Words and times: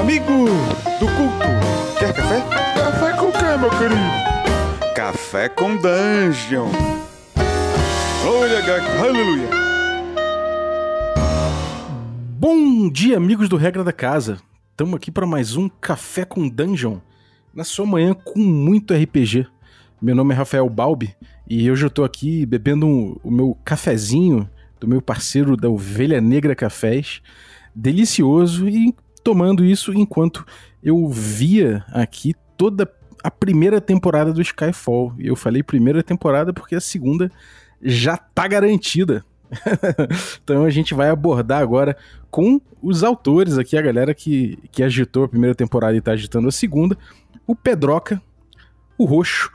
Amigo 0.00 0.46
do 1.00 1.06
culto, 1.06 1.98
quer 1.98 2.12
café? 2.12 2.40
Café 2.74 3.12
com 3.16 3.32
quê, 3.32 3.56
meu 3.58 3.70
querido? 3.70 4.94
Café 4.94 5.48
com 5.48 5.76
Dungeon. 5.76 6.68
Olha, 8.26 8.60
gato, 8.62 8.86
aleluia. 9.02 9.48
Bom 12.38 12.90
dia, 12.90 13.16
amigos 13.16 13.48
do 13.48 13.56
Regra 13.56 13.82
da 13.84 13.92
Casa. 13.92 14.38
Estamos 14.70 14.94
aqui 14.94 15.10
para 15.10 15.26
mais 15.26 15.56
um 15.56 15.68
Café 15.68 16.24
com 16.24 16.48
Dungeon, 16.48 16.98
na 17.54 17.64
sua 17.64 17.86
manhã 17.86 18.14
com 18.14 18.38
muito 18.40 18.92
RPG. 18.92 19.46
Meu 20.02 20.14
nome 20.14 20.34
é 20.34 20.36
Rafael 20.36 20.68
Balbi 20.68 21.14
e 21.48 21.70
hoje 21.70 21.84
eu 21.84 21.88
estou 21.88 22.04
aqui 22.04 22.44
bebendo 22.44 22.86
um- 22.86 23.16
o 23.22 23.30
meu 23.30 23.56
cafezinho 23.64 24.48
do 24.80 24.86
meu 24.88 25.00
parceiro 25.00 25.56
da 25.56 25.68
Ovelha 25.70 26.20
Negra 26.20 26.54
Cafés, 26.54 27.22
delicioso, 27.74 28.68
e 28.68 28.94
tomando 29.24 29.64
isso 29.64 29.92
enquanto 29.94 30.46
eu 30.82 31.08
via 31.08 31.82
aqui 31.88 32.34
toda 32.58 32.88
a 33.22 33.30
primeira 33.30 33.80
temporada 33.80 34.34
do 34.34 34.42
Skyfall. 34.42 35.14
E 35.18 35.26
eu 35.26 35.34
falei 35.34 35.62
primeira 35.62 36.02
temporada 36.02 36.52
porque 36.52 36.74
a 36.74 36.80
segunda 36.80 37.32
já 37.82 38.18
tá 38.18 38.46
garantida. 38.46 39.24
então 40.44 40.64
a 40.64 40.70
gente 40.70 40.92
vai 40.92 41.08
abordar 41.08 41.62
agora 41.62 41.96
com 42.30 42.60
os 42.82 43.02
autores 43.02 43.56
aqui, 43.56 43.78
a 43.78 43.82
galera 43.82 44.14
que, 44.14 44.58
que 44.70 44.82
agitou 44.82 45.24
a 45.24 45.28
primeira 45.28 45.54
temporada 45.54 45.96
e 45.96 46.00
tá 46.00 46.12
agitando 46.12 46.48
a 46.48 46.52
segunda, 46.52 46.98
o 47.46 47.56
Pedroca, 47.56 48.20
o 48.98 49.06
Roxo 49.06 49.50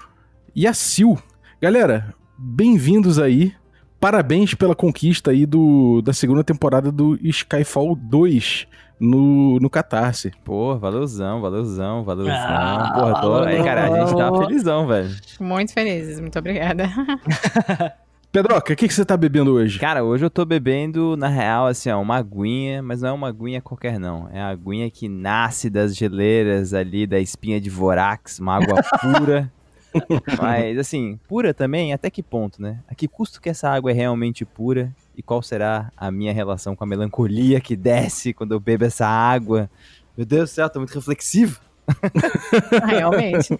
e 0.55 0.65
a 0.65 0.73
Sil. 0.73 1.13
Galera, 1.61 2.15
bem-vindos 2.37 3.19
aí. 3.19 3.53
Parabéns 3.99 4.53
pela 4.53 4.73
conquista 4.73 5.29
aí 5.29 5.45
do, 5.45 6.01
da 6.01 6.13
segunda 6.13 6.43
temporada 6.43 6.91
do 6.91 7.19
Skyfall 7.21 7.95
2 7.95 8.65
no, 8.99 9.59
no 9.59 9.69
Catarse. 9.69 10.31
Pô, 10.43 10.77
valeuzão, 10.77 11.41
valeuzão, 11.41 12.03
valeuzão. 12.03 12.35
Ah, 12.35 12.91
Porra, 12.93 13.21
tô... 13.21 13.31
valeu. 13.31 13.47
Aí, 13.47 13.63
cara, 13.63 13.85
a 13.85 14.05
gente 14.05 14.17
tá 14.17 14.37
felizão, 14.37 14.87
velho. 14.87 15.09
Muito 15.39 15.73
felizes, 15.73 16.19
muito 16.19 16.37
obrigada. 16.37 16.89
Pedroca, 18.31 18.73
o 18.73 18.75
que, 18.75 18.87
que 18.87 18.93
você 18.93 19.03
tá 19.03 19.17
bebendo 19.17 19.53
hoje? 19.53 19.79
Cara, 19.79 20.03
hoje 20.03 20.23
eu 20.23 20.29
tô 20.29 20.45
bebendo, 20.45 21.17
na 21.17 21.27
real, 21.27 21.65
assim, 21.65 21.89
ó, 21.89 21.99
uma 21.99 22.17
aguinha, 22.17 22.79
mas 22.83 23.01
não 23.01 23.09
é 23.09 23.11
uma 23.11 23.27
aguinha 23.29 23.59
qualquer, 23.59 23.99
não. 23.99 24.29
É 24.31 24.39
a 24.39 24.49
aguinha 24.49 24.87
que 24.91 25.09
nasce 25.09 25.67
das 25.67 25.95
geleiras 25.95 26.71
ali, 26.75 27.07
da 27.07 27.19
espinha 27.19 27.59
de 27.59 27.71
Vorax, 27.71 28.37
uma 28.37 28.57
água 28.57 28.83
pura. 29.01 29.51
mas, 30.39 30.77
assim, 30.77 31.19
pura 31.27 31.55
também, 31.55 31.91
até 31.91 32.11
que 32.11 32.21
ponto, 32.21 32.61
né? 32.61 32.77
A 32.87 32.93
que 32.93 33.07
custo 33.07 33.41
que 33.41 33.49
essa 33.49 33.67
água 33.67 33.89
é 33.89 33.95
realmente 33.95 34.45
pura? 34.45 34.93
E 35.19 35.21
qual 35.21 35.41
será 35.41 35.91
a 35.97 36.09
minha 36.09 36.31
relação 36.31 36.77
com 36.77 36.85
a 36.85 36.87
melancolia 36.87 37.59
que 37.59 37.75
desce 37.75 38.33
quando 38.33 38.53
eu 38.53 38.59
bebo 38.59 38.85
essa 38.85 39.05
água? 39.05 39.69
Meu 40.15 40.25
Deus 40.25 40.49
do 40.49 40.53
céu, 40.53 40.69
tô 40.69 40.79
muito 40.79 40.95
reflexivo. 40.95 41.59
Realmente. 42.87 43.59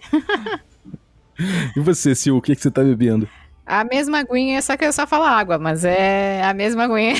E 1.74 1.80
você, 1.80 2.14
Sil, 2.20 2.36
o 2.36 2.42
que, 2.42 2.54
que 2.54 2.60
você 2.60 2.70
tá 2.70 2.82
bebendo? 2.82 3.26
A 3.64 3.82
mesma 3.82 4.18
aguinha, 4.18 4.60
só 4.60 4.76
que 4.76 4.84
eu 4.84 4.92
só 4.92 5.06
falo 5.06 5.24
água, 5.24 5.58
mas 5.58 5.86
é 5.86 6.42
a 6.44 6.52
mesma 6.52 6.84
aguinha. 6.84 7.14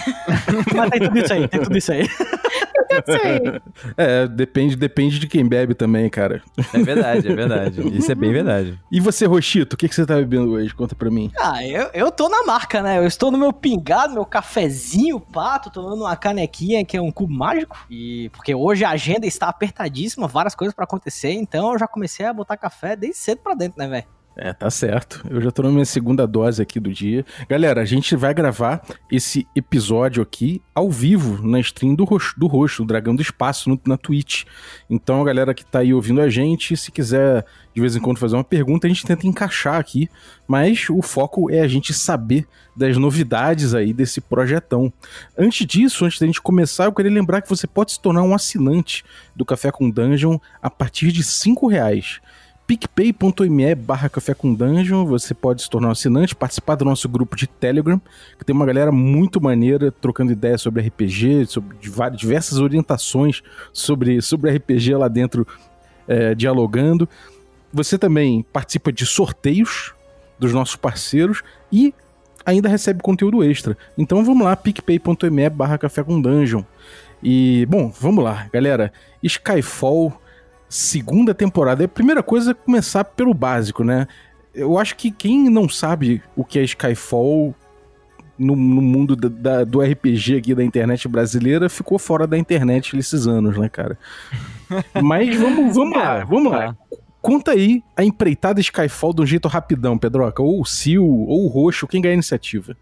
Mas 0.76 0.90
tem 0.90 1.00
tudo 1.00 1.18
isso 1.18 1.32
aí, 1.32 1.48
tem 1.48 1.62
tudo 1.62 1.78
isso 1.78 1.92
aí. 1.92 2.02
É, 3.96 4.26
depende, 4.26 4.76
depende 4.76 5.18
de 5.18 5.26
quem 5.26 5.46
bebe 5.46 5.74
também, 5.74 6.08
cara. 6.08 6.42
É 6.72 6.78
verdade, 6.78 7.28
é 7.28 7.34
verdade. 7.34 7.80
Isso 7.96 8.10
é 8.10 8.14
bem 8.14 8.32
verdade. 8.32 8.78
E 8.90 9.00
você, 9.00 9.26
Roxito, 9.26 9.74
o 9.74 9.76
que, 9.76 9.88
que 9.88 9.94
você 9.94 10.06
tá 10.06 10.16
bebendo 10.16 10.52
hoje? 10.52 10.74
Conta 10.74 10.94
pra 10.94 11.10
mim. 11.10 11.30
Ah, 11.38 11.64
eu, 11.66 11.90
eu 11.92 12.10
tô 12.10 12.28
na 12.28 12.44
marca, 12.44 12.82
né? 12.82 12.98
Eu 12.98 13.06
estou 13.06 13.30
no 13.30 13.38
meu 13.38 13.52
pingado, 13.52 14.14
meu 14.14 14.24
cafezinho, 14.24 15.20
pá, 15.20 15.58
tô 15.58 15.70
tomando 15.70 16.02
uma 16.02 16.16
canequinha 16.16 16.84
que 16.84 16.96
é 16.96 17.00
um 17.00 17.10
cubo 17.10 17.32
mágico. 17.32 17.76
E 17.90 18.28
porque 18.30 18.54
hoje 18.54 18.84
a 18.84 18.90
agenda 18.90 19.26
está 19.26 19.48
apertadíssima, 19.48 20.26
várias 20.26 20.54
coisas 20.54 20.74
pra 20.74 20.84
acontecer, 20.84 21.32
então 21.32 21.72
eu 21.72 21.78
já 21.78 21.86
comecei 21.86 22.26
a 22.26 22.32
botar 22.32 22.56
café 22.56 22.96
desde 22.96 23.18
cedo 23.18 23.40
pra 23.42 23.54
dentro, 23.54 23.78
né, 23.78 23.88
velho? 23.88 24.19
É, 24.36 24.52
tá 24.54 24.70
certo. 24.70 25.22
Eu 25.28 25.40
já 25.40 25.50
tô 25.50 25.62
na 25.62 25.70
minha 25.70 25.84
segunda 25.84 26.26
dose 26.26 26.62
aqui 26.62 26.80
do 26.80 26.90
dia. 26.90 27.26
Galera, 27.48 27.82
a 27.82 27.84
gente 27.84 28.14
vai 28.16 28.32
gravar 28.32 28.80
esse 29.10 29.46
episódio 29.54 30.22
aqui 30.22 30.62
ao 30.74 30.88
vivo 30.88 31.46
na 31.46 31.60
stream 31.60 31.94
do 31.94 32.04
Roxo, 32.04 32.38
do, 32.38 32.46
Roxo, 32.46 32.82
do 32.82 32.86
Dragão 32.86 33.14
do 33.14 33.20
Espaço, 33.20 33.68
no- 33.68 33.78
na 33.86 33.98
Twitch. 33.98 34.44
Então, 34.88 35.20
a 35.20 35.24
galera 35.24 35.52
que 35.52 35.66
tá 35.66 35.80
aí 35.80 35.92
ouvindo 35.92 36.22
a 36.22 36.30
gente, 36.30 36.74
se 36.76 36.90
quiser 36.90 37.44
de 37.74 37.80
vez 37.80 37.94
em 37.96 38.00
quando 38.00 38.18
fazer 38.18 38.34
uma 38.36 38.44
pergunta, 38.44 38.86
a 38.86 38.88
gente 38.88 39.04
tenta 39.04 39.26
encaixar 39.26 39.74
aqui. 39.76 40.08
Mas 40.48 40.88
o 40.88 41.02
foco 41.02 41.50
é 41.50 41.60
a 41.60 41.68
gente 41.68 41.92
saber 41.92 42.46
das 42.74 42.96
novidades 42.96 43.74
aí 43.74 43.92
desse 43.92 44.20
projetão. 44.20 44.92
Antes 45.36 45.66
disso, 45.66 46.04
antes 46.04 46.18
da 46.18 46.26
gente 46.26 46.40
começar, 46.40 46.84
eu 46.84 46.92
queria 46.92 47.12
lembrar 47.12 47.42
que 47.42 47.48
você 47.48 47.66
pode 47.66 47.92
se 47.92 48.00
tornar 48.00 48.22
um 48.22 48.34
assinante 48.34 49.04
do 49.36 49.44
Café 49.44 49.70
com 49.70 49.90
Dungeon 49.90 50.38
a 50.62 50.70
partir 50.70 51.12
de 51.12 51.22
5 51.22 51.66
reais 51.66 52.20
picpay.me 52.70 53.74
barra 53.74 54.08
café 54.08 54.32
com 54.32 54.54
dungeon, 54.54 55.04
você 55.04 55.34
pode 55.34 55.60
se 55.60 55.68
tornar 55.68 55.88
um 55.88 55.90
assinante, 55.90 56.36
participar 56.36 56.76
do 56.76 56.84
nosso 56.84 57.08
grupo 57.08 57.34
de 57.34 57.48
Telegram, 57.48 58.00
que 58.38 58.44
tem 58.44 58.54
uma 58.54 58.64
galera 58.64 58.92
muito 58.92 59.40
maneira 59.40 59.90
trocando 59.90 60.30
ideias 60.30 60.62
sobre 60.62 60.86
RPG, 60.86 61.46
sobre 61.46 61.76
diversas 62.16 62.60
orientações 62.60 63.42
sobre, 63.72 64.22
sobre 64.22 64.52
RPG 64.52 64.94
lá 64.94 65.08
dentro, 65.08 65.44
é, 66.06 66.32
dialogando. 66.32 67.08
Você 67.72 67.98
também 67.98 68.46
participa 68.52 68.92
de 68.92 69.04
sorteios 69.04 69.92
dos 70.38 70.52
nossos 70.52 70.76
parceiros 70.76 71.42
e 71.72 71.92
ainda 72.46 72.68
recebe 72.68 73.02
conteúdo 73.02 73.42
extra. 73.42 73.76
Então 73.98 74.24
vamos 74.24 74.44
lá, 74.44 74.54
picpay.me 74.54 75.50
barra 75.50 75.76
café 75.76 76.04
com 76.04 76.20
dungeon. 76.20 76.62
E, 77.20 77.66
bom, 77.66 77.92
vamos 78.00 78.22
lá, 78.22 78.48
galera. 78.52 78.92
Skyfall 79.24 80.20
segunda 80.70 81.34
temporada. 81.34 81.84
A 81.84 81.88
primeira 81.88 82.22
coisa 82.22 82.52
é 82.52 82.54
começar 82.54 83.04
pelo 83.04 83.34
básico, 83.34 83.84
né? 83.84 84.06
Eu 84.54 84.78
acho 84.78 84.96
que 84.96 85.10
quem 85.10 85.50
não 85.50 85.68
sabe 85.68 86.22
o 86.36 86.44
que 86.44 86.58
é 86.58 86.62
Skyfall 86.62 87.54
no, 88.38 88.56
no 88.56 88.80
mundo 88.80 89.14
da- 89.14 89.28
da- 89.28 89.64
do 89.64 89.82
RPG 89.82 90.36
aqui 90.38 90.54
da 90.54 90.64
internet 90.64 91.06
brasileira 91.08 91.68
ficou 91.68 91.98
fora 91.98 92.26
da 92.26 92.38
internet 92.38 92.96
esses 92.96 93.26
anos, 93.26 93.58
né, 93.58 93.68
cara? 93.68 93.98
Mas 95.02 95.36
vamos, 95.36 95.74
vamos 95.74 95.96
lá, 95.98 96.24
vamos 96.24 96.50
lá. 96.52 96.76
Conta 97.22 97.50
aí 97.50 97.84
a 97.94 98.02
empreitada 98.02 98.60
Skyfall 98.60 99.12
de 99.12 99.22
um 99.22 99.26
jeito 99.26 99.46
rapidão, 99.46 99.98
Pedroca. 99.98 100.42
Ou 100.42 100.62
o 100.62 100.64
Sil, 100.64 101.04
ou 101.04 101.44
o 101.44 101.48
Roxo, 101.48 101.86
quem 101.86 102.00
ganha 102.00 102.12
a 102.12 102.14
iniciativa. 102.14 102.74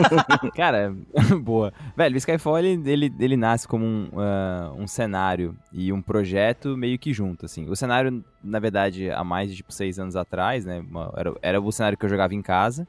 Cara, 0.56 0.94
boa. 1.40 1.72
Velho, 1.96 2.14
o 2.14 2.18
Skyfall, 2.18 2.58
ele, 2.58 2.90
ele, 2.90 3.14
ele 3.18 3.36
nasce 3.36 3.68
como 3.68 3.84
um, 3.84 4.08
ah, 4.16 4.72
um 4.76 4.88
cenário 4.88 5.56
e 5.72 5.92
um 5.92 6.02
projeto 6.02 6.76
meio 6.76 6.98
que 6.98 7.12
junto, 7.12 7.46
assim. 7.46 7.68
O 7.68 7.76
cenário, 7.76 8.24
na 8.42 8.58
verdade, 8.58 9.10
há 9.10 9.22
mais 9.22 9.50
de, 9.50 9.56
tipo, 9.56 9.72
seis 9.72 9.98
anos 10.00 10.16
atrás, 10.16 10.64
né? 10.64 10.84
era, 11.16 11.34
era 11.40 11.60
o 11.60 11.72
cenário 11.72 11.96
que 11.96 12.04
eu 12.04 12.10
jogava 12.10 12.34
em 12.34 12.42
casa. 12.42 12.88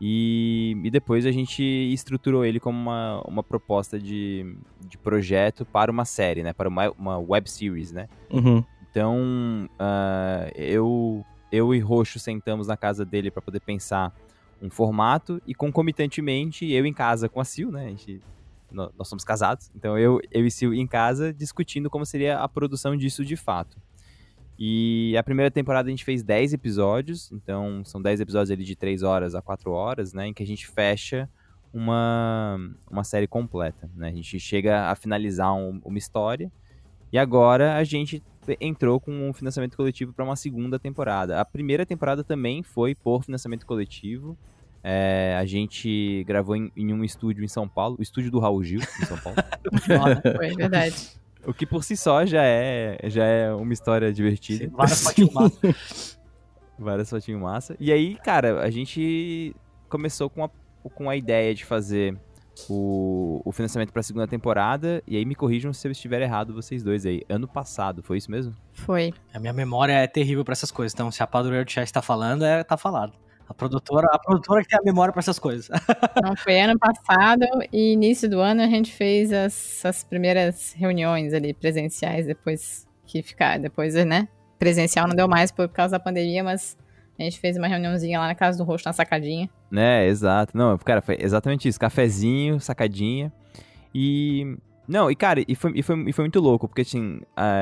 E, 0.00 0.76
e 0.84 0.90
depois 0.90 1.26
a 1.26 1.32
gente 1.32 1.62
estruturou 1.62 2.44
ele 2.44 2.60
como 2.60 2.78
uma, 2.78 3.20
uma 3.26 3.42
proposta 3.42 3.98
de, 3.98 4.56
de 4.86 4.96
projeto 4.96 5.64
para 5.64 5.90
uma 5.90 6.04
série, 6.04 6.42
né? 6.42 6.52
Para 6.52 6.68
uma, 6.68 6.90
uma 6.90 7.18
web 7.18 7.50
series, 7.50 7.92
né? 7.92 8.08
Uhum. 8.30 8.62
Então, 8.90 9.68
ah, 9.78 10.50
eu, 10.54 11.24
eu 11.52 11.74
e 11.74 11.78
Roxo 11.78 12.18
sentamos 12.18 12.66
na 12.66 12.76
casa 12.76 13.04
dele 13.04 13.30
para 13.30 13.42
poder 13.42 13.60
pensar 13.60 14.12
um 14.60 14.70
formato 14.70 15.40
e 15.46 15.54
concomitantemente 15.54 16.70
eu 16.70 16.84
em 16.84 16.92
casa 16.92 17.28
com 17.28 17.40
a 17.40 17.44
Sil, 17.46 17.70
né? 17.70 17.86
A 17.86 17.88
gente, 17.90 18.20
nó- 18.72 18.90
nós 18.98 19.06
somos 19.08 19.24
casados, 19.24 19.70
então 19.76 19.96
eu, 19.98 20.20
eu 20.32 20.44
e 20.46 20.50
Sil 20.50 20.74
em 20.74 20.86
casa 20.86 21.32
discutindo 21.32 21.88
como 21.88 22.04
seria 22.04 22.38
a 22.38 22.48
produção 22.48 22.96
disso 22.96 23.24
de 23.24 23.36
fato. 23.36 23.76
E 24.58 25.14
a 25.16 25.22
primeira 25.22 25.50
temporada 25.52 25.86
a 25.86 25.90
gente 25.90 26.04
fez 26.04 26.24
10 26.24 26.52
episódios, 26.52 27.30
então 27.30 27.84
são 27.84 28.02
10 28.02 28.20
episódios 28.20 28.50
ali 28.50 28.64
de 28.64 28.74
3 28.74 29.04
horas 29.04 29.36
a 29.36 29.40
4 29.42 29.70
horas, 29.70 30.12
né? 30.12 30.26
Em 30.26 30.34
que 30.34 30.42
a 30.42 30.46
gente 30.46 30.66
fecha 30.66 31.28
uma, 31.72 32.58
uma 32.90 33.04
série 33.04 33.28
completa, 33.28 33.88
né? 33.94 34.08
A 34.08 34.12
gente 34.12 34.40
chega 34.40 34.90
a 34.90 34.96
finalizar 34.96 35.54
um- 35.54 35.80
uma 35.84 35.98
história 35.98 36.50
e 37.12 37.18
agora 37.18 37.76
a 37.76 37.84
gente 37.84 38.20
entrou 38.60 39.00
com 39.00 39.28
um 39.28 39.32
financiamento 39.32 39.76
coletivo 39.76 40.12
para 40.12 40.24
uma 40.24 40.36
segunda 40.36 40.78
temporada. 40.78 41.40
A 41.40 41.44
primeira 41.44 41.84
temporada 41.84 42.22
também 42.22 42.62
foi 42.62 42.94
por 42.94 43.24
financiamento 43.24 43.66
coletivo. 43.66 44.36
É, 44.82 45.36
a 45.38 45.44
gente 45.44 46.24
gravou 46.26 46.54
em, 46.56 46.70
em 46.76 46.92
um 46.92 47.02
estúdio 47.04 47.44
em 47.44 47.48
São 47.48 47.68
Paulo, 47.68 47.96
o 47.98 48.02
estúdio 48.02 48.30
do 48.30 48.38
Raul 48.38 48.62
Gil, 48.62 48.80
em 48.80 49.06
São 49.06 49.18
Paulo. 49.18 49.38
Foi 50.36 50.54
verdade. 50.54 50.94
o 51.44 51.52
que 51.52 51.66
por 51.66 51.82
si 51.82 51.96
só 51.96 52.24
já 52.24 52.42
é, 52.44 52.98
já 53.04 53.24
é 53.24 53.52
uma 53.52 53.72
história 53.72 54.12
divertida. 54.12 54.70
Várias 54.74 55.02
fotinhas 55.02 55.32
massas. 55.34 56.18
Várias 56.78 57.10
fotinhas 57.10 57.40
massa. 57.40 57.76
E 57.80 57.92
aí, 57.92 58.16
cara, 58.16 58.62
a 58.62 58.70
gente 58.70 59.54
começou 59.88 60.30
com 60.30 60.44
a, 60.44 60.50
com 60.94 61.10
a 61.10 61.16
ideia 61.16 61.54
de 61.54 61.64
fazer 61.64 62.16
o, 62.68 63.40
o 63.44 63.52
financiamento 63.52 63.92
pra 63.92 64.02
segunda 64.02 64.26
temporada. 64.26 65.02
E 65.06 65.16
aí 65.16 65.24
me 65.24 65.34
corrijam 65.34 65.72
se 65.72 65.86
eu 65.86 65.92
estiver 65.92 66.20
errado, 66.22 66.54
vocês 66.54 66.82
dois 66.82 67.04
aí. 67.06 67.22
Ano 67.28 67.46
passado, 67.46 68.02
foi 68.02 68.18
isso 68.18 68.30
mesmo? 68.30 68.54
Foi. 68.72 69.12
A 69.32 69.38
minha 69.38 69.52
memória 69.52 69.92
é 69.92 70.06
terrível 70.06 70.44
pra 70.44 70.52
essas 70.52 70.70
coisas, 70.70 70.94
então 70.94 71.10
se 71.10 71.22
a 71.22 71.26
Padroeira 71.26 71.64
do 71.64 71.70
Chat 71.70 71.92
tá 71.92 72.02
falando, 72.02 72.44
é, 72.44 72.64
tá 72.64 72.76
falado. 72.76 73.12
A 73.48 73.54
produtora, 73.54 74.06
a 74.12 74.18
produtora 74.18 74.62
que 74.62 74.68
tem 74.68 74.78
a 74.78 74.82
memória 74.84 75.10
para 75.10 75.20
essas 75.20 75.38
coisas. 75.38 75.68
Não, 76.22 76.36
foi 76.36 76.60
ano 76.60 76.78
passado 76.78 77.46
e 77.72 77.92
início 77.92 78.28
do 78.28 78.40
ano 78.40 78.60
a 78.60 78.66
gente 78.66 78.92
fez 78.92 79.32
as, 79.32 79.84
as 79.86 80.04
primeiras 80.04 80.74
reuniões 80.74 81.32
ali 81.32 81.54
presenciais 81.54 82.26
depois 82.26 82.86
que 83.06 83.22
ficar, 83.22 83.58
depois, 83.58 83.94
né? 83.94 84.28
Presencial 84.58 85.08
não 85.08 85.16
deu 85.16 85.26
mais 85.26 85.50
por 85.50 85.68
causa 85.68 85.92
da 85.92 86.00
pandemia, 86.00 86.44
mas 86.44 86.76
a 87.18 87.22
gente 87.24 87.40
fez 87.40 87.56
uma 87.56 87.66
reuniãozinha 87.66 88.18
lá 88.18 88.28
na 88.28 88.34
casa 88.34 88.58
do 88.58 88.64
rosto, 88.64 88.86
na 88.86 88.92
sacadinha. 88.92 89.50
Né, 89.70 90.06
exato. 90.06 90.56
Não, 90.56 90.76
cara, 90.78 91.02
foi 91.02 91.16
exatamente 91.20 91.68
isso. 91.68 91.78
Cafezinho, 91.78 92.60
sacadinha. 92.60 93.32
E. 93.94 94.56
Não, 94.86 95.10
e 95.10 95.16
cara, 95.16 95.44
e 95.46 95.54
foi, 95.54 95.72
e 95.74 95.82
foi, 95.82 96.08
e 96.08 96.12
foi 96.14 96.24
muito 96.24 96.40
louco, 96.40 96.66
porque 96.66 96.80
assim, 96.80 97.20
a, 97.36 97.52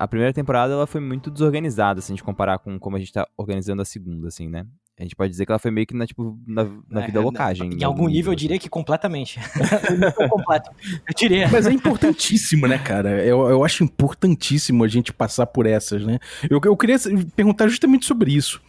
a 0.00 0.08
primeira 0.08 0.32
temporada 0.32 0.72
ela 0.72 0.86
foi 0.86 1.00
muito 1.00 1.30
desorganizada, 1.30 2.00
se 2.00 2.10
a 2.10 2.14
gente 2.16 2.24
comparar 2.24 2.58
com 2.58 2.76
como 2.76 2.96
a 2.96 2.98
gente 2.98 3.12
tá 3.12 3.24
organizando 3.36 3.82
a 3.82 3.84
segunda, 3.84 4.26
assim, 4.26 4.48
né? 4.48 4.66
A 4.98 5.02
gente 5.02 5.14
pode 5.14 5.30
dizer 5.30 5.44
que 5.44 5.52
ela 5.52 5.58
foi 5.58 5.70
meio 5.70 5.86
que 5.86 5.94
na, 5.94 6.06
tipo, 6.06 6.38
na, 6.46 6.64
na 6.88 7.02
É, 7.02 7.06
vida 7.06 7.20
locagem. 7.20 7.70
Em 7.74 7.84
algum 7.84 8.08
nível 8.08 8.32
eu 8.32 8.34
assim. 8.34 8.40
diria 8.40 8.58
que 8.58 8.68
completamente. 8.68 9.38
Nível 9.92 10.28
completo. 10.30 10.70
Eu 11.06 11.14
diria. 11.14 11.48
Mas 11.48 11.66
é 11.66 11.72
importantíssimo, 11.72 12.66
né, 12.66 12.78
cara? 12.78 13.22
Eu, 13.22 13.46
eu 13.48 13.62
acho 13.62 13.84
importantíssimo 13.84 14.82
a 14.82 14.88
gente 14.88 15.12
passar 15.12 15.46
por 15.46 15.66
essas, 15.66 16.02
né? 16.04 16.18
Eu, 16.48 16.58
eu 16.64 16.76
queria 16.76 16.96
perguntar 17.34 17.68
justamente 17.68 18.06
sobre 18.06 18.32
isso. 18.32 18.60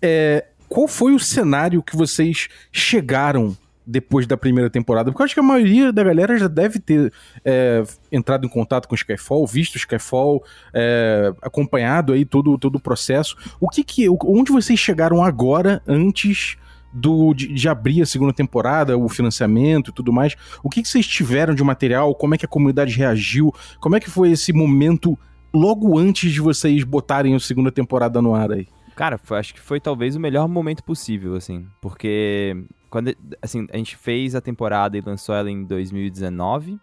É, 0.00 0.46
qual 0.66 0.88
foi 0.88 1.12
o 1.12 1.18
cenário 1.18 1.82
que 1.82 1.94
vocês 1.94 2.48
chegaram 2.72 3.54
depois 3.86 4.26
da 4.26 4.36
primeira 4.36 4.68
temporada? 4.68 5.10
Porque 5.10 5.22
eu 5.22 5.24
acho 5.24 5.34
que 5.34 5.40
a 5.40 5.42
maioria 5.42 5.92
da 5.92 6.02
galera 6.02 6.36
já 6.36 6.48
deve 6.48 6.80
ter 6.80 7.12
é, 7.44 7.84
entrado 8.10 8.44
em 8.44 8.48
contato 8.48 8.88
com 8.88 8.94
Skyfall, 8.94 9.46
visto 9.46 9.76
Skyfall, 9.76 10.42
é, 10.74 11.32
acompanhado 11.40 12.12
aí 12.12 12.24
todo, 12.24 12.58
todo 12.58 12.76
o 12.76 12.80
processo. 12.80 13.36
O 13.60 13.68
que 13.68 13.84
que, 13.84 14.08
onde 14.24 14.50
vocês 14.50 14.78
chegaram 14.78 15.22
agora, 15.22 15.80
antes 15.86 16.56
do, 16.92 17.34
de, 17.34 17.48
de 17.52 17.68
abrir 17.68 18.02
a 18.02 18.06
segunda 18.06 18.32
temporada, 18.32 18.96
o 18.98 19.08
financiamento 19.08 19.90
e 19.90 19.94
tudo 19.94 20.12
mais? 20.12 20.34
O 20.62 20.68
que, 20.70 20.82
que 20.82 20.88
vocês 20.88 21.06
tiveram 21.06 21.54
de 21.54 21.62
material? 21.62 22.14
Como 22.14 22.34
é 22.34 22.38
que 22.38 22.44
a 22.46 22.48
comunidade 22.48 22.96
reagiu? 22.96 23.52
Como 23.80 23.94
é 23.96 24.00
que 24.00 24.10
foi 24.10 24.30
esse 24.30 24.52
momento 24.52 25.16
logo 25.54 25.98
antes 25.98 26.32
de 26.32 26.40
vocês 26.40 26.82
botarem 26.84 27.34
a 27.34 27.40
segunda 27.40 27.70
temporada 27.70 28.20
no 28.20 28.34
ar 28.34 28.50
aí? 28.50 28.66
Cara, 28.94 29.18
foi- 29.18 29.38
acho 29.38 29.52
que 29.52 29.60
foi 29.60 29.78
talvez 29.78 30.16
o 30.16 30.20
melhor 30.20 30.48
momento 30.48 30.82
possível, 30.82 31.34
assim. 31.34 31.66
Porque 31.82 32.56
quando 32.90 33.14
assim, 33.42 33.66
a 33.72 33.76
gente 33.76 33.96
fez 33.96 34.34
a 34.34 34.40
temporada 34.40 34.96
e 34.96 35.00
lançou 35.00 35.34
ela 35.34 35.50
em 35.50 35.64
2019. 35.64 36.78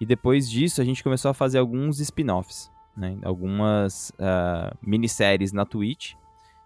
E 0.00 0.06
depois 0.06 0.50
disso 0.50 0.80
a 0.80 0.84
gente 0.84 1.02
começou 1.02 1.30
a 1.30 1.34
fazer 1.34 1.58
alguns 1.58 2.00
spin-offs, 2.00 2.70
né? 2.96 3.16
Algumas 3.22 4.12
ah, 4.18 4.74
minisséries 4.82 5.52
na 5.52 5.64
Twitch. 5.64 6.14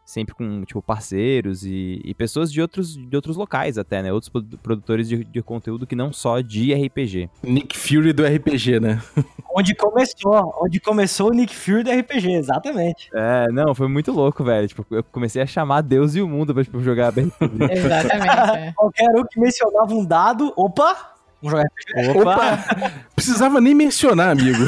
Sempre 0.07 0.37
com, 0.37 0.65
tipo, 0.65 0.81
parceiros 0.81 1.65
e, 1.65 2.01
e 2.05 2.15
pessoas 2.15 2.53
de 2.53 2.63
outros, 2.63 2.97
de 2.97 3.17
outros 3.17 3.37
locais 3.37 3.77
até, 3.77 4.01
né? 4.01 4.13
Outros 4.13 4.29
produ- 4.29 4.57
produtores 4.59 5.09
de, 5.09 5.25
de 5.25 5.43
conteúdo 5.43 5.85
que 5.85 5.97
não 5.97 6.13
só 6.13 6.41
de 6.41 6.73
RPG. 6.73 7.29
Nick 7.43 7.77
Fury 7.77 8.13
do 8.13 8.25
RPG, 8.25 8.79
né? 8.79 9.03
Onde 9.53 9.75
começou, 9.75 10.55
onde 10.63 10.79
começou 10.79 11.31
o 11.31 11.33
Nick 11.33 11.57
Fury 11.57 11.83
do 11.83 11.91
RPG, 11.91 12.31
exatamente. 12.35 13.09
É, 13.15 13.47
não, 13.51 13.75
foi 13.75 13.89
muito 13.89 14.13
louco, 14.13 14.45
velho. 14.45 14.69
Tipo, 14.69 14.87
eu 14.91 15.03
comecei 15.03 15.41
a 15.41 15.47
chamar 15.47 15.81
Deus 15.81 16.15
e 16.15 16.21
o 16.21 16.29
mundo 16.29 16.53
pra 16.55 16.63
tipo, 16.63 16.79
jogar 16.83 17.09
RPG. 17.09 17.33
Exatamente. 17.73 18.59
é. 18.59 18.73
Qualquer 18.77 19.09
um 19.17 19.25
que 19.25 19.41
mencionava 19.41 19.95
um 19.95 20.05
dado, 20.05 20.53
opa, 20.55 21.15
vamos 21.43 21.59
jogar 21.59 21.65
RPG. 21.65 22.19
Opa! 22.19 22.65
Precisava 23.15 23.59
nem 23.61 23.75
mencionar, 23.75 24.29
amigo. 24.31 24.63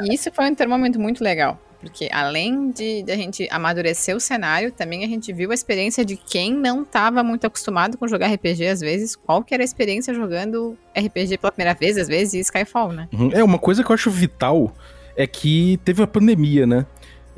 E 0.00 0.14
isso 0.14 0.32
foi 0.32 0.50
um 0.50 0.54
termômetro 0.54 0.98
muito 0.98 1.22
legal. 1.22 1.58
Porque 1.80 2.08
além 2.12 2.70
de, 2.70 3.02
de 3.02 3.10
a 3.10 3.16
gente 3.16 3.48
amadurecer 3.50 4.14
o 4.14 4.20
cenário, 4.20 4.70
também 4.70 5.02
a 5.02 5.08
gente 5.08 5.32
viu 5.32 5.50
a 5.50 5.54
experiência 5.54 6.04
de 6.04 6.16
quem 6.16 6.52
não 6.52 6.82
estava 6.82 7.22
muito 7.22 7.46
acostumado 7.46 7.96
com 7.96 8.06
jogar 8.06 8.28
RPG, 8.28 8.66
às 8.66 8.80
vezes, 8.80 9.16
qual 9.16 9.42
que 9.42 9.54
era 9.54 9.62
a 9.62 9.64
experiência 9.64 10.12
jogando 10.12 10.76
RPG 10.96 11.38
pela 11.38 11.50
primeira 11.50 11.78
vez, 11.78 11.96
às 11.96 12.06
vezes, 12.06 12.34
e 12.34 12.38
Skyfall, 12.40 12.92
né? 12.92 13.08
Uhum. 13.12 13.30
É, 13.32 13.42
uma 13.42 13.58
coisa 13.58 13.82
que 13.82 13.90
eu 13.90 13.94
acho 13.94 14.10
vital 14.10 14.74
é 15.16 15.26
que 15.26 15.80
teve 15.84 16.02
a 16.02 16.06
pandemia, 16.06 16.66
né? 16.66 16.84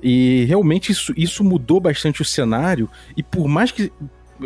E 0.03 0.45
realmente 0.47 0.91
isso, 0.91 1.15
isso 1.17 1.45
mudou 1.45 1.81
bastante 1.81 2.21
o 2.21 2.25
cenário. 2.25 2.91
E 3.17 3.23
por 3.23 3.47
mais 3.47 3.71
que. 3.71 3.93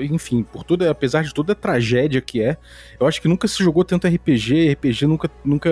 Enfim, 0.04 0.42
por 0.42 0.64
toda, 0.64 0.90
apesar 0.90 1.22
de 1.22 1.32
toda 1.32 1.52
a 1.52 1.56
tragédia 1.56 2.20
que 2.20 2.42
é, 2.42 2.56
eu 2.98 3.06
acho 3.06 3.20
que 3.20 3.28
nunca 3.28 3.46
se 3.48 3.62
jogou 3.62 3.84
tanto 3.84 4.06
RPG, 4.06 4.72
RPG 4.72 5.06
nunca, 5.06 5.30
nunca, 5.44 5.70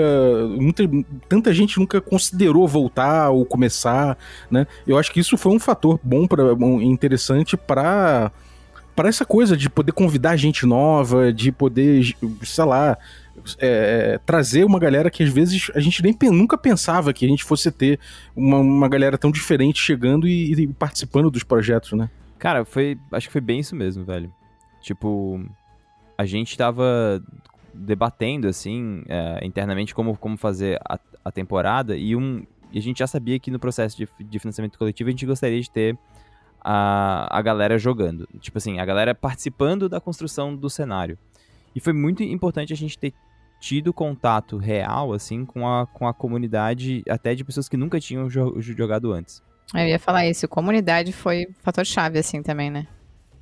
muita, 0.48 0.82
tanta 1.28 1.52
gente 1.52 1.78
nunca 1.78 2.00
considerou 2.00 2.66
voltar 2.66 3.30
ou 3.30 3.44
começar, 3.44 4.16
né? 4.50 4.66
Eu 4.86 4.98
acho 4.98 5.12
que 5.12 5.20
isso 5.20 5.36
foi 5.36 5.52
um 5.52 5.60
fator 5.60 5.98
bom 6.02 6.26
para 6.26 6.52
interessante 6.82 7.56
para 7.56 8.30
para 8.94 9.08
essa 9.08 9.24
coisa 9.24 9.56
de 9.56 9.68
poder 9.68 9.92
convidar 9.92 10.36
gente 10.36 10.64
nova, 10.64 11.32
de 11.32 11.50
poder, 11.50 12.14
sei 12.44 12.64
lá, 12.64 12.96
é, 13.58 14.20
trazer 14.24 14.64
uma 14.64 14.78
galera 14.78 15.10
que 15.10 15.22
às 15.22 15.30
vezes 15.30 15.70
a 15.74 15.80
gente 15.80 16.02
nem 16.02 16.16
nunca 16.30 16.56
pensava 16.56 17.12
que 17.12 17.24
a 17.24 17.28
gente 17.28 17.44
fosse 17.44 17.70
ter 17.70 17.98
uma, 18.36 18.58
uma 18.58 18.88
galera 18.88 19.18
tão 19.18 19.30
diferente 19.30 19.80
chegando 19.80 20.28
e, 20.28 20.52
e 20.52 20.66
participando 20.68 21.30
dos 21.30 21.42
projetos, 21.42 21.92
né? 21.92 22.08
Cara, 22.44 22.62
foi. 22.62 22.98
Acho 23.10 23.28
que 23.28 23.32
foi 23.32 23.40
bem 23.40 23.60
isso 23.60 23.74
mesmo, 23.74 24.04
velho. 24.04 24.30
Tipo, 24.82 25.42
a 26.18 26.26
gente 26.26 26.58
tava 26.58 27.24
debatendo, 27.72 28.46
assim, 28.46 29.02
é, 29.08 29.40
internamente 29.46 29.94
como, 29.94 30.14
como 30.18 30.36
fazer 30.36 30.78
a, 30.86 30.98
a 31.24 31.32
temporada 31.32 31.96
e 31.96 32.14
um. 32.14 32.44
E 32.70 32.78
a 32.78 32.82
gente 32.82 32.98
já 32.98 33.06
sabia 33.06 33.38
que 33.38 33.50
no 33.50 33.58
processo 33.58 33.96
de, 33.96 34.06
de 34.20 34.38
financiamento 34.38 34.78
coletivo 34.78 35.08
a 35.08 35.10
gente 35.12 35.24
gostaria 35.24 35.58
de 35.58 35.70
ter 35.70 35.96
a, 36.60 37.34
a 37.34 37.40
galera 37.40 37.78
jogando. 37.78 38.28
Tipo 38.40 38.58
assim, 38.58 38.78
a 38.78 38.84
galera 38.84 39.14
participando 39.14 39.88
da 39.88 39.98
construção 39.98 40.54
do 40.54 40.68
cenário. 40.68 41.16
E 41.74 41.80
foi 41.80 41.94
muito 41.94 42.22
importante 42.22 42.74
a 42.74 42.76
gente 42.76 42.98
ter 42.98 43.14
tido 43.58 43.90
contato 43.90 44.58
real, 44.58 45.14
assim, 45.14 45.46
com 45.46 45.66
a, 45.66 45.86
com 45.86 46.06
a 46.06 46.12
comunidade, 46.12 47.02
até 47.08 47.34
de 47.34 47.42
pessoas 47.42 47.70
que 47.70 47.76
nunca 47.78 47.98
tinham 47.98 48.28
jo- 48.28 48.60
jogado 48.60 49.14
antes. 49.14 49.42
Eu 49.72 49.86
ia 49.86 49.98
falar 49.98 50.26
isso, 50.26 50.48
comunidade 50.48 51.12
foi 51.12 51.46
fator 51.62 51.86
chave, 51.86 52.18
assim, 52.18 52.42
também, 52.42 52.70
né? 52.70 52.86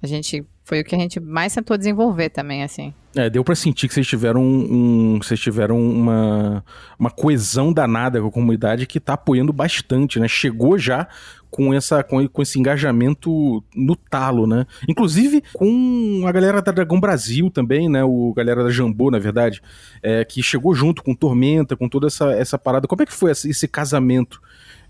A 0.03 0.07
gente, 0.07 0.45
foi 0.65 0.81
o 0.81 0.85
que 0.85 0.95
a 0.95 0.99
gente 0.99 1.21
mais 1.21 1.55
tentou 1.55 1.79
desenvolver 1.79 2.29
também, 2.29 2.63
assim. 2.63 2.93
É, 3.15 3.29
deu 3.29 3.45
pra 3.45 3.55
sentir 3.55 3.89
que 3.89 3.95
vocês 3.95 4.07
tiveram 4.07 4.43
um, 4.43 5.19
vocês 5.23 5.39
tiveram 5.39 5.79
uma, 5.79 6.65
uma 6.99 7.11
coesão 7.11 7.73
danada 7.73 8.21
com 8.21 8.27
a 8.27 8.33
comunidade 8.33 8.87
que 8.87 8.99
tá 8.99 9.13
apoiando 9.13 9.53
bastante, 9.53 10.19
né? 10.19 10.27
Chegou 10.27 10.79
já 10.79 11.07
com 11.51 11.75
essa 11.75 12.03
com, 12.03 12.27
com 12.27 12.41
esse 12.41 12.59
engajamento 12.59 13.63
no 13.77 13.95
talo, 13.95 14.47
né? 14.47 14.67
Inclusive 14.89 15.43
com 15.53 16.25
a 16.27 16.33
galera 16.33 16.63
da 16.63 16.73
Dragão 16.73 16.99
Brasil 16.99 17.51
também, 17.51 17.89
né? 17.89 18.03
O 18.03 18.33
galera 18.35 18.65
da 18.65 18.71
Jambô, 18.71 19.11
na 19.11 19.19
verdade, 19.19 19.61
é, 20.03 20.25
que 20.25 20.43
chegou 20.43 20.75
junto 20.75 21.03
com 21.05 21.15
Tormenta, 21.15 21.77
com 21.77 21.91
toda 21.91 22.07
essa, 22.07 22.33
essa 22.33 22.59
parada. 22.59 22.89
Como 22.89 23.03
é 23.03 23.07
que 23.07 23.13
foi 23.13 23.31
esse 23.31 23.69
casamento 23.69 24.41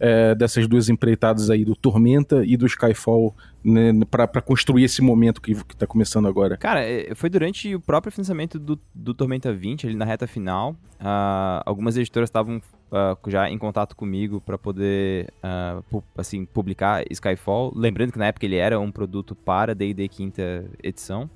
é, 0.04 0.34
dessas 0.34 0.66
duas 0.66 0.88
empreitadas 0.88 1.49
aí, 1.49 1.64
do 1.64 1.76
Tormenta 1.76 2.42
e 2.44 2.56
do 2.56 2.66
Skyfall, 2.66 3.35
né, 3.64 3.92
pra 4.11 4.42
construir 4.42 4.82
esse 4.82 5.00
momento 5.00 5.40
que, 5.40 5.54
que 5.54 5.76
tá 5.76 5.87
começando 5.87 6.26
agora? 6.26 6.56
Cara, 6.56 6.80
é, 6.82 7.14
foi 7.14 7.30
durante 7.30 7.73
o 7.73 7.80
próprio 7.80 8.11
financiamento 8.11 8.59
do, 8.59 8.76
do 8.92 9.14
Tormenta 9.14 9.52
20, 9.52 9.87
ali 9.87 9.94
na 9.94 10.04
reta 10.04 10.26
final. 10.26 10.75
ah, 10.99 11.62
algumas 11.64 11.97
editoras 11.97 12.28
estavam 12.28 12.61
ah, 12.90 13.16
já 13.28 13.49
em 13.49 13.56
contato 13.56 13.94
comigo 13.94 14.40
para 14.40 14.59
poder 14.59 15.32
ah, 15.40 15.80
pu- 15.88 16.02
assim, 16.18 16.44
publicar 16.44 17.04
Skyfall. 17.09 17.73
Lembrando 17.76 18.11
que 18.12 18.18
na 18.18 18.26
época 18.26 18.44
ele 18.44 18.56
era 18.56 18.80
um 18.80 18.90
produto 18.90 19.37
para 19.37 19.73
D&D 19.73 20.09
quinta 20.09 20.64
edição. 20.82 21.30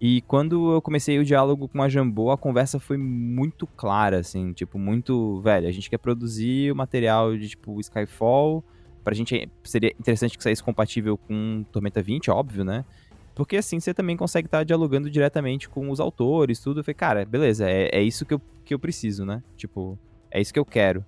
E 0.00 0.20
quando 0.22 0.74
eu 0.74 0.80
comecei 0.80 1.18
o 1.18 1.24
diálogo 1.24 1.66
com 1.66 1.82
a 1.82 1.88
Jambô, 1.88 2.30
a 2.30 2.38
conversa 2.38 2.78
foi 2.78 2.96
muito 2.96 3.66
clara, 3.66 4.20
assim, 4.20 4.52
tipo, 4.52 4.78
muito, 4.78 5.40
velho, 5.40 5.66
a 5.66 5.72
gente 5.72 5.90
quer 5.90 5.98
produzir 5.98 6.70
o 6.70 6.76
material 6.76 7.36
de, 7.36 7.48
tipo, 7.48 7.80
Skyfall, 7.80 8.62
pra 9.02 9.12
gente 9.12 9.50
seria 9.64 9.92
interessante 9.98 10.36
que 10.36 10.44
saísse 10.44 10.62
compatível 10.62 11.16
com 11.16 11.64
Tormenta 11.72 12.00
20, 12.00 12.30
óbvio, 12.30 12.64
né? 12.64 12.84
Porque 13.34 13.56
assim 13.56 13.78
você 13.78 13.94
também 13.94 14.16
consegue 14.16 14.46
estar 14.46 14.64
dialogando 14.64 15.08
diretamente 15.08 15.68
com 15.68 15.90
os 15.90 16.00
autores, 16.00 16.60
tudo. 16.60 16.80
Eu 16.80 16.84
falei, 16.84 16.94
cara, 16.94 17.24
beleza, 17.24 17.70
é, 17.70 17.88
é 17.92 18.02
isso 18.02 18.26
que 18.26 18.34
eu, 18.34 18.40
que 18.64 18.74
eu 18.74 18.78
preciso, 18.78 19.24
né? 19.24 19.42
Tipo, 19.56 19.98
é 20.30 20.40
isso 20.40 20.52
que 20.52 20.58
eu 20.58 20.64
quero. 20.64 21.04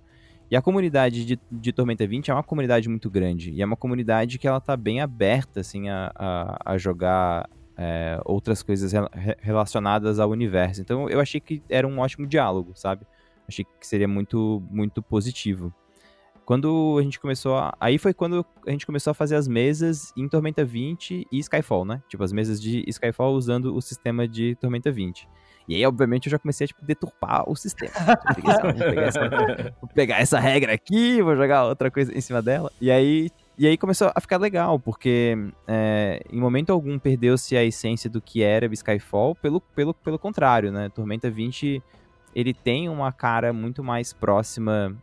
E 0.49 0.55
a 0.55 0.61
comunidade 0.61 1.25
de, 1.25 1.39
de 1.51 1.71
Tormenta 1.73 2.07
20 2.07 2.31
é 2.31 2.33
uma 2.33 2.43
comunidade 2.43 2.89
muito 2.89 3.09
grande. 3.09 3.51
E 3.51 3.61
é 3.61 3.65
uma 3.65 3.75
comunidade 3.75 4.37
que 4.37 4.47
ela 4.47 4.59
tá 4.59 4.75
bem 4.75 4.99
aberta, 5.01 5.59
assim, 5.59 5.89
a, 5.89 6.11
a, 6.15 6.73
a 6.73 6.77
jogar 6.77 7.49
é, 7.83 8.19
outras 8.25 8.61
coisas 8.61 8.91
re- 8.93 9.35
relacionadas 9.41 10.19
ao 10.19 10.29
universo. 10.29 10.81
Então 10.81 11.09
eu 11.09 11.19
achei 11.19 11.39
que 11.41 11.63
era 11.67 11.87
um 11.87 11.97
ótimo 11.99 12.27
diálogo, 12.27 12.73
sabe? 12.75 13.05
Achei 13.47 13.65
que 13.65 13.87
seria 13.87 14.07
muito, 14.07 14.61
muito 14.69 15.01
positivo. 15.01 15.73
Quando 16.45 16.97
a 16.99 17.01
gente 17.03 17.19
começou 17.19 17.55
a... 17.57 17.73
Aí 17.79 17.97
foi 17.97 18.13
quando 18.13 18.45
a 18.67 18.71
gente 18.71 18.85
começou 18.85 19.11
a 19.11 19.13
fazer 19.13 19.35
as 19.35 19.47
mesas 19.47 20.11
em 20.17 20.27
Tormenta 20.27 20.63
20 20.65 21.27
e 21.31 21.39
Skyfall, 21.39 21.85
né? 21.85 22.01
Tipo, 22.09 22.23
as 22.23 22.31
mesas 22.31 22.61
de 22.61 22.83
Skyfall 22.87 23.33
usando 23.33 23.75
o 23.75 23.81
sistema 23.81 24.27
de 24.27 24.55
Tormenta 24.55 24.91
20. 24.91 25.27
E 25.67 25.75
aí, 25.75 25.85
obviamente, 25.85 26.25
eu 26.27 26.31
já 26.31 26.39
comecei 26.39 26.65
a 26.65 26.67
tipo, 26.67 26.83
deturpar 26.85 27.49
o 27.49 27.55
sistema. 27.55 27.91
Eu 28.27 28.35
peguei 28.35 28.51
essa- 28.51 28.61
vou, 28.63 28.73
pegar 28.73 29.01
essa, 29.03 29.73
vou 29.81 29.89
pegar 29.93 30.17
essa 30.19 30.39
regra 30.39 30.73
aqui, 30.73 31.21
vou 31.21 31.35
jogar 31.35 31.65
outra 31.65 31.89
coisa 31.89 32.15
em 32.15 32.21
cima 32.21 32.41
dela. 32.41 32.71
E 32.81 32.91
aí, 32.91 33.29
E 33.61 33.67
aí 33.67 33.77
começou 33.77 34.11
a 34.15 34.19
ficar 34.19 34.37
legal, 34.37 34.79
porque 34.79 35.37
é, 35.67 36.19
em 36.31 36.39
momento 36.39 36.71
algum 36.71 36.97
perdeu-se 36.97 37.55
a 37.55 37.63
essência 37.63 38.09
do 38.09 38.19
que 38.19 38.41
era 38.41 38.65
Skyfall, 38.73 39.35
pelo, 39.35 39.61
pelo, 39.61 39.93
pelo 39.93 40.17
contrário, 40.17 40.71
né? 40.71 40.89
Tormenta 40.89 41.29
20, 41.29 41.79
ele 42.33 42.55
tem 42.55 42.89
uma 42.89 43.11
cara 43.11 43.53
muito 43.53 43.83
mais 43.83 44.13
próxima 44.13 44.97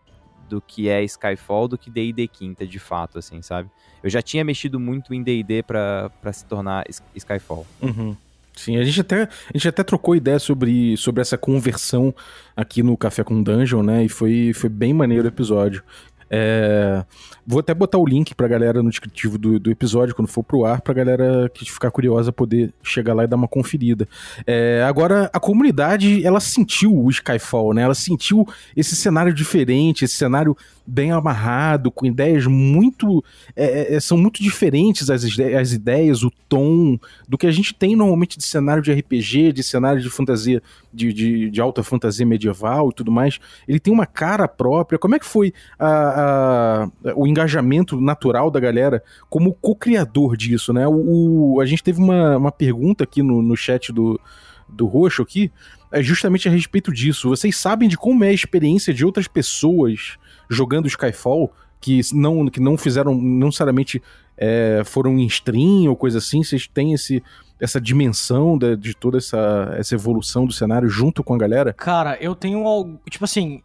do 0.48 0.60
que 0.60 0.88
é 0.88 1.04
Skyfall 1.04 1.68
do 1.68 1.78
que 1.78 1.88
D&D 1.88 2.26
quinta, 2.26 2.66
de 2.66 2.80
fato, 2.80 3.16
assim, 3.16 3.40
sabe? 3.42 3.70
Eu 4.02 4.10
já 4.10 4.20
tinha 4.20 4.42
mexido 4.42 4.80
muito 4.80 5.14
em 5.14 5.22
D&D 5.22 5.62
pra 5.62 6.10
se 6.32 6.44
tornar 6.44 6.84
Skyfall. 7.14 7.64
Uhum. 7.80 8.16
Sim, 8.58 8.76
a 8.76 8.82
gente 8.82 9.00
até, 9.00 9.22
a 9.22 9.52
gente 9.54 9.68
até 9.68 9.84
trocou 9.84 10.16
ideia 10.16 10.40
sobre, 10.40 10.96
sobre 10.96 11.20
essa 11.20 11.38
conversão 11.38 12.12
aqui 12.56 12.82
no 12.82 12.96
Café 12.96 13.22
com 13.22 13.40
Dungeon, 13.40 13.84
né? 13.84 14.04
E 14.04 14.08
foi, 14.08 14.52
foi 14.52 14.68
bem 14.68 14.92
maneiro 14.92 15.26
o 15.26 15.28
episódio. 15.28 15.80
É, 16.30 17.04
vou 17.46 17.60
até 17.60 17.72
botar 17.72 17.98
o 17.98 18.06
link 18.06 18.34
pra 18.34 18.46
galera 18.46 18.82
no 18.82 18.90
descritivo 18.90 19.38
do, 19.38 19.58
do 19.58 19.70
episódio, 19.70 20.14
quando 20.14 20.28
for 20.28 20.42
pro 20.42 20.64
ar, 20.64 20.80
pra 20.80 20.92
galera 20.92 21.50
que 21.52 21.64
ficar 21.64 21.90
curiosa 21.90 22.32
poder 22.32 22.72
chegar 22.82 23.14
lá 23.14 23.24
e 23.24 23.26
dar 23.26 23.36
uma 23.36 23.48
conferida. 23.48 24.06
É, 24.46 24.84
agora, 24.86 25.30
a 25.32 25.40
comunidade, 25.40 26.24
ela 26.26 26.40
sentiu 26.40 26.94
o 26.94 27.10
Skyfall, 27.10 27.72
né? 27.74 27.82
Ela 27.82 27.94
sentiu 27.94 28.46
esse 28.76 28.94
cenário 28.94 29.32
diferente, 29.32 30.04
esse 30.04 30.16
cenário 30.16 30.56
bem 30.88 31.12
amarrado, 31.12 31.90
com 31.90 32.06
ideias 32.06 32.46
muito. 32.46 33.22
É, 33.54 33.94
é, 33.94 34.00
são 34.00 34.16
muito 34.16 34.42
diferentes 34.42 35.10
as, 35.10 35.22
as 35.22 35.72
ideias, 35.72 36.22
o 36.22 36.32
tom, 36.48 36.98
do 37.28 37.36
que 37.36 37.46
a 37.46 37.52
gente 37.52 37.74
tem 37.74 37.94
normalmente 37.94 38.38
de 38.38 38.44
cenário 38.44 38.82
de 38.82 38.90
RPG, 38.90 39.52
de 39.52 39.62
cenário 39.62 40.00
de 40.00 40.08
fantasia, 40.08 40.62
de, 40.92 41.12
de, 41.12 41.50
de 41.50 41.60
alta 41.60 41.82
fantasia 41.82 42.24
medieval 42.24 42.88
e 42.88 42.94
tudo 42.94 43.12
mais. 43.12 43.38
Ele 43.68 43.78
tem 43.78 43.92
uma 43.92 44.06
cara 44.06 44.48
própria. 44.48 44.98
Como 44.98 45.14
é 45.14 45.18
que 45.18 45.26
foi 45.26 45.52
a, 45.78 46.17
a, 46.18 46.90
o 47.14 47.26
engajamento 47.26 48.00
natural 48.00 48.50
da 48.50 48.60
galera 48.60 49.02
como 49.28 49.54
co-criador 49.54 50.36
disso, 50.36 50.72
né? 50.72 50.86
O, 50.86 51.54
o, 51.54 51.60
a 51.60 51.66
gente 51.66 51.82
teve 51.82 52.00
uma, 52.00 52.36
uma 52.36 52.52
pergunta 52.52 53.04
aqui 53.04 53.22
no, 53.22 53.42
no 53.42 53.56
chat 53.56 53.92
do, 53.92 54.20
do 54.68 54.86
Roxo 54.86 55.22
aqui, 55.22 55.50
é 55.90 56.02
justamente 56.02 56.48
a 56.48 56.50
respeito 56.50 56.92
disso. 56.92 57.28
Vocês 57.28 57.56
sabem 57.56 57.88
de 57.88 57.96
como 57.96 58.24
é 58.24 58.28
a 58.28 58.32
experiência 58.32 58.92
de 58.92 59.04
outras 59.04 59.26
pessoas 59.26 60.18
jogando 60.48 60.86
Skyfall 60.86 61.52
que 61.80 62.00
não, 62.12 62.46
que 62.48 62.60
não 62.60 62.76
fizeram, 62.76 63.14
não 63.14 63.46
necessariamente 63.46 64.02
é, 64.36 64.82
foram 64.84 65.18
em 65.18 65.26
stream 65.26 65.88
ou 65.88 65.96
coisa 65.96 66.18
assim, 66.18 66.42
vocês 66.42 66.66
têm 66.66 66.92
esse, 66.92 67.22
essa 67.60 67.80
dimensão 67.80 68.58
de, 68.58 68.76
de 68.76 68.94
toda 68.94 69.18
essa, 69.18 69.74
essa 69.76 69.94
evolução 69.94 70.46
do 70.46 70.52
cenário 70.52 70.88
junto 70.88 71.22
com 71.22 71.34
a 71.34 71.38
galera? 71.38 71.72
Cara, 71.72 72.16
eu 72.20 72.34
tenho 72.34 72.66
algo, 72.66 73.00
tipo 73.08 73.24
assim, 73.24 73.62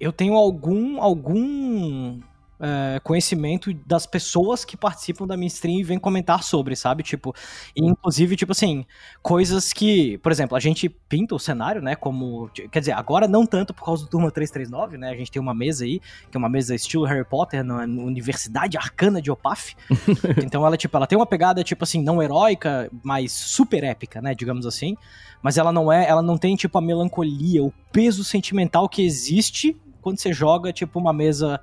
eu 0.00 0.12
tenho 0.12 0.34
algum, 0.34 1.00
algum 1.00 2.18
é, 2.60 3.00
conhecimento 3.00 3.72
das 3.86 4.06
pessoas 4.06 4.64
que 4.64 4.76
participam 4.76 5.26
da 5.26 5.36
minha 5.36 5.46
stream 5.46 5.80
e 5.80 5.82
vêm 5.82 5.98
comentar 5.98 6.42
sobre, 6.42 6.76
sabe? 6.76 7.02
Tipo, 7.02 7.34
e 7.74 7.84
inclusive, 7.84 8.36
tipo 8.36 8.52
assim, 8.52 8.84
coisas 9.22 9.72
que, 9.72 10.18
por 10.18 10.30
exemplo, 10.30 10.56
a 10.56 10.60
gente 10.60 10.88
pinta 10.88 11.34
o 11.34 11.38
cenário, 11.38 11.80
né? 11.80 11.96
Como. 11.96 12.50
Quer 12.70 12.80
dizer, 12.80 12.92
agora 12.92 13.26
não 13.26 13.46
tanto 13.46 13.72
por 13.72 13.84
causa 13.84 14.04
do 14.04 14.10
Turma 14.10 14.30
339, 14.30 14.98
né? 14.98 15.10
A 15.10 15.16
gente 15.16 15.30
tem 15.30 15.40
uma 15.40 15.54
mesa 15.54 15.84
aí, 15.84 16.00
que 16.30 16.36
é 16.36 16.38
uma 16.38 16.50
mesa 16.50 16.74
estilo 16.74 17.06
Harry 17.06 17.24
Potter, 17.24 17.64
na 17.64 17.84
Universidade 17.84 18.76
Arcana 18.76 19.22
de 19.22 19.30
Opaf. 19.30 19.74
então 20.44 20.64
ela, 20.66 20.76
tipo, 20.76 20.94
ela 20.96 21.06
tem 21.06 21.16
uma 21.16 21.26
pegada, 21.26 21.64
tipo 21.64 21.82
assim, 21.82 22.02
não 22.02 22.22
heróica, 22.22 22.90
mas 23.02 23.32
super 23.32 23.82
épica, 23.84 24.20
né? 24.20 24.34
Digamos 24.34 24.66
assim. 24.66 24.96
Mas 25.42 25.56
ela 25.56 25.72
não 25.72 25.90
é, 25.90 26.06
ela 26.06 26.20
não 26.20 26.36
tem, 26.36 26.54
tipo, 26.54 26.76
a 26.76 26.82
melancolia, 26.82 27.64
o 27.64 27.72
peso 27.90 28.22
sentimental 28.22 28.86
que 28.86 29.02
existe 29.02 29.74
quando 30.00 30.18
você 30.18 30.32
joga, 30.32 30.72
tipo, 30.72 30.98
uma 30.98 31.12
mesa 31.12 31.60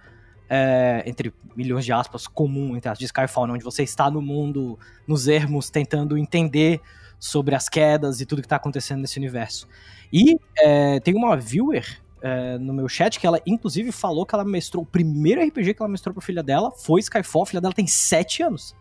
é, 0.49 1.03
entre 1.05 1.33
milhões 1.55 1.85
de 1.85 1.91
aspas, 1.91 2.27
comum, 2.27 2.75
entre 2.75 2.89
as 2.89 2.97
de 2.97 3.05
Skyfall, 3.05 3.49
onde 3.51 3.63
você 3.63 3.83
está 3.83 4.09
no 4.09 4.21
mundo, 4.21 4.77
nos 5.07 5.27
ermos, 5.27 5.69
tentando 5.69 6.17
entender 6.17 6.81
sobre 7.19 7.55
as 7.55 7.67
quedas 7.67 8.21
e 8.21 8.25
tudo 8.25 8.41
que 8.41 8.45
está 8.45 8.57
acontecendo 8.57 9.01
nesse 9.01 9.17
universo. 9.17 9.67
E 10.11 10.39
é, 10.57 10.99
tem 10.99 11.15
uma 11.15 11.35
viewer 11.35 12.01
é, 12.21 12.57
no 12.57 12.73
meu 12.73 12.87
chat 12.87 13.19
que 13.19 13.27
ela, 13.27 13.41
inclusive, 13.45 13.91
falou 13.91 14.25
que 14.25 14.33
ela 14.33 14.45
mestrou, 14.45 14.83
o 14.83 14.85
primeiro 14.85 15.41
RPG 15.41 15.73
que 15.73 15.81
ela 15.81 15.89
mestrou 15.89 16.13
pra 16.13 16.21
filha 16.21 16.43
dela 16.43 16.71
foi 16.71 17.01
Skyfall, 17.01 17.43
a 17.43 17.45
filha 17.45 17.61
dela 17.61 17.73
tem 17.73 17.87
7 17.87 18.43
anos, 18.43 18.75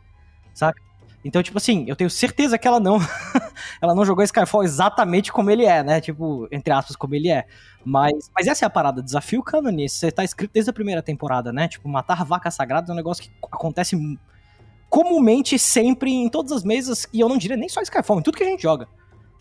saca? 0.55 0.86
Então, 1.27 1.43
tipo 1.43 1.59
assim, 1.59 1.85
eu 1.89 1.97
tenho 1.97 2.09
certeza 2.09 2.57
que 2.57 2.69
ela 2.69 2.79
não 2.79 2.99
ela 3.83 3.97
não 3.97 4.05
jogou 4.05 4.23
Skyfall 4.23 4.63
exatamente 4.63 5.33
como 5.33 5.51
ele 5.51 5.65
é, 5.65 5.83
né? 5.83 6.01
Tipo, 6.01 6.47
entre 6.53 6.73
aspas, 6.73 6.95
como 6.95 7.17
ele 7.17 7.29
é. 7.29 7.47
Mas, 7.85 8.31
mas 8.33 8.47
essa 8.47 8.65
é 8.65 8.67
a 8.67 8.71
parada, 8.71 9.03
desafio 9.03 9.43
canon 9.43 9.71
nisso. 9.71 9.97
Você 9.97 10.13
tá 10.13 10.23
escrito 10.23 10.53
desde 10.53 10.71
a 10.71 10.73
primeira 10.73 11.03
temporada, 11.03 11.53
né? 11.53 11.67
Tipo, 11.67 11.89
matar 11.89 12.25
vacas 12.25 12.55
sagradas 12.55 12.89
é 12.89 12.93
um 12.93 12.97
negócio 12.97 13.25
que 13.25 13.31
acontece 13.43 13.97
comumente 14.89 15.59
sempre 15.59 16.13
em 16.13 16.29
todas 16.29 16.53
as 16.53 16.63
mesas, 16.63 17.09
e 17.13 17.19
eu 17.19 17.29
não 17.29 17.37
diria 17.37 17.57
nem 17.57 17.69
só 17.69 17.83
Skyfall, 17.83 18.21
em 18.21 18.23
tudo 18.23 18.37
que 18.37 18.45
a 18.45 18.49
gente 18.49 18.63
joga. 18.63 18.87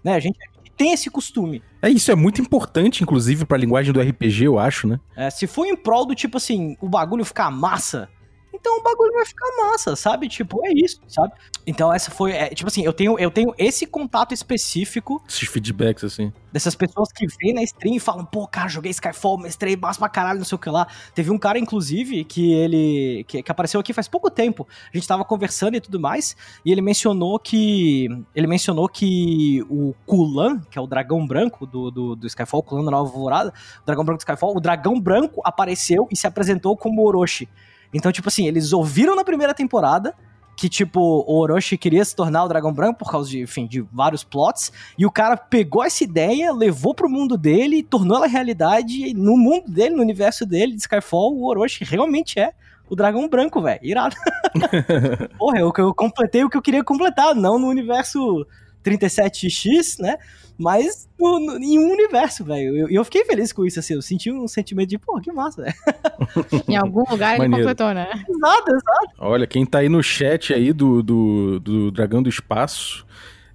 Né? 0.04 0.16
A 0.16 0.20
gente 0.20 0.40
tem 0.76 0.92
esse 0.92 1.08
costume. 1.10 1.62
É 1.84 1.90
isso, 1.90 2.12
é 2.12 2.16
muito 2.16 2.42
importante, 2.42 3.04
inclusive, 3.04 3.46
pra 3.46 3.58
linguagem 3.58 3.94
do 3.94 4.02
RPG, 4.02 4.46
eu 4.46 4.58
acho, 4.58 4.88
né? 4.88 5.00
É, 5.16 5.30
se 5.30 5.46
for 5.46 5.66
em 5.68 5.76
prol 5.76 6.06
do 6.06 6.16
tipo 6.16 6.38
assim, 6.38 6.76
o 6.82 6.90
bagulho 6.90 7.24
ficar 7.24 7.52
massa, 7.52 8.10
então 8.56 8.80
o 8.80 8.84
bagulho 8.84 9.12
vai 9.14 9.26
ficar 9.26 9.46
massa, 9.58 9.96
sabe? 9.96 10.28
Tipo, 10.28 10.66
é 10.66 10.72
isso, 10.74 11.00
sabe? 11.08 11.34
Então 11.68 11.94
essa 11.94 12.10
foi, 12.10 12.32
é, 12.32 12.50
tipo 12.50 12.68
assim, 12.68 12.84
eu 12.84 12.94
tenho, 12.94 13.20
eu 13.20 13.30
tenho 13.30 13.54
esse 13.58 13.86
contato 13.86 14.34
específico. 14.34 15.22
Esses 15.28 15.48
feedbacks, 15.48 16.04
assim. 16.04 16.32
Dessas 16.52 16.76
pessoas 16.76 17.12
que 17.12 17.26
vêm 17.40 17.54
na 17.54 17.64
stream 17.64 17.96
e 17.96 18.00
falam, 18.00 18.26
pô, 18.26 18.48
cara, 18.48 18.68
joguei 18.68 18.92
Skyfall, 18.92 19.38
mestrei 19.38 19.76
massa 19.76 20.00
pra 20.00 20.10
caralho, 20.10 20.40
não 20.40 20.46
sei 20.46 20.56
o 20.56 20.60
que 20.60 20.70
lá. 20.70 20.88
Teve 21.14 21.32
um 21.32 21.38
cara, 21.38 21.60
inclusive, 21.60 22.24
que 22.24 22.54
ele, 22.54 23.26
que, 23.28 23.44
que 23.44 23.52
apareceu 23.52 23.80
aqui 23.80 23.94
faz 23.94 24.08
pouco 24.08 24.30
tempo. 24.30 24.68
A 24.94 24.98
gente 24.98 25.08
tava 25.08 25.26
conversando 25.26 25.76
e 25.76 25.82
tudo 25.82 26.00
mais, 26.00 26.36
e 26.64 26.72
ele 26.72 26.82
mencionou 26.82 27.38
que, 27.40 28.08
ele 28.34 28.48
mencionou 28.48 28.88
que 28.88 29.64
o 29.70 29.94
Kulan, 30.06 30.62
que 30.70 30.78
é 30.78 30.82
o 30.82 30.88
dragão 30.88 31.26
branco 31.26 31.66
do, 31.66 31.92
do, 31.92 32.16
do 32.16 32.28
Skyfall, 32.28 32.64
Kulan 32.64 32.86
da 32.86 32.92
Nova 32.92 33.10
Alvorada, 33.10 33.54
o 33.82 33.86
dragão 33.86 34.06
branco 34.06 34.20
do 34.20 34.22
Skyfall, 34.22 34.56
o 34.56 34.60
dragão 34.60 35.00
branco 35.00 35.42
apareceu 35.44 36.08
e 36.12 36.16
se 36.16 36.28
apresentou 36.28 36.78
como 36.78 37.06
Orochi. 37.06 37.50
Então, 37.96 38.12
tipo 38.12 38.28
assim, 38.28 38.46
eles 38.46 38.74
ouviram 38.74 39.16
na 39.16 39.24
primeira 39.24 39.54
temporada 39.54 40.14
que, 40.58 40.68
tipo, 40.68 41.00
o 41.00 41.40
Orochi 41.40 41.78
queria 41.78 42.04
se 42.04 42.14
tornar 42.14 42.44
o 42.44 42.48
Dragão 42.50 42.74
Branco 42.74 43.00
por 43.00 43.10
causa 43.10 43.30
de, 43.30 43.40
enfim, 43.42 43.66
de 43.66 43.82
vários 43.82 44.24
plots, 44.24 44.72
e 44.98 45.06
o 45.06 45.12
cara 45.12 45.38
pegou 45.38 45.84
essa 45.84 46.04
ideia, 46.04 46.52
levou 46.52 46.94
pro 46.94 47.10
mundo 47.10 47.38
dele, 47.38 47.84
tornou 47.84 48.18
ela 48.18 48.28
realidade, 48.28 49.08
e 49.08 49.14
no 49.14 49.38
mundo 49.38 49.70
dele, 49.70 49.96
no 49.96 50.02
universo 50.02 50.46
dele, 50.46 50.74
de 50.74 50.82
Skyfall, 50.82 51.36
o 51.36 51.46
Orochi 51.46 51.86
realmente 51.86 52.38
é 52.38 52.52
o 52.90 52.96
Dragão 52.96 53.30
Branco, 53.30 53.62
velho. 53.62 53.80
Irado. 53.82 54.16
Porra, 55.40 55.60
eu, 55.60 55.74
eu 55.78 55.94
completei 55.94 56.44
o 56.44 56.50
que 56.50 56.58
eu 56.58 56.62
queria 56.62 56.84
completar, 56.84 57.34
não 57.34 57.58
no 57.58 57.68
universo 57.68 58.46
37X, 58.86 60.00
né? 60.00 60.18
Mas 60.58 61.10
no, 61.20 61.40
no, 61.40 61.58
em 61.58 61.78
um 61.78 61.92
universo, 61.92 62.46
velho. 62.46 62.76
E 62.76 62.80
eu, 62.80 62.90
eu, 62.90 63.04
fiquei 63.04 63.26
feliz 63.26 63.52
com 63.52 63.66
isso, 63.66 63.80
assim. 63.80 63.94
Eu 63.94 64.02
senti 64.02 64.32
um 64.32 64.48
sentimento 64.48 64.90
de, 64.90 64.98
pô, 64.98 65.20
que 65.20 65.32
massa, 65.32 65.64
velho. 65.64 65.76
em 66.68 66.78
algum 66.78 67.04
lugar 67.10 67.38
ele 67.38 67.50
completou, 67.50 67.94
né? 67.94 68.08
Exato, 68.12 68.70
exato. 68.70 69.14
Olha, 69.20 69.46
quem 69.46 69.66
tá 69.66 69.80
aí 69.80 69.90
no 69.90 70.02
chat 70.02 70.54
aí 70.54 70.72
do, 70.72 71.04
do, 71.04 71.60
do 71.60 71.92
Dragão 71.92 72.24
do 72.24 72.30
Espaço 72.30 73.06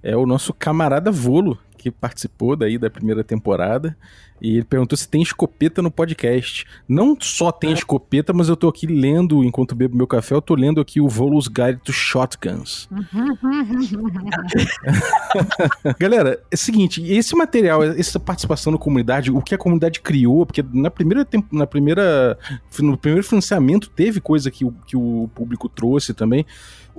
é 0.03 0.15
o 0.15 0.25
nosso 0.25 0.53
camarada 0.53 1.11
Volo, 1.11 1.57
que 1.81 1.89
participou 1.89 2.55
daí 2.55 2.77
da 2.77 2.91
primeira 2.91 3.23
temporada. 3.23 3.97
E 4.39 4.55
ele 4.55 4.63
perguntou 4.63 4.97
se 4.97 5.07
tem 5.07 5.21
escopeta 5.21 5.81
no 5.81 5.91
podcast. 5.91 6.65
Não 6.87 7.15
só 7.19 7.51
tem 7.51 7.73
escopeta, 7.73 8.33
mas 8.33 8.49
eu 8.49 8.55
tô 8.55 8.67
aqui 8.67 8.87
lendo, 8.87 9.43
enquanto 9.43 9.75
bebo 9.75 9.95
meu 9.95 10.07
café, 10.07 10.33
eu 10.33 10.41
tô 10.41 10.55
lendo 10.55 10.81
aqui 10.81 10.99
o 10.99 11.07
Volus 11.07 11.47
Guide 11.47 11.79
to 11.83 11.93
Shotguns. 11.93 12.89
Galera, 15.99 16.41
é 16.49 16.55
o 16.55 16.57
seguinte, 16.57 17.03
esse 17.11 17.35
material, 17.35 17.83
essa 17.83 18.19
participação 18.19 18.71
na 18.71 18.79
comunidade, 18.79 19.31
o 19.31 19.41
que 19.41 19.53
a 19.53 19.59
comunidade 19.59 20.01
criou, 20.01 20.45
porque 20.45 20.65
na 20.73 20.89
primeira, 20.89 21.27
na 21.51 21.67
primeira 21.67 22.37
no 22.79 22.97
primeiro 22.97 23.25
financiamento 23.25 23.89
teve 23.89 24.19
coisa 24.19 24.49
que, 24.49 24.65
que 24.87 24.97
o 24.97 25.29
público 25.35 25.69
trouxe 25.69 26.15
também. 26.15 26.45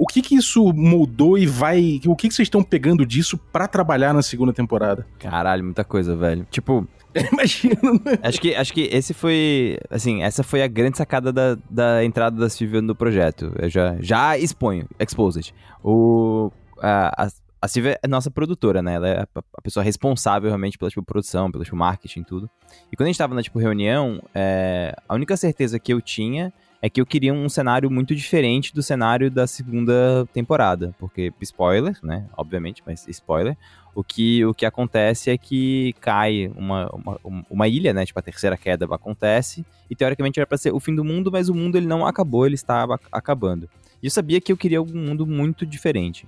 O 0.03 0.07
que 0.07 0.21
que 0.21 0.35
isso 0.35 0.73
moldou 0.73 1.39
e 1.39 1.47
vai. 1.47 2.01
O 2.07 2.17
que 2.17 2.27
que 2.27 2.35
vocês 2.35 2.47
estão 2.47 2.61
pegando 2.61 3.07
disso 3.07 3.39
para 3.39 3.69
trabalhar 3.69 4.13
na 4.13 4.21
segunda 4.21 4.53
temporada? 4.53 5.07
Caralho, 5.17 5.63
muita 5.63 5.85
coisa, 5.85 6.17
velho. 6.17 6.45
Tipo, 6.51 6.89
Imagina. 7.33 7.77
Né? 8.05 8.19
Acho 8.21 8.41
que, 8.41 8.53
acho 8.53 8.75
que 8.75 8.81
esse 8.91 9.15
foi. 9.15 9.79
Assim, 9.89 10.25
essa 10.25 10.43
foi 10.43 10.61
a 10.61 10.67
grande 10.67 10.99
sacada 10.99 11.33
da, 11.33 11.57
da 11.71 12.05
entrada 12.05 12.37
da 12.37 12.49
Silvia 12.49 12.83
no 12.83 12.97
projeto. 12.97 13.53
Eu 13.57 13.71
já, 13.71 13.97
já 14.01 14.37
exponho, 14.37 14.89
Exposed. 14.99 15.55
O, 15.85 16.51
a, 16.81 17.27
a, 17.27 17.29
a 17.61 17.69
Silvia 17.69 17.97
é 18.03 18.09
nossa 18.09 18.29
produtora, 18.29 18.83
né? 18.83 18.95
Ela 18.95 19.09
é 19.09 19.21
a, 19.21 19.29
a 19.57 19.63
pessoa 19.63 19.85
responsável 19.85 20.49
realmente 20.49 20.77
pela 20.77 20.91
tipo, 20.91 21.05
produção, 21.05 21.49
pelo 21.49 21.63
tipo, 21.63 21.77
marketing 21.77 22.23
e 22.23 22.25
tudo. 22.25 22.51
E 22.91 22.97
quando 22.97 23.07
a 23.07 23.11
gente 23.11 23.19
tava 23.19 23.37
na 23.37 23.43
tipo, 23.43 23.57
reunião, 23.61 24.21
é, 24.35 24.97
a 25.09 25.15
única 25.15 25.37
certeza 25.37 25.79
que 25.79 25.93
eu 25.93 26.01
tinha 26.01 26.53
é 26.83 26.91
que 26.91 27.01
eu 27.01 27.07
queria 27.07 27.33
um 27.33 27.49
cenário 27.49 27.89
muito 27.89 28.13
diferente 28.13 28.75
do 28.75 28.83
cenário 28.83 29.31
da 29.31 29.47
segunda 29.47 30.27
temporada, 30.33 30.93
porque 30.99 31.33
spoiler, 31.41 31.97
né? 32.03 32.27
Obviamente, 32.37 32.83
mas 32.85 33.07
spoiler. 33.07 33.57
O 33.95 34.03
que, 34.03 34.45
o 34.45 34.53
que 34.53 34.67
acontece 34.67 35.31
é 35.31 35.39
que 35.39 35.95
cai 36.01 36.51
uma, 36.57 36.91
uma, 36.93 37.47
uma 37.49 37.69
ilha, 37.69 37.93
né? 37.93 38.05
Tipo, 38.05 38.19
a 38.19 38.23
terceira 38.23 38.57
queda 38.57 38.85
acontece, 38.93 39.65
e 39.89 39.95
teoricamente 39.95 40.41
era 40.41 40.47
para 40.47 40.59
ser 40.59 40.73
o 40.73 40.81
fim 40.81 40.95
do 40.95 41.05
mundo, 41.05 41.31
mas 41.31 41.49
o 41.49 41.55
mundo 41.55 41.77
ele 41.77 41.87
não 41.87 42.05
acabou, 42.05 42.47
ele 42.47 42.57
estava 42.57 42.99
acabando. 43.13 43.69
E 44.03 44.07
eu 44.07 44.11
sabia 44.11 44.41
que 44.41 44.51
eu 44.51 44.57
queria 44.57 44.83
um 44.83 44.87
mundo 44.87 45.25
muito 45.25 45.65
diferente. 45.65 46.27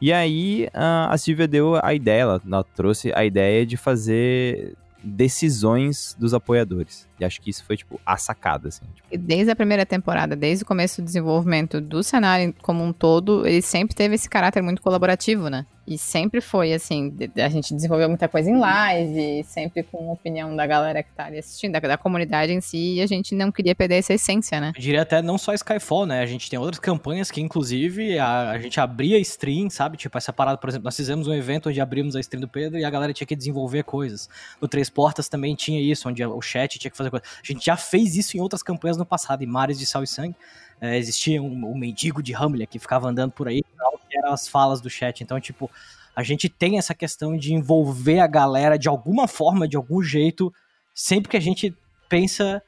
E 0.00 0.12
aí 0.12 0.68
a 0.72 1.16
Silvia 1.18 1.48
deu 1.48 1.80
a 1.82 1.92
ideia, 1.92 2.22
ela, 2.22 2.42
ela 2.46 2.64
trouxe 2.64 3.12
a 3.12 3.24
ideia 3.24 3.66
de 3.66 3.76
fazer 3.76 4.76
decisões 5.02 6.16
dos 6.18 6.34
apoiadores. 6.34 7.08
E 7.18 7.24
acho 7.24 7.40
que 7.40 7.50
isso 7.50 7.64
foi, 7.64 7.76
tipo, 7.76 8.00
a 8.04 8.16
sacada, 8.16 8.68
assim. 8.68 8.84
Tipo. 8.94 9.18
Desde 9.18 9.50
a 9.50 9.56
primeira 9.56 9.84
temporada, 9.84 10.36
desde 10.36 10.64
o 10.64 10.66
começo 10.66 11.00
do 11.00 11.04
desenvolvimento 11.04 11.80
do 11.80 12.02
cenário 12.02 12.54
como 12.62 12.84
um 12.84 12.92
todo, 12.92 13.46
ele 13.46 13.62
sempre 13.62 13.94
teve 13.94 14.14
esse 14.14 14.28
caráter 14.28 14.62
muito 14.62 14.82
colaborativo, 14.82 15.48
né? 15.48 15.66
E 15.90 15.98
sempre 15.98 16.40
foi 16.40 16.72
assim, 16.72 17.12
a 17.36 17.48
gente 17.48 17.74
desenvolveu 17.74 18.08
muita 18.08 18.28
coisa 18.28 18.48
em 18.48 18.56
live, 18.56 19.42
sempre 19.42 19.82
com 19.82 20.08
a 20.08 20.12
opinião 20.12 20.54
da 20.54 20.64
galera 20.64 21.02
que 21.02 21.10
tá 21.10 21.24
ali 21.24 21.38
assistindo, 21.38 21.72
da, 21.72 21.80
da, 21.80 21.98
comunidade 21.98 22.52
em 22.52 22.60
si, 22.60 22.94
e 22.94 23.02
a 23.02 23.06
gente 23.08 23.34
não 23.34 23.50
queria 23.50 23.74
perder 23.74 23.96
essa 23.96 24.14
essência, 24.14 24.60
né? 24.60 24.70
Eu 24.76 24.80
diria 24.80 25.02
até 25.02 25.20
não 25.20 25.36
só 25.36 25.52
Skyfall, 25.52 26.06
né? 26.06 26.20
A 26.20 26.26
gente 26.26 26.48
tem 26.48 26.56
outras 26.56 26.78
campanhas 26.78 27.28
que, 27.28 27.40
inclusive, 27.40 28.20
a, 28.20 28.50
a 28.50 28.58
gente 28.60 28.78
abria 28.78 29.18
stream, 29.18 29.68
sabe? 29.68 29.96
Tipo, 29.96 30.16
essa 30.16 30.32
parada, 30.32 30.56
por 30.58 30.70
exemplo, 30.70 30.84
nós 30.84 30.96
fizemos 30.96 31.26
um 31.26 31.34
evento 31.34 31.68
onde 31.68 31.80
abrimos 31.80 32.14
a 32.14 32.20
stream 32.20 32.40
do 32.40 32.46
Pedro 32.46 32.78
e 32.78 32.84
a 32.84 32.90
galera 32.90 33.12
tinha 33.12 33.26
que 33.26 33.34
desenvolver 33.34 33.82
coisas. 33.82 34.28
No 34.60 34.68
Três 34.68 34.88
Portas 34.88 35.28
também 35.28 35.56
tinha 35.56 35.80
isso, 35.80 36.08
onde 36.08 36.24
o 36.24 36.40
chat 36.40 36.78
tinha 36.78 36.90
que 36.92 36.96
fazer 36.96 37.10
coisas. 37.10 37.28
A 37.42 37.52
gente 37.52 37.66
já 37.66 37.76
fez 37.76 38.14
isso 38.16 38.36
em 38.36 38.40
outras 38.40 38.62
campanhas 38.62 38.96
no 38.96 39.04
passado, 39.04 39.42
em 39.42 39.46
Mares 39.46 39.76
de 39.76 39.86
Sal 39.86 40.04
e 40.04 40.06
Sangue. 40.06 40.36
É, 40.80 40.96
existia 40.96 41.42
um, 41.42 41.70
um, 41.70 41.76
mendigo 41.76 42.22
de 42.22 42.34
Hamlet 42.34 42.66
que 42.66 42.78
ficava 42.78 43.08
andando 43.08 43.32
por 43.32 43.46
aí, 43.46 43.62
que 43.62 44.18
eram 44.18 44.32
as 44.32 44.48
falas 44.48 44.80
do 44.80 44.88
chat. 44.88 45.22
Então, 45.22 45.38
tipo, 45.38 45.70
a 46.16 46.22
gente 46.22 46.48
tem 46.48 46.78
essa 46.78 46.94
questão 46.94 47.36
de 47.36 47.52
envolver 47.52 48.20
a 48.20 48.26
galera 48.26 48.78
de 48.78 48.88
alguma 48.88 49.28
forma, 49.28 49.68
de 49.68 49.76
algum 49.76 50.02
jeito, 50.02 50.52
sempre 50.94 51.30
que 51.30 51.36
a 51.36 51.40
gente 51.40 51.74
pensa 52.08 52.62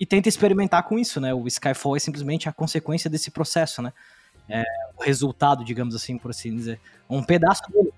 e 0.00 0.06
tenta 0.06 0.28
experimentar 0.28 0.84
com 0.84 0.98
isso, 0.98 1.20
né? 1.20 1.34
O 1.34 1.46
Skyfall 1.46 1.96
é 1.96 1.98
simplesmente 1.98 2.48
a 2.48 2.52
consequência 2.52 3.10
desse 3.10 3.30
processo, 3.30 3.82
né? 3.82 3.92
É, 4.48 4.62
o 4.96 5.02
resultado, 5.02 5.64
digamos 5.64 5.94
assim, 5.94 6.16
por 6.16 6.30
assim 6.30 6.54
dizer. 6.54 6.80
Um 7.10 7.22
pedaço 7.22 7.62
dele 7.70 7.92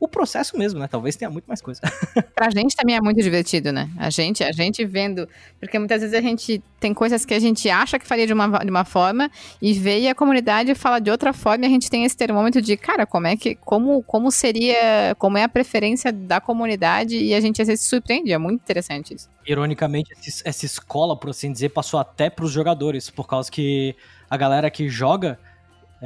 o 0.00 0.08
processo 0.08 0.58
mesmo, 0.58 0.78
né? 0.80 0.86
Talvez 0.86 1.16
tenha 1.16 1.30
muito 1.30 1.46
mais 1.46 1.62
coisa. 1.62 1.80
pra 2.34 2.50
gente 2.50 2.76
também 2.76 2.96
é 2.96 3.00
muito 3.00 3.22
divertido, 3.22 3.72
né? 3.72 3.88
A 3.96 4.10
gente, 4.10 4.42
a 4.42 4.52
gente 4.52 4.84
vendo, 4.84 5.28
porque 5.58 5.78
muitas 5.78 6.00
vezes 6.02 6.14
a 6.16 6.20
gente 6.20 6.62
tem 6.78 6.92
coisas 6.92 7.24
que 7.24 7.32
a 7.32 7.38
gente 7.38 7.70
acha 7.70 7.98
que 7.98 8.06
faria 8.06 8.26
de 8.26 8.32
uma, 8.32 8.58
de 8.58 8.70
uma 8.70 8.84
forma 8.84 9.30
e 9.62 9.72
vê 9.72 10.00
e 10.00 10.08
a 10.08 10.14
comunidade 10.14 10.74
fala 10.74 10.98
de 10.98 11.10
outra 11.10 11.32
forma 11.32 11.64
e 11.64 11.68
a 11.68 11.70
gente 11.70 11.88
tem 11.88 12.04
esse 12.04 12.16
termômetro 12.16 12.60
de, 12.60 12.76
cara, 12.76 13.06
como 13.06 13.26
é 13.26 13.36
que, 13.36 13.54
como, 13.54 14.02
como 14.02 14.30
seria, 14.30 15.14
como 15.18 15.38
é 15.38 15.44
a 15.44 15.48
preferência 15.48 16.12
da 16.12 16.40
comunidade 16.40 17.16
e 17.16 17.32
a 17.32 17.40
gente 17.40 17.62
às 17.62 17.68
vezes 17.68 17.84
se 17.84 17.90
surpreende, 17.90 18.32
é 18.32 18.38
muito 18.38 18.60
interessante 18.60 19.14
isso. 19.14 19.30
Ironicamente, 19.46 20.10
essa 20.44 20.66
escola, 20.66 21.18
por 21.18 21.30
assim 21.30 21.52
dizer, 21.52 21.70
passou 21.70 22.00
até 22.00 22.28
pros 22.28 22.50
jogadores, 22.50 23.10
por 23.10 23.26
causa 23.26 23.50
que 23.50 23.94
a 24.28 24.36
galera 24.36 24.70
que 24.70 24.88
joga 24.88 25.38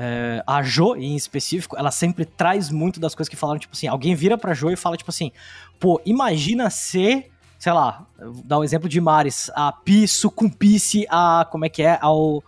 é, 0.00 0.44
a 0.46 0.62
Jo, 0.62 0.94
em 0.94 1.16
específico, 1.16 1.76
ela 1.76 1.90
sempre 1.90 2.24
traz 2.24 2.70
muito 2.70 3.00
das 3.00 3.16
coisas 3.16 3.28
que 3.28 3.34
falaram, 3.34 3.58
tipo 3.58 3.74
assim, 3.74 3.88
alguém 3.88 4.14
vira 4.14 4.38
pra 4.38 4.54
Jo 4.54 4.70
e 4.70 4.76
fala, 4.76 4.96
tipo 4.96 5.10
assim, 5.10 5.32
pô, 5.80 6.00
imagina 6.06 6.70
ser, 6.70 7.32
sei 7.58 7.72
lá, 7.72 8.06
o 8.20 8.58
um 8.58 8.62
exemplo 8.62 8.88
de 8.88 9.00
Mares, 9.00 9.50
a 9.56 9.72
Pi 9.72 10.06
sucumbisse 10.06 11.04
a, 11.10 11.44
como 11.50 11.64
é 11.64 11.68
que 11.68 11.82
é, 11.82 11.98
ao, 12.00 12.44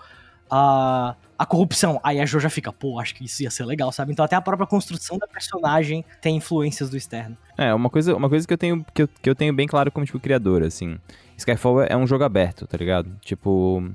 a, 0.49 1.16
a 1.37 1.45
corrupção. 1.45 1.99
Aí 2.04 2.21
a 2.21 2.25
Jo 2.25 2.38
já 2.38 2.49
fica, 2.49 2.73
pô, 2.73 3.00
acho 3.00 3.16
que 3.16 3.25
isso 3.25 3.42
ia 3.42 3.50
ser 3.50 3.64
legal, 3.64 3.90
sabe? 3.90 4.12
Então 4.12 4.25
até 4.25 4.37
a 4.37 4.40
própria 4.40 4.69
construção 4.69 5.19
da 5.19 5.26
personagem 5.26 6.04
tem 6.23 6.37
influências 6.37 6.88
do 6.88 6.97
externo. 6.97 7.37
É, 7.59 7.75
uma 7.75 7.90
coisa, 7.90 8.14
uma 8.14 8.28
coisa 8.28 8.47
que 8.47 8.54
eu 8.54 8.59
tenho 8.59 8.87
que 8.95 9.02
eu, 9.02 9.09
que 9.09 9.28
eu 9.28 9.35
tenho 9.35 9.52
bem 9.52 9.66
claro 9.66 9.90
como, 9.90 10.07
tipo, 10.07 10.21
criador, 10.21 10.62
assim, 10.62 11.00
Skyfall 11.37 11.83
é 11.83 11.97
um 11.97 12.07
jogo 12.07 12.23
aberto, 12.23 12.64
tá 12.69 12.78
ligado? 12.78 13.11
Tipo, 13.23 13.90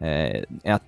é, 0.00 0.44
é, 0.64 0.80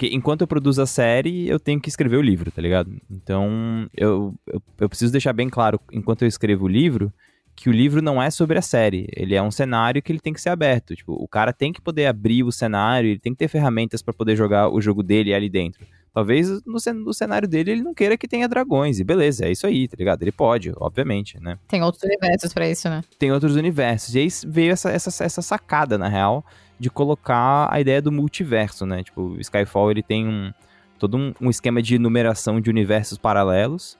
porque 0.00 0.16
enquanto 0.16 0.40
eu 0.40 0.46
produzo 0.46 0.80
a 0.80 0.86
série, 0.86 1.46
eu 1.46 1.60
tenho 1.60 1.78
que 1.78 1.90
escrever 1.90 2.16
o 2.16 2.22
livro, 2.22 2.50
tá 2.50 2.62
ligado? 2.62 2.90
Então, 3.10 3.86
eu, 3.94 4.34
eu, 4.46 4.62
eu, 4.78 4.88
preciso 4.88 5.12
deixar 5.12 5.34
bem 5.34 5.50
claro, 5.50 5.78
enquanto 5.92 6.22
eu 6.22 6.28
escrevo 6.28 6.64
o 6.64 6.68
livro, 6.68 7.12
que 7.54 7.68
o 7.68 7.72
livro 7.72 8.00
não 8.00 8.22
é 8.22 8.30
sobre 8.30 8.56
a 8.56 8.62
série. 8.62 9.06
Ele 9.14 9.34
é 9.34 9.42
um 9.42 9.50
cenário 9.50 10.00
que 10.00 10.10
ele 10.10 10.18
tem 10.18 10.32
que 10.32 10.40
ser 10.40 10.48
aberto. 10.48 10.96
Tipo, 10.96 11.12
o 11.12 11.28
cara 11.28 11.52
tem 11.52 11.70
que 11.70 11.82
poder 11.82 12.06
abrir 12.06 12.42
o 12.42 12.50
cenário, 12.50 13.10
ele 13.10 13.18
tem 13.18 13.34
que 13.34 13.38
ter 13.40 13.48
ferramentas 13.48 14.00
para 14.00 14.14
poder 14.14 14.36
jogar 14.36 14.70
o 14.70 14.80
jogo 14.80 15.02
dele 15.02 15.34
ali 15.34 15.50
dentro. 15.50 15.86
Talvez 16.14 16.48
no, 16.64 17.12
cenário 17.12 17.46
dele 17.46 17.72
ele 17.72 17.82
não 17.82 17.92
queira 17.92 18.16
que 18.16 18.26
tenha 18.26 18.48
dragões, 18.48 18.98
e 19.00 19.04
beleza, 19.04 19.44
é 19.44 19.52
isso 19.52 19.66
aí, 19.66 19.86
tá 19.86 19.96
ligado? 19.98 20.22
Ele 20.22 20.32
pode, 20.32 20.72
obviamente, 20.78 21.38
né? 21.38 21.58
Tem 21.68 21.82
outros 21.82 22.02
universos 22.04 22.54
para 22.54 22.66
isso, 22.66 22.88
né? 22.88 23.02
Tem 23.18 23.30
outros 23.30 23.54
universos. 23.54 24.14
E 24.14 24.20
aí 24.20 24.28
veio 24.46 24.72
essa, 24.72 24.90
essa, 24.90 25.22
essa 25.22 25.42
sacada, 25.42 25.98
na 25.98 26.08
real, 26.08 26.42
de 26.80 26.88
colocar 26.88 27.68
a 27.70 27.78
ideia 27.78 28.00
do 28.00 28.10
multiverso, 28.10 28.86
né? 28.86 29.02
Tipo, 29.02 29.36
Skyfall 29.38 29.90
ele 29.90 30.02
tem 30.02 30.26
um 30.26 30.50
todo 30.98 31.16
um, 31.16 31.34
um, 31.38 31.50
esquema 31.50 31.82
de 31.82 31.98
numeração 31.98 32.60
de 32.60 32.70
universos 32.70 33.18
paralelos 33.18 33.98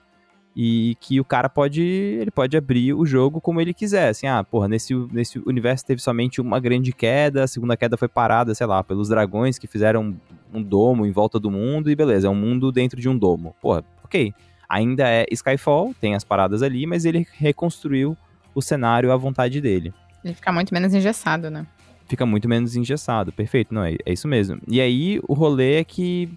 e 0.57 0.97
que 1.01 1.21
o 1.21 1.25
cara 1.25 1.49
pode 1.49 1.83
ele 1.83 2.31
pode 2.31 2.57
abrir 2.57 2.95
o 2.95 3.05
jogo 3.05 3.41
como 3.41 3.61
ele 3.61 3.75
quiser, 3.75 4.09
assim, 4.09 4.27
ah, 4.27 4.43
porra, 4.43 4.67
nesse, 4.67 4.95
nesse 5.13 5.39
universo 5.47 5.85
teve 5.85 6.01
somente 6.01 6.41
uma 6.41 6.59
grande 6.59 6.93
queda, 6.93 7.45
a 7.45 7.47
segunda 7.47 7.77
queda 7.77 7.99
foi 7.99 8.09
parada, 8.09 8.55
sei 8.55 8.67
lá, 8.67 8.83
pelos 8.83 9.11
dragões 9.11 9.59
que 9.59 9.67
fizeram 9.67 10.17
um 10.53 10.63
domo 10.63 11.05
em 11.05 11.13
volta 11.13 11.39
do 11.39 11.51
mundo 11.51 11.91
e 11.91 11.95
beleza, 11.97 12.29
é 12.29 12.31
um 12.31 12.35
mundo 12.35 12.73
dentro 12.73 12.99
de 12.99 13.09
um 13.11 13.17
domo. 13.17 13.55
Porra, 13.61 13.85
ok. 14.03 14.33
Ainda 14.69 15.07
é 15.07 15.27
Skyfall, 15.31 15.95
tem 16.01 16.15
as 16.15 16.25
paradas 16.25 16.63
ali, 16.63 16.87
mas 16.87 17.05
ele 17.05 17.27
reconstruiu 17.39 18.17
o 18.55 18.63
cenário 18.63 19.13
à 19.13 19.17
vontade 19.17 19.61
dele. 19.61 19.93
Ele 20.25 20.35
fica 20.35 20.53
muito 20.53 20.73
menos 20.73 20.95
engessado, 20.95 21.51
né? 21.51 21.67
Fica 22.11 22.27
muito 22.27 22.49
menos 22.49 22.75
engessado. 22.75 23.33
Perfeito, 23.33 23.73
não, 23.73 23.85
é, 23.85 23.97
é 24.05 24.13
isso 24.13 24.27
mesmo. 24.27 24.61
E 24.67 24.81
aí 24.81 25.21
o 25.29 25.33
rolê 25.33 25.77
é 25.77 25.85
que 25.85 26.29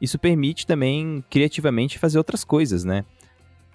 isso 0.00 0.18
permite 0.18 0.66
também 0.66 1.22
criativamente 1.28 1.98
fazer 1.98 2.16
outras 2.16 2.42
coisas, 2.42 2.84
né? 2.84 3.04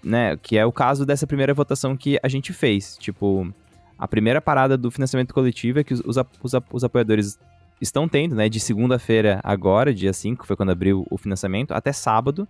né? 0.04 0.36
Que 0.38 0.58
é 0.58 0.66
o 0.66 0.72
caso 0.72 1.06
dessa 1.06 1.28
primeira 1.28 1.54
votação 1.54 1.96
que 1.96 2.20
a 2.22 2.28
gente 2.28 2.52
fez. 2.52 2.98
Tipo, 2.98 3.48
a 3.98 4.08
primeira 4.08 4.42
parada 4.42 4.76
do 4.76 4.90
financiamento 4.90 5.34
coletivo 5.34 5.80
é 5.80 5.84
que 5.84 5.94
os, 5.94 6.02
os, 6.02 6.54
os 6.72 6.84
apoiadores 6.84 7.38
estão 7.80 8.10
tendo, 8.10 8.34
né? 8.36 8.50
De 8.50 8.60
segunda-feira 8.60 9.40
agora, 9.44 9.94
dia 9.94 10.14
5, 10.14 10.48
foi 10.48 10.56
quando 10.56 10.72
abriu 10.72 11.06
o 11.12 11.18
financiamento, 11.18 11.74
até 11.74 11.94
sábado, 11.94 12.48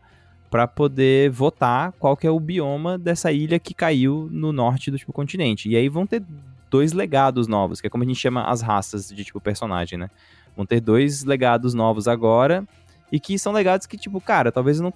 para 0.49 0.67
poder 0.67 1.29
votar 1.31 1.91
qual 1.93 2.15
que 2.15 2.25
é 2.25 2.31
o 2.31 2.39
bioma 2.39 2.97
dessa 2.97 3.29
ilha 3.29 3.59
que 3.59 3.73
caiu 3.73 4.29
no 4.31 4.53
norte 4.53 4.89
do 4.89 4.97
tipo 4.97 5.11
continente. 5.11 5.67
E 5.67 5.75
aí 5.75 5.89
vão 5.89 6.07
ter 6.07 6.23
dois 6.69 6.93
legados 6.93 7.47
novos, 7.47 7.81
que 7.81 7.87
é 7.87 7.89
como 7.89 8.03
a 8.03 8.07
gente 8.07 8.19
chama 8.19 8.43
as 8.43 8.61
raças 8.61 9.09
de 9.09 9.23
tipo 9.23 9.39
personagem, 9.39 9.97
né? 9.97 10.09
Vão 10.55 10.65
ter 10.65 10.79
dois 10.79 11.23
legados 11.23 11.73
novos 11.73 12.07
agora 12.07 12.67
e 13.11 13.19
que 13.19 13.37
são 13.37 13.53
legados 13.53 13.85
que 13.85 13.97
tipo, 13.97 14.19
cara, 14.21 14.51
talvez 14.51 14.79
não 14.79 14.93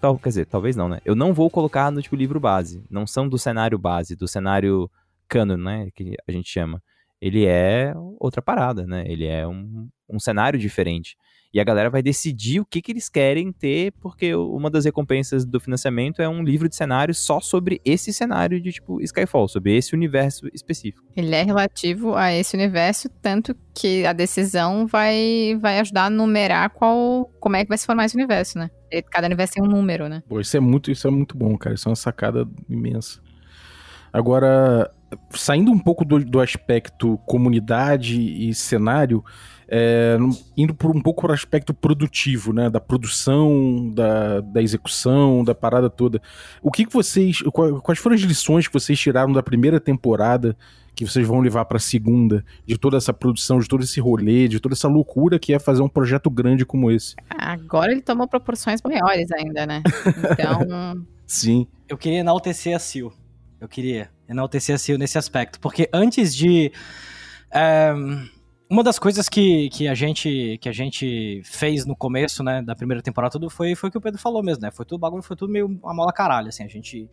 tal, 0.00 0.18
quer 0.18 0.30
dizer, 0.30 0.46
talvez 0.46 0.76
não, 0.76 0.88
né? 0.88 1.00
Eu 1.04 1.14
não 1.14 1.32
vou 1.34 1.50
colocar 1.50 1.90
no 1.90 2.00
tipo 2.02 2.16
livro 2.16 2.40
base, 2.40 2.84
não 2.90 3.06
são 3.06 3.28
do 3.28 3.38
cenário 3.38 3.78
base, 3.78 4.16
do 4.16 4.26
cenário 4.26 4.90
canon, 5.28 5.56
né, 5.56 5.88
que 5.94 6.14
a 6.26 6.32
gente 6.32 6.48
chama. 6.48 6.82
Ele 7.20 7.46
é 7.46 7.92
outra 8.18 8.42
parada, 8.42 8.86
né? 8.86 9.04
Ele 9.06 9.26
é 9.26 9.46
um, 9.46 9.88
um 10.08 10.18
cenário 10.18 10.58
diferente. 10.58 11.16
E 11.56 11.60
a 11.60 11.64
galera 11.64 11.88
vai 11.88 12.02
decidir 12.02 12.60
o 12.60 12.66
que, 12.66 12.82
que 12.82 12.92
eles 12.92 13.08
querem 13.08 13.50
ter, 13.50 13.90
porque 13.92 14.34
uma 14.34 14.68
das 14.68 14.84
recompensas 14.84 15.42
do 15.42 15.58
financiamento 15.58 16.20
é 16.20 16.28
um 16.28 16.42
livro 16.42 16.68
de 16.68 16.76
cenário 16.76 17.14
só 17.14 17.40
sobre 17.40 17.80
esse 17.82 18.12
cenário 18.12 18.60
de 18.60 18.72
tipo 18.72 19.00
Skyfall, 19.00 19.48
sobre 19.48 19.74
esse 19.74 19.94
universo 19.94 20.50
específico. 20.52 21.06
Ele 21.16 21.34
é 21.34 21.42
relativo 21.42 22.14
a 22.14 22.30
esse 22.30 22.54
universo, 22.54 23.08
tanto 23.22 23.56
que 23.74 24.04
a 24.04 24.12
decisão 24.12 24.86
vai, 24.86 25.56
vai 25.58 25.78
ajudar 25.78 26.04
a 26.04 26.10
numerar 26.10 26.68
qual, 26.68 27.24
como 27.40 27.56
é 27.56 27.62
que 27.64 27.70
vai 27.70 27.78
se 27.78 27.86
formar 27.86 28.04
esse 28.04 28.16
universo, 28.16 28.58
né? 28.58 28.70
Cada 29.10 29.26
universo 29.26 29.54
tem 29.54 29.64
um 29.64 29.66
número, 29.66 30.10
né? 30.10 30.22
Pô, 30.28 30.38
isso 30.38 30.58
é 30.58 30.60
muito, 30.60 30.90
isso 30.90 31.08
é 31.08 31.10
muito 31.10 31.38
bom, 31.38 31.56
cara. 31.56 31.74
Isso 31.74 31.88
é 31.88 31.90
uma 31.90 31.96
sacada 31.96 32.46
imensa. 32.68 33.18
Agora, 34.12 34.90
saindo 35.30 35.72
um 35.72 35.78
pouco 35.78 36.04
do, 36.04 36.22
do 36.22 36.38
aspecto 36.38 37.16
comunidade 37.24 38.20
e 38.20 38.54
cenário, 38.54 39.24
é, 39.68 40.16
indo 40.56 40.74
por 40.74 40.94
um 40.94 41.00
pouco 41.00 41.22
para 41.22 41.32
o 41.32 41.34
aspecto 41.34 41.74
produtivo, 41.74 42.52
né, 42.52 42.70
da 42.70 42.80
produção, 42.80 43.90
da, 43.94 44.40
da 44.40 44.62
execução, 44.62 45.42
da 45.42 45.54
parada 45.54 45.90
toda. 45.90 46.20
O 46.62 46.70
que, 46.70 46.84
que 46.84 46.92
vocês, 46.92 47.42
quais 47.82 47.98
foram 47.98 48.14
as 48.14 48.22
lições 48.22 48.66
que 48.66 48.72
vocês 48.72 48.98
tiraram 48.98 49.32
da 49.32 49.42
primeira 49.42 49.80
temporada 49.80 50.56
que 50.94 51.04
vocês 51.04 51.26
vão 51.26 51.40
levar 51.40 51.66
para 51.66 51.76
a 51.76 51.80
segunda, 51.80 52.42
de 52.66 52.78
toda 52.78 52.96
essa 52.96 53.12
produção, 53.12 53.58
de 53.58 53.68
todo 53.68 53.84
esse 53.84 54.00
rolê, 54.00 54.48
de 54.48 54.58
toda 54.58 54.74
essa 54.74 54.88
loucura 54.88 55.38
que 55.38 55.52
é 55.52 55.58
fazer 55.58 55.82
um 55.82 55.88
projeto 55.90 56.30
grande 56.30 56.64
como 56.64 56.90
esse? 56.90 57.14
Agora 57.28 57.92
ele 57.92 58.00
tomou 58.00 58.26
proporções 58.26 58.80
maiores 58.82 59.30
ainda, 59.30 59.66
né? 59.66 59.82
Então. 60.32 61.06
Sim. 61.26 61.66
Eu 61.86 61.98
queria 61.98 62.20
enaltecer 62.20 62.74
a 62.74 62.78
Sil. 62.80 63.12
Eu 63.60 63.68
queria 63.68 64.08
enaltecer 64.26 64.74
a 64.74 64.78
Sil 64.80 64.96
nesse 64.96 65.18
aspecto. 65.18 65.60
Porque 65.60 65.86
antes 65.92 66.34
de. 66.34 66.72
Um, 67.94 68.26
Uma 68.68 68.82
das 68.82 68.98
coisas 68.98 69.28
que, 69.28 69.70
que, 69.70 69.86
a 69.86 69.94
gente, 69.94 70.58
que 70.60 70.68
a 70.68 70.72
gente 70.72 71.40
fez 71.44 71.86
no 71.86 71.94
começo, 71.94 72.42
né, 72.42 72.60
da 72.60 72.74
primeira 72.74 73.00
temporada, 73.00 73.32
tudo 73.32 73.48
foi, 73.48 73.76
foi 73.76 73.88
o 73.88 73.92
que 73.92 73.98
o 73.98 74.00
Pedro 74.00 74.20
falou 74.20 74.42
mesmo, 74.42 74.62
né? 74.62 74.72
Foi 74.72 74.84
tudo 74.84 74.98
bagulho, 74.98 75.22
foi 75.22 75.36
tudo 75.36 75.52
meio 75.52 75.78
a 75.84 75.94
mola 75.94 76.12
caralho, 76.12 76.48
assim. 76.48 76.64
A 76.64 76.68
gente, 76.68 77.08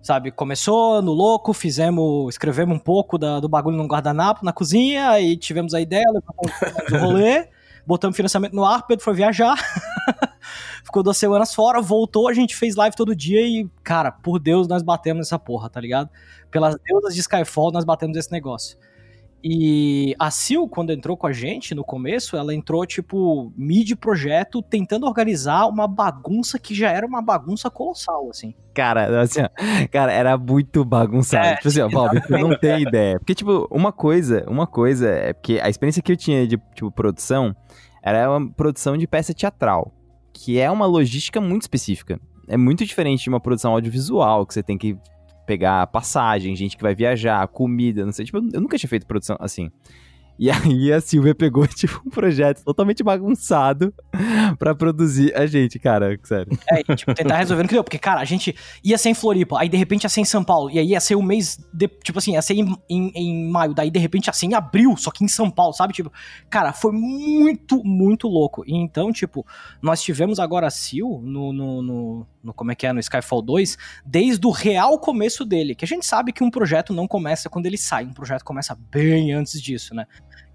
sabe, 0.00 0.30
começou 0.30 1.02
no 1.02 1.12
louco, 1.12 1.52
fizemos, 1.52 2.34
escrevemos 2.34 2.76
um 2.76 2.78
pouco 2.78 3.18
da, 3.18 3.40
do 3.40 3.48
bagulho 3.48 3.76
no 3.76 3.86
guardanapo, 3.88 4.44
na 4.44 4.52
cozinha, 4.52 5.10
aí 5.10 5.36
tivemos 5.36 5.74
a 5.74 5.80
ideia, 5.80 6.04
levantamos 6.06 6.52
o 6.92 6.96
rolê, 7.04 7.48
botamos 7.84 8.16
financiamento 8.16 8.54
no 8.54 8.64
ar, 8.64 8.86
Pedro 8.86 9.04
foi 9.04 9.14
viajar, 9.14 9.56
ficou 10.84 11.02
duas 11.02 11.16
semanas 11.16 11.52
fora, 11.52 11.80
voltou, 11.82 12.28
a 12.28 12.32
gente 12.32 12.54
fez 12.54 12.76
live 12.76 12.94
todo 12.94 13.16
dia 13.16 13.40
e, 13.40 13.68
cara, 13.82 14.12
por 14.12 14.38
Deus, 14.38 14.68
nós 14.68 14.84
batemos 14.84 15.26
nessa 15.26 15.38
porra, 15.38 15.68
tá 15.68 15.80
ligado? 15.80 16.08
Pelas 16.48 16.76
deusas 16.76 17.12
de 17.12 17.20
Skyfall, 17.22 17.72
nós 17.72 17.84
batemos 17.84 18.16
esse 18.16 18.30
negócio. 18.30 18.78
E 19.48 20.12
a 20.18 20.28
Sil, 20.34 20.66
quando 20.68 20.90
entrou 20.90 21.16
com 21.16 21.28
a 21.28 21.32
gente 21.32 21.72
no 21.72 21.84
começo, 21.84 22.36
ela 22.36 22.52
entrou, 22.52 22.84
tipo, 22.84 23.52
mid 23.56 23.92
projeto, 23.94 24.60
tentando 24.60 25.06
organizar 25.06 25.68
uma 25.68 25.86
bagunça 25.86 26.58
que 26.58 26.74
já 26.74 26.90
era 26.90 27.06
uma 27.06 27.22
bagunça 27.22 27.70
colossal, 27.70 28.28
assim. 28.28 28.52
Cara, 28.74 29.20
assim, 29.20 29.42
cara, 29.92 30.12
era 30.12 30.36
muito 30.36 30.84
bagunçado. 30.84 31.46
É, 31.46 31.54
tipo 31.54 31.68
assim, 31.68 31.80
ó, 31.80 31.88
Bob, 31.88 32.20
tu 32.22 32.32
não 32.32 32.58
tem 32.58 32.82
ideia. 32.82 33.20
Porque, 33.20 33.36
tipo, 33.36 33.68
uma 33.70 33.92
coisa, 33.92 34.44
uma 34.48 34.66
coisa 34.66 35.08
é 35.08 35.32
porque 35.32 35.60
a 35.62 35.68
experiência 35.68 36.02
que 36.02 36.10
eu 36.10 36.16
tinha 36.16 36.44
de, 36.44 36.60
tipo, 36.74 36.90
produção 36.90 37.54
era 38.02 38.28
uma 38.28 38.50
produção 38.50 38.96
de 38.96 39.06
peça 39.06 39.32
teatral, 39.32 39.94
que 40.32 40.58
é 40.58 40.68
uma 40.68 40.86
logística 40.86 41.40
muito 41.40 41.62
específica. 41.62 42.18
É 42.48 42.56
muito 42.56 42.84
diferente 42.84 43.22
de 43.22 43.28
uma 43.28 43.38
produção 43.38 43.74
audiovisual, 43.74 44.44
que 44.44 44.54
você 44.54 44.62
tem 44.62 44.76
que 44.76 44.98
pegar 45.46 45.86
passagem, 45.86 46.54
gente 46.56 46.76
que 46.76 46.82
vai 46.82 46.94
viajar, 46.94 47.46
comida, 47.48 48.04
não 48.04 48.12
sei. 48.12 48.24
Tipo, 48.26 48.38
eu 48.38 48.60
nunca 48.60 48.76
tinha 48.76 48.90
feito 48.90 49.06
produção 49.06 49.36
assim. 49.40 49.70
E 50.38 50.50
aí 50.50 50.92
a 50.92 51.00
Silvia 51.00 51.34
pegou, 51.34 51.66
tipo, 51.68 52.02
um 52.06 52.10
projeto 52.10 52.62
totalmente 52.62 53.02
bagunçado 53.02 53.92
pra 54.58 54.74
produzir 54.74 55.34
a 55.34 55.46
gente, 55.46 55.78
cara, 55.78 56.18
sério. 56.22 56.58
É, 56.70 56.82
tipo, 56.94 57.14
tentar 57.14 57.36
resolver 57.38 57.62
no 57.62 57.68
que 57.68 57.74
deu, 57.74 57.84
porque, 57.84 57.98
cara, 57.98 58.20
a 58.20 58.24
gente 58.24 58.54
ia 58.84 58.98
ser 58.98 59.10
em 59.10 59.14
Floripa, 59.14 59.58
aí 59.58 59.68
de 59.68 59.76
repente 59.76 60.04
ia 60.04 60.08
ser 60.08 60.20
em 60.20 60.24
São 60.24 60.44
Paulo, 60.44 60.70
e 60.70 60.78
aí 60.78 60.88
ia 60.88 61.00
ser 61.00 61.14
o 61.14 61.22
mês, 61.22 61.58
de, 61.72 61.88
tipo 61.88 62.18
assim, 62.18 62.32
ia 62.32 62.42
ser 62.42 62.54
em, 62.54 62.76
em, 62.88 63.12
em, 63.14 63.50
maio, 63.50 63.74
daí 63.74 63.90
de 63.90 63.98
repente 63.98 64.26
ia 64.26 64.32
ser 64.32 64.46
em 64.46 64.54
abril, 64.54 64.96
só 64.96 65.10
que 65.10 65.24
em 65.24 65.28
São 65.28 65.50
Paulo, 65.50 65.72
sabe? 65.72 65.92
Tipo, 65.92 66.12
cara, 66.50 66.72
foi 66.72 66.92
muito, 66.92 67.82
muito 67.84 68.28
louco. 68.28 68.62
E 68.66 68.74
então, 68.74 69.12
tipo, 69.12 69.46
nós 69.80 70.02
tivemos 70.02 70.38
agora 70.38 70.66
a 70.66 70.70
Sil 70.70 71.20
no, 71.22 71.52
no, 71.52 71.82
no, 71.82 72.26
no 72.42 72.54
como 72.54 72.72
é 72.72 72.74
que 72.74 72.86
é, 72.86 72.92
no 72.92 73.00
Skyfall 73.00 73.42
2, 73.42 73.76
desde 74.04 74.46
o 74.46 74.50
real 74.50 74.98
começo 74.98 75.44
dele, 75.44 75.74
que 75.74 75.84
a 75.84 75.88
gente 75.88 76.04
sabe 76.04 76.32
que 76.32 76.44
um 76.44 76.50
projeto 76.50 76.92
não 76.92 77.06
começa 77.06 77.48
quando 77.48 77.66
ele 77.66 77.78
sai, 77.78 78.04
um 78.04 78.12
projeto 78.12 78.44
começa 78.44 78.76
bem 78.90 79.32
antes 79.32 79.60
disso, 79.60 79.94
né? 79.94 80.06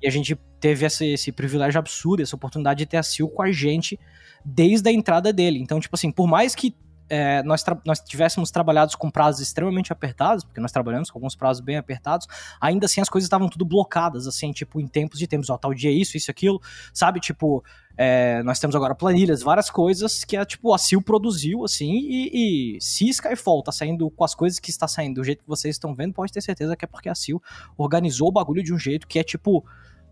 E 0.02 0.08
a 0.08 0.12
gente 0.12 0.36
teve 0.60 0.86
esse, 0.86 1.06
esse 1.14 1.32
privilégio 1.32 1.80
absurdo, 1.80 2.22
essa 2.22 2.36
oportunidade 2.36 2.80
de 2.80 2.86
ter 2.86 2.98
a 2.98 3.04
Sil 3.04 3.28
com 3.30 3.42
a 3.42 3.52
gente 3.52 4.00
desde 4.44 4.90
a 4.90 4.92
entrada 4.92 5.32
dele. 5.32 5.60
Então, 5.60 5.80
tipo 5.80 5.96
assim, 5.96 6.12
por 6.12 6.28
mais 6.28 6.56
que 6.56 6.76
é, 7.14 7.44
nós, 7.44 7.62
nós 7.86 8.00
tivéssemos 8.00 8.52
trabalhado 8.52 8.98
com 8.98 9.12
prazos 9.12 9.42
extremamente 9.42 9.92
apertados, 9.92 10.46
porque 10.46 10.62
nós 10.62 10.72
trabalhamos 10.72 11.12
com 11.12 11.20
alguns 11.20 11.36
prazos 11.36 11.60
bem 11.60 11.76
apertados, 11.76 12.26
ainda 12.60 12.86
assim 12.86 13.02
as 13.02 13.10
coisas 13.10 13.26
estavam 13.26 13.50
tudo 13.50 13.66
blocadas, 13.66 14.28
assim, 14.28 14.54
tipo, 14.54 14.80
em 14.80 14.88
tempos 14.88 15.20
de 15.20 15.28
tempos, 15.28 15.50
ó, 15.50 15.58
tal 15.58 15.74
dia 15.74 15.92
isso, 15.92 16.16
isso, 16.16 16.32
aquilo, 16.32 16.62
sabe? 16.94 17.20
Tipo, 17.20 17.66
é, 17.98 18.42
nós 18.44 18.60
temos 18.60 18.78
agora 18.78 18.96
planilhas, 18.96 19.44
várias 19.44 19.70
coisas 19.70 20.24
que 20.24 20.38
a, 20.38 20.46
tipo, 20.46 20.74
a 20.74 20.78
Sil 20.80 21.04
produziu, 21.04 21.66
assim, 21.66 21.92
e, 21.92 22.78
e, 22.78 22.82
se 22.82 23.10
Skyfall 23.10 23.62
tá 23.62 23.74
saindo 23.74 24.10
com 24.10 24.24
as 24.24 24.34
coisas 24.34 24.58
que 24.58 24.70
está 24.70 24.88
saindo 24.88 25.16
do 25.16 25.24
jeito 25.26 25.44
que 25.44 25.50
vocês 25.50 25.76
estão 25.76 25.94
vendo, 25.94 26.14
pode 26.14 26.32
ter 26.32 26.40
certeza 26.40 26.78
que 26.78 26.86
é 26.86 26.88
porque 26.88 27.10
a 27.10 27.16
Sil 27.20 27.44
organizou 27.78 28.30
o 28.30 28.32
bagulho 28.32 28.64
de 28.64 28.74
um 28.74 28.80
jeito 28.80 29.06
que 29.06 29.20
é, 29.20 29.24
tipo, 29.24 29.66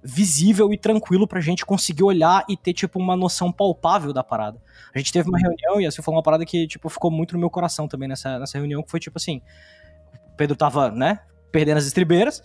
visível 0.03 0.71
e 0.73 0.77
tranquilo 0.77 1.27
pra 1.27 1.41
gente 1.41 1.65
conseguir 1.65 2.03
olhar 2.03 2.45
e 2.47 2.55
ter, 2.55 2.73
tipo, 2.73 2.99
uma 2.99 3.15
noção 3.15 3.51
palpável 3.51 4.13
da 4.13 4.23
parada. 4.23 4.62
A 4.93 4.97
gente 4.97 5.12
teve 5.12 5.29
uma 5.29 5.38
reunião 5.38 5.81
e 5.81 5.85
assim 5.85 6.01
foi 6.01 6.13
uma 6.13 6.23
parada 6.23 6.45
que, 6.45 6.67
tipo, 6.67 6.89
ficou 6.89 7.12
muito 7.12 7.33
no 7.33 7.39
meu 7.39 7.49
coração 7.49 7.88
também 7.88 8.07
nessa, 8.07 8.39
nessa 8.39 8.57
reunião, 8.57 8.81
que 8.81 8.89
foi 8.89 8.99
tipo 8.99 9.17
assim, 9.17 9.41
o 10.33 10.35
Pedro 10.38 10.55
tava, 10.55 10.89
né, 10.91 11.19
perdendo 11.51 11.77
as 11.77 11.85
estribeiras, 11.85 12.41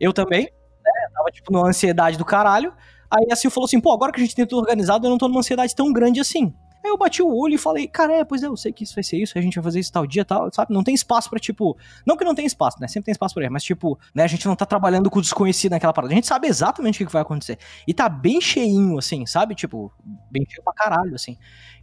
eu 0.00 0.12
também, 0.12 0.44
né, 0.44 1.08
tava, 1.14 1.30
tipo, 1.30 1.52
numa 1.52 1.68
ansiedade 1.68 2.18
do 2.18 2.24
caralho, 2.24 2.72
aí 3.10 3.26
a 3.30 3.36
Sil 3.38 3.50
falou 3.50 3.66
assim, 3.66 3.80
pô, 3.80 3.92
agora 3.92 4.12
que 4.12 4.20
a 4.20 4.24
gente 4.24 4.34
tem 4.34 4.46
tudo 4.46 4.60
organizado, 4.60 5.06
eu 5.06 5.10
não 5.10 5.18
tô 5.18 5.28
numa 5.28 5.40
ansiedade 5.40 5.74
tão 5.74 5.92
grande 5.92 6.20
assim. 6.20 6.52
Aí 6.86 6.90
eu 6.90 6.96
bati 6.96 7.20
o 7.20 7.28
olho 7.28 7.54
e 7.54 7.58
falei, 7.58 7.88
cara, 7.88 8.12
é, 8.12 8.24
pois 8.24 8.44
é, 8.44 8.46
eu 8.46 8.56
sei 8.56 8.72
que 8.72 8.84
isso 8.84 8.94
vai 8.94 9.02
ser 9.02 9.16
isso, 9.20 9.36
a 9.36 9.40
gente 9.40 9.56
vai 9.56 9.64
fazer 9.64 9.80
isso 9.80 9.90
tal 9.92 10.06
dia 10.06 10.24
tal, 10.24 10.48
sabe? 10.52 10.72
Não 10.72 10.84
tem 10.84 10.94
espaço 10.94 11.28
para 11.28 11.40
tipo. 11.40 11.76
Não 12.06 12.16
que 12.16 12.24
não 12.24 12.32
tem 12.34 12.46
espaço, 12.46 12.78
né? 12.80 12.86
Sempre 12.86 13.06
tem 13.06 13.12
espaço 13.12 13.34
pra 13.34 13.42
erro, 13.42 13.52
mas 13.52 13.64
tipo, 13.64 13.98
né, 14.14 14.22
a 14.22 14.26
gente 14.28 14.46
não 14.46 14.54
tá 14.54 14.64
trabalhando 14.64 15.10
com 15.10 15.18
o 15.18 15.22
desconhecido 15.22 15.72
naquela 15.72 15.92
parada. 15.92 16.12
A 16.12 16.14
gente 16.14 16.28
sabe 16.28 16.46
exatamente 16.46 17.02
o 17.02 17.06
que 17.06 17.12
vai 17.12 17.22
acontecer. 17.22 17.58
E 17.88 17.92
tá 17.92 18.08
bem 18.08 18.40
cheinho, 18.40 18.96
assim, 18.98 19.26
sabe? 19.26 19.56
Tipo, 19.56 19.92
bem 20.30 20.44
cheio 20.48 20.62
pra 20.62 20.72
caralho, 20.72 21.16
assim. 21.16 21.36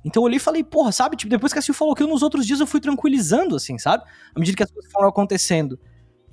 Então 0.06 0.22
eu 0.24 0.26
olhei 0.26 0.38
e 0.38 0.40
falei, 0.40 0.64
porra, 0.64 0.94
sabe? 0.94 1.18
Tipo, 1.18 1.30
depois 1.30 1.52
que 1.52 1.60
a 1.60 1.62
Sil 1.62 1.76
falou 1.76 1.94
que 1.96 2.04
eu 2.04 2.08
nos 2.08 2.24
outros 2.24 2.48
dias 2.48 2.62
eu 2.62 2.68
fui 2.68 2.80
tranquilizando, 2.80 3.58
assim, 3.58 3.78
sabe? 3.78 4.04
À 4.34 4.40
medida 4.40 4.56
que 4.56 4.64
as 4.64 4.72
coisas 4.72 4.90
foram 4.90 5.10
acontecendo. 5.10 5.78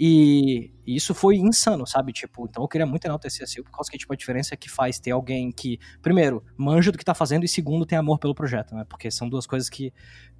E 0.02 0.72
isso 0.86 1.14
foi 1.14 1.36
insano, 1.36 1.86
sabe? 1.86 2.10
Tipo, 2.10 2.46
então 2.48 2.64
eu 2.64 2.68
queria 2.68 2.86
muito 2.86 3.04
enaltecer 3.04 3.44
a 3.44 3.46
Sil, 3.46 3.60
por 3.62 3.70
causa 3.70 3.90
que, 3.90 3.98
tipo, 3.98 4.10
a 4.14 4.16
diferença 4.16 4.54
é 4.54 4.56
que 4.56 4.70
faz 4.70 4.98
ter 4.98 5.10
alguém 5.10 5.52
que, 5.52 5.78
primeiro, 6.00 6.42
manja 6.56 6.90
do 6.90 6.96
que 6.96 7.04
tá 7.04 7.12
fazendo 7.12 7.44
e, 7.44 7.48
segundo, 7.48 7.84
tem 7.84 7.98
amor 7.98 8.18
pelo 8.18 8.34
projeto, 8.34 8.74
né? 8.74 8.86
Porque 8.88 9.10
são 9.10 9.28
duas 9.28 9.46
coisas 9.46 9.68
que 9.68 9.92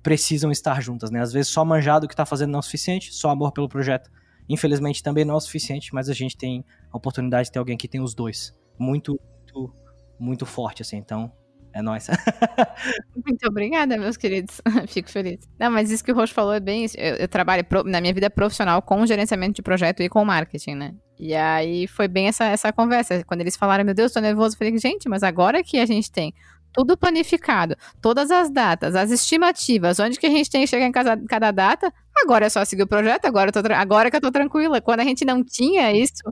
precisam 0.03 0.51
estar 0.51 0.81
juntas, 0.81 1.11
né? 1.11 1.21
Às 1.21 1.31
vezes 1.31 1.53
só 1.53 1.63
manjar 1.63 2.01
do 2.01 2.09
que 2.09 2.17
tá 2.17 2.25
fazendo 2.25 2.53
não 2.53 2.59
é 2.59 2.61
o 2.61 2.63
suficiente, 2.63 3.13
só 3.13 3.29
amor 3.29 3.53
pelo 3.53 3.69
projeto, 3.69 4.11
infelizmente, 4.49 5.03
também 5.03 5.27
não 5.27 5.35
é 5.35 5.37
o 5.37 5.41
suficiente, 5.41 5.93
mas 5.93 6.09
a 6.09 6.15
gente 6.15 6.39
tem 6.39 6.65
a 6.91 6.97
oportunidade 6.97 7.49
de 7.49 7.53
ter 7.53 7.59
alguém 7.59 7.77
que 7.77 7.87
tem 7.87 8.01
os 8.01 8.15
dois. 8.15 8.57
Muito, 8.79 9.21
muito, 9.37 9.75
muito 10.19 10.47
forte, 10.47 10.81
assim. 10.81 10.97
Então, 10.97 11.31
é 11.73 11.83
nóis. 11.83 12.07
Muito 13.25 13.47
obrigada, 13.47 13.97
meus 13.97 14.17
queridos. 14.17 14.61
Fico 14.89 15.11
feliz. 15.11 15.39
Não, 15.59 15.71
mas 15.71 15.91
isso 15.91 16.05
que 16.05 16.13
o 16.13 16.15
Roxo 16.15 16.35
falou 16.35 16.53
é 16.53 16.61
bem 16.61 16.85
isso. 16.85 16.97
Eu, 16.99 17.17
eu 17.17 17.29
trabalho 17.29 17.65
pro, 17.65 17.85
na 17.85 18.01
minha 18.01 18.13
vida 18.13 18.29
profissional 18.29 18.83
com 18.83 19.07
gerenciamento 19.07 19.55
de 19.55 19.63
projeto 19.63 20.03
e 20.03 20.09
com 20.09 20.25
marketing, 20.25 20.75
né? 20.75 20.95
E 21.19 21.35
aí 21.35 21.87
foi 21.87 22.09
bem 22.09 22.29
essa, 22.29 22.45
essa 22.45 22.73
conversa. 22.73 23.23
Quando 23.25 23.43
eles 23.43 23.57
falaram, 23.57 23.85
meu 23.85 23.95
Deus, 23.95 24.13
tô 24.13 24.21
nervoso, 24.21 24.55
eu 24.55 24.59
falei, 24.59 24.79
gente, 24.79 25.09
mas 25.09 25.23
agora 25.23 25.63
que 25.63 25.79
a 25.79 25.87
gente 25.87 26.11
tem 26.11 26.35
tudo 26.73 26.97
planificado, 26.97 27.77
todas 28.01 28.31
as 28.31 28.51
datas, 28.51 28.95
as 28.95 29.11
estimativas, 29.11 29.99
onde 29.99 30.19
que 30.19 30.27
a 30.27 30.31
gente 30.31 30.51
tem 30.51 30.63
que 30.63 30.67
chegar 30.69 30.87
em 30.87 30.93
cada, 30.93 31.17
cada 31.29 31.51
data, 31.51 31.93
agora 32.17 32.47
é 32.47 32.49
só 32.49 32.65
seguir 32.65 32.83
o 32.83 32.87
projeto, 32.87 33.27
agora, 33.27 33.51
tô, 33.53 33.61
agora 33.75 34.11
que 34.11 34.17
eu 34.17 34.21
tô 34.21 34.31
tranquila. 34.31 34.81
Quando 34.81 35.01
a 35.01 35.05
gente 35.05 35.25
não 35.25 35.43
tinha 35.45 35.93
isso, 35.93 36.23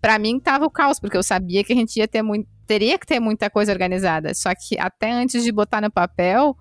para 0.00 0.18
mim 0.18 0.40
tava 0.40 0.64
o 0.64 0.70
caos, 0.70 0.98
porque 0.98 1.16
eu 1.16 1.22
sabia 1.22 1.62
que 1.62 1.72
a 1.72 1.76
gente 1.76 1.96
ia 1.98 2.08
ter 2.08 2.22
muito, 2.22 2.48
teria 2.66 2.98
que 2.98 3.06
ter 3.06 3.20
muita 3.20 3.50
coisa 3.50 3.72
organizada. 3.72 4.34
Só 4.34 4.50
que 4.54 4.78
até 4.78 5.10
antes 5.10 5.42
de 5.44 5.52
botar 5.52 5.80
no 5.80 5.90
papel, 5.90 6.56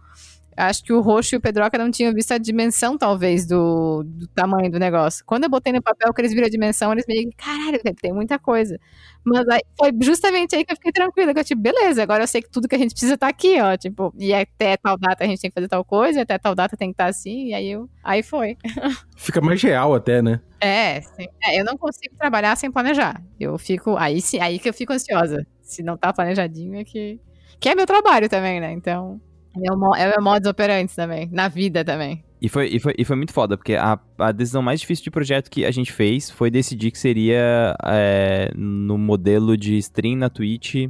acho 0.56 0.84
que 0.84 0.94
o 0.94 1.02
Roxo 1.02 1.36
e 1.36 1.38
o 1.38 1.42
Pedroca 1.42 1.78
não 1.78 1.92
tinham 1.92 2.14
visto 2.14 2.32
a 2.32 2.38
dimensão, 2.38 2.98
talvez, 2.98 3.46
do, 3.46 4.04
do 4.04 4.28
tamanho 4.28 4.72
do 4.72 4.80
negócio. 4.80 5.24
Quando 5.26 5.44
eu 5.44 5.50
botei 5.50 5.74
no 5.74 5.82
papel 5.82 6.14
que 6.14 6.22
eles 6.22 6.34
viram 6.34 6.48
a 6.48 6.50
dimensão, 6.50 6.92
eles 6.92 7.06
meio 7.08 7.30
que, 7.30 7.36
caralho, 7.36 7.80
tem 8.02 8.14
muita 8.14 8.38
coisa. 8.40 8.80
Mas 9.24 9.48
aí, 9.48 9.62
foi 9.78 9.92
justamente 10.02 10.56
aí 10.56 10.66
que 10.66 10.74
eu 10.74 10.76
fiquei 10.76 10.92
tranquila, 10.92 11.34
que 11.34 11.40
eu, 11.40 11.44
tipo, 11.44 11.62
beleza, 11.62 12.04
agora 12.04 12.24
eu 12.24 12.28
sei 12.28 12.42
que 12.42 12.50
tudo 12.50 12.68
que 12.68 12.76
a 12.76 12.78
gente 12.78 12.92
precisa 12.92 13.18
tá 13.18 13.28
aqui, 13.28 13.60
ó, 13.62 13.76
tipo, 13.78 14.14
e 14.18 14.34
até 14.34 14.76
tal 14.78 14.98
data 14.98 15.24
a 15.24 15.28
gente 15.28 15.40
tem 15.40 15.50
que 15.50 15.56
fazer 15.56 15.68
tal 15.68 15.84
coisa, 15.86 16.22
até 16.22 16.38
tal 16.38 16.54
data 16.54 16.76
tem 16.76 16.90
que 16.90 16.94
estar 16.94 17.06
tá 17.06 17.10
assim, 17.10 17.48
e 17.48 17.54
aí 17.54 17.72
eu, 17.72 17.90
aí 18.04 18.22
foi. 18.22 18.58
Fica 19.16 19.40
mais 19.40 19.62
real 19.62 19.94
até, 19.96 20.22
né? 20.22 20.42
É, 20.60 21.02
sim. 21.02 21.26
É, 21.44 21.60
eu 21.60 21.66
não 21.66 21.78
consigo 21.78 22.16
trabalhar 22.18 22.56
sem 22.56 22.72
planejar. 22.72 23.22
Eu 23.40 23.58
fico, 23.58 23.98
aí 23.98 24.22
sim, 24.22 24.40
aí 24.40 24.60
que 24.60 24.70
eu 24.70 24.74
fico 24.74 24.94
ansiosa. 24.94 25.46
Se 25.64 25.82
não 25.82 25.98
tá 25.98 26.14
planejadinho 26.14 26.76
é 26.76 26.84
que, 26.84 27.20
que 27.60 27.70
é 27.70 27.76
meu 27.76 27.86
trabalho 27.86 28.30
também, 28.30 28.60
né, 28.60 28.72
então... 28.72 29.20
É 29.56 29.72
o, 29.72 29.96
é 29.96 30.18
o 30.18 30.24
modus 30.24 30.50
operandi 30.50 30.96
também, 30.96 31.30
na 31.32 31.48
vida 31.48 31.86
também. 31.86 32.24
E 32.42 32.50
foi, 32.50 32.68
e 32.68 32.80
foi, 32.80 32.94
e 32.98 33.06
foi 33.06 33.16
muito 33.16 33.32
foda, 33.32 33.56
porque 33.56 33.76
a, 33.76 33.98
a 34.18 34.32
decisão 34.34 34.62
mais 34.62 34.82
difícil 34.82 35.04
de 35.04 35.12
projeto 35.12 35.50
que 35.50 35.64
a 35.64 35.72
gente 35.72 35.94
fez 35.94 36.30
foi 36.30 36.52
decidir 36.52 36.92
que 36.92 37.00
seria 37.00 37.74
é, 37.86 38.52
no 38.54 38.98
modelo 38.98 39.56
de 39.56 39.78
stream 39.78 40.18
na 40.18 40.30
Twitch 40.30 40.90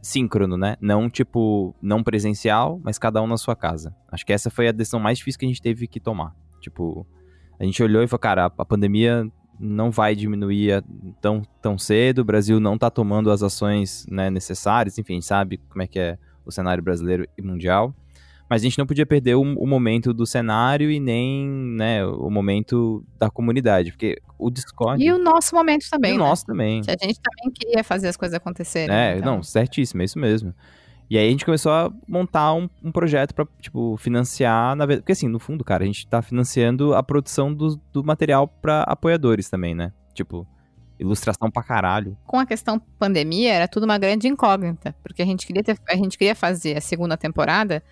síncrono, 0.00 0.56
né? 0.56 0.76
Não 0.80 1.10
tipo, 1.10 1.74
não 1.82 2.02
presencial, 2.02 2.80
mas 2.82 2.98
cada 2.98 3.20
um 3.20 3.26
na 3.26 3.36
sua 3.36 3.54
casa. 3.54 3.94
Acho 4.10 4.24
que 4.24 4.32
essa 4.32 4.48
foi 4.48 4.68
a 4.68 4.72
decisão 4.72 4.98
mais 4.98 5.18
difícil 5.18 5.40
que 5.40 5.44
a 5.44 5.48
gente 5.48 5.60
teve 5.60 5.86
que 5.86 6.00
tomar. 6.00 6.34
Tipo, 6.60 7.06
a 7.60 7.64
gente 7.64 7.82
olhou 7.82 8.02
e 8.02 8.06
falou, 8.06 8.20
cara, 8.20 8.46
a, 8.46 8.52
a 8.56 8.64
pandemia 8.64 9.26
não 9.58 9.90
vai 9.90 10.14
diminuir 10.14 10.82
tão, 11.20 11.42
tão 11.62 11.78
cedo, 11.78 12.20
o 12.20 12.24
Brasil 12.24 12.58
não 12.58 12.76
tá 12.76 12.90
tomando 12.90 13.30
as 13.30 13.42
ações 13.42 14.06
né, 14.10 14.30
necessárias, 14.30 14.98
enfim, 14.98 15.20
sabe 15.20 15.58
como 15.68 15.82
é 15.82 15.86
que 15.86 15.98
é 15.98 16.18
o 16.44 16.50
cenário 16.50 16.82
brasileiro 16.82 17.26
e 17.36 17.42
mundial. 17.42 17.94
Mas 18.48 18.60
a 18.60 18.64
gente 18.64 18.78
não 18.78 18.86
podia 18.86 19.06
perder 19.06 19.36
o, 19.36 19.40
o, 19.40 19.66
momento 19.66 20.12
do 20.12 20.26
cenário 20.26 20.90
e 20.90 21.00
nem 21.00 21.48
né, 21.48 22.04
o 22.04 22.28
momento 22.28 23.02
da 23.18 23.30
comunidade, 23.30 23.90
porque 23.90 24.20
o 24.38 24.50
Discord. 24.50 25.02
E 25.02 25.10
o 25.10 25.18
nosso 25.18 25.54
momento 25.54 25.86
também. 25.90 26.12
E 26.12 26.14
o 26.14 26.18
né? 26.18 26.24
nosso 26.24 26.44
também. 26.44 26.82
Que 26.82 26.90
a 26.90 26.96
gente 27.00 27.18
também 27.20 27.50
queria 27.52 27.82
fazer 27.82 28.08
as 28.08 28.16
coisas 28.16 28.34
acontecerem. 28.36 28.94
É, 28.94 29.16
então. 29.16 29.36
não, 29.36 29.42
certíssimo, 29.42 30.02
é 30.02 30.04
isso 30.04 30.18
mesmo. 30.18 30.54
E 31.08 31.18
aí 31.18 31.28
a 31.28 31.30
gente 31.30 31.44
começou 31.44 31.70
a 31.70 31.92
montar 32.08 32.54
um, 32.54 32.68
um 32.82 32.90
projeto 32.90 33.34
para 33.34 33.46
tipo, 33.60 33.96
financiar, 33.98 34.74
na 34.74 34.86
verdade, 34.86 35.02
porque 35.02 35.12
assim, 35.12 35.28
no 35.28 35.38
fundo, 35.38 35.62
cara, 35.62 35.84
a 35.84 35.86
gente 35.86 36.06
tá 36.06 36.22
financiando 36.22 36.94
a 36.94 37.02
produção 37.02 37.52
do, 37.52 37.80
do 37.92 38.02
material 38.02 38.48
para 38.48 38.82
apoiadores 38.82 39.50
também, 39.50 39.74
né? 39.74 39.92
Tipo, 40.14 40.46
ilustração 40.98 41.50
pra 41.50 41.62
caralho. 41.62 42.16
Com 42.26 42.38
a 42.38 42.46
questão 42.46 42.80
pandemia, 42.98 43.52
era 43.52 43.68
tudo 43.68 43.84
uma 43.84 43.98
grande 43.98 44.28
incógnita, 44.28 44.94
porque 45.02 45.22
a 45.22 45.26
gente 45.26 45.46
queria, 45.46 45.62
ter, 45.62 45.78
a 45.88 45.96
gente 45.96 46.16
queria 46.16 46.34
fazer 46.34 46.76
a 46.76 46.80
segunda 46.80 47.16
temporada 47.16 47.82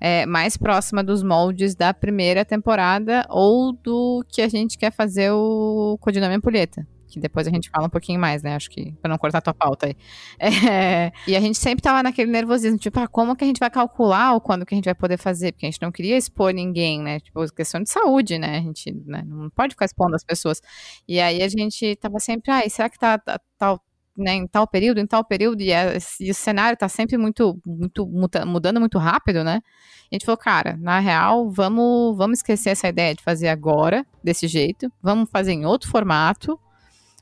é, 0.00 0.26
mais 0.26 0.56
próxima 0.56 1.02
dos 1.02 1.22
moldes 1.22 1.74
da 1.74 1.92
primeira 1.92 2.44
temporada 2.44 3.26
ou 3.28 3.72
do 3.72 4.24
que 4.28 4.42
a 4.42 4.48
gente 4.48 4.78
quer 4.78 4.92
fazer 4.92 5.30
o 5.32 5.98
Codinome 6.00 6.34
Ampulheta. 6.34 6.86
Que 7.08 7.18
depois 7.18 7.46
a 7.46 7.50
gente 7.50 7.70
fala 7.70 7.86
um 7.86 7.90
pouquinho 7.90 8.20
mais, 8.20 8.42
né? 8.42 8.54
Acho 8.54 8.70
que 8.70 8.92
pra 9.00 9.08
não 9.08 9.18
cortar 9.18 9.40
tua 9.40 9.54
pauta 9.54 9.86
aí. 9.86 9.96
É, 10.68 11.12
e 11.26 11.34
a 11.34 11.40
gente 11.40 11.56
sempre 11.56 11.82
tava 11.82 12.02
naquele 12.02 12.30
nervosismo, 12.30 12.78
tipo, 12.78 12.98
ah, 13.00 13.08
como 13.08 13.34
que 13.34 13.42
a 13.44 13.46
gente 13.46 13.58
vai 13.58 13.70
calcular 13.70 14.34
o 14.34 14.40
quando 14.40 14.66
que 14.66 14.74
a 14.74 14.76
gente 14.76 14.84
vai 14.84 14.94
poder 14.94 15.16
fazer? 15.16 15.52
Porque 15.52 15.66
a 15.66 15.70
gente 15.70 15.80
não 15.80 15.90
queria 15.90 16.16
expor 16.16 16.52
ninguém, 16.52 17.00
né? 17.00 17.20
Tipo, 17.20 17.46
questão 17.54 17.82
de 17.82 17.90
saúde, 17.90 18.38
né? 18.38 18.58
A 18.58 18.60
gente 18.60 18.92
né? 19.06 19.22
não 19.26 19.48
pode 19.50 19.74
ficar 19.74 19.86
expondo 19.86 20.14
as 20.14 20.24
pessoas. 20.24 20.60
E 21.06 21.20
aí 21.20 21.42
a 21.42 21.48
gente 21.48 21.96
tava 21.96 22.18
sempre, 22.20 22.50
ah, 22.50 22.68
será 22.68 22.88
que 22.90 22.98
tá, 22.98 23.18
tá, 23.18 23.40
tá 23.58 23.78
né, 24.18 24.34
em 24.34 24.46
tal 24.46 24.66
período, 24.66 24.98
em 24.98 25.06
tal 25.06 25.24
período, 25.24 25.62
e, 25.62 25.70
é, 25.70 25.96
e 26.20 26.30
o 26.30 26.34
cenário 26.34 26.74
está 26.74 26.88
sempre 26.88 27.16
muito, 27.16 27.58
muito 27.64 28.04
mudando 28.06 28.80
muito 28.80 28.98
rápido, 28.98 29.44
né? 29.44 29.62
A 30.10 30.14
gente 30.14 30.26
falou, 30.26 30.38
cara, 30.38 30.76
na 30.76 30.98
real, 30.98 31.48
vamos, 31.50 32.16
vamos 32.16 32.38
esquecer 32.40 32.70
essa 32.70 32.88
ideia 32.88 33.14
de 33.14 33.22
fazer 33.22 33.48
agora, 33.48 34.04
desse 34.22 34.48
jeito, 34.48 34.90
vamos 35.00 35.30
fazer 35.30 35.52
em 35.52 35.64
outro 35.64 35.88
formato, 35.88 36.58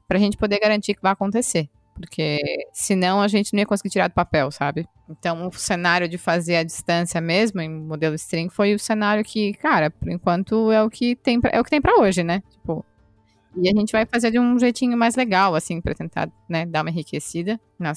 para 0.06 0.18
a 0.18 0.20
gente 0.20 0.36
poder 0.36 0.58
garantir 0.60 0.94
que 0.94 1.02
vai 1.02 1.12
acontecer. 1.12 1.68
Porque 1.94 2.38
senão 2.72 3.22
a 3.22 3.28
gente 3.28 3.54
não 3.54 3.60
ia 3.60 3.66
conseguir 3.66 3.90
tirar 3.90 4.08
do 4.08 4.14
papel, 4.14 4.50
sabe? 4.50 4.86
Então, 5.08 5.48
o 5.48 5.52
cenário 5.52 6.06
de 6.06 6.18
fazer 6.18 6.56
a 6.56 6.62
distância 6.62 7.20
mesmo, 7.20 7.60
em 7.60 7.70
modelo 7.70 8.14
string, 8.16 8.50
foi 8.50 8.74
o 8.74 8.78
cenário 8.78 9.24
que, 9.24 9.54
cara, 9.54 9.90
por 9.90 10.10
enquanto 10.10 10.70
é 10.70 10.82
o 10.82 10.90
que 10.90 11.16
tem 11.16 11.40
pra, 11.40 11.50
é 11.50 11.60
o 11.60 11.64
que 11.64 11.70
tem 11.70 11.80
para 11.80 11.98
hoje, 11.98 12.22
né? 12.22 12.42
Tipo, 12.50 12.84
e 13.56 13.70
a 13.70 13.72
gente 13.72 13.92
vai 13.92 14.04
fazer 14.04 14.30
de 14.30 14.38
um 14.38 14.58
jeitinho 14.58 14.96
mais 14.96 15.16
legal, 15.16 15.54
assim, 15.54 15.80
para 15.80 15.94
tentar, 15.94 16.30
né, 16.46 16.66
dar 16.66 16.82
uma 16.82 16.90
enriquecida 16.90 17.58
na 17.78 17.94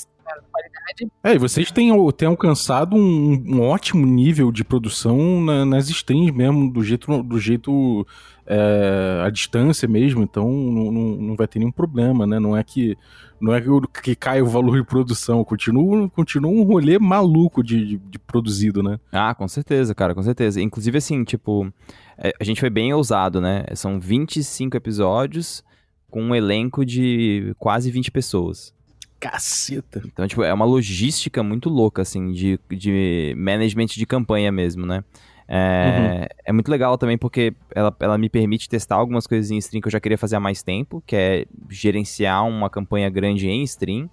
qualidade. 0.52 1.12
É, 1.22 1.34
e 1.34 1.38
vocês 1.38 1.70
têm, 1.70 1.92
têm 2.14 2.28
alcançado 2.30 2.96
um, 2.96 3.44
um 3.46 3.62
ótimo 3.62 4.06
nível 4.06 4.52
de 4.52 4.64
produção 4.64 5.42
na, 5.42 5.66
nas 5.66 5.90
strings 5.90 6.34
mesmo, 6.34 6.72
do 6.72 6.82
jeito, 6.82 7.24
do 7.24 7.40
jeito 7.40 8.08
é, 8.50 9.22
à 9.24 9.30
distância 9.30 9.88
mesmo, 9.88 10.24
então 10.24 10.52
não, 10.52 10.92
não, 10.92 11.16
não, 11.16 11.36
vai 11.36 11.48
ter 11.48 11.60
nenhum 11.60 11.72
problema, 11.72 12.26
né? 12.26 12.40
Não 12.40 12.58
é 12.58 12.64
que 12.64 12.98
não 13.40 13.54
é 13.54 13.62
que, 13.62 13.70
que 14.02 14.16
cai 14.16 14.42
o 14.42 14.48
valor 14.48 14.76
de 14.76 14.86
produção, 14.86 15.44
continua, 15.46 16.10
continua 16.10 16.52
um 16.52 16.64
rolê 16.64 16.98
maluco 16.98 17.64
de, 17.64 17.86
de, 17.86 17.98
de 17.98 18.20
produzido, 18.20 18.82
né? 18.82 19.00
Ah, 19.12 19.34
com 19.36 19.48
certeza, 19.48 19.94
cara, 19.94 20.16
com 20.16 20.24
certeza. 20.24 20.60
Inclusive, 20.60 20.98
assim, 20.98 21.24
tipo, 21.24 21.72
é, 22.18 22.34
a 22.40 22.44
gente 22.44 22.60
foi 22.60 22.70
bem 22.70 22.92
ousado, 22.92 23.40
né? 23.40 23.66
São 23.76 24.00
25 24.00 24.76
episódios 24.76 25.64
com 26.10 26.22
um 26.22 26.36
elenco 26.36 26.84
de 26.84 27.56
quase 27.60 27.92
20 27.92 28.12
pessoas. 28.12 28.74
Caceta. 29.20 30.02
Então, 30.06 30.28
tipo, 30.28 30.44
é 30.44 30.54
uma 30.54 30.66
logística 30.66 31.44
muito 31.44 31.70
louca, 31.70 32.02
assim, 32.02 32.32
de, 32.32 32.60
de 32.70 33.36
management 33.38 33.88
de 33.88 34.06
campanha 34.06 34.52
mesmo, 34.52 34.86
né? 34.86 35.04
É, 35.52 36.20
uhum. 36.22 36.28
é 36.46 36.54
muito 36.54 36.70
legal 36.70 36.96
também 36.96 37.18
porque 37.18 37.56
ela, 37.74 37.96
ela 38.00 38.18
me 38.20 38.30
permite 38.30 38.70
testar 38.70 38.98
algumas 38.98 39.26
coisas 39.26 39.50
em 39.50 39.58
stream 39.58 39.82
que 39.82 39.88
eu 39.88 39.92
já 39.92 40.00
queria 40.00 40.18
fazer 40.18 40.36
há 40.36 40.40
mais 40.40 40.62
tempo, 40.62 41.04
que 41.08 41.16
é 41.16 41.46
gerenciar 41.68 42.48
uma 42.48 42.70
campanha 42.70 43.10
grande 43.10 43.50
em 43.50 43.64
stream. 43.64 44.08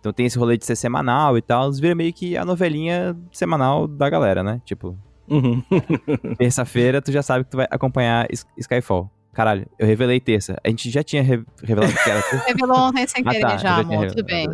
Então 0.00 0.14
tem 0.14 0.24
esse 0.24 0.38
rolê 0.38 0.56
de 0.56 0.64
ser 0.64 0.76
semanal 0.76 1.36
e 1.36 1.42
tal, 1.42 1.70
vira 1.72 1.94
meio 1.94 2.12
que 2.12 2.38
a 2.38 2.44
novelinha 2.44 3.14
semanal 3.30 3.86
da 3.86 4.08
galera, 4.08 4.42
né? 4.42 4.62
Tipo, 4.64 4.96
uhum. 5.28 5.62
terça-feira 6.38 7.02
tu 7.02 7.12
já 7.12 7.22
sabe 7.22 7.44
que 7.44 7.50
tu 7.50 7.58
vai 7.58 7.66
acompanhar 7.70 8.26
Skyfall. 8.56 9.10
Caralho, 9.34 9.66
eu 9.78 9.86
revelei 9.86 10.18
terça. 10.18 10.58
A 10.64 10.68
gente 10.68 10.90
já 10.90 11.02
tinha 11.02 11.22
re 11.22 11.44
revelado 11.62 11.92
que 11.92 12.10
era 12.10 12.22
terça. 12.22 12.44
Revelou 12.48 12.78
ontem 12.78 13.06
sem 13.06 13.22
querer 13.22 13.44
ah, 13.44 13.50
tá, 13.50 13.56
já, 13.58 13.76
amor. 13.76 14.08
Tudo 14.08 14.24
bem. 14.24 14.46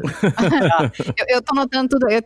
eu, 1.17 1.37
eu 1.37 1.43
tô 1.43 1.55
notando 1.55 1.89
tudo. 1.89 2.11
Eu, 2.11 2.23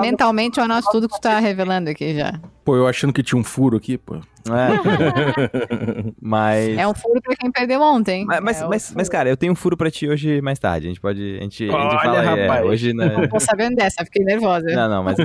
mentalmente 0.00 0.58
eu 0.58 0.64
anoto 0.64 0.88
tudo 0.92 1.08
que 1.08 1.16
tu 1.16 1.20
tá 1.20 1.40
revelando 1.40 1.90
aqui 1.90 2.14
já. 2.14 2.38
Pô, 2.66 2.76
eu 2.76 2.88
achando 2.88 3.12
que 3.12 3.22
tinha 3.22 3.40
um 3.40 3.44
furo 3.44 3.76
aqui, 3.76 3.96
pô. 3.96 4.16
É. 4.16 6.12
mas. 6.20 6.76
É 6.76 6.86
um 6.86 6.94
furo 6.94 7.20
pra 7.22 7.36
quem 7.36 7.50
perdeu 7.50 7.80
ontem. 7.80 8.24
Mas, 8.24 8.40
mas, 8.40 8.62
é 8.62 8.66
mas, 8.66 8.94
mas, 8.96 9.08
cara, 9.08 9.28
eu 9.28 9.36
tenho 9.36 9.52
um 9.52 9.56
furo 9.56 9.76
pra 9.76 9.88
ti 9.88 10.08
hoje 10.08 10.40
mais 10.40 10.58
tarde. 10.58 10.86
A 10.86 10.90
gente 10.90 11.00
pode. 11.00 11.36
A 11.38 11.42
gente, 11.42 11.68
Olha, 11.68 11.76
a 11.76 11.90
gente 11.90 12.02
fala 12.02 12.18
é, 12.18 12.42
rapaz. 12.42 12.64
É, 12.64 12.68
hoje, 12.68 12.92
né? 12.92 13.16
Não 13.16 13.28
tô 13.28 13.38
sabendo 13.38 13.76
dessa, 13.76 14.04
fiquei 14.04 14.24
nervosa. 14.24 14.66
Não, 14.66 14.88
não, 14.88 15.04
mas. 15.04 15.16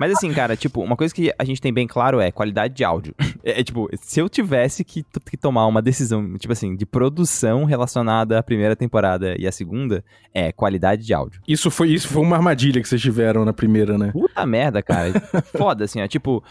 mas 0.00 0.12
assim, 0.12 0.32
cara, 0.32 0.56
tipo, 0.56 0.82
uma 0.82 0.96
coisa 0.96 1.14
que 1.14 1.32
a 1.38 1.44
gente 1.44 1.60
tem 1.60 1.72
bem 1.72 1.86
claro 1.86 2.20
é 2.20 2.32
qualidade 2.32 2.74
de 2.74 2.84
áudio. 2.84 3.14
É, 3.44 3.60
é 3.60 3.64
tipo, 3.64 3.88
se 4.00 4.20
eu 4.20 4.28
tivesse 4.28 4.84
que, 4.84 5.04
que 5.30 5.36
tomar 5.36 5.66
uma 5.66 5.80
decisão, 5.80 6.36
tipo 6.36 6.52
assim, 6.52 6.74
de 6.76 6.84
produção 6.84 7.64
relacionada 7.64 8.38
à 8.38 8.42
primeira 8.42 8.74
temporada 8.74 9.36
e 9.38 9.46
à 9.46 9.52
segunda, 9.52 10.04
é 10.34 10.52
qualidade 10.52 11.04
de 11.04 11.14
áudio. 11.14 11.40
Isso 11.46 11.70
foi, 11.70 11.90
isso 11.90 12.08
foi 12.08 12.22
uma 12.22 12.36
armadilha 12.36 12.80
que 12.80 12.88
vocês 12.88 13.00
tiveram 13.00 13.44
na 13.44 13.52
primeira, 13.52 13.96
né? 13.96 14.10
Puta 14.12 14.44
merda, 14.46 14.82
cara. 14.82 15.12
Foda, 15.56 15.84
assim, 15.84 16.00
Tipo, 16.08 16.42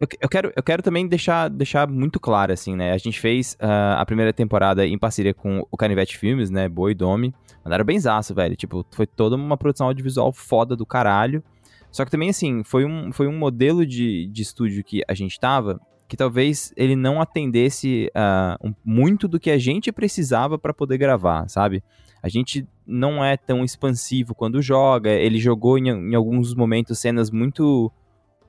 eu, 0.00 0.28
quero, 0.28 0.52
eu 0.54 0.62
quero 0.62 0.82
também 0.82 1.06
deixar, 1.06 1.48
deixar 1.48 1.88
muito 1.88 2.20
claro, 2.20 2.52
assim, 2.52 2.76
né? 2.76 2.92
A 2.92 2.98
gente 2.98 3.18
fez 3.18 3.54
uh, 3.54 3.98
a 3.98 4.06
primeira 4.06 4.32
temporada 4.32 4.86
em 4.86 4.96
parceria 4.96 5.34
com 5.34 5.66
o 5.70 5.76
Canivete 5.76 6.16
Filmes, 6.16 6.50
né? 6.50 6.68
Boi 6.68 6.94
Dome. 6.94 7.34
Mandaram 7.64 7.84
benzaço, 7.84 8.34
velho. 8.34 8.56
Tipo, 8.56 8.86
foi 8.92 9.06
toda 9.06 9.36
uma 9.36 9.56
produção 9.56 9.88
audiovisual 9.88 10.32
foda 10.32 10.76
do 10.76 10.86
caralho. 10.86 11.42
Só 11.90 12.04
que 12.04 12.10
também, 12.10 12.30
assim, 12.30 12.62
foi 12.62 12.84
um, 12.84 13.12
foi 13.12 13.26
um 13.26 13.36
modelo 13.36 13.84
de, 13.84 14.28
de 14.28 14.42
estúdio 14.42 14.84
que 14.84 15.02
a 15.08 15.14
gente 15.14 15.38
tava 15.38 15.80
que 16.08 16.16
talvez 16.16 16.72
ele 16.74 16.96
não 16.96 17.20
atendesse 17.20 18.10
uh, 18.16 18.66
um, 18.66 18.74
muito 18.82 19.28
do 19.28 19.38
que 19.38 19.50
a 19.50 19.58
gente 19.58 19.92
precisava 19.92 20.58
para 20.58 20.72
poder 20.72 20.96
gravar, 20.96 21.46
sabe? 21.48 21.84
A 22.22 22.28
gente 22.30 22.66
não 22.86 23.22
é 23.22 23.36
tão 23.36 23.62
expansivo 23.62 24.34
quando 24.34 24.62
joga. 24.62 25.10
Ele 25.10 25.38
jogou 25.38 25.76
em, 25.76 25.88
em 25.88 26.14
alguns 26.14 26.54
momentos 26.54 26.98
cenas 26.98 27.30
muito 27.30 27.92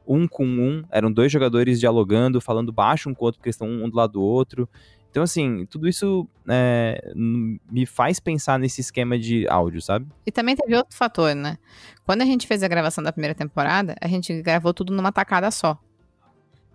um 0.09 0.27
com 0.27 0.43
um, 0.43 0.83
eram 0.89 1.11
dois 1.11 1.31
jogadores 1.31 1.79
dialogando, 1.79 2.41
falando 2.41 2.71
baixo 2.71 3.07
um 3.09 3.13
com 3.13 3.23
o 3.23 3.27
outro, 3.27 3.39
porque 3.39 3.51
estão 3.51 3.67
um 3.67 3.87
do 3.87 3.95
lado 3.95 4.13
do 4.13 4.21
outro. 4.21 4.67
Então, 5.11 5.23
assim, 5.23 5.65
tudo 5.67 5.87
isso 5.87 6.27
é, 6.47 7.11
me 7.15 7.85
faz 7.85 8.19
pensar 8.19 8.59
nesse 8.59 8.81
esquema 8.81 9.17
de 9.17 9.47
áudio, 9.47 9.81
sabe? 9.81 10.07
E 10.25 10.31
também 10.31 10.55
teve 10.55 10.75
outro 10.75 10.95
fator, 10.95 11.35
né? 11.35 11.57
Quando 12.05 12.23
a 12.23 12.25
gente 12.25 12.47
fez 12.47 12.63
a 12.63 12.67
gravação 12.67 13.03
da 13.03 13.11
primeira 13.11 13.35
temporada, 13.35 13.95
a 14.01 14.07
gente 14.07 14.41
gravou 14.41 14.73
tudo 14.73 14.93
numa 14.93 15.11
tacada 15.11 15.49
só. 15.51 15.77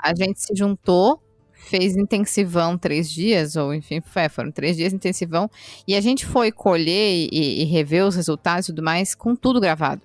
A 0.00 0.14
gente 0.14 0.40
se 0.40 0.54
juntou, 0.54 1.22
fez 1.52 1.96
intensivão 1.96 2.76
três 2.76 3.10
dias, 3.10 3.56
ou 3.56 3.72
enfim, 3.72 4.00
foram 4.30 4.50
três 4.50 4.76
dias 4.76 4.92
intensivão, 4.92 5.48
e 5.86 5.94
a 5.94 6.00
gente 6.00 6.26
foi 6.26 6.50
colher 6.52 7.28
e, 7.32 7.62
e 7.62 7.64
rever 7.64 8.04
os 8.04 8.16
resultados 8.16 8.68
e 8.68 8.72
tudo 8.72 8.82
mais 8.82 9.14
com 9.14 9.34
tudo 9.34 9.60
gravado. 9.60 10.02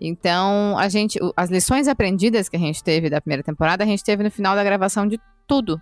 Então, 0.00 0.76
a 0.78 0.88
gente, 0.88 1.18
as 1.36 1.50
lições 1.50 1.88
aprendidas 1.88 2.48
que 2.48 2.56
a 2.56 2.60
gente 2.60 2.82
teve 2.82 3.10
da 3.10 3.20
primeira 3.20 3.42
temporada, 3.42 3.84
a 3.84 3.86
gente 3.86 4.02
teve 4.04 4.22
no 4.22 4.30
final 4.30 4.54
da 4.54 4.64
gravação 4.64 5.06
de 5.06 5.18
tudo. 5.46 5.80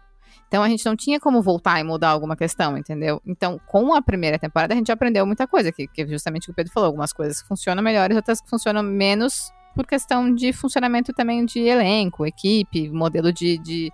Então 0.49 0.63
a 0.63 0.69
gente 0.69 0.85
não 0.87 0.97
tinha 0.97 1.21
como 1.21 1.43
voltar 1.43 1.79
e 1.79 1.85
mudar 1.85 2.09
alguma 2.09 2.35
questão, 2.35 2.77
entendeu? 2.77 3.21
Então, 3.27 3.61
com 3.67 3.95
a 3.95 4.01
primeira 4.01 4.39
temporada, 4.39 4.73
a 4.73 4.77
gente 4.77 4.91
aprendeu 4.91 5.27
muita 5.27 5.47
coisa, 5.47 5.71
que, 5.71 5.87
que 5.87 6.07
justamente 6.07 6.45
o 6.45 6.47
que 6.47 6.53
o 6.53 6.55
Pedro 6.55 6.73
falou, 6.73 6.87
algumas 6.87 7.13
coisas 7.13 7.43
que 7.43 7.47
funcionam 7.47 7.83
melhores, 7.83 8.17
outras 8.17 8.41
que 8.41 8.49
funcionam 8.49 8.83
menos 8.83 9.53
por 9.75 9.87
questão 9.87 10.35
de 10.35 10.53
funcionamento 10.53 11.13
também 11.13 11.45
de 11.45 11.61
elenco, 11.61 12.27
equipe, 12.27 12.89
modelo 12.89 13.31
de, 13.31 13.59
de, 13.59 13.93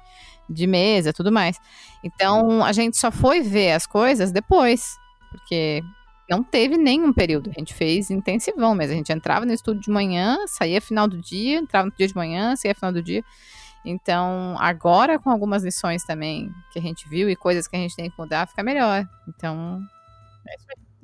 de 0.49 0.67
mesa, 0.67 1.13
tudo 1.13 1.33
mais. 1.33 1.59
Então, 2.05 2.65
a 2.65 2.73
gente 2.73 2.97
só 2.97 3.11
foi 3.11 3.41
ver 3.41 3.73
as 3.73 3.85
coisas 3.85 4.31
depois, 4.31 4.97
porque 5.31 5.83
não 6.29 6.43
teve 6.43 6.77
nenhum 6.77 7.13
período. 7.13 7.51
A 7.51 7.59
gente 7.59 7.75
fez 7.75 8.11
intensivão 8.11 8.75
mesmo. 8.75 8.95
A 8.95 8.97
gente 8.97 9.13
entrava 9.13 9.45
no 9.45 9.53
estúdio 9.53 9.83
de 9.83 9.91
manhã, 9.91 10.39
saía 10.47 10.81
final 10.81 11.07
do 11.07 11.21
dia, 11.21 11.59
entrava 11.59 11.87
no 11.87 11.93
dia 11.97 12.07
de 12.07 12.17
manhã, 12.17 12.57
saía 12.57 12.75
final 12.75 12.93
do 12.93 13.03
dia. 13.03 13.23
Então, 13.85 14.57
agora 14.59 15.19
com 15.19 15.29
algumas 15.29 15.63
lições 15.63 16.03
também 16.05 16.51
que 16.73 16.79
a 16.79 16.83
gente 16.83 17.07
viu 17.09 17.29
e 17.29 17.37
coisas 17.37 17.69
que 17.69 17.77
a 17.77 17.79
gente 17.79 17.95
tem 17.95 18.11
que 18.11 18.19
mudar, 18.19 18.49
fica 18.49 18.63
melhor. 18.63 19.07
Então, 19.29 19.79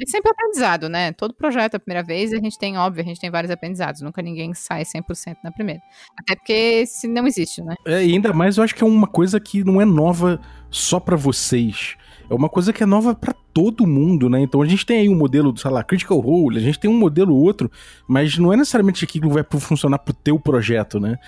é 0.02 0.06
sempre 0.06 0.30
aprendizado, 0.30 0.88
né? 0.88 1.12
Todo 1.12 1.34
projeto 1.34 1.74
é 1.74 1.76
a 1.76 1.80
primeira 1.80 2.02
vez, 2.02 2.32
a 2.32 2.38
gente 2.38 2.58
tem, 2.58 2.78
óbvio, 2.78 3.02
a 3.02 3.04
gente 3.04 3.20
tem 3.20 3.30
vários 3.30 3.50
aprendizados. 3.50 4.00
Nunca 4.00 4.22
ninguém 4.22 4.54
sai 4.54 4.82
100% 4.82 5.36
na 5.44 5.52
primeira. 5.52 5.82
Até 6.18 6.34
porque 6.34 6.86
se 6.86 7.06
não 7.06 7.26
existe, 7.26 7.62
né? 7.62 7.74
É, 7.86 7.96
ainda 7.96 8.32
mais 8.32 8.56
eu 8.56 8.64
acho 8.64 8.74
que 8.74 8.82
é 8.82 8.86
uma 8.86 9.06
coisa 9.06 9.38
que 9.38 9.62
não 9.62 9.78
é 9.78 9.84
nova 9.84 10.40
só 10.70 10.98
para 10.98 11.16
vocês. 11.16 11.96
É 12.30 12.34
uma 12.34 12.48
coisa 12.48 12.72
que 12.72 12.80
é 12.80 12.86
nova 12.86 13.12
para 13.12 13.34
todo 13.52 13.84
mundo, 13.84 14.30
né? 14.30 14.40
Então 14.40 14.62
a 14.62 14.66
gente 14.66 14.86
tem 14.86 15.00
aí 15.00 15.08
um 15.08 15.16
modelo, 15.16 15.56
sei 15.58 15.68
lá, 15.68 15.82
Critical 15.82 16.20
Role, 16.20 16.58
a 16.58 16.60
gente 16.60 16.78
tem 16.78 16.88
um 16.88 16.96
modelo 16.96 17.34
outro, 17.34 17.68
mas 18.06 18.38
não 18.38 18.52
é 18.52 18.56
necessariamente 18.56 19.04
aquilo 19.04 19.28
que 19.28 19.34
vai 19.34 19.44
funcionar 19.60 19.98
pro 19.98 20.14
teu 20.14 20.38
projeto, 20.38 21.00
né? 21.00 21.18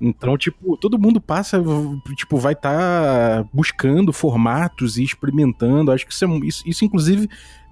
Então, 0.00 0.36
tipo, 0.36 0.76
todo 0.76 0.98
mundo 0.98 1.20
passa, 1.20 1.62
tipo, 2.16 2.36
vai 2.38 2.54
estar 2.54 3.42
tá 3.44 3.48
buscando 3.52 4.12
formatos 4.12 4.96
e 4.96 5.04
experimentando. 5.04 5.92
Acho 5.92 6.06
que 6.06 6.12
isso, 6.12 6.24
é, 6.24 6.28
isso, 6.44 6.62
isso, 6.68 6.84
inclusive, 6.84 7.28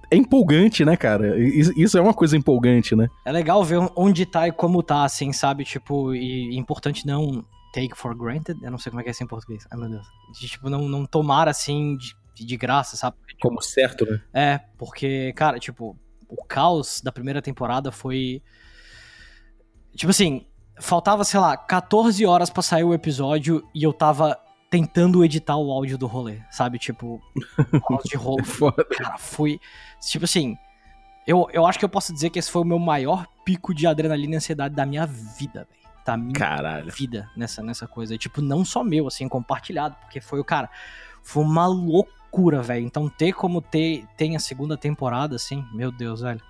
é 0.09 0.15
empolgante, 0.15 0.85
né, 0.85 0.95
cara? 0.95 1.37
Isso 1.39 1.97
é 1.97 2.01
uma 2.01 2.13
coisa 2.13 2.37
empolgante, 2.37 2.95
né? 2.95 3.09
É 3.25 3.31
legal 3.31 3.63
ver 3.63 3.79
onde 3.95 4.25
tá 4.25 4.47
e 4.47 4.51
como 4.51 4.81
tá, 4.81 5.03
assim, 5.03 5.33
sabe? 5.33 5.63
Tipo, 5.63 6.13
e 6.13 6.57
importante 6.57 7.05
não 7.05 7.43
take 7.73 7.97
for 7.97 8.15
granted. 8.15 8.57
Eu 8.61 8.71
não 8.71 8.77
sei 8.77 8.89
como 8.89 8.99
é 9.01 9.03
que 9.03 9.09
é 9.09 9.11
isso 9.11 9.23
em 9.23 9.27
português. 9.27 9.65
Ai, 9.71 9.79
meu 9.79 9.89
Deus. 9.89 10.07
De, 10.37 10.47
tipo, 10.47 10.69
não, 10.69 10.87
não 10.87 11.05
tomar, 11.05 11.47
assim, 11.47 11.95
de, 11.95 12.13
de 12.45 12.57
graça, 12.57 12.97
sabe? 12.97 13.17
Como 13.41 13.61
certo, 13.61 14.05
né? 14.05 14.21
É, 14.33 14.59
porque, 14.77 15.33
cara, 15.33 15.59
tipo, 15.59 15.97
o 16.27 16.43
caos 16.43 17.01
da 17.01 17.11
primeira 17.11 17.41
temporada 17.41 17.91
foi. 17.91 18.41
Tipo 19.95 20.11
assim, 20.11 20.45
faltava, 20.79 21.23
sei 21.23 21.39
lá, 21.39 21.57
14 21.57 22.25
horas 22.25 22.49
pra 22.49 22.61
sair 22.61 22.83
o 22.83 22.93
episódio 22.93 23.67
e 23.73 23.83
eu 23.83 23.93
tava 23.93 24.39
tentando 24.69 25.23
editar 25.23 25.55
o 25.55 25.71
áudio 25.71 25.97
do 25.97 26.07
rolê, 26.07 26.41
sabe? 26.51 26.77
Tipo, 26.77 27.21
o 27.89 27.93
áudio 27.93 28.09
de 28.09 28.17
rolo. 28.17 28.43
Foda. 28.43 28.85
Cara, 28.85 29.17
foi. 29.17 29.59
Tipo 30.01 30.25
assim. 30.25 30.57
Eu, 31.25 31.45
eu 31.51 31.65
acho 31.65 31.77
que 31.77 31.83
eu 31.83 31.89
posso 31.89 32.13
dizer 32.13 32.29
que 32.29 32.39
esse 32.39 32.49
foi 32.49 32.61
o 32.61 32.65
meu 32.65 32.79
maior 32.79 33.27
pico 33.43 33.73
de 33.73 33.85
adrenalina 33.85 34.35
e 34.35 34.37
ansiedade 34.37 34.73
da 34.73 34.85
minha 34.85 35.05
vida, 35.05 35.67
velho. 35.69 35.87
Da 36.05 36.15
minha 36.15 36.33
Caralho. 36.33 36.89
vida 36.89 37.29
nessa, 37.35 37.61
nessa 37.61 37.85
coisa. 37.85 38.15
E, 38.15 38.17
tipo, 38.17 38.41
não 38.41 38.63
só 38.63 38.81
meu, 38.81 39.07
assim, 39.07 39.27
compartilhado. 39.27 39.93
Porque 39.99 40.21
foi 40.21 40.39
o 40.39 40.45
cara. 40.45 40.69
Foi 41.21 41.43
uma 41.43 41.67
loucura, 41.67 42.15
velho. 42.61 42.85
Então, 42.85 43.09
ter 43.09 43.33
como 43.33 43.61
ter 43.61 44.05
tem 44.15 44.35
a 44.35 44.39
segunda 44.39 44.77
temporada, 44.77 45.35
assim, 45.35 45.63
meu 45.73 45.91
Deus, 45.91 46.21
velho. 46.21 46.41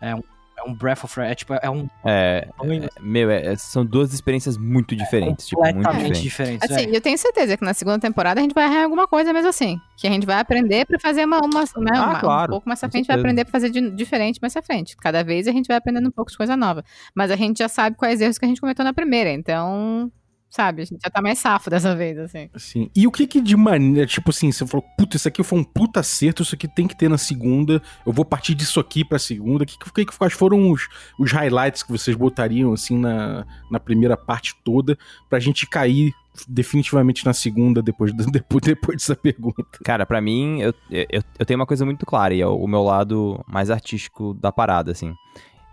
É 0.00 0.14
um, 0.14 0.22
é 0.58 0.62
um 0.68 0.74
breath 0.74 1.04
of 1.04 1.12
fresh. 1.14 1.30
É 1.30 1.34
tipo, 1.34 1.54
é 1.54 1.70
um 1.70 1.88
É, 2.04 2.48
é, 2.62 3.00
meu, 3.00 3.30
é- 3.30 3.52
é- 3.52 3.56
são 3.56 3.84
duas 3.84 4.12
experiências 4.12 4.56
muito 4.56 4.94
diferentes, 4.94 5.46
tipo, 5.46 5.60
muito 5.62 5.74
completamente 5.76 6.20
diferentes. 6.22 6.60
diferente. 6.60 6.80
Assim, 6.88 6.94
eu 6.94 7.00
tenho 7.00 7.16
certeza 7.18 7.56
que 7.56 7.64
na 7.64 7.72
segunda 7.74 7.98
temporada 7.98 8.40
a 8.40 8.42
gente 8.42 8.54
vai 8.54 8.64
errar 8.64 8.84
alguma 8.84 9.06
coisa 9.08 9.32
mesmo 9.32 9.48
assim. 9.48 9.78
Que 9.96 10.06
a 10.06 10.10
gente 10.10 10.26
vai 10.26 10.38
aprender 10.40 10.86
pra 10.86 10.98
fazer 10.98 11.24
uma, 11.24 11.38
uma, 11.40 11.60
né, 11.62 11.90
Ah, 11.94 12.04
uma- 12.10 12.20
claro, 12.20 12.50
um 12.52 12.54
pouco 12.56 12.68
mais 12.68 12.80
pra 12.80 12.88
com 12.88 12.92
frente, 12.92 13.06
vai 13.06 13.18
aprender 13.18 13.44
pra 13.44 13.52
fazer 13.52 13.70
de- 13.70 13.90
diferente 13.90 14.38
mais 14.42 14.52
pra 14.52 14.62
frente. 14.62 14.96
Cada 14.96 15.22
vez 15.24 15.46
a 15.48 15.52
gente 15.52 15.66
vai 15.66 15.76
aprendendo 15.76 16.08
um 16.08 16.12
pouco 16.12 16.30
de 16.30 16.36
coisa 16.36 16.56
nova. 16.56 16.84
Mas 17.14 17.30
a 17.30 17.36
gente 17.36 17.58
já 17.58 17.68
sabe 17.68 17.96
quais 17.96 18.20
erros 18.20 18.38
que 18.38 18.44
a 18.44 18.48
gente 18.48 18.60
cometeu 18.60 18.84
na 18.84 18.92
primeira, 18.92 19.30
então, 19.30 20.10
sabe, 20.52 20.82
a 20.82 20.84
gente 20.84 21.00
já 21.02 21.10
tá 21.10 21.22
mais 21.22 21.38
safo 21.38 21.70
dessa 21.70 21.96
vez, 21.96 22.18
assim. 22.18 22.50
Sim. 22.56 22.90
E 22.94 23.06
o 23.06 23.10
que 23.10 23.26
que 23.26 23.40
de 23.40 23.56
maneira, 23.56 24.06
tipo 24.06 24.30
assim, 24.30 24.52
você 24.52 24.66
falou, 24.66 24.84
puta, 24.98 25.16
isso 25.16 25.26
aqui 25.26 25.42
foi 25.42 25.58
um 25.58 25.64
puta 25.64 26.00
acerto, 26.00 26.42
isso 26.42 26.54
aqui 26.54 26.68
tem 26.68 26.86
que 26.86 26.94
ter 26.94 27.08
na 27.08 27.16
segunda, 27.16 27.82
eu 28.06 28.12
vou 28.12 28.24
partir 28.24 28.54
disso 28.54 28.78
aqui 28.78 29.02
pra 29.02 29.18
segunda. 29.18 29.64
O 29.64 29.66
que, 29.66 29.78
que, 29.78 30.04
que 30.04 30.18
quais 30.18 30.34
foram 30.34 30.70
os, 30.70 30.88
os 31.18 31.32
highlights 31.32 31.82
que 31.82 31.90
vocês 31.90 32.14
botariam, 32.14 32.72
assim, 32.72 32.98
na, 32.98 33.46
na 33.70 33.80
primeira 33.80 34.16
parte 34.16 34.54
toda, 34.62 34.98
pra 35.30 35.40
gente 35.40 35.66
cair 35.66 36.12
definitivamente 36.46 37.24
na 37.24 37.32
segunda 37.32 37.82
depois, 37.82 38.12
depois, 38.30 38.62
depois 38.62 38.98
dessa 38.98 39.16
pergunta? 39.16 39.64
Cara, 39.82 40.04
pra 40.04 40.20
mim, 40.20 40.60
eu, 40.60 40.74
eu, 40.90 41.22
eu 41.38 41.46
tenho 41.46 41.58
uma 41.58 41.66
coisa 41.66 41.86
muito 41.86 42.04
clara, 42.04 42.34
e 42.34 42.42
é 42.42 42.46
o, 42.46 42.56
o 42.56 42.68
meu 42.68 42.82
lado 42.82 43.42
mais 43.48 43.70
artístico 43.70 44.34
da 44.34 44.52
parada, 44.52 44.92
assim. 44.92 45.14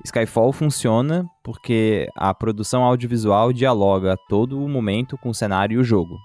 Skyfall 0.06 0.54
funciona 0.54 1.26
porque 1.44 2.08
a 2.16 2.34
produção 2.34 2.84
audiovisual 2.84 3.52
dialoga 3.52 4.14
a 4.14 4.18
todo 4.18 4.68
momento 4.68 5.18
com 5.18 5.30
o 5.30 5.34
cenário 5.34 5.76
e 5.76 5.78
o 5.78 5.84
jogo. 5.84 6.18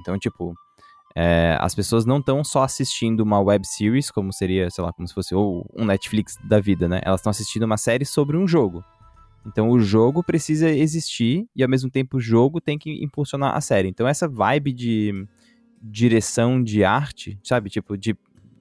Então, 0.00 0.18
tipo, 0.18 0.54
é, 1.16 1.56
as 1.60 1.74
pessoas 1.74 2.04
não 2.04 2.18
estão 2.18 2.44
só 2.44 2.62
assistindo 2.62 3.20
uma 3.20 3.40
web 3.40 3.66
series, 3.66 4.10
como 4.10 4.32
seria, 4.32 4.70
sei 4.70 4.84
lá, 4.84 4.92
como 4.92 5.08
se 5.08 5.14
fosse 5.14 5.34
ou 5.34 5.66
um 5.76 5.84
Netflix 5.84 6.36
da 6.48 6.60
vida, 6.60 6.88
né? 6.88 7.00
Elas 7.02 7.20
estão 7.20 7.30
assistindo 7.30 7.64
uma 7.64 7.76
série 7.76 8.04
sobre 8.04 8.36
um 8.36 8.46
jogo. 8.46 8.84
Então 9.44 9.70
o 9.70 9.80
jogo 9.80 10.22
precisa 10.22 10.70
existir 10.70 11.46
e 11.56 11.62
ao 11.62 11.68
mesmo 11.68 11.90
tempo 11.90 12.18
o 12.18 12.20
jogo 12.20 12.60
tem 12.60 12.78
que 12.78 13.02
impulsionar 13.02 13.56
a 13.56 13.60
série. 13.60 13.88
Então 13.88 14.06
essa 14.06 14.28
vibe 14.28 14.72
de 14.72 15.26
direção 15.82 16.62
de 16.62 16.84
arte, 16.84 17.38
sabe? 17.42 17.70
Tipo, 17.70 17.96
de, 17.96 18.16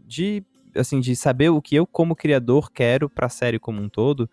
de 0.05 0.43
assim, 0.77 0.99
de 0.99 1.15
saber 1.15 1.49
o 1.49 1.61
que 1.61 1.75
eu 1.75 1.85
como 1.85 2.15
criador 2.15 2.71
quero 2.71 3.09
pra 3.09 3.29
série 3.29 3.59
como 3.59 3.81
um 3.81 3.89
todo, 3.89 4.29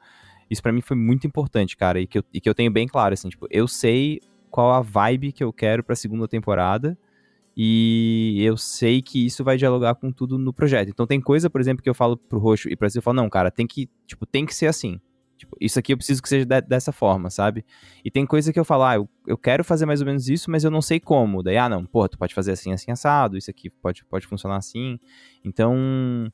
isso 0.51 0.63
pra 0.63 0.73
mim 0.73 0.81
foi 0.81 0.97
muito 0.97 1.27
importante, 1.27 1.77
cara, 1.77 2.01
e 2.01 2.07
que, 2.07 2.19
eu, 2.19 2.25
e 2.33 2.41
que 2.41 2.49
eu 2.49 2.55
tenho 2.55 2.71
bem 2.71 2.87
claro, 2.87 3.15
assim, 3.15 3.29
tipo, 3.29 3.47
eu 3.51 3.67
sei 3.67 4.21
qual 4.51 4.73
a 4.73 4.81
vibe 4.81 5.33
que 5.33 5.43
eu 5.43 5.53
quero 5.53 5.83
pra 5.83 5.97
segunda 5.97 6.29
temporada 6.29 6.97
e 7.57 8.41
eu 8.43 8.57
sei 8.57 9.01
que 9.01 9.27
isso 9.27 9.45
vai 9.45 9.57
dialogar 9.57 9.95
com 9.95 10.11
tudo 10.11 10.39
no 10.39 10.53
projeto. 10.53 10.89
Então 10.89 11.07
tem 11.07 11.21
coisa, 11.21 11.49
por 11.49 11.61
exemplo, 11.61 11.83
que 11.83 11.89
eu 11.89 11.95
falo 11.95 12.17
pro 12.17 12.39
Roxo 12.39 12.69
e 12.69 12.77
pra 12.77 12.89
você, 12.89 12.99
eu 12.99 13.03
falo, 13.03 13.17
não, 13.17 13.29
cara, 13.29 13.51
tem 13.51 13.67
que, 13.67 13.89
tipo, 14.07 14.27
tem 14.27 14.45
que 14.45 14.55
ser 14.55 14.67
assim. 14.67 15.01
Tipo, 15.37 15.57
isso 15.61 15.79
aqui 15.79 15.93
eu 15.93 15.97
preciso 15.97 16.23
que 16.23 16.29
seja 16.29 16.47
de- 16.47 16.61
dessa 16.63 16.93
forma, 16.93 17.31
sabe? 17.31 17.65
E 18.05 18.11
tem 18.11 18.25
coisa 18.25 18.53
que 18.53 18.59
eu 18.59 18.65
falo, 18.65 18.85
ah, 18.85 18.95
eu, 18.95 19.09
eu 19.27 19.37
quero 19.37 19.65
fazer 19.65 19.87
mais 19.87 20.01
ou 20.01 20.07
menos 20.07 20.29
isso, 20.29 20.51
mas 20.51 20.65
eu 20.65 20.71
não 20.71 20.81
sei 20.81 21.01
como. 21.01 21.43
Daí, 21.43 21.57
ah, 21.57 21.69
não, 21.69 21.85
pô, 21.85 22.09
tu 22.09 22.19
pode 22.19 22.35
fazer 22.35 22.53
assim, 22.53 22.73
assim, 22.73 22.91
assado, 22.91 23.37
isso 23.37 23.51
aqui 23.51 23.69
pode, 23.71 24.05
pode 24.05 24.27
funcionar 24.27 24.57
assim. 24.57 24.99
Então, 25.45 26.31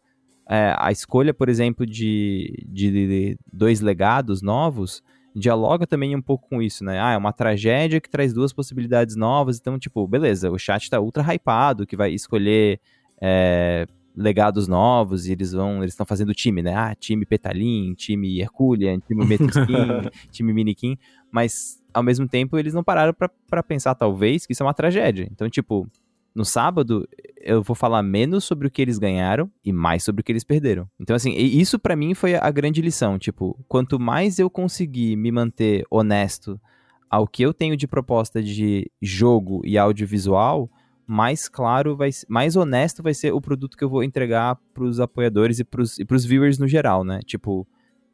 é, 0.49 0.75
a 0.79 0.93
escolha, 0.93 1.33
por 1.33 1.49
exemplo, 1.49 1.87
de, 1.87 2.65
de, 2.69 2.91
de 2.91 3.39
dois 3.53 3.81
legados 3.81 4.43
novos 4.43 5.03
dialoga 5.35 5.87
também 5.87 6.17
um 6.17 6.23
pouco 6.23 6.49
com 6.49 6.61
isso, 6.61 6.85
né? 6.85 7.01
Ah, 7.01 7.13
é 7.13 7.17
uma 7.17 7.33
tragédia 7.33 8.01
que 8.01 8.11
traz 8.11 8.33
duas 8.33 8.53
possibilidades 8.53 9.15
novas, 9.17 9.59
então, 9.59 9.79
tipo, 9.79 10.07
beleza, 10.07 10.51
o 10.51 10.59
chat 10.59 10.91
tá 10.91 11.01
ultra 11.01 11.23
hypado, 11.23 11.87
que 11.87 11.97
vai 11.97 12.11
escolher 12.13 12.81
é, 13.23 13.87
legados 14.17 14.67
novos 14.67 15.27
e 15.27 15.33
eles 15.33 15.53
vão, 15.53 15.79
eles 15.79 15.93
estão 15.93 16.07
fazendo 16.07 16.35
time, 16.35 16.63
né? 16.63 16.75
Ah, 16.75 16.95
time 16.95 17.25
Petalin, 17.25 17.95
time 17.95 18.41
Herculean, 18.41 18.99
time 19.01 19.25
Metuskin, 19.25 20.11
time 20.31 20.53
Minikin, 20.53 20.99
mas 21.31 21.81
ao 21.93 22.03
mesmo 22.03 22.29
tempo 22.29 22.59
eles 22.59 22.75
não 22.75 22.85
pararam 22.85 23.15
pra 23.15 23.63
pensar 23.63 23.95
talvez 23.95 24.47
que 24.47 24.53
isso 24.53 24.63
é 24.63 24.67
uma 24.67 24.75
tragédia. 24.75 25.29
Então, 25.31 25.49
tipo, 25.49 25.87
no 26.35 26.45
sábado 26.45 27.09
eu 27.41 27.63
vou 27.63 27.75
falar 27.75 28.03
menos 28.03 28.45
sobre 28.45 28.69
o 28.69 28.71
que 28.71 28.83
eles 28.83 28.99
ganharam 28.99 29.51
e 29.65 29.73
mais 29.73 30.05
sobre 30.05 30.21
o 30.21 30.25
que 30.25 30.31
eles 30.31 30.45
perderam. 30.45 30.89
Então, 30.99 31.17
assim, 31.17 31.33
isso 31.33 31.79
pra 31.79 31.97
mim 31.97 32.15
foi 32.15 32.35
a 32.35 32.51
grande 32.51 32.83
lição. 32.83 33.19
Tipo, 33.19 33.59
quanto 33.67 33.99
mais 33.99 34.39
eu 34.39 34.51
conseguir 34.51 35.17
me 35.17 35.33
manter 35.33 35.85
honesto 35.91 36.61
ao 37.09 37.27
que 37.27 37.43
eu 37.43 37.53
tenho 37.53 37.77
de 37.77 37.89
proposta 37.89 38.43
de 38.43 38.91
jogo 39.03 39.63
e 39.65 39.77
audiovisual, 39.77 40.71
mais 41.11 41.49
claro 41.49 41.97
vai 41.97 42.11
mais 42.29 42.55
honesto 42.55 43.03
vai 43.03 43.13
ser 43.13 43.33
o 43.33 43.41
produto 43.41 43.77
que 43.77 43.83
eu 43.83 43.89
vou 43.89 44.05
entregar 44.05 44.57
pros 44.73 45.01
apoiadores 45.01 45.59
e 45.59 45.65
pros, 45.65 45.99
e 45.99 46.05
pros 46.05 46.25
viewers 46.25 46.57
no 46.57 46.69
geral, 46.69 47.03
né? 47.03 47.19
Tipo, 47.27 47.67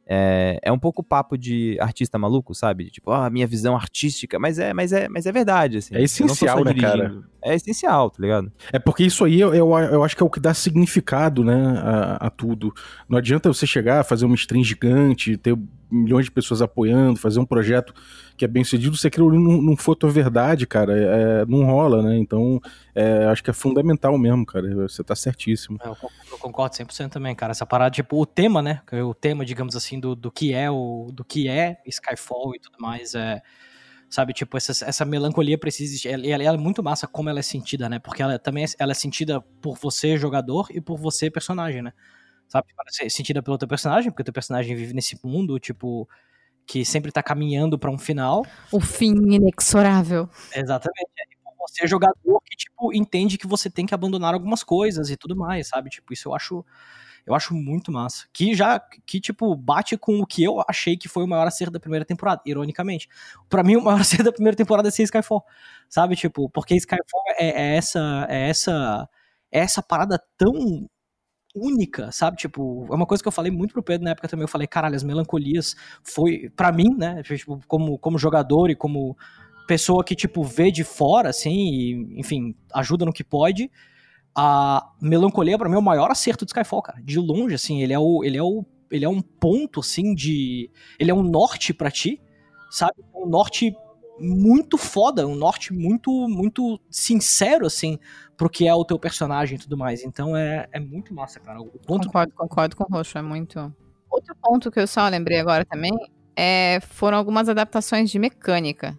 é, 0.09 0.59
é 0.63 0.73
um 0.73 0.79
pouco 0.79 1.03
papo 1.03 1.37
de 1.37 1.77
artista 1.79 2.17
maluco, 2.17 2.55
sabe? 2.55 2.89
Tipo, 2.91 3.11
ah, 3.11 3.29
minha 3.29 3.47
visão 3.47 3.77
artística, 3.77 4.39
mas 4.39 4.59
é, 4.59 4.73
mas 4.73 4.93
é, 4.93 5.11
mas 5.11 5.27
é 5.27 5.33
verdade, 5.33 5.77
assim. 5.77 5.95
É 5.95 6.03
essencial, 6.03 6.65
né, 6.65 6.73
cara? 6.73 7.23
É 7.45 7.55
essencial, 7.55 8.09
tá 8.09 8.23
ligado? 8.23 8.51
É 8.73 8.79
porque 8.79 9.05
isso 9.05 9.25
aí 9.27 9.41
eu, 9.41 9.55
eu, 9.55 9.77
eu 9.77 10.03
acho 10.03 10.17
que 10.17 10.23
é 10.23 10.27
o 10.27 10.31
que 10.31 10.41
dá 10.41 10.55
significado, 10.55 11.45
né, 11.45 11.79
a, 11.79 12.29
a 12.29 12.31
tudo. 12.31 12.73
Não 13.07 13.19
adianta 13.19 13.53
você 13.53 13.67
chegar, 13.67 14.05
fazer 14.05 14.25
uma 14.25 14.37
stream 14.37 14.65
gigante, 14.65 15.37
ter 15.37 15.55
milhões 15.91 16.25
de 16.27 16.31
pessoas 16.31 16.61
apoiando, 16.61 17.19
fazer 17.19 17.39
um 17.41 17.45
projeto 17.45 17.95
que 18.37 18.45
é 18.45 18.49
bem 18.49 18.65
sucedido, 18.65 18.97
se 18.97 19.07
aquilo 19.07 19.33
não, 19.33 19.63
não 19.63 19.77
for 19.77 19.95
tua 19.95 20.11
verdade, 20.11 20.67
cara, 20.67 20.93
é, 20.97 21.47
não 21.47 21.65
rola, 21.65 22.03
né? 22.03 22.19
Então, 22.19 22.61
é, 22.95 23.25
acho 23.27 23.43
que 23.43 23.51
é 23.51 23.53
fundamental 23.53 24.17
mesmo, 24.19 24.45
cara. 24.45 24.75
Você 24.89 25.03
tá 25.03 25.15
certíssimo. 25.15 25.79
Eu 25.85 25.97
con- 25.97 26.09
eu 26.31 26.39
concordo 26.39 26.77
100% 26.77 27.11
também, 27.11 27.35
cara. 27.35 27.53
Essa 27.53 27.65
parada, 27.65 27.91
tipo, 27.91 28.21
o 28.21 28.27
tema, 28.27 28.61
né? 28.61 28.83
é 28.93 29.03
O 29.03 29.15
tema, 29.15 29.45
digamos 29.45 29.75
assim, 29.77 29.99
do, 29.99 30.15
do 30.15 30.31
que 30.31 30.53
é 30.53 30.71
o 30.71 31.09
do 31.13 31.25
que 31.25 31.49
é 31.49 31.79
Skyfall 31.87 32.55
e 32.55 32.59
tudo 32.59 32.77
mais, 32.81 33.15
é 33.15 33.41
sabe, 34.09 34.33
tipo, 34.33 34.57
essa, 34.57 34.73
essa 34.85 35.05
melancolia 35.05 35.59
precisa. 35.59 36.09
Ela, 36.09 36.27
ela 36.27 36.55
é 36.55 36.57
muito 36.57 36.83
massa 36.83 37.07
como 37.07 37.29
ela 37.29 37.39
é 37.41 37.43
sentida, 37.43 37.89
né? 37.89 37.99
Porque 37.99 38.23
ela 38.23 38.39
também 38.39 38.65
é, 38.65 38.67
ela 38.79 38.93
é 38.93 38.95
sentida 38.95 39.41
por 39.61 39.77
você, 39.77 40.17
jogador, 40.17 40.69
e 40.71 40.81
por 40.81 40.97
você, 40.99 41.31
personagem, 41.31 41.83
né? 41.83 41.93
Sabe? 42.49 42.69
Tipo, 42.69 42.83
é 43.03 43.09
sentida 43.09 43.43
pelo 43.43 43.59
teu 43.59 43.69
personagem, 43.69 44.11
porque 44.11 44.23
o 44.23 44.25
teu 44.25 44.35
personagem 44.35 44.75
vive 44.77 44.95
nesse 44.95 45.19
mundo, 45.25 45.59
tipo, 45.59 46.09
que 46.67 46.85
sempre 46.85 47.13
tá 47.13 47.23
caminhando 47.23 47.79
pra 47.79 47.91
um 47.91 47.99
final. 47.99 48.45
O 48.73 48.81
fim 48.81 49.15
inexorável. 49.33 50.29
Exatamente. 50.55 51.11
E 51.31 51.37
por 51.43 51.55
você, 51.59 51.87
jogador, 51.87 52.41
que, 52.45 52.57
tipo, 52.57 52.93
entende 52.93 53.39
que 53.39 53.47
você 53.47 53.71
tem 53.71 53.87
que 53.87 53.95
abandonar 53.95 54.35
algumas 54.35 54.63
coisas 54.63 55.11
e 55.11 55.17
tudo 55.17 55.37
mais, 55.37 55.69
sabe? 55.69 55.91
Tipo, 55.91 56.13
isso 56.13 56.29
eu 56.29 56.35
acho. 56.35 56.65
Eu 57.25 57.35
acho 57.35 57.55
muito 57.55 57.91
massa. 57.91 58.25
Que 58.33 58.55
já, 58.55 58.79
que, 59.05 59.21
tipo, 59.21 59.57
bate 59.57 59.97
com 59.99 60.21
o 60.21 60.27
que 60.27 60.45
eu 60.45 60.63
achei 60.69 60.97
que 60.97 61.09
foi 61.09 61.25
o 61.25 61.27
maior 61.27 61.45
acerto 61.45 61.73
da 61.73 61.81
primeira 61.81 62.05
temporada, 62.05 62.41
ironicamente. 62.47 63.09
Pra 63.49 63.65
mim, 63.65 63.75
o 63.75 63.83
maior 63.83 63.99
acerto 64.01 64.23
da 64.25 64.33
primeira 64.33 64.57
temporada 64.57 64.87
é 64.87 64.93
ser 64.93 65.03
Skyfall. 65.03 65.45
Sabe? 65.89 66.15
Tipo, 66.15 66.49
porque 66.51 66.77
Skyfall 66.77 67.23
é, 67.37 67.75
é 67.75 67.77
essa. 67.77 68.27
É 68.29 68.49
essa. 68.49 69.09
É 69.51 69.61
essa 69.61 69.83
parada 69.83 70.23
tão 70.37 70.89
única, 71.57 72.13
sabe? 72.13 72.37
Tipo, 72.37 72.87
é 72.91 72.95
uma 72.95 73.07
coisa 73.07 73.23
que 73.23 73.29
eu 73.29 73.33
falei 73.33 73.51
muito 73.51 73.73
pro 73.73 73.83
Pedro 73.83 74.05
na 74.05 74.11
época 74.11 74.29
também. 74.29 74.45
Eu 74.45 74.49
falei, 74.49 74.67
caralho, 74.67 74.95
as 74.95 75.03
melancolias 75.03 75.75
foi, 76.03 76.51
pra 76.55 76.71
mim, 76.71 76.95
né? 76.97 77.23
Tipo, 77.23 77.61
como, 77.67 77.99
como 77.99 78.19
jogador 78.19 78.71
e 78.71 78.77
como 78.77 79.17
pessoa 79.67 80.05
que, 80.05 80.15
tipo, 80.15 80.45
vê 80.45 80.71
de 80.71 80.85
fora, 80.85 81.31
assim, 81.31 81.51
e, 81.53 82.21
enfim, 82.21 82.55
ajuda 82.73 83.05
no 83.05 83.13
que 83.13 83.25
pode. 83.25 83.71
A 84.35 84.93
melancolia, 85.01 85.59
pra 85.59 85.69
mim, 85.69 85.77
é 85.77 85.79
o 85.79 85.83
maior 85.83 86.11
acerto 86.11 86.45
de 86.45 86.51
Skyfall, 86.51 86.83
cara. 86.83 87.03
De 87.03 87.19
longe, 87.19 87.55
assim, 87.55 87.83
ele 87.83 87.93
é 87.93 87.99
o. 87.99 88.23
Ele 88.23 88.37
é 88.37 88.43
o. 88.43 88.65
Ele 88.91 89.05
é 89.05 89.09
um 89.09 89.23
ponto, 89.23 89.81
assim, 89.81 90.15
de. 90.15 90.71
Ele 90.99 91.11
é 91.11 91.15
um 91.15 91.23
norte 91.23 91.73
pra 91.73 91.91
ti, 91.91 92.21
sabe? 92.71 92.95
Um 93.15 93.27
norte 93.27 93.75
muito 94.19 94.79
foda, 94.79 95.27
um 95.27 95.35
norte 95.35 95.73
muito, 95.73 96.11
muito 96.29 96.81
sincero, 96.91 97.67
assim, 97.67 97.99
pro 98.37 98.51
que 98.51 98.67
é 98.67 98.75
o 98.75 98.85
teu 98.85 98.99
personagem 98.99 99.57
e 99.57 99.61
tudo 99.61 99.77
mais. 99.77 100.05
Então 100.05 100.37
é, 100.37 100.69
é 100.73 100.81
muito 100.81 101.15
massa, 101.15 101.41
cara. 101.41 101.61
O 101.61 101.67
ponto 101.67 102.07
Concordo, 102.07 102.33
concordo 102.35 102.77
com 102.77 102.85
o 102.85 102.97
Roxo, 102.97 103.19
é 103.19 103.23
muito. 103.23 103.73
Outro 104.11 104.35
ponto 104.41 104.71
que 104.71 104.81
eu 104.81 104.87
só 104.87 105.07
lembrei 105.09 105.39
agora 105.39 105.65
também 105.65 105.93
é, 106.37 106.81
foram 106.81 107.17
algumas 107.19 107.49
adaptações 107.49 108.11
de 108.11 108.19
mecânica. 108.19 108.97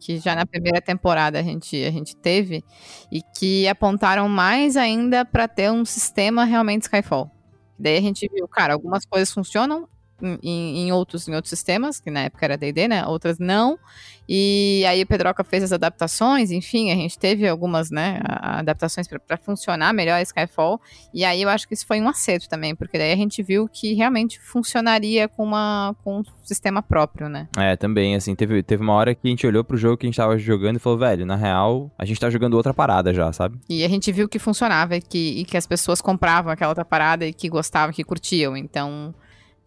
que 0.00 0.18
já 0.18 0.34
na 0.34 0.44
primeira 0.44 0.80
temporada 0.80 1.38
a 1.38 1.42
gente, 1.42 1.76
a 1.84 1.90
gente 1.90 2.16
teve 2.16 2.64
e 3.10 3.22
que 3.38 3.68
apontaram 3.68 4.28
mais 4.28 4.76
ainda 4.76 5.24
para 5.24 5.46
ter 5.46 5.70
um 5.70 5.84
sistema 5.84 6.44
realmente 6.44 6.82
Skyfall. 6.82 7.30
Daí 7.78 7.96
a 7.96 8.00
gente 8.00 8.28
viu, 8.32 8.46
cara, 8.48 8.74
algumas 8.74 9.06
coisas 9.06 9.32
funcionam, 9.32 9.88
em, 10.42 10.86
em, 10.86 10.92
outros, 10.92 11.26
em 11.28 11.34
outros 11.34 11.50
sistemas, 11.50 12.00
que 12.00 12.10
na 12.10 12.20
época 12.20 12.44
era 12.44 12.56
D&D, 12.56 12.88
né? 12.88 13.06
Outras 13.06 13.38
não. 13.38 13.78
E 14.28 14.84
aí 14.86 15.02
o 15.02 15.06
Pedroca 15.06 15.42
fez 15.42 15.64
as 15.64 15.72
adaptações, 15.72 16.50
enfim, 16.50 16.90
a 16.92 16.94
gente 16.94 17.18
teve 17.18 17.46
algumas, 17.46 17.90
né, 17.90 18.20
adaptações 18.24 19.08
para 19.08 19.36
funcionar 19.36 19.92
melhor 19.92 20.14
a 20.14 20.22
Skyfall. 20.22 20.80
E 21.12 21.24
aí 21.24 21.42
eu 21.42 21.48
acho 21.48 21.66
que 21.66 21.74
isso 21.74 21.86
foi 21.86 22.00
um 22.00 22.08
acerto 22.08 22.48
também, 22.48 22.74
porque 22.74 22.96
daí 22.96 23.12
a 23.12 23.16
gente 23.16 23.42
viu 23.42 23.68
que 23.68 23.94
realmente 23.94 24.40
funcionaria 24.40 25.28
com, 25.28 25.42
uma, 25.44 25.94
com 26.04 26.20
um 26.20 26.22
sistema 26.42 26.82
próprio, 26.82 27.28
né? 27.28 27.48
É, 27.58 27.76
também, 27.76 28.14
assim, 28.14 28.34
teve, 28.34 28.62
teve 28.62 28.82
uma 28.82 28.94
hora 28.94 29.14
que 29.14 29.20
a 29.24 29.28
gente 29.28 29.46
olhou 29.46 29.64
pro 29.64 29.76
jogo 29.76 29.96
que 29.96 30.06
a 30.06 30.08
gente 30.08 30.16
tava 30.16 30.38
jogando 30.38 30.76
e 30.76 30.78
falou, 30.78 30.98
velho, 30.98 31.26
na 31.26 31.36
real, 31.36 31.90
a 31.98 32.04
gente 32.04 32.20
tá 32.20 32.30
jogando 32.30 32.54
outra 32.54 32.72
parada 32.72 33.12
já, 33.12 33.32
sabe? 33.32 33.58
E 33.68 33.84
a 33.84 33.88
gente 33.88 34.10
viu 34.12 34.28
que 34.28 34.38
funcionava 34.38 34.96
e 34.96 35.02
que, 35.02 35.40
e 35.40 35.44
que 35.44 35.56
as 35.56 35.66
pessoas 35.66 36.00
compravam 36.00 36.52
aquela 36.52 36.70
outra 36.70 36.84
parada 36.84 37.26
e 37.26 37.32
que 37.32 37.48
gostavam, 37.48 37.92
que 37.92 38.04
curtiam. 38.04 38.56
Então, 38.56 39.14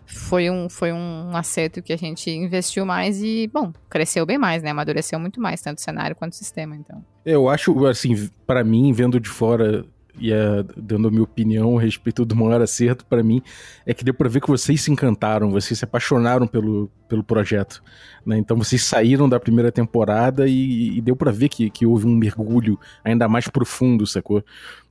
foi 0.06 0.50
um, 0.50 0.70
foi 0.70 0.92
um 0.92 1.36
acerto 1.36 1.82
que 1.82 1.92
a 1.92 1.98
gente 1.98 2.30
investiu 2.30 2.86
mais 2.86 3.22
e, 3.22 3.50
bom, 3.52 3.74
cresceu 3.90 4.26
bem 4.26 4.38
mais, 4.38 4.62
né? 4.62 4.70
Amadureceu 4.70 5.20
muito 5.20 5.42
mais, 5.42 5.62
tanto 5.62 5.80
o 5.80 5.82
cenário 5.82 6.16
quanto 6.16 6.34
o 6.34 6.36
sistema, 6.36 6.76
então. 6.76 7.04
Eu 7.26 7.50
acho, 7.50 7.86
assim, 7.88 8.30
para 8.46 8.64
mim, 8.64 8.94
vendo 8.94 9.20
de 9.20 9.30
fora, 9.30 9.86
e 10.20 10.32
é, 10.32 10.64
dando 10.78 11.08
a 11.08 11.12
minha 11.12 11.24
opinião 11.24 11.78
a 11.78 11.82
respeito 11.82 12.26
do 12.26 12.36
maior 12.36 12.62
acerto 12.62 13.06
para 13.06 13.24
mim, 13.24 13.42
é 13.86 13.94
que 13.94 14.04
deu 14.04 14.14
para 14.14 14.30
ver 14.30 14.42
que 14.42 14.48
vocês 14.48 14.82
se 14.82 14.92
encantaram, 14.92 15.52
vocês 15.52 15.78
se 15.78 15.86
apaixonaram 15.86 16.48
pelo, 16.48 16.90
pelo 17.08 17.24
projeto. 17.24 17.84
Né? 18.26 18.38
Então 18.38 18.58
vocês 18.58 18.84
saíram 18.84 19.28
da 19.28 19.40
primeira 19.40 19.72
temporada 19.72 20.48
e, 20.48 20.98
e 20.98 21.02
deu 21.02 21.16
para 21.16 21.32
ver 21.32 21.50
que, 21.50 21.70
que 21.70 21.86
houve 21.86 22.08
um 22.08 22.16
mergulho 22.16 22.80
ainda 23.04 23.28
mais 23.28 23.48
profundo, 23.48 24.08
sacou? 24.08 24.44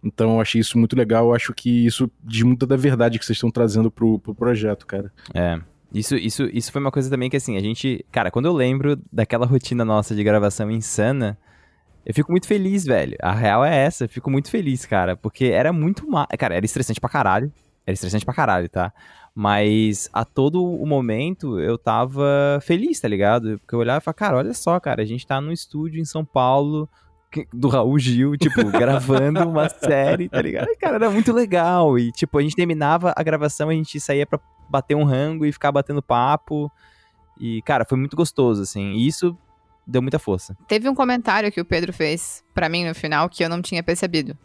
Então 0.03 0.35
eu 0.35 0.41
achei 0.41 0.61
isso 0.61 0.79
muito 0.79 0.97
legal, 0.97 1.27
eu 1.27 1.35
acho 1.35 1.53
que 1.55 1.87
isso 1.87 2.11
diz 2.23 2.43
muito 2.43 2.67
da 2.67 2.77
verdade 2.77 3.19
que 3.19 3.25
vocês 3.25 3.37
estão 3.37 3.51
trazendo 3.51 3.91
pro, 3.91 4.19
pro 4.19 4.35
projeto, 4.35 4.87
cara. 4.87 5.13
É, 5.33 5.59
isso, 5.95 6.17
isso, 6.17 6.45
isso 6.53 6.73
foi 6.73 6.81
uma 6.81 6.91
coisa 6.91 7.09
também 7.09 7.31
que, 7.31 7.37
assim, 7.37 7.57
a 7.57 7.61
gente. 7.61 8.05
Cara, 8.11 8.29
quando 8.29 8.47
eu 8.47 8.53
lembro 8.53 8.99
daquela 9.13 9.47
rotina 9.47 9.85
nossa 9.85 10.13
de 10.13 10.25
gravação 10.25 10.69
insana, 10.69 11.39
eu 12.05 12.13
fico 12.13 12.31
muito 12.31 12.47
feliz, 12.47 12.85
velho. 12.85 13.17
A 13.21 13.33
real 13.33 13.65
é 13.65 13.77
essa, 13.85 14.05
eu 14.05 14.09
fico 14.09 14.31
muito 14.31 14.51
feliz, 14.51 14.85
cara. 14.85 15.17
Porque 15.17 15.47
era 15.47 15.73
muito 15.73 16.09
mal. 16.09 16.27
Cara, 16.39 16.55
era 16.55 16.65
estressante 16.65 17.01
pra 17.01 17.09
caralho. 17.09 17.53
Era 17.87 17.95
estressante 17.95 18.25
pra 18.25 18.35
caralho, 18.35 18.69
tá? 18.69 18.93
Mas 19.35 20.09
a 20.13 20.25
todo 20.25 20.65
o 20.65 20.87
momento 20.87 21.59
eu 21.59 21.77
tava 21.77 22.61
feliz, 22.63 23.01
tá 23.01 23.09
ligado? 23.09 23.59
Porque 23.59 23.75
eu 23.75 23.81
olhava 23.81 23.99
e 23.99 24.01
falava, 24.01 24.17
cara, 24.17 24.37
olha 24.37 24.55
só, 24.55 24.79
cara, 24.79 25.03
a 25.03 25.05
gente 25.05 25.27
tá 25.27 25.41
no 25.41 25.53
estúdio 25.53 26.01
em 26.01 26.05
São 26.05 26.25
Paulo 26.25 26.89
do 27.53 27.69
Raul 27.69 27.99
Gil, 27.99 28.37
tipo, 28.37 28.63
gravando 28.71 29.49
uma 29.49 29.69
série, 29.69 30.29
tá 30.29 30.41
ligado? 30.41 30.69
E, 30.71 30.77
cara, 30.77 30.97
era 30.97 31.11
muito 31.11 31.33
legal. 31.33 31.99
E, 31.99 32.13
tipo, 32.13 32.39
a 32.39 32.43
gente 32.43 32.55
terminava 32.55 33.13
a 33.17 33.23
gravação, 33.23 33.71
a 33.71 33.75
gente 33.75 33.99
saía 33.99 34.27
pra 34.27 34.39
bater 34.69 34.95
um 34.95 35.05
rango 35.05 35.45
e 35.45 35.53
ficar 35.53 35.73
batendo 35.73 36.03
papo. 36.03 36.71
E, 37.41 37.61
cara, 37.63 37.85
foi 37.85 37.99
muito 37.99 38.17
gostoso, 38.17 38.63
assim. 38.63 38.93
E 38.93 39.07
isso 39.07 39.37
deu 39.87 40.03
muita 40.03 40.19
força. 40.19 40.57
Teve 40.69 40.89
um 40.89 40.95
comentário 40.95 41.51
que 41.53 41.61
o 41.61 41.65
Pedro 41.65 41.93
fez 41.93 42.43
para 42.55 42.69
mim 42.69 42.87
no 42.87 42.95
final 42.95 43.29
que 43.29 43.45
eu 43.45 43.49
não 43.49 43.61
tinha 43.61 43.83
percebido. 43.83 44.37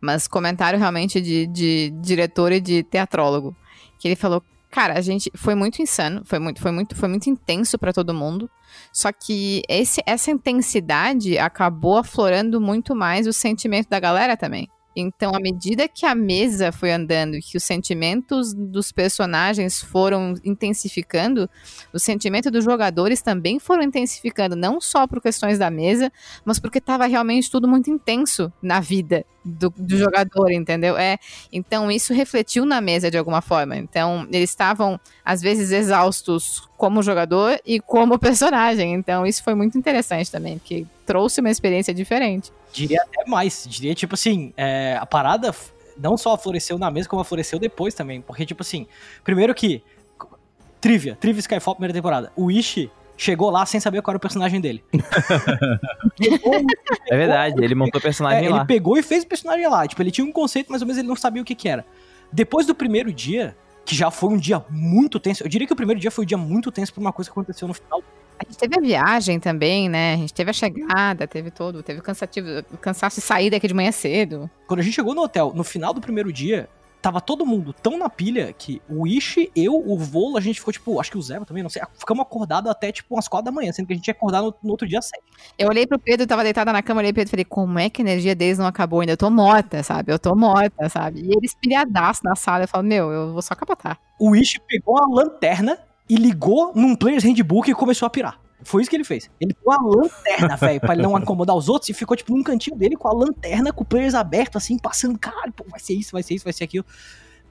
Mas 0.00 0.28
comentário 0.28 0.78
realmente 0.78 1.20
de, 1.20 1.46
de 1.46 1.90
diretor 2.00 2.52
e 2.52 2.60
de 2.60 2.82
teatrólogo. 2.82 3.56
Que 3.98 4.08
ele 4.08 4.16
falou, 4.16 4.42
cara, 4.70 4.96
a 4.96 5.00
gente 5.00 5.30
foi 5.34 5.54
muito 5.54 5.82
insano, 5.82 6.22
foi 6.24 6.38
muito, 6.38 6.60
foi 6.60 6.70
muito, 6.70 6.94
foi 6.94 7.08
muito 7.08 7.28
intenso 7.28 7.78
para 7.78 7.92
todo 7.92 8.14
mundo. 8.14 8.48
Só 8.92 9.10
que 9.12 9.62
esse, 9.68 10.00
essa 10.06 10.30
intensidade 10.30 11.38
acabou 11.38 11.98
aflorando 11.98 12.60
muito 12.60 12.94
mais 12.94 13.26
o 13.26 13.32
sentimento 13.32 13.88
da 13.88 13.98
galera 13.98 14.36
também. 14.36 14.68
Então, 15.00 15.32
à 15.32 15.38
medida 15.38 15.86
que 15.86 16.04
a 16.04 16.14
mesa 16.14 16.72
foi 16.72 16.90
andando 16.90 17.38
que 17.40 17.56
os 17.56 17.62
sentimentos 17.62 18.52
dos 18.52 18.90
personagens 18.90 19.80
foram 19.80 20.34
intensificando, 20.44 21.48
o 21.92 22.00
sentimento 22.00 22.50
dos 22.50 22.64
jogadores 22.64 23.22
também 23.22 23.60
foram 23.60 23.84
intensificando, 23.84 24.56
não 24.56 24.80
só 24.80 25.06
por 25.06 25.22
questões 25.22 25.56
da 25.56 25.70
mesa, 25.70 26.12
mas 26.44 26.58
porque 26.58 26.78
estava 26.78 27.06
realmente 27.06 27.48
tudo 27.48 27.68
muito 27.68 27.88
intenso 27.88 28.52
na 28.60 28.80
vida 28.80 29.24
do, 29.48 29.72
do, 29.76 29.96
jogador, 29.96 30.50
entendeu? 30.50 30.96
É, 30.96 31.18
então 31.52 31.90
isso 31.90 32.12
refletiu 32.12 32.64
na 32.64 32.80
mesa 32.80 33.10
de 33.10 33.18
alguma 33.18 33.40
forma. 33.40 33.76
Então 33.76 34.26
eles 34.30 34.50
estavam 34.50 35.00
às 35.24 35.40
vezes 35.40 35.72
exaustos 35.72 36.68
como 36.76 37.02
jogador 37.02 37.58
e 37.64 37.80
como 37.80 38.18
personagem. 38.20 38.94
Então 38.94 39.26
isso 39.26 39.42
foi 39.42 39.54
muito 39.54 39.76
interessante 39.78 40.30
também, 40.30 40.58
porque 40.58 40.86
trouxe 41.06 41.40
uma 41.40 41.50
experiência 41.50 41.92
diferente. 41.94 42.52
Diria 42.72 43.02
até 43.02 43.28
mais, 43.28 43.64
diria 43.66 43.94
tipo 43.94 44.14
assim, 44.14 44.52
é, 44.56 44.96
a 45.00 45.06
parada 45.06 45.52
não 45.98 46.16
só 46.16 46.36
floresceu 46.36 46.78
na 46.78 46.90
mesa, 46.90 47.08
como 47.08 47.22
floresceu 47.24 47.58
depois 47.58 47.94
também. 47.94 48.20
Porque, 48.20 48.46
tipo 48.46 48.62
assim, 48.62 48.86
primeiro 49.24 49.54
que. 49.54 49.82
Trivia, 50.80 51.16
Trivia 51.16 51.40
Skyfall, 51.40 51.74
primeira 51.74 51.92
temporada. 51.92 52.32
O 52.36 52.52
Ishi 52.52 52.88
chegou 53.18 53.50
lá 53.50 53.66
sem 53.66 53.80
saber 53.80 54.00
qual 54.00 54.12
era 54.12 54.16
o 54.16 54.20
personagem 54.20 54.60
dele. 54.60 54.82
é 57.06 57.16
verdade, 57.16 57.62
ele 57.62 57.74
montou 57.74 57.98
o 57.98 58.02
personagem 58.02 58.46
é, 58.46 58.48
lá. 58.48 58.58
Ele 58.58 58.64
pegou 58.64 58.96
e 58.96 59.02
fez 59.02 59.24
o 59.24 59.26
personagem 59.26 59.68
lá. 59.68 59.86
Tipo, 59.86 60.00
ele 60.00 60.10
tinha 60.10 60.26
um 60.26 60.32
conceito, 60.32 60.68
mas 60.70 60.80
ao 60.80 60.86
menos 60.86 60.98
ele 60.98 61.08
não 61.08 61.16
sabia 61.16 61.42
o 61.42 61.44
que, 61.44 61.54
que 61.54 61.68
era. 61.68 61.84
Depois 62.32 62.66
do 62.66 62.74
primeiro 62.74 63.12
dia, 63.12 63.56
que 63.84 63.94
já 63.94 64.10
foi 64.10 64.30
um 64.30 64.38
dia 64.38 64.64
muito 64.70 65.18
tenso, 65.18 65.42
eu 65.42 65.48
diria 65.48 65.66
que 65.66 65.72
o 65.72 65.76
primeiro 65.76 66.00
dia 66.00 66.10
foi 66.10 66.24
um 66.24 66.26
dia 66.26 66.38
muito 66.38 66.70
tenso 66.70 66.94
por 66.94 67.00
uma 67.00 67.12
coisa 67.12 67.28
que 67.28 67.32
aconteceu 67.32 67.66
no 67.66 67.74
final 67.74 68.02
a 68.38 68.44
gente 68.44 68.56
teve 68.56 68.78
a 68.78 68.80
viagem 68.80 69.40
também, 69.40 69.88
né? 69.88 70.14
A 70.14 70.16
gente 70.16 70.32
teve 70.32 70.50
a 70.50 70.52
chegada, 70.52 71.26
teve 71.26 71.50
todo, 71.50 71.82
teve 71.82 72.00
cansativo, 72.00 72.46
cansaço 72.80 73.16
de 73.16 73.26
sair 73.26 73.50
daqui 73.50 73.66
de 73.66 73.74
manhã 73.74 73.90
cedo. 73.90 74.48
Quando 74.68 74.78
a 74.78 74.82
gente 74.84 74.94
chegou 74.94 75.12
no 75.12 75.22
hotel, 75.22 75.52
no 75.54 75.64
final 75.64 75.92
do 75.92 76.00
primeiro 76.00 76.32
dia, 76.32 76.68
tava 77.00 77.20
todo 77.20 77.46
mundo 77.46 77.72
tão 77.72 77.98
na 77.98 78.08
pilha 78.08 78.52
que 78.52 78.82
o 78.88 79.06
Ishi, 79.06 79.50
eu, 79.54 79.74
o 79.74 79.96
Volo, 79.96 80.36
a 80.36 80.40
gente 80.40 80.58
ficou, 80.58 80.72
tipo, 80.72 81.00
acho 81.00 81.10
que 81.10 81.18
o 81.18 81.22
Zé 81.22 81.38
também, 81.40 81.62
não 81.62 81.70
sei, 81.70 81.82
ficamos 81.98 82.22
acordados 82.22 82.70
até, 82.70 82.90
tipo, 82.90 83.14
umas 83.14 83.28
quatro 83.28 83.46
da 83.46 83.52
manhã, 83.52 83.72
sendo 83.72 83.86
que 83.86 83.92
a 83.92 83.96
gente 83.96 84.08
ia 84.08 84.12
acordar 84.12 84.42
no, 84.42 84.54
no 84.62 84.70
outro 84.70 84.86
dia 84.86 85.00
cedo. 85.00 85.22
Eu 85.58 85.68
olhei 85.68 85.86
pro 85.86 85.98
Pedro, 85.98 86.26
tava 86.26 86.42
deitada 86.42 86.72
na 86.72 86.82
cama, 86.82 87.00
olhei 87.00 87.12
pro 87.12 87.20
Pedro 87.20 87.30
e 87.30 87.32
falei, 87.32 87.44
como 87.44 87.78
é 87.78 87.88
que 87.88 88.02
a 88.02 88.04
energia 88.04 88.34
deles 88.34 88.58
não 88.58 88.66
acabou 88.66 89.00
ainda? 89.00 89.12
Eu 89.12 89.16
tô 89.16 89.30
morta, 89.30 89.82
sabe? 89.82 90.12
Eu 90.12 90.18
tô 90.18 90.34
morta, 90.34 90.88
sabe? 90.88 91.20
E 91.20 91.30
eles 91.36 91.54
pilhadaço 91.54 92.20
na 92.24 92.34
sala, 92.34 92.64
eu 92.64 92.68
falo, 92.68 92.84
meu, 92.84 93.10
eu 93.10 93.32
vou 93.32 93.42
só 93.42 93.54
capotar. 93.54 93.98
O 94.18 94.34
Ishi 94.34 94.60
pegou 94.66 94.98
a 95.02 95.06
lanterna 95.06 95.78
e 96.08 96.16
ligou 96.16 96.72
num 96.74 96.96
Player's 96.96 97.24
Handbook 97.24 97.70
e 97.70 97.74
começou 97.74 98.06
a 98.06 98.10
pirar. 98.10 98.40
Foi 98.62 98.82
isso 98.82 98.90
que 98.90 98.96
ele 98.96 99.04
fez. 99.04 99.30
Ele 99.40 99.54
pôs 99.54 99.76
a 99.76 99.80
lanterna, 99.80 100.56
velho, 100.56 100.80
pra 100.80 100.94
ele 100.94 101.02
não 101.02 101.16
incomodar 101.18 101.54
os 101.56 101.68
outros 101.68 101.88
e 101.88 101.94
ficou, 101.94 102.16
tipo, 102.16 102.34
num 102.34 102.42
cantinho 102.42 102.76
dele 102.76 102.96
com 102.96 103.08
a 103.08 103.12
lanterna, 103.12 103.72
com 103.72 103.82
o 103.82 103.86
players 103.86 104.14
aberto, 104.14 104.56
assim, 104.56 104.78
passando, 104.78 105.18
cara, 105.18 105.52
pô, 105.52 105.64
vai 105.68 105.78
ser 105.78 105.94
isso, 105.94 106.12
vai 106.12 106.22
ser 106.22 106.34
isso, 106.34 106.44
vai 106.44 106.52
ser 106.52 106.64
aquilo. 106.64 106.84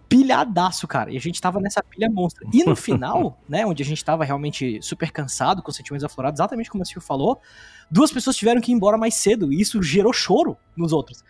Pilhadaço, 0.09 0.87
cara. 0.87 1.11
E 1.11 1.17
a 1.17 1.19
gente 1.19 1.41
tava 1.41 1.59
nessa 1.59 1.81
pilha 1.81 2.09
monstra. 2.09 2.47
E 2.53 2.63
no 2.63 2.75
final, 2.75 3.39
né, 3.47 3.65
onde 3.65 3.83
a 3.83 3.85
gente 3.85 4.03
tava 4.03 4.25
realmente 4.25 4.81
super 4.81 5.11
cansado, 5.11 5.61
com 5.61 5.71
sentimentos 5.71 6.03
aflorados, 6.03 6.39
exatamente 6.39 6.69
como 6.69 6.83
o 6.83 6.85
Silvio 6.85 7.01
falou, 7.01 7.41
duas 7.89 8.11
pessoas 8.11 8.35
tiveram 8.35 8.59
que 8.59 8.71
ir 8.71 8.75
embora 8.75 8.97
mais 8.97 9.15
cedo 9.15 9.51
e 9.51 9.61
isso 9.61 9.81
gerou 9.81 10.11
choro 10.11 10.57
nos 10.75 10.91
outros. 10.91 11.23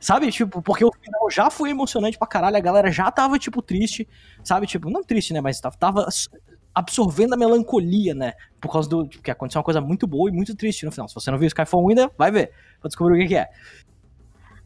Sabe, 0.00 0.32
tipo, 0.32 0.60
porque 0.60 0.84
o 0.84 0.90
final 0.90 1.30
já 1.30 1.48
foi 1.48 1.70
emocionante 1.70 2.18
pra 2.18 2.26
caralho, 2.26 2.56
a 2.56 2.60
galera 2.60 2.90
já 2.90 3.08
tava, 3.08 3.38
tipo, 3.38 3.62
triste, 3.62 4.08
sabe, 4.42 4.66
tipo, 4.66 4.90
não 4.90 5.04
triste, 5.04 5.32
né, 5.32 5.40
mas 5.40 5.60
tava, 5.60 5.76
tava 5.76 6.08
absorvendo 6.74 7.34
a 7.34 7.36
melancolia, 7.36 8.14
né? 8.14 8.34
Por 8.60 8.70
causa 8.72 8.88
do. 8.88 9.08
que 9.08 9.30
aconteceu 9.30 9.58
uma 9.58 9.64
coisa 9.64 9.80
muito 9.80 10.06
boa 10.06 10.30
e 10.30 10.32
muito 10.32 10.54
triste 10.54 10.84
no 10.84 10.92
final. 10.92 11.08
Se 11.08 11.14
você 11.14 11.30
não 11.30 11.38
viu 11.38 11.46
Skyfall 11.48 11.88
ainda, 11.88 12.10
vai 12.16 12.30
ver. 12.30 12.52
Pra 12.80 12.88
descobrir 12.88 13.16
o 13.16 13.20
que, 13.22 13.28
que 13.28 13.36
é. 13.36 13.48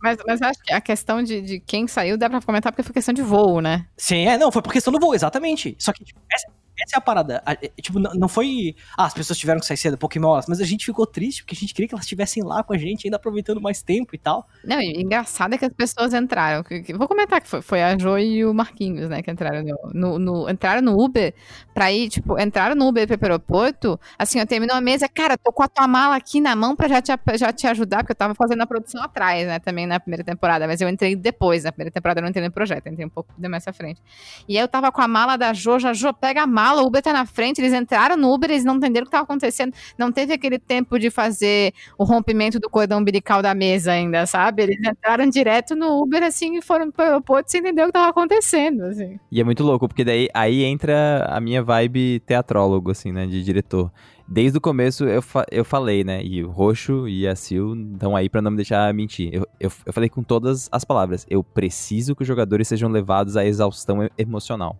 Mas, 0.03 0.19
mas 0.27 0.43
acho 0.43 0.63
que 0.63 0.73
a 0.73 0.81
questão 0.81 1.23
de, 1.23 1.41
de 1.41 1.61
quem 1.61 1.89
saiu 1.89 2.17
dá 2.17 2.29
pra 2.29 2.41
comentar 2.41 2.71
porque 2.71 2.83
foi 2.83 2.93
questão 2.93 3.15
de 3.15 3.23
voo, 3.23 3.61
né? 3.61 3.87
Sim, 3.97 4.27
é, 4.27 4.39
não, 4.39 4.53
foi 4.53 4.63
por 4.63 4.73
questão 4.73 4.93
do 4.93 5.01
voo, 5.01 5.15
exatamente. 5.15 5.75
Só 5.79 5.93
que 5.93 6.05
tipo, 6.05 6.21
essa, 6.31 6.47
essa 6.87 6.97
é 6.97 6.99
a 6.99 7.01
parada. 7.01 7.43
A, 7.45 7.53
é, 7.53 7.71
tipo, 7.81 7.99
não, 7.99 8.29
foi. 8.29 8.77
Ah, 8.97 9.07
as 9.07 9.15
pessoas 9.15 9.39
tiveram 9.39 9.61
que 9.61 9.67
sair 9.67 9.77
cedo, 9.77 9.99
Pokémon, 9.99 10.41
mas 10.49 10.61
a 10.61 10.65
gente 10.65 10.87
ficou 10.87 11.07
triste 11.07 11.43
porque 11.43 11.55
a 11.55 11.59
gente 11.59 11.75
queria 11.75 11.89
que 11.89 11.95
elas 11.95 12.05
estivessem 12.05 12.43
lá 12.45 12.63
com 12.63 12.73
a 12.73 12.79
gente, 12.79 13.07
ainda 13.07 13.17
aproveitando 13.17 13.61
mais 13.61 13.83
tempo 13.83 14.15
e 14.15 14.19
tal. 14.19 14.49
Não, 14.65 14.81
e 14.81 15.03
engraçado 15.03 15.55
é 15.55 15.59
que 15.59 15.65
as 15.65 15.73
pessoas 15.73 16.15
entraram. 16.15 16.63
Que, 16.63 16.83
que, 16.83 16.95
vou 16.95 17.09
comentar 17.09 17.41
que 17.41 17.49
foi, 17.49 17.61
foi 17.61 17.83
a 17.83 17.99
Jo 17.99 18.17
e 18.19 18.45
o 18.45 18.55
Marquinhos, 18.55 19.09
né, 19.09 19.23
que 19.23 19.31
entraram 19.31 19.63
no, 19.63 19.93
no, 19.93 20.19
no, 20.19 20.51
entraram 20.51 20.81
no 20.81 20.99
Uber 20.99 21.35
pra 21.75 21.93
ir, 21.93 22.09
tipo, 22.09 22.39
entraram 22.39 22.75
no 22.75 22.87
Uber 22.87 23.07
pro 23.07 23.19
aeroporto. 23.23 23.99
Assim, 24.19 24.39
eu 24.39 24.47
terminou 24.47 24.77
a 24.77 24.81
mesa, 24.81 25.09
cara, 25.09 25.37
tô 25.37 25.53
com 25.53 25.63
a 25.63 25.69
tua 25.69 25.89
mala 25.89 26.17
aqui 26.17 26.41
na 26.41 26.55
mão 26.55 26.77
pra 26.77 26.89
já 26.89 27.03
te, 27.03 27.13
já 27.37 27.53
te 27.53 27.67
ajudar, 27.67 27.99
porque 27.99 28.13
eu 28.13 28.17
tava 28.17 28.35
fazendo 28.35 28.63
a 28.63 28.67
produção 28.67 29.03
atrás, 29.03 29.47
né, 29.47 29.59
também 29.59 29.87
na 29.87 29.99
primeira 29.99 30.25
temporada, 30.25 30.67
mas 30.67 30.81
eu 30.81 30.89
entrei 30.89 31.17
depois, 31.17 31.65
na 31.65 31.73
primeira 31.73 31.91
temporada 31.91 32.21
eu 32.21 32.23
não 32.23 32.31
entrei 32.31 32.45
no 32.45 32.53
projeto, 32.53 32.87
entrei 32.87 33.07
um 33.07 33.11
pouco 33.11 33.33
mais 33.39 33.67
à 33.67 33.73
frente. 33.73 34.01
E 34.49 34.57
aí 34.57 34.63
eu 34.63 34.69
tava 34.69 34.93
com 34.93 35.01
a 35.01 35.09
mala 35.09 35.37
da 35.37 35.53
Jo, 35.53 35.79
já, 35.79 35.93
Jo, 35.93 36.13
pega 36.13 36.43
a 36.43 36.47
mala 36.47 36.76
o 36.83 36.87
Uber 36.87 37.03
tá 37.03 37.13
na 37.13 37.27
frente, 37.27 37.61
eles 37.61 37.73
entraram 37.73 38.17
no 38.17 38.33
Uber, 38.33 38.51
eles 38.51 38.65
não 38.65 38.77
entenderam 38.77 39.05
o 39.05 39.07
que 39.07 39.13
tava 39.13 39.25
acontecendo. 39.25 39.73
Não 39.99 40.13
teve 40.13 40.33
aquele 40.33 40.59
tempo 40.59 40.99
de 40.99 41.11
fazer 41.11 41.73
o 41.99 42.05
rompimento 42.05 42.59
do 42.59 42.71
cordão 42.71 42.99
umbilical 42.99 43.43
da 43.43 43.55
mesa 43.55 43.93
ainda, 43.93 44.27
sabe? 44.27 44.63
Eles 44.63 44.79
entraram 44.79 45.29
direto 45.29 45.75
no 45.75 46.03
Uber, 46.03 46.23
assim, 46.23 46.57
e 46.57 46.63
foram 46.63 46.91
pro 46.91 47.05
aeroporto 47.05 47.51
sem 47.51 47.61
entender 47.61 47.83
o 47.83 47.87
que 47.87 47.93
tava 47.93 48.09
acontecendo, 48.09 48.85
assim. 48.85 49.19
E 49.31 49.41
é 49.41 49.45
muito 49.45 49.63
louco, 49.63 49.89
porque 49.89 50.05
daí 50.05 50.29
aí 50.35 50.65
entra 50.65 51.27
a 51.29 51.41
minha 51.41 51.63
vibe 51.63 52.21
teatrólogo, 52.21 52.91
assim, 52.91 53.13
né, 53.13 53.27
de 53.27 53.43
diretor. 53.43 53.91
Desde 54.29 54.59
o 54.59 54.61
começo 54.61 55.05
eu, 55.05 55.23
fa 55.23 55.47
eu 55.53 55.65
falei, 55.65 56.03
né, 56.03 56.21
e 56.25 56.43
o 56.43 56.51
Roxo 56.51 57.09
e 57.09 57.29
a 57.29 57.37
Sil 57.39 57.79
estão 57.93 58.17
aí 58.17 58.29
pra 58.29 58.43
não 58.43 58.51
me 58.51 58.57
deixar 58.57 58.93
mentir. 58.93 59.31
Eu, 59.33 59.47
eu, 59.61 59.71
eu 59.87 59.93
falei 59.93 60.09
com 60.09 60.23
todas 60.23 60.69
as 60.73 60.85
palavras. 60.85 61.25
Eu 61.31 61.45
preciso 61.45 62.15
que 62.17 62.23
os 62.23 62.29
jogadores 62.29 62.67
sejam 62.67 62.91
levados 62.91 63.37
à 63.37 63.45
exaustão 63.45 64.09
emocional. 64.19 64.77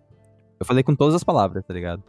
Eu 0.59 0.65
falei 0.65 0.83
com 0.83 0.95
todas 0.95 1.15
as 1.15 1.23
palavras, 1.23 1.65
tá 1.65 1.73
ligado? 1.73 2.03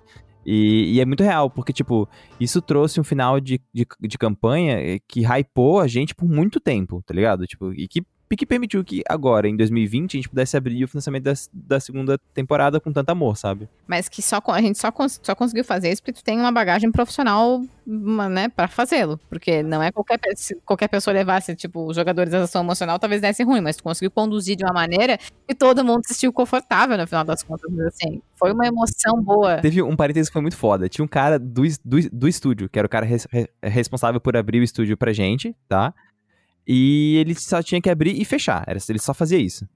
E, 0.45 0.95
e 0.95 1.01
é 1.01 1.05
muito 1.05 1.23
real, 1.23 1.51
porque, 1.51 1.73
tipo, 1.73 2.09
isso 2.41 2.63
trouxe 2.63 2.99
um 2.99 3.05
final 3.05 3.39
de, 3.39 3.61
de, 3.73 3.87
de 4.01 4.19
campanha 4.19 4.81
eh, 4.81 4.99
que 5.07 5.21
hypou 5.21 5.81
a 5.81 5.87
gente 5.87 6.15
por 6.15 6.27
muito 6.27 6.59
tempo, 6.59 7.03
tá 7.05 7.13
ligado? 7.13 7.45
Tipo, 7.45 7.73
e 7.75 7.87
que, 7.87 8.03
que 8.37 8.47
permitiu 8.47 8.85
que 8.85 9.03
agora, 9.09 9.49
em 9.49 9.57
2020, 9.57 10.15
a 10.15 10.19
gente 10.19 10.29
pudesse 10.29 10.57
abrir 10.57 10.85
o 10.85 10.89
financiamento 10.89 11.25
da, 11.25 11.33
da 11.53 11.81
segunda 11.81 12.19
temporada 12.35 12.79
com 12.81 12.93
tanto 12.93 13.11
amor, 13.11 13.37
sabe? 13.37 13.69
Mas 13.87 14.09
que 14.09 14.21
só, 14.23 14.41
a 14.49 14.61
gente 14.61 14.79
só, 14.79 14.91
cons- 14.91 15.21
só 15.23 15.35
conseguiu 15.35 15.65
fazer 15.65 15.91
isso 15.91 16.03
porque 16.03 16.13
tu 16.21 16.25
tem 16.25 16.39
uma 16.39 16.53
bagagem 16.53 16.91
profissional, 16.93 17.63
uma, 17.87 18.29
né, 18.29 18.49
pra 18.49 18.69
fazê-lo. 18.69 19.19
Porque 19.29 19.63
não 19.63 19.83
é 19.83 19.91
qualquer, 19.91 20.19
se 20.37 20.55
qualquer 20.65 20.89
pessoa 20.89 21.15
levasse, 21.15 21.55
tipo, 21.57 21.87
os 21.87 21.97
jogadores 21.97 22.31
da 22.33 22.43
ação 22.43 22.63
emocional, 22.63 22.99
talvez 22.99 23.21
desse 23.21 23.43
ruim, 23.43 23.61
mas 23.61 23.77
tu 23.77 23.83
conseguiu 23.83 24.11
conduzir 24.11 24.57
de 24.57 24.65
uma 24.65 24.73
maneira 24.73 25.19
que 25.47 25.55
todo 25.55 25.85
mundo 25.85 26.03
se 26.07 26.15
sentiu 26.15 26.33
confortável 26.33 26.97
no 26.99 27.07
final 27.07 27.25
das 27.25 27.43
contas. 27.43 27.71
Assim, 27.81 28.21
foi 28.37 28.53
uma 28.53 28.67
emoção 28.67 29.23
boa. 29.23 29.59
Teve 29.59 29.83
um 29.83 29.97
parênteses 29.97 30.29
que 30.29 30.33
foi 30.35 30.43
muito 30.43 30.57
foda. 30.57 30.89
Tinha 30.89 31.05
um 31.05 31.09
cara 31.09 31.39
do, 31.39 31.63
do, 31.85 32.11
do 32.11 32.29
estúdio, 32.29 32.69
que 32.69 32.79
era 32.79 32.87
o 32.87 32.89
cara 32.91 33.07
res- 33.07 33.27
re- 33.31 33.49
responsável 33.63 34.21
por 34.21 34.37
abrir 34.37 34.61
o 34.61 34.63
estúdio 34.63 34.97
pra 34.97 35.13
gente, 35.13 35.55
tá? 35.69 35.95
E 36.69 37.17
ele 37.17 37.35
só 37.35 37.63
tinha 37.63 37.81
que 37.81 37.89
abrir 37.89 38.21
e 38.21 38.25
fechar. 38.27 38.63
Era, 38.67 38.79
ele 38.89 38.99
só 38.99 39.15
fazia 39.15 39.39
isso. 39.39 39.67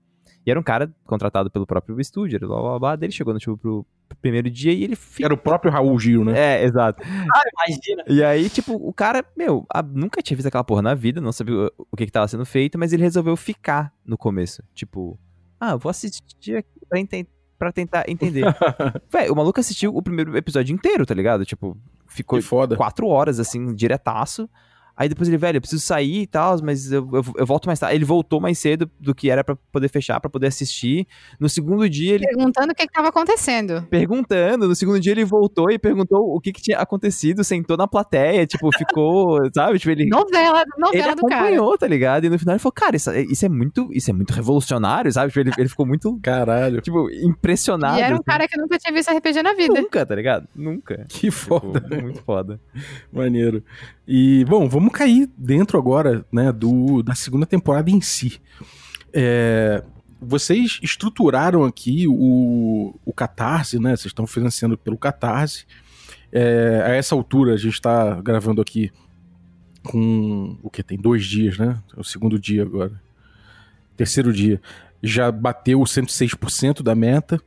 E 0.45 0.51
era 0.51 0.59
um 0.61 0.63
cara 0.63 0.93
contratado 1.07 1.51
pelo 1.51 1.67
próprio 1.67 1.99
estúdio, 2.01 2.39
blá 2.41 2.61
blá 2.61 2.79
blá. 2.79 2.97
Daí 2.97 3.07
ele 3.07 3.13
chegou 3.13 3.33
no, 3.33 3.39
tipo, 3.41 3.57
pro 3.57 3.87
primeiro 4.21 4.51
dia 4.51 4.73
e 4.73 4.85
ele 4.85 4.97
ficou. 4.97 5.25
Era 5.25 5.33
o 5.35 5.39
próprio 5.39 5.73
Raul 5.73 5.99
Gil, 5.99 6.25
né? 6.25 6.39
É, 6.61 6.65
exato. 6.65 7.03
Imagina. 7.03 8.05
E 8.09 8.23
aí, 8.23 8.51
tipo, 8.51 8.75
o 8.75 8.93
cara, 8.93 9.25
meu, 9.37 9.65
a- 9.73 9.83
nunca 9.83 10.21
tinha 10.21 10.37
visto 10.37 10.49
aquela 10.49 10.65
porra 10.65 10.83
na 10.83 10.95
vida, 10.95 11.21
não 11.21 11.33
sabia 11.33 11.55
o, 11.55 11.71
o 11.93 11.97
que 11.97 12.05
que 12.07 12.13
tava 12.13 12.29
sendo 12.29 12.45
feito, 12.45 12.79
mas 12.79 12.93
ele 12.93 13.03
resolveu 13.03 13.37
ficar 13.37 13.93
no 14.05 14.19
começo. 14.19 14.63
Tipo, 14.75 15.19
ah, 15.61 15.71
eu 15.71 15.79
vou 15.79 15.91
assistir 15.91 16.57
aqui 16.57 16.69
pra, 16.89 16.99
enten- 16.99 17.27
pra 17.59 17.71
tentar 17.73 18.05
entender. 18.09 18.45
Véi, 19.11 19.31
o 19.31 19.37
maluco 19.37 19.61
assistiu 19.61 19.97
o 19.97 20.03
primeiro 20.03 20.37
episódio 20.37 20.75
inteiro, 20.75 21.07
tá 21.07 21.15
ligado? 21.15 21.45
Tipo, 21.47 21.79
ficou 22.09 22.39
quatro 22.77 23.07
horas, 23.07 23.39
assim, 23.39 23.73
diretaço. 23.75 24.51
Aí 24.97 25.09
depois 25.09 25.29
ele, 25.29 25.39
velho, 25.39 25.57
eu 25.57 25.61
preciso 25.61 25.83
sair 25.83 26.23
e 26.23 26.27
tal, 26.27 26.57
mas 26.63 26.93
eu, 26.93 27.09
eu, 27.13 27.25
eu 27.37 27.47
volto 27.47 27.67
mais 27.67 27.79
tarde. 27.79 27.97
Ele 27.97 28.05
voltou 28.05 28.41
mais 28.41 28.59
cedo 28.59 28.91
do 29.01 29.15
que 29.15 29.31
era 29.31 29.43
pra 29.43 29.57
poder 29.73 29.89
fechar, 29.89 30.21
pra 30.21 30.29
poder 30.31 30.49
assistir. 30.49 31.07
No 31.41 31.49
segundo 31.49 31.89
dia, 31.89 32.15
ele 32.15 32.27
Perguntando 32.27 32.73
o 32.73 32.75
que 32.75 32.87
que 32.87 32.93
tava 32.93 33.09
acontecendo. 33.09 33.83
perguntando. 33.91 34.69
No 34.69 34.75
segundo 34.75 35.01
dia 35.01 35.13
ele 35.13 35.25
voltou 35.25 35.71
e 35.71 35.79
perguntou 35.79 36.35
o 36.35 36.41
que, 36.41 36.53
que 36.53 36.61
tinha 36.63 36.79
acontecido, 36.79 37.43
sentou 37.43 37.77
na 37.77 37.89
plateia, 37.89 38.47
tipo, 38.47 38.71
ficou, 38.77 39.39
sabe? 39.55 39.79
Tipo, 39.79 39.91
ele, 39.93 40.09
Novela, 40.09 40.61
ele 40.61 40.71
novela 40.79 41.15
do 41.17 41.23
cara. 41.27 41.41
acompanhou, 41.43 41.79
tá 41.79 41.87
ligado? 41.87 42.25
E 42.25 42.29
no 42.29 42.39
final 42.39 42.55
ele 42.55 42.61
falou, 42.61 42.73
cara, 42.73 42.95
isso, 42.97 43.11
isso 43.15 43.47
é 43.47 43.49
muito, 43.49 43.89
isso 43.93 44.11
é 44.11 44.13
muito 44.13 44.33
revolucionário, 44.33 45.11
sabe? 45.13 45.29
Tipo, 45.29 45.41
ele, 45.41 45.53
ele 45.59 45.69
ficou 45.69 45.87
muito, 45.87 46.19
Caralho. 46.23 46.81
tipo, 46.81 47.09
impressionado. 47.11 47.99
E 47.99 48.03
era 48.03 48.13
um 48.15 48.17
assim. 48.17 48.25
cara 48.25 48.47
que 48.47 48.61
nunca 48.61 48.79
tinha 48.79 48.93
visto 48.93 49.11
RPG 49.11 49.43
na 49.43 49.55
vida. 49.55 49.81
Nunca, 49.81 50.05
tá 50.05 50.15
ligado? 50.15 50.47
Nunca. 50.55 51.07
Que 51.09 51.31
foda. 51.31 51.81
Tipo, 51.81 52.03
muito 52.03 52.23
foda. 52.23 52.61
Maneiro. 53.13 53.63
E, 54.07 54.45
bom, 54.47 54.69
vamos 54.69 54.93
cair 54.93 55.31
dentro 55.37 55.79
agora, 55.79 56.25
né, 56.33 56.53
do, 56.53 57.03
da 57.03 57.15
segunda 57.15 57.47
temporada 57.47 57.91
em 57.91 58.01
si. 58.01 58.41
É, 59.13 59.83
vocês 60.21 60.79
estruturaram 60.83 61.65
aqui 61.65 62.07
o, 62.09 62.95
o 63.05 63.13
Catarse, 63.13 63.79
né? 63.79 63.91
Vocês 63.91 64.07
estão 64.07 64.27
financiando 64.27 64.79
pelo 64.79 64.97
Catarse. 64.97 65.67
É, 66.31 66.83
a 66.87 66.91
essa 66.91 67.15
altura, 67.15 67.55
a 67.55 67.57
gente 67.57 67.75
está 67.75 68.21
gravando 68.21 68.63
aqui 68.63 68.91
com 69.83 70.57
o 70.63 70.71
que? 70.71 70.83
Tem 70.83 70.97
dois 70.97 71.25
dias, 71.25 71.59
né? 71.59 71.79
É 71.97 72.01
o 72.01 72.05
segundo 72.05 72.39
dia 72.39 72.63
agora. 72.63 73.01
Terceiro 73.97 74.33
dia. 74.33 74.61
Já 75.03 75.31
bateu 75.33 75.81
106% 75.81 76.83
da 76.83 76.95
meta. 76.95 77.41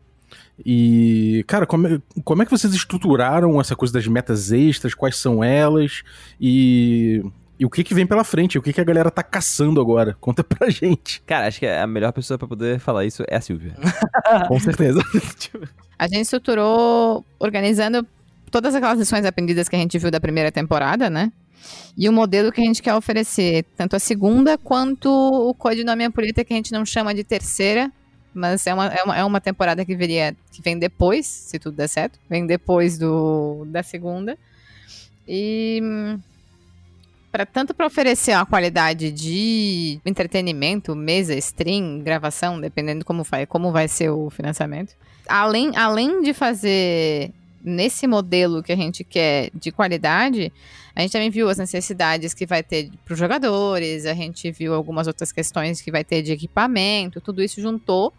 E, 0.63 1.43
cara, 1.47 1.65
como 1.65 1.87
é, 1.87 1.99
como 2.23 2.41
é 2.41 2.45
que 2.45 2.51
vocês 2.51 2.73
estruturaram 2.73 3.59
essa 3.59 3.75
coisa 3.75 3.93
das 3.93 4.07
metas 4.07 4.51
extras? 4.51 4.93
Quais 4.93 5.17
são 5.17 5.43
elas? 5.43 6.03
E, 6.39 7.23
e 7.59 7.65
o 7.65 7.69
que 7.69 7.83
que 7.83 7.93
vem 7.93 8.05
pela 8.05 8.23
frente? 8.23 8.57
O 8.57 8.61
que 8.61 8.71
que 8.71 8.81
a 8.81 8.85
galera 8.85 9.11
tá 9.11 9.23
caçando 9.23 9.81
agora? 9.81 10.15
Conta 10.19 10.43
pra 10.43 10.69
gente. 10.71 11.21
Cara, 11.25 11.47
acho 11.47 11.59
que 11.59 11.67
a 11.67 11.87
melhor 11.87 12.11
pessoa 12.13 12.37
pra 12.37 12.47
poder 12.47 12.79
falar 12.79 13.05
isso 13.05 13.23
é 13.27 13.35
a 13.35 13.41
Silvia. 13.41 13.75
Com 14.47 14.59
certeza. 14.59 15.01
A 15.97 16.07
gente 16.07 16.23
estruturou 16.23 17.23
organizando 17.39 18.05
todas 18.51 18.75
aquelas 18.75 18.99
lições 18.99 19.23
aprendidas 19.23 19.69
que 19.69 19.77
a 19.77 19.79
gente 19.79 19.97
viu 19.97 20.11
da 20.11 20.19
primeira 20.19 20.51
temporada, 20.51 21.09
né? 21.09 21.31
E 21.97 22.09
o 22.09 22.11
modelo 22.11 22.51
que 22.51 22.59
a 22.59 22.65
gente 22.65 22.81
quer 22.81 22.93
oferecer, 22.93 23.65
tanto 23.77 23.95
a 23.95 23.99
segunda 23.99 24.57
quanto 24.57 25.09
o 25.09 25.53
codinome 25.53 26.03
Ampulheta, 26.03 26.43
que 26.43 26.53
a 26.53 26.57
gente 26.57 26.73
não 26.73 26.85
chama 26.85 27.13
de 27.13 27.23
terceira, 27.23 27.89
mas 28.35 28.67
é 28.67 28.73
uma, 28.73 28.87
é 28.87 29.03
uma, 29.03 29.17
é 29.17 29.23
uma 29.23 29.41
temporada 29.41 29.85
que, 29.85 29.95
viria, 29.95 30.35
que 30.51 30.61
vem 30.61 30.77
depois, 30.77 31.25
se 31.25 31.57
tudo 31.57 31.77
der 31.77 31.87
certo, 31.87 32.19
vem 32.29 32.45
depois 32.45 32.97
do, 32.97 33.65
da 33.67 33.81
segunda. 33.81 34.37
E 35.27 35.81
pra, 37.31 37.45
tanto 37.45 37.73
para 37.73 37.87
oferecer 37.87 38.35
uma 38.35 38.45
qualidade 38.45 39.11
de 39.11 39.99
entretenimento, 40.05 40.95
mesa, 40.95 41.33
stream, 41.35 41.99
gravação, 41.99 42.59
dependendo 42.59 43.03
como 43.05 43.23
vai, 43.23 43.45
como 43.45 43.71
vai 43.71 43.87
ser 43.87 44.09
o 44.09 44.29
financiamento, 44.29 44.93
além, 45.27 45.75
além 45.75 46.21
de 46.21 46.33
fazer 46.33 47.31
nesse 47.63 48.05
modelo 48.05 48.61
que 48.61 48.71
a 48.71 48.75
gente 48.75 49.03
quer 49.03 49.49
de 49.53 49.71
qualidade, 49.71 50.51
a 50.95 51.01
gente 51.01 51.11
também 51.11 51.29
viu 51.29 51.49
as 51.49 51.57
necessidades 51.57 52.33
que 52.33 52.45
vai 52.45 52.61
ter 52.61 52.89
para 53.03 53.13
os 53.13 53.19
jogadores, 53.19 54.05
a 54.05 54.13
gente 54.13 54.51
viu 54.51 54.73
algumas 54.73 55.07
outras 55.07 55.31
questões 55.31 55.81
que 55.81 55.91
vai 55.91 56.03
ter 56.03 56.21
de 56.21 56.31
equipamento, 56.31 57.19
tudo 57.19 57.41
isso 57.41 57.59
juntou 57.59 58.13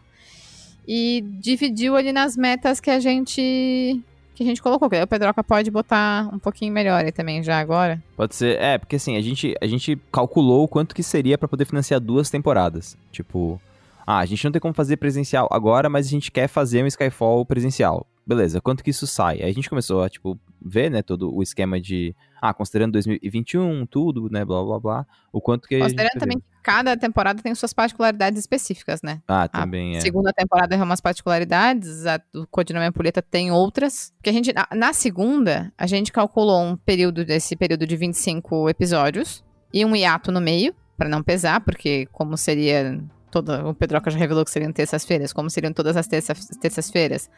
e 0.87 1.24
dividiu 1.41 1.97
ali 1.97 2.12
nas 2.12 2.37
metas 2.37 2.80
que 2.80 2.91
a 2.91 3.01
gente 3.01 4.01
que 4.37 4.43
a 4.43 4.47
gente 4.47 4.62
colocou. 4.62 4.89
Que 4.89 5.03
o 5.03 5.07
Pedroca 5.07 5.43
pode 5.43 5.70
botar 5.70 6.28
um 6.32 6.39
pouquinho 6.39 6.72
melhor 6.72 7.05
aí 7.05 7.11
também 7.11 7.43
já 7.43 7.59
agora. 7.59 8.03
Pode 8.16 8.34
ser. 8.34 8.61
É, 8.61 8.78
porque 8.78 8.97
assim, 8.97 9.16
a 9.16 9.20
gente, 9.20 9.55
a 9.61 9.66
gente 9.66 9.99
calculou 10.12 10.64
o 10.64 10.68
quanto 10.68 10.95
que 10.95 11.03
seria 11.03 11.39
pra 11.39 11.49
poder 11.49 11.64
financiar 11.64 11.99
duas 11.99 12.28
temporadas. 12.30 12.97
Tipo, 13.11 13.61
ah, 14.07 14.18
a 14.18 14.26
gente 14.26 14.45
não 14.45 14.53
tem 14.53 14.61
como 14.61 14.74
fazer 14.74 14.99
presencial 14.99 15.49
agora, 15.51 15.89
mas 15.89 16.07
a 16.07 16.11
gente 16.11 16.30
quer 16.30 16.49
fazer 16.49 16.84
um 16.84 16.87
Skyfall 16.87 17.45
presencial. 17.45 18.07
Beleza, 18.26 18.61
quanto 18.61 18.84
que 18.84 18.91
isso 18.91 19.07
sai? 19.07 19.43
Aí 19.43 19.51
a 19.51 19.55
gente 19.55 19.70
começou 19.70 20.03
a, 20.03 20.09
tipo, 20.09 20.39
ver, 20.61 20.90
né, 20.90 21.02
todo 21.02 21.34
o 21.34 21.42
esquema 21.42 21.80
de, 21.80 22.14
ah, 22.40 22.52
considerando 22.52 22.92
2021, 22.92 23.86
tudo, 23.86 24.28
né, 24.30 24.44
blá, 24.44 24.62
blá, 24.62 24.80
blá, 24.80 25.07
o 25.32 25.40
quanto 25.40 25.68
que 25.68 25.74
a 25.74 25.78
gente 25.78 25.84
Considerando 25.88 26.20
também 26.20 26.38
que 26.38 26.44
cada 26.62 26.96
temporada 26.96 27.40
tem 27.40 27.54
suas 27.54 27.72
particularidades 27.72 28.40
específicas, 28.40 29.00
né? 29.00 29.22
Ah, 29.28 29.44
A 29.44 29.48
também 29.48 29.96
é. 29.96 30.00
segunda 30.00 30.32
temporada 30.32 30.70
tem 30.70 30.82
umas 30.82 31.00
particularidades, 31.00 32.04
a 32.07 32.20
do 32.32 32.44
Codinome 32.48 32.86
Ampulheta 32.86 33.22
tem 33.22 33.52
outras. 33.52 34.12
Que 34.20 34.30
a 34.30 34.32
gente, 34.32 34.52
na, 34.74 34.92
segunda, 34.92 35.72
a 35.78 35.86
gente 35.86 36.11
calculou 36.11 36.61
um 36.61 36.76
período 36.76 37.24
desse 37.24 37.54
período 37.54 37.86
de 37.86 37.96
25 37.96 38.68
episódios 38.68 39.44
e 39.72 39.84
um 39.84 39.94
hiato 39.94 40.32
no 40.32 40.40
meio, 40.40 40.74
pra 40.98 41.09
não 41.09 41.22
pesar, 41.22 41.61
porque 41.61 42.07
como 42.11 42.36
seria 42.36 43.00
toda, 43.43 43.68
o 43.68 43.74
Pedroca 43.74 44.11
já 44.11 44.18
revelou 44.18 44.45
que 44.45 44.51
seriam 44.51 44.72
terças-feiras, 44.72 45.32
como 45.32 45.51
seriam 45.51 45.72
todas 45.72 45.97
as 45.97 46.07
terça- 46.07 46.34
terças-feiras, 46.61 47.28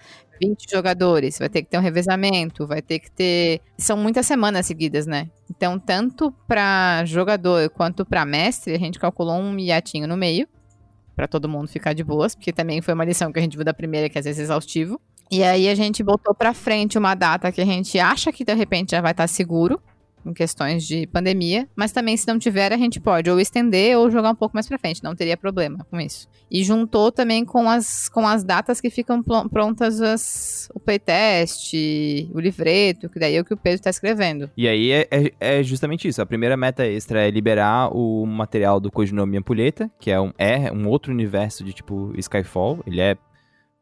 20 0.41 0.71
jogadores, 0.71 1.39
vai 1.39 1.49
ter 1.49 1.63
que 1.63 1.69
ter 1.71 1.79
um 1.79 1.83
revezamento, 1.83 2.67
vai 2.67 2.81
ter 2.81 2.99
que 2.99 3.11
ter, 3.11 3.61
são 3.77 3.97
muitas 3.97 4.27
semanas 4.27 4.67
seguidas, 4.67 5.07
né? 5.07 5.29
Então, 5.51 5.79
tanto 5.79 6.33
pra 6.47 7.05
jogador 7.05 7.69
quanto 7.71 8.05
pra 8.07 8.25
mestre, 8.25 8.75
a 8.75 8.79
gente 8.79 8.99
calculou 8.99 9.35
um 9.37 9.59
hiatinho 9.59 10.07
no 10.07 10.17
meio 10.17 10.47
Pra 11.17 11.27
todo 11.27 11.49
mundo 11.49 11.67
ficar 11.67 11.95
de 11.95 12.05
boas, 12.05 12.37
porque 12.37 12.53
também 12.53 12.81
foi 12.81 12.95
uma 12.95 13.05
lição 13.05 13.33
que 13.33 13.41
a 13.41 13.43
gente 13.43 13.57
viu 13.57 13.65
da 13.65 13.75
primeira, 13.75 14.09
que 14.09 14.17
às 14.17 14.25
vezes 14.25 14.39
é 14.39 14.43
exaustivo. 14.45 15.01
E 15.29 15.43
aí 15.43 15.69
a 15.69 15.75
gente 15.75 16.01
botou 16.01 16.33
pra 16.33 16.55
frente 16.55 16.97
uma 16.97 17.13
data 17.17 17.51
que 17.51 17.61
a 17.61 17.65
gente 17.65 17.99
acha 17.99 18.33
que 18.33 18.45
de 18.45 18.55
repente 18.55 18.93
já 18.93 19.01
vai 19.01 19.11
estar 19.11 19.27
seguro, 19.27 19.83
em 20.25 20.33
questões 20.33 20.87
de 20.87 21.07
pandemia, 21.07 21.69
mas 21.77 21.93
também 21.93 22.17
se 22.17 22.27
não 22.27 22.39
tiver 22.39 22.73
a 22.73 22.77
gente 22.77 23.01
pode 23.01 23.31
ou 23.31 23.41
estender 23.41 23.97
ou 23.99 24.11
jogar 24.11 24.31
um 24.31 24.35
pouco 24.35 24.55
mais 24.57 24.67
pra 24.67 24.79
frente, 24.79 25.03
não 25.03 25.15
teria 25.15 25.37
problema 25.37 25.87
com 25.91 26.01
isso. 26.01 26.29
E 26.51 26.63
juntou 26.65 27.11
também 27.13 27.45
com 27.45 27.69
as, 27.69 28.09
com 28.09 28.27
as 28.27 28.43
datas 28.43 28.81
que 28.81 28.91
ficam 28.91 29.23
prontas 29.23 30.01
as, 30.01 30.69
o 30.75 30.81
playtest, 30.81 31.75
o 32.33 32.41
livreto, 32.41 33.09
que 33.09 33.19
daí 33.19 33.37
é 33.37 33.41
o 33.41 33.45
que 33.45 33.55
o 33.55 33.57
Pedro 33.57 33.83
tá 33.83 33.91
escrevendo. 33.91 34.51
E 34.57 34.67
aí 34.69 34.91
é, 34.91 35.09
é- 35.11 35.33
é 35.59 35.63
justamente 35.63 36.09
isso. 36.09 36.21
A 36.23 36.27
primeira 36.27 36.57
meta 36.57 36.87
extra 36.87 37.27
é 37.27 37.31
liberar 37.31 37.91
o 37.95 38.25
material 38.27 38.81
do 38.81 38.91
Codinome 38.91 39.37
Ampulheta, 39.37 39.91
que 39.99 40.11
é 40.11 40.21
um, 40.21 40.33
é 40.39 40.73
um 40.73 40.89
outro 40.89 41.13
universo 41.13 41.65
de 41.65 41.73
tipo 41.73 42.13
Skyfall. 42.17 42.83
Ele 42.87 43.01
é 43.01 43.17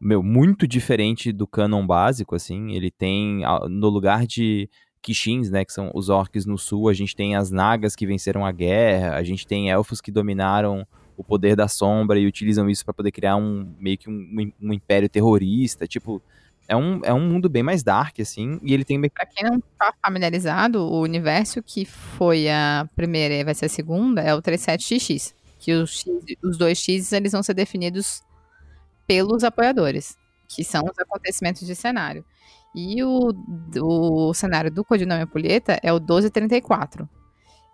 meu, 0.01 0.23
muito 0.23 0.67
diferente 0.67 1.33
do 1.33 1.47
canon 1.47 1.87
básico, 1.87 2.35
assim. 2.35 2.73
Ele 2.73 2.91
tem, 2.91 3.43
no 3.71 3.89
lugar 3.89 4.27
de 4.27 4.69
Kishins, 5.07 5.51
né, 5.51 5.65
que 5.65 5.73
são 5.73 5.93
os 5.95 6.09
orcs 6.09 6.45
no 6.45 6.59
sul, 6.59 6.89
a 6.89 6.93
gente 6.93 7.15
tem 7.15 7.37
as 7.37 7.53
Nagas 7.53 7.95
que 7.95 8.05
venceram 8.05 8.45
a 8.45 8.51
guerra, 8.51 9.15
a 9.15 9.23
gente 9.23 9.47
tem 9.47 9.71
elfos 9.71 10.01
que 10.01 10.11
dominaram 10.11 10.85
o 11.17 11.23
poder 11.23 11.55
da 11.55 11.69
sombra 11.69 12.19
e 12.19 12.27
utilizam 12.27 12.69
isso 12.69 12.85
para 12.85 12.93
poder 12.93 13.13
criar 13.13 13.37
um 13.37 13.73
meio 13.79 13.97
que 13.97 14.11
um, 14.11 14.53
um, 14.61 14.73
império 14.73 15.09
terrorista, 15.09 15.87
tipo, 15.87 16.21
é 16.67 16.75
um, 16.75 17.01
é 17.05 17.15
um 17.15 17.21
mundo 17.21 17.49
bem 17.49 17.63
mais 17.63 17.85
dark, 17.85 18.19
assim, 18.19 18.59
e 18.65 18.75
ele 18.75 18.85
tem... 18.85 19.01
Pra 19.09 19.25
quem 19.25 19.49
não 19.49 19.61
tá 19.79 19.95
familiarizado, 20.05 20.83
o 20.83 21.01
universo 21.01 21.63
que 21.63 21.85
foi 21.85 22.51
a 22.51 22.89
primeira 22.97 23.33
e 23.33 23.45
vai 23.45 23.55
ser 23.55 23.67
a 23.67 23.69
segunda 23.69 24.21
é 24.21 24.35
o 24.35 24.43
37XX, 24.43 25.33
que 25.61 25.73
os, 25.73 26.01
X, 26.01 26.07
os 26.43 26.59
dois 26.59 26.79
X, 26.79 27.13
eles 27.13 27.31
vão 27.31 27.45
ser 27.45 27.55
definidos 27.55 28.23
pelos 29.07 29.45
apoiadores, 29.45 30.17
que 30.49 30.65
são 30.65 30.83
os 30.83 30.99
acontecimentos 30.99 31.65
de 31.65 31.77
cenário. 31.77 32.25
E 32.77 33.03
o, 33.03 33.33
o 33.81 34.35
cenário 34.35 34.71
do 34.71 34.85
codinome 34.85 35.23
Ampulheta 35.23 35.81
é 35.83 35.91
o 35.91 35.97
1234. 35.97 37.09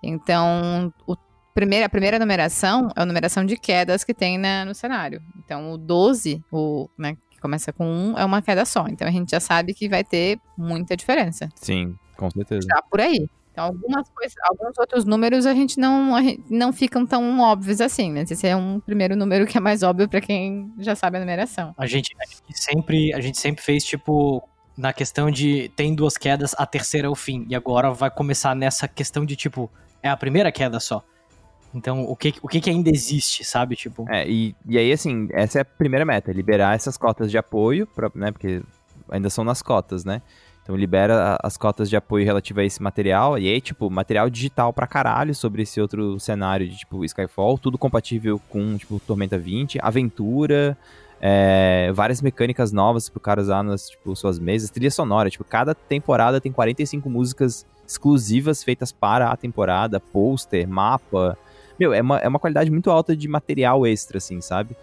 Então, 0.00 0.94
o 1.04 1.16
primeira, 1.52 1.86
a 1.86 1.88
primeira 1.88 2.20
numeração 2.20 2.88
é 2.96 3.02
a 3.02 3.04
numeração 3.04 3.44
de 3.44 3.56
quedas 3.56 4.04
que 4.04 4.14
tem 4.14 4.38
na, 4.38 4.64
no 4.64 4.74
cenário. 4.74 5.20
Então, 5.44 5.72
o 5.72 5.76
12, 5.76 6.40
o, 6.52 6.88
né, 6.96 7.16
que 7.30 7.40
começa 7.40 7.72
com 7.72 7.84
1, 7.84 8.18
é 8.18 8.24
uma 8.24 8.40
queda 8.40 8.64
só. 8.64 8.86
Então, 8.88 9.06
a 9.08 9.10
gente 9.10 9.30
já 9.30 9.40
sabe 9.40 9.74
que 9.74 9.88
vai 9.88 10.04
ter 10.04 10.38
muita 10.56 10.96
diferença. 10.96 11.48
Sim, 11.56 11.96
com 12.16 12.30
certeza. 12.30 12.66
Já 12.70 12.80
por 12.82 13.00
aí. 13.00 13.28
Então, 13.50 13.64
algumas 13.64 14.08
coisas, 14.08 14.34
alguns 14.48 14.78
outros 14.78 15.04
números 15.04 15.44
a 15.44 15.52
gente 15.52 15.78
não, 15.78 16.16
a 16.16 16.22
gente 16.22 16.42
não 16.48 16.72
ficam 16.72 17.04
tão 17.04 17.38
óbvios 17.40 17.82
assim, 17.82 18.10
né? 18.10 18.22
Esse 18.22 18.46
é 18.46 18.56
um 18.56 18.80
primeiro 18.80 19.14
número 19.14 19.46
que 19.46 19.58
é 19.58 19.60
mais 19.60 19.82
óbvio 19.82 20.08
para 20.08 20.22
quem 20.22 20.72
já 20.78 20.94
sabe 20.94 21.18
a 21.18 21.20
numeração. 21.20 21.74
A 21.76 21.86
gente, 21.86 22.14
a 22.18 22.24
gente, 22.24 22.58
sempre, 22.58 23.12
a 23.12 23.20
gente 23.20 23.38
sempre 23.38 23.62
fez, 23.62 23.84
tipo, 23.84 24.42
na 24.76 24.92
questão 24.92 25.30
de 25.30 25.70
tem 25.76 25.94
duas 25.94 26.16
quedas, 26.16 26.54
a 26.58 26.66
terceira 26.66 27.06
é 27.06 27.10
o 27.10 27.14
fim. 27.14 27.46
E 27.48 27.54
agora 27.54 27.90
vai 27.92 28.10
começar 28.10 28.54
nessa 28.54 28.88
questão 28.88 29.24
de 29.24 29.36
tipo, 29.36 29.70
é 30.02 30.08
a 30.08 30.16
primeira 30.16 30.50
queda 30.50 30.80
só. 30.80 31.04
Então, 31.74 32.04
o 32.04 32.14
que, 32.14 32.34
o 32.42 32.48
que, 32.48 32.60
que 32.60 32.68
ainda 32.68 32.90
existe, 32.90 33.44
sabe? 33.44 33.76
Tipo. 33.76 34.04
É, 34.10 34.28
e, 34.28 34.54
e 34.66 34.76
aí, 34.76 34.92
assim, 34.92 35.28
essa 35.32 35.58
é 35.58 35.62
a 35.62 35.64
primeira 35.64 36.04
meta, 36.04 36.30
liberar 36.30 36.74
essas 36.74 36.98
cotas 36.98 37.30
de 37.30 37.38
apoio, 37.38 37.86
pra, 37.86 38.10
né? 38.14 38.30
Porque 38.30 38.62
ainda 39.10 39.30
são 39.30 39.42
nas 39.42 39.62
cotas, 39.62 40.04
né? 40.04 40.20
Então 40.62 40.76
libera 40.76 41.36
as 41.42 41.56
cotas 41.56 41.90
de 41.90 41.96
apoio 41.96 42.24
relativa 42.24 42.60
a 42.60 42.64
esse 42.64 42.80
material. 42.80 43.36
E 43.38 43.48
aí, 43.48 43.60
tipo, 43.60 43.90
material 43.90 44.30
digital 44.30 44.72
pra 44.72 44.86
caralho 44.86 45.34
sobre 45.34 45.62
esse 45.62 45.80
outro 45.80 46.20
cenário 46.20 46.68
de, 46.68 46.76
tipo, 46.76 47.04
Skyfall. 47.04 47.58
Tudo 47.58 47.76
compatível 47.76 48.40
com, 48.48 48.76
tipo, 48.76 49.00
Tormenta 49.00 49.36
20. 49.36 49.78
Aventura, 49.82 50.78
é, 51.24 51.92
várias 51.94 52.20
mecânicas 52.20 52.72
novas 52.72 53.08
pro 53.08 53.20
cara 53.20 53.40
usar 53.40 53.62
nas 53.62 53.90
tipo, 53.90 54.14
suas 54.16 54.40
mesas, 54.40 54.70
trilha 54.70 54.90
sonora, 54.90 55.30
tipo, 55.30 55.44
cada 55.44 55.72
temporada 55.72 56.40
tem 56.40 56.50
45 56.50 57.08
músicas 57.08 57.64
exclusivas 57.86 58.64
feitas 58.64 58.90
para 58.90 59.30
a 59.30 59.36
temporada, 59.36 60.00
pôster, 60.00 60.68
mapa. 60.68 61.38
Meu, 61.78 61.94
é 61.94 62.02
uma, 62.02 62.18
é 62.18 62.26
uma 62.26 62.40
qualidade 62.40 62.70
muito 62.72 62.90
alta 62.90 63.16
de 63.16 63.28
material 63.28 63.86
extra, 63.86 64.18
assim, 64.18 64.40
sabe? 64.40 64.76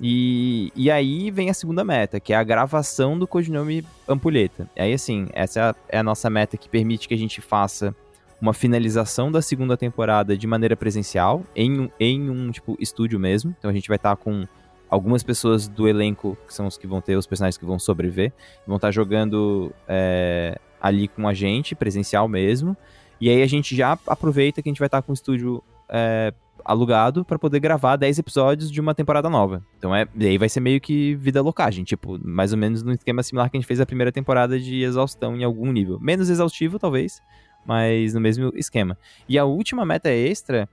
E, 0.00 0.72
e 0.74 0.90
aí 0.90 1.30
vem 1.30 1.50
a 1.50 1.54
segunda 1.54 1.84
meta, 1.84 2.18
que 2.18 2.32
é 2.32 2.36
a 2.36 2.42
gravação 2.42 3.16
do 3.16 3.26
codinome 3.26 3.86
Ampulheta. 4.08 4.68
Aí, 4.76 4.92
assim, 4.92 5.28
essa 5.32 5.60
é 5.60 5.62
a, 5.62 5.74
é 5.90 5.98
a 5.98 6.02
nossa 6.02 6.28
meta 6.28 6.56
que 6.56 6.68
permite 6.68 7.06
que 7.06 7.14
a 7.14 7.18
gente 7.18 7.40
faça 7.40 7.94
uma 8.40 8.52
finalização 8.52 9.30
da 9.30 9.40
segunda 9.40 9.76
temporada 9.76 10.36
de 10.36 10.46
maneira 10.46 10.76
presencial, 10.76 11.44
em, 11.54 11.90
em 11.98 12.28
um, 12.28 12.50
tipo, 12.50 12.76
estúdio 12.80 13.18
mesmo. 13.18 13.54
Então 13.58 13.70
a 13.70 13.74
gente 13.74 13.88
vai 13.88 13.96
estar 13.96 14.14
tá 14.14 14.22
com 14.22 14.46
algumas 14.88 15.22
pessoas 15.22 15.68
do 15.68 15.88
elenco, 15.88 16.36
que 16.46 16.54
são 16.54 16.66
os 16.66 16.78
que 16.78 16.86
vão 16.86 17.00
ter 17.00 17.16
os 17.16 17.26
personagens 17.26 17.56
que 17.56 17.64
vão 17.64 17.78
sobreviver, 17.78 18.32
vão 18.66 18.76
estar 18.76 18.88
tá 18.88 18.92
jogando 18.92 19.72
é, 19.88 20.58
ali 20.80 21.08
com 21.08 21.26
a 21.28 21.34
gente, 21.34 21.74
presencial 21.74 22.28
mesmo. 22.28 22.76
E 23.20 23.30
aí 23.30 23.42
a 23.42 23.46
gente 23.46 23.74
já 23.74 23.98
aproveita 24.06 24.62
que 24.62 24.68
a 24.68 24.72
gente 24.72 24.78
vai 24.78 24.86
estar 24.86 25.00
tá 25.00 25.02
com 25.02 25.12
o 25.12 25.14
estúdio 25.14 25.62
é, 25.88 26.32
alugado 26.64 27.24
para 27.24 27.38
poder 27.38 27.60
gravar 27.60 27.96
10 27.96 28.18
episódios 28.18 28.70
de 28.70 28.80
uma 28.80 28.94
temporada 28.94 29.30
nova. 29.30 29.64
Então 29.78 29.94
é, 29.94 30.06
aí 30.20 30.36
vai 30.36 30.48
ser 30.48 30.60
meio 30.60 30.80
que 30.80 31.14
vida 31.16 31.40
locagem, 31.40 31.84
tipo, 31.84 32.18
mais 32.22 32.52
ou 32.52 32.58
menos 32.58 32.82
no 32.82 32.92
esquema 32.92 33.22
similar 33.22 33.48
que 33.50 33.56
a 33.56 33.60
gente 33.60 33.68
fez 33.68 33.80
a 33.80 33.86
primeira 33.86 34.12
temporada 34.12 34.58
de 34.58 34.82
exaustão 34.82 35.36
em 35.36 35.44
algum 35.44 35.72
nível. 35.72 35.98
Menos 36.00 36.28
exaustivo, 36.28 36.78
talvez, 36.78 37.20
mas 37.64 38.14
no 38.14 38.20
mesmo 38.20 38.52
esquema. 38.54 38.98
E 39.28 39.38
a 39.38 39.44
última 39.44 39.84
meta 39.84 40.10
extra 40.10 40.68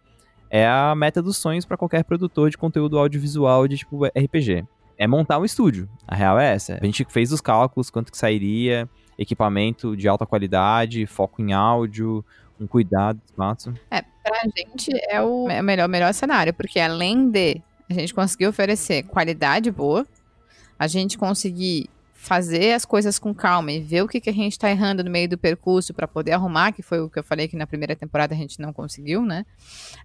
é 0.54 0.68
a 0.68 0.94
meta 0.94 1.20
dos 1.20 1.36
sonhos 1.38 1.66
para 1.66 1.76
qualquer 1.76 2.04
produtor 2.04 2.52
de 2.52 2.60
conteúdo 2.60 3.00
audiovisual 3.00 3.68
de 3.68 3.80
tipo 3.80 4.06
RPG. 4.06 4.64
É 4.96 5.08
montar 5.08 5.40
um 5.40 5.46
estúdio. 5.46 5.90
A 6.08 6.14
real 6.14 6.38
é 6.38 6.54
essa. 6.54 6.78
A 6.80 6.86
gente 6.86 7.04
fez 7.10 7.32
os 7.32 7.42
cálculos, 7.42 7.90
quanto 7.90 8.12
que 8.12 8.18
sairia, 8.20 8.88
equipamento 9.18 9.98
de 9.98 10.08
alta 10.08 10.28
qualidade, 10.28 11.08
foco 11.08 11.42
em 11.42 11.54
áudio, 11.54 12.24
um 12.60 12.68
cuidado, 12.68 13.20
espaço. 13.26 13.74
É, 13.90 14.04
pra 14.04 14.44
gente 14.56 14.92
é 15.10 15.20
o 15.24 15.48
melhor, 15.64 15.90
melhor 15.90 16.14
cenário, 16.14 16.54
porque 16.54 16.80
além 16.80 17.32
de 17.32 17.60
a 17.90 17.94
gente 17.96 18.14
conseguir 18.14 18.46
oferecer 18.46 19.02
qualidade 19.08 19.72
boa, 19.72 20.06
a 20.78 20.86
gente 20.86 21.18
conseguir 21.18 21.90
fazer 22.24 22.72
as 22.72 22.86
coisas 22.86 23.20
com 23.20 23.34
calma 23.34 23.70
e 23.74 23.82
ver 23.82 24.02
o 24.02 24.08
que, 24.08 24.22
que 24.22 24.30
a 24.30 24.34
gente 24.34 24.54
está 24.54 24.72
errando 24.72 25.04
no 25.04 25.12
meio 25.12 25.28
do 25.28 25.38
percurso 25.38 25.94
para 25.94 26.08
poder 26.08 26.32
arrumar, 26.32 26.72
que 26.72 26.82
foi 26.82 27.02
o 27.02 27.10
que 27.10 27.20
eu 27.20 27.24
falei 27.24 27.50
que 27.50 27.58
na 27.58 27.68
primeira 27.68 27.98
temporada 27.98 28.34
a 28.34 28.38
gente 28.38 28.62
não 28.62 28.72
conseguiu, 28.72 29.24
né? 29.24 29.46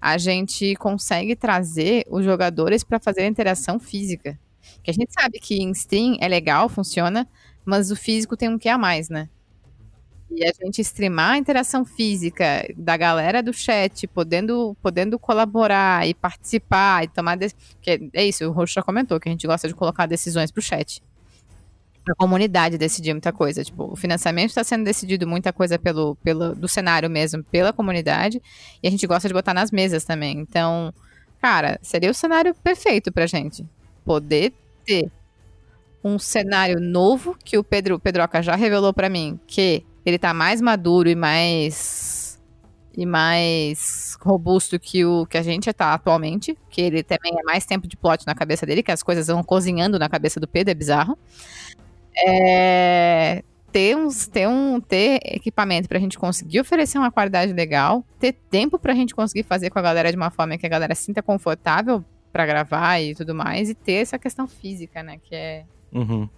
A 0.01 0.19
gente 0.19 0.75
consegue 0.75 1.37
trazer 1.37 2.05
os 2.11 2.25
jogadores 2.25 2.83
para 2.83 2.99
fazer 2.99 3.21
a 3.21 3.27
interação 3.29 3.79
física. 3.79 4.37
Que 4.83 4.91
a 4.91 4.95
gente 4.95 5.13
sabe 5.13 5.39
que 5.39 5.63
em 5.63 5.73
Steam 5.73 6.17
é 6.21 6.27
legal, 6.27 6.69
funciona, 6.69 7.25
mas 7.65 7.93
o 7.93 7.97
físico 7.97 8.37
tem 8.37 8.49
um 8.49 8.59
que 8.59 8.69
a 8.69 8.77
mais, 8.77 9.09
né? 9.09 9.29
E 10.29 10.45
a 10.45 10.51
gente 10.61 10.81
streamar 10.81 11.35
a 11.35 11.39
interação 11.39 11.85
física 11.85 12.67
da 12.77 12.97
galera 12.97 13.41
do 13.41 13.53
chat, 13.53 14.09
podendo, 14.09 14.77
podendo 14.83 15.21
colaborar 15.21 16.07
e 16.07 16.15
participar 16.15 17.05
e 17.05 17.09
tomar. 17.09 17.37
De... 17.37 17.49
Que 17.81 18.11
é 18.13 18.25
isso, 18.25 18.45
o 18.45 18.51
Roxo 18.51 18.75
já 18.75 18.83
comentou 18.83 19.21
que 19.21 19.29
a 19.29 19.33
gente 19.33 19.47
gosta 19.47 19.69
de 19.69 19.75
colocar 19.75 20.07
decisões 20.07 20.51
pro 20.51 20.61
chat 20.61 21.01
a 22.13 22.17
comunidade 22.17 22.79
decidir 22.79 23.13
muita 23.13 23.33
coisa. 23.33 23.65
Tipo, 23.65 23.93
o 23.93 23.97
financiamento 23.97 24.51
está 24.51 24.65
sendo 24.65 24.85
decidido 24.85 25.27
muita 25.27 25.53
coisa 25.53 25.79
pelo, 25.79 26.17
pelo 26.17 26.55
do 26.55 26.69
cenário 26.69 27.09
mesmo, 27.09 27.43
pela 27.45 27.73
comunidade, 27.73 28.41
e 28.83 28.89
a 28.89 28.91
gente 28.91 29.07
gosta 29.07 29.29
de 29.29 29.35
botar 29.35 29.55
nas 29.55 29.71
mesas 29.71 30.05
também. 30.05 30.39
Então, 30.39 30.93
cara, 31.41 31.79
seria 31.83 32.11
o 32.11 32.15
cenário 32.15 32.55
perfeito 32.55 33.13
pra 33.13 33.27
gente. 33.27 33.65
Poder 34.05 34.53
ter 34.85 35.11
um 36.03 36.19
cenário 36.19 36.81
novo 36.81 37.37
que 37.45 37.59
o 37.59 37.65
Pedro 37.65 37.99
Pedroca 37.99 38.43
já 38.43 38.55
revelou 38.55 38.93
para 38.95 39.09
mim 39.09 39.39
que 39.47 39.85
ele 40.07 40.19
tá 40.19 40.33
mais 40.33 40.61
maduro 40.61 41.09
e 41.09 41.15
mais 41.15 42.29
e 42.97 43.07
mais 43.07 44.17
robusto 44.21 44.77
que 44.77 45.05
o 45.05 45.25
que 45.25 45.39
a 45.39 45.43
gente 45.43 45.73
tá 45.73 45.95
atualmente, 45.95 46.59
que 46.69 46.81
ele 46.81 47.05
também 47.05 47.33
é 47.39 47.43
mais 47.45 47.65
tempo 47.65 47.87
de 47.87 47.97
plot 47.97 48.27
na 48.27 48.35
cabeça 48.35 48.67
dele, 48.67 48.83
que 48.83 48.91
as 48.91 49.05
coisas 49.05 49.29
vão 49.29 49.45
cozinhando 49.45 50.01
na 50.01 50.09
cabeça 50.09 50.41
do 50.41 50.49
Pedro, 50.49 50.73
é 50.73 50.75
bizarro 50.75 51.17
é, 52.17 53.43
ter, 53.73 53.97
uns, 53.97 54.27
ter, 54.27 54.49
um, 54.49 54.81
ter 54.81 55.21
equipamento 55.25 55.89
pra 55.89 55.99
gente 55.99 56.19
conseguir 56.19 56.61
oferecer 56.61 56.99
uma 56.99 57.11
qualidade 57.11 57.53
legal, 57.53 58.05
ter 58.19 58.33
tempo 58.51 58.79
pra 58.79 58.95
gente 58.95 59.15
conseguir 59.15 59.45
fazer 59.45 59.71
com 59.71 59.79
a 59.79 59.83
galera 59.83 60.11
de 60.11 60.17
uma 60.17 60.31
forma 60.31 60.57
que 60.57 60.67
a 60.67 60.71
galera 60.71 60.95
sinta 60.95 61.23
confortável 61.23 62.05
para 62.33 62.47
gravar 62.47 63.01
e 63.01 63.15
tudo 63.15 63.35
mais, 63.35 63.71
e 63.71 63.75
ter 63.75 64.03
essa 64.03 64.19
questão 64.19 64.47
física, 64.47 65.03
né, 65.03 65.19
que 65.23 65.35
é... 65.35 65.65
Uhum. 65.93 66.29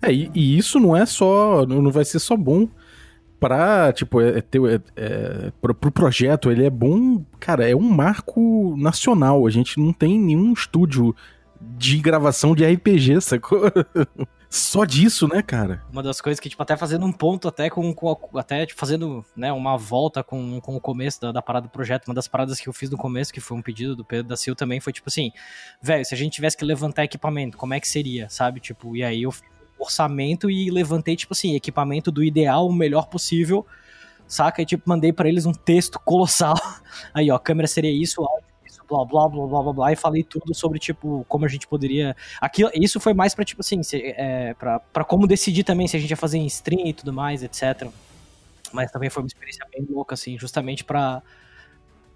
É, 0.00 0.12
e, 0.12 0.30
e, 0.34 0.58
isso 0.58 0.78
não 0.78 0.96
é 0.96 1.06
só, 1.06 1.64
não 1.66 1.90
vai 1.90 2.04
ser 2.04 2.18
só 2.18 2.36
bom 2.36 2.68
pra, 3.40 3.92
tipo, 3.92 4.20
é, 4.20 4.38
é 4.38 4.40
é, 4.40 4.80
é, 4.94 5.52
pro, 5.60 5.74
pro 5.74 5.90
projeto, 5.90 6.50
ele 6.50 6.64
é 6.64 6.70
bom, 6.70 7.24
cara, 7.40 7.68
é 7.68 7.74
um 7.74 7.90
marco 7.90 8.76
nacional, 8.78 9.46
a 9.46 9.50
gente 9.50 9.80
não 9.80 9.92
tem 9.92 10.18
nenhum 10.18 10.52
estúdio 10.52 11.14
de 11.60 11.98
gravação 11.98 12.54
de 12.54 12.64
RPG, 12.64 13.20
sacou? 13.20 13.62
Só 14.52 14.84
disso, 14.84 15.26
né, 15.26 15.40
cara? 15.40 15.82
Uma 15.90 16.02
das 16.02 16.20
coisas 16.20 16.38
que, 16.38 16.46
tipo, 16.46 16.62
até 16.62 16.76
fazendo 16.76 17.06
um 17.06 17.10
ponto, 17.10 17.48
até 17.48 17.70
com, 17.70 17.94
com 17.94 18.38
até 18.38 18.66
tipo, 18.66 18.78
fazendo, 18.78 19.24
né, 19.34 19.50
uma 19.50 19.78
volta 19.78 20.22
com, 20.22 20.60
com 20.60 20.76
o 20.76 20.80
começo 20.80 21.18
da, 21.22 21.32
da, 21.32 21.40
parada 21.40 21.66
do 21.66 21.70
projeto, 21.70 22.06
uma 22.06 22.14
das 22.14 22.28
paradas 22.28 22.60
que 22.60 22.68
eu 22.68 22.72
fiz 22.74 22.90
no 22.90 22.98
começo, 22.98 23.32
que 23.32 23.40
foi 23.40 23.56
um 23.56 23.62
pedido 23.62 23.96
do 23.96 24.04
Pedro 24.04 24.28
da 24.28 24.36
Sil 24.36 24.52
também, 24.54 24.78
foi 24.78 24.92
tipo 24.92 25.08
assim, 25.08 25.32
velho, 25.80 26.04
se 26.04 26.14
a 26.14 26.18
gente 26.18 26.34
tivesse 26.34 26.54
que 26.54 26.66
levantar 26.66 27.02
equipamento, 27.02 27.56
como 27.56 27.72
é 27.72 27.80
que 27.80 27.88
seria, 27.88 28.28
sabe? 28.28 28.60
Tipo, 28.60 28.94
e 28.94 29.02
aí 29.02 29.22
eu 29.22 29.32
fiz 29.32 29.48
um 29.80 29.84
orçamento 29.84 30.50
e 30.50 30.70
levantei, 30.70 31.16
tipo 31.16 31.32
assim, 31.32 31.54
equipamento 31.54 32.12
do 32.12 32.22
ideal, 32.22 32.68
o 32.68 32.74
melhor 32.74 33.06
possível, 33.06 33.66
saca? 34.28 34.60
E, 34.60 34.66
tipo, 34.66 34.82
mandei 34.86 35.14
para 35.14 35.30
eles 35.30 35.46
um 35.46 35.54
texto 35.54 35.98
colossal. 35.98 36.56
Aí, 37.14 37.30
ó, 37.30 37.38
câmera 37.38 37.66
seria 37.66 37.90
isso, 37.90 38.20
áudio 38.20 38.51
blá, 38.88 39.04
blá, 39.04 39.28
blá, 39.28 39.46
blá, 39.46 39.62
blá, 39.62 39.72
blá, 39.72 39.92
e 39.92 39.96
falei 39.96 40.22
tudo 40.22 40.54
sobre, 40.54 40.78
tipo, 40.78 41.24
como 41.28 41.44
a 41.44 41.48
gente 41.48 41.66
poderia... 41.66 42.16
Aquilo, 42.40 42.70
isso 42.74 43.00
foi 43.00 43.14
mais 43.14 43.34
pra, 43.34 43.44
tipo 43.44 43.60
assim, 43.60 43.82
se, 43.82 43.96
é, 44.16 44.54
pra, 44.54 44.80
pra 44.80 45.04
como 45.04 45.26
decidir 45.26 45.64
também 45.64 45.86
se 45.88 45.96
a 45.96 46.00
gente 46.00 46.10
ia 46.10 46.16
fazer 46.16 46.38
em 46.38 46.46
stream 46.46 46.86
e 46.86 46.92
tudo 46.92 47.12
mais, 47.12 47.42
etc. 47.42 47.88
Mas 48.72 48.90
também 48.90 49.10
foi 49.10 49.22
uma 49.22 49.26
experiência 49.26 49.66
bem 49.72 49.86
louca, 49.88 50.14
assim, 50.14 50.38
justamente 50.38 50.84
pra 50.84 51.22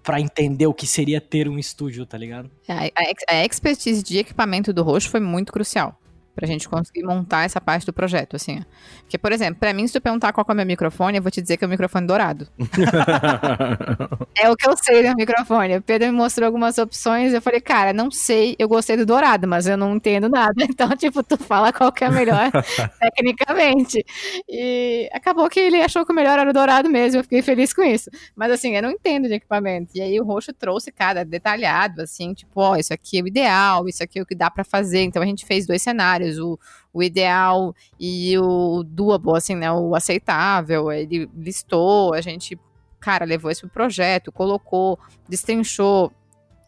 para 0.03 0.21
entender 0.21 0.65
o 0.65 0.73
que 0.73 0.87
seria 0.87 1.19
ter 1.19 1.49
um 1.49 1.59
estúdio, 1.59 2.05
tá 2.05 2.17
ligado? 2.17 2.49
A, 2.65 2.85
a, 2.85 3.39
a, 3.39 3.45
expertise 3.45 4.01
de 4.01 4.17
equipamento 4.17 4.71
do 4.71 4.81
Roxo 4.81 5.09
foi 5.09 5.19
muito 5.19 5.51
crucial. 5.51 5.99
Pra 6.37 6.45
gente 6.45 6.69
conseguir 6.69 7.01
montar 7.03 7.45
essa 7.45 7.59
parte 7.59 7.83
do 7.83 7.91
projeto, 7.91 8.35
assim. 8.35 8.63
Porque, 8.99 9.17
por 9.17 9.31
exemplo, 9.31 9.59
pra 9.59 9.73
mim, 9.73 9.87
se 9.87 9.93
tu 9.93 9.99
perguntar 9.99 10.31
qual 10.31 10.45
é 10.47 10.53
o 10.53 10.55
meu 10.55 10.67
microfone, 10.67 11.17
eu 11.17 11.23
vou 11.23 11.31
te 11.31 11.41
dizer 11.41 11.57
que 11.57 11.63
é 11.63 11.67
o 11.67 11.69
microfone 11.69 12.05
dourado. 12.05 12.47
é 14.37 14.47
o 14.47 14.55
que 14.55 14.69
eu 14.69 14.77
sei 14.77 15.09
do 15.09 15.15
microfone. 15.15 15.77
O 15.77 15.81
Pedro 15.81 16.05
me 16.05 16.13
mostrou 16.13 16.45
algumas 16.45 16.77
opções, 16.77 17.33
eu 17.33 17.41
falei, 17.41 17.59
cara, 17.59 17.91
não 17.91 18.11
sei, 18.11 18.55
eu 18.59 18.67
gostei 18.67 18.95
do 18.95 19.03
dourado, 19.03 19.47
mas 19.47 19.65
eu 19.65 19.75
não 19.75 19.95
entendo 19.95 20.29
nada. 20.29 20.53
Então, 20.77 20.89
tipo, 20.89 21.23
tu 21.23 21.37
fala 21.37 21.73
qual 21.73 21.91
que 21.91 22.03
é 22.03 22.09
melhor 22.09 22.51
tecnicamente. 23.01 24.05
E 24.47 25.09
acabou 25.11 25.49
que 25.49 25.59
ele 25.59 25.81
achou 25.81 26.05
que 26.05 26.11
o 26.11 26.15
melhor 26.15 26.37
era 26.37 26.47
o 26.47 26.53
dourado 26.53 26.87
mesmo, 26.87 27.19
eu 27.19 27.23
fiquei 27.23 27.41
feliz 27.41 27.73
com 27.73 27.81
isso. 27.81 28.11
Mas 28.35 28.51
assim, 28.51 28.75
eu 28.75 28.81
não 28.83 28.91
entendo 28.91 29.27
de 29.27 29.33
equipamento. 29.33 29.93
E 29.95 30.01
aí 30.01 30.19
o 30.19 30.23
roxo 30.23 30.53
trouxe, 30.53 30.91
cara, 30.91 31.25
detalhado, 31.25 32.03
assim, 32.03 32.31
tipo, 32.33 32.61
ó, 32.61 32.75
isso 32.75 32.93
aqui 32.93 33.17
é 33.17 33.23
o 33.23 33.27
ideal, 33.27 33.87
isso 33.87 34.03
aqui 34.03 34.19
é 34.19 34.21
o 34.21 34.25
que 34.25 34.35
dá 34.35 34.51
para 34.51 34.63
fazer. 34.63 35.01
Então 35.01 35.21
a 35.21 35.25
gente 35.25 35.45
fez 35.45 35.65
dois 35.65 35.81
cenários, 35.81 36.26
o, 36.37 36.59
o 36.93 37.01
ideal 37.01 37.75
e 37.99 38.37
o 38.37 38.83
doable, 38.83 39.35
assim, 39.35 39.55
né, 39.55 39.71
o 39.71 39.95
aceitável. 39.95 40.91
Ele 40.91 41.29
listou, 41.35 42.13
a 42.13 42.21
gente, 42.21 42.59
cara, 42.99 43.25
levou 43.25 43.49
isso 43.49 43.61
pro 43.61 43.69
projeto, 43.69 44.31
colocou, 44.31 44.99
destrinchou, 45.29 46.11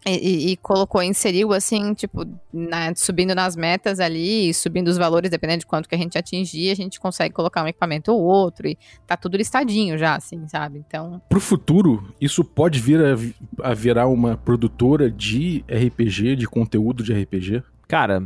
e, 0.06 0.12
e, 0.12 0.52
e, 0.52 0.58
colocou, 0.58 1.04
inseriu 1.04 1.52
assim, 1.52 1.94
tipo, 1.94 2.26
na, 2.54 2.96
subindo 2.96 3.36
nas 3.36 3.56
metas 3.56 4.00
ali, 4.00 4.54
subindo 4.54 4.88
os 4.88 4.98
valores, 4.98 5.30
dependendo 5.30 5.60
de 5.60 5.66
quanto 5.66 5.90
que 5.90 5.96
a 5.96 5.98
gente 5.98 6.18
atingir, 6.18 6.72
a 6.72 6.76
gente 6.76 7.00
consegue 7.00 7.34
colocar 7.34 7.64
um 7.64 7.68
equipamento 7.68 8.14
ou 8.14 8.22
outro, 8.22 8.68
e 8.68 8.78
tá 9.06 9.18
tudo 9.18 9.36
listadinho 9.36 9.98
já, 9.98 10.16
assim, 10.16 10.48
sabe? 10.48 10.84
Então. 10.88 11.22
Pro 11.28 11.42
futuro, 11.42 12.14
isso 12.20 12.46
pode 12.46 12.80
vir 12.80 13.02
a, 13.02 13.70
a 13.70 13.74
virar 13.74 14.08
uma 14.08 14.38
produtora 14.38 15.12
de 15.12 15.66
RPG, 15.68 16.38
de 16.38 16.48
conteúdo 16.48 17.04
de 17.04 17.14
RPG? 17.14 17.62
Cara, 17.88 18.24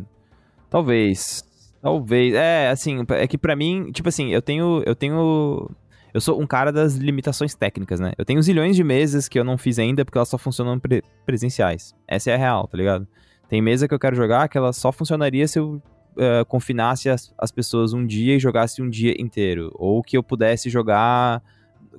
talvez. 0.74 1.44
Talvez. 1.80 2.34
É, 2.34 2.70
assim, 2.70 3.06
é 3.10 3.28
que 3.28 3.38
para 3.38 3.56
mim, 3.56 3.92
tipo 3.92 4.10
assim, 4.10 4.34
eu 4.34 4.42
tenho. 4.42 4.82
Eu 4.86 4.96
tenho 4.96 5.70
eu 6.12 6.22
sou 6.22 6.40
um 6.40 6.46
cara 6.46 6.72
das 6.72 6.96
limitações 6.96 7.56
técnicas, 7.56 8.00
né? 8.00 8.14
Eu 8.18 8.26
tenho 8.26 8.42
zilhões 8.42 8.76
de 8.76 8.84
mesas 8.84 9.28
que 9.28 9.40
eu 9.40 9.44
não 9.44 9.58
fiz 9.58 9.80
ainda 9.80 10.06
porque 10.06 10.18
elas 10.18 10.30
só 10.30 10.38
funcionam 10.38 10.80
pre 10.80 11.04
presenciais. 11.26 11.96
Essa 12.08 12.32
é 12.32 12.36
a 12.36 12.38
real, 12.38 12.68
tá 12.68 12.78
ligado? 12.78 13.08
Tem 13.50 13.62
mesa 13.62 13.88
que 13.88 13.94
eu 13.94 14.00
quero 14.00 14.16
jogar 14.16 14.48
que 14.48 14.58
ela 14.58 14.72
só 14.74 14.92
funcionaria 14.92 15.48
se 15.48 15.58
eu 15.58 15.82
uh, 16.18 16.46
confinasse 16.48 17.10
as, 17.10 17.34
as 17.38 17.52
pessoas 17.52 17.94
um 17.94 18.06
dia 18.06 18.36
e 18.36 18.40
jogasse 18.40 18.82
um 18.82 18.90
dia 18.90 19.16
inteiro. 19.20 19.72
Ou 19.74 20.04
que 20.04 20.16
eu 20.16 20.22
pudesse 20.22 20.70
jogar 20.70 21.42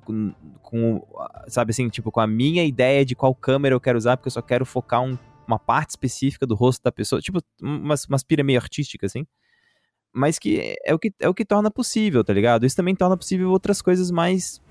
com, 0.05 0.33
com, 0.63 1.03
sabe 1.49 1.71
assim, 1.71 1.89
tipo, 1.89 2.13
com 2.13 2.21
a 2.21 2.27
minha 2.27 2.65
ideia 2.65 3.05
de 3.05 3.17
qual 3.17 3.35
câmera 3.35 3.75
eu 3.75 3.81
quero 3.81 3.99
usar, 3.99 4.17
porque 4.17 4.29
eu 4.29 4.33
só 4.33 4.43
quero 4.43 4.65
focar 4.65 5.03
um, 5.03 5.19
uma 5.47 5.59
parte 5.59 5.91
específica 5.91 6.47
do 6.47 6.55
rosto 6.55 6.83
da 6.83 6.93
pessoa. 6.93 7.21
Tipo, 7.21 7.41
umas, 7.63 8.05
umas 8.07 8.23
pira 8.23 8.43
meio 8.43 8.59
artística, 8.59 9.07
assim 9.07 9.27
mas 10.15 10.39
que 10.39 10.77
é 10.87 10.95
o 10.95 10.99
que, 10.99 11.13
é 11.19 11.29
o 11.29 11.35
que 11.35 11.45
torna 11.45 11.71
possível, 11.71 12.23
tá 12.23 12.33
ligado? 12.33 12.65
Isso 12.65 12.77
também 12.77 12.95
torna 12.95 13.17
possível 13.17 13.51
outras 13.51 13.83
coisas 13.83 14.13
mais, 14.13 14.63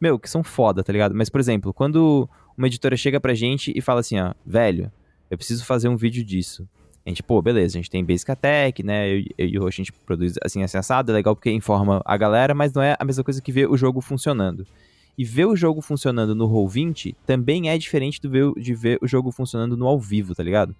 meu, 0.00 0.18
que 0.18 0.28
são 0.28 0.42
foda, 0.42 0.82
tá 0.82 0.92
ligado? 0.92 1.14
Mas, 1.14 1.30
por 1.30 1.38
exemplo, 1.38 1.72
quando 1.72 2.28
uma 2.56 2.66
editora 2.66 2.96
chega 2.96 3.20
pra 3.20 3.32
gente 3.32 3.72
e 3.74 3.80
fala 3.80 4.00
assim, 4.00 4.18
ó, 4.18 4.34
velho, 4.44 4.90
eu 5.30 5.38
preciso 5.38 5.64
fazer 5.64 5.88
um 5.88 5.96
vídeo 5.96 6.24
disso. 6.24 6.68
A 7.06 7.08
gente, 7.08 7.22
pô, 7.22 7.40
beleza, 7.40 7.78
a 7.78 7.80
gente 7.80 7.88
tem 7.88 8.04
Basic 8.04 8.30
Attack, 8.30 8.82
né? 8.82 9.08
Eu, 9.08 9.24
eu 9.38 9.48
e 9.48 9.58
o 9.58 9.62
Roxo, 9.62 9.80
a 9.80 9.84
gente 9.84 9.92
produz 9.92 10.34
assim, 10.44 10.62
assado, 10.64 11.12
é 11.12 11.14
legal 11.14 11.34
porque 11.36 11.50
informa 11.50 12.02
a 12.04 12.16
galera, 12.16 12.52
mas 12.52 12.72
não 12.72 12.82
é 12.82 12.96
a 12.98 13.04
mesma 13.04 13.22
coisa 13.22 13.40
que 13.40 13.52
ver 13.52 13.70
o 13.70 13.76
jogo 13.76 14.00
funcionando. 14.00 14.66
E 15.18 15.24
ver 15.24 15.46
o 15.46 15.56
jogo 15.56 15.80
funcionando 15.80 16.32
no 16.32 16.48
Roll20 16.48 17.16
também 17.26 17.68
é 17.68 17.76
diferente 17.76 18.20
do 18.22 18.30
ver, 18.30 18.52
de 18.56 18.72
ver 18.72 18.98
o 19.02 19.06
jogo 19.08 19.32
funcionando 19.32 19.76
no 19.76 19.86
ao 19.86 19.98
vivo, 19.98 20.32
tá 20.34 20.44
ligado? 20.44 20.74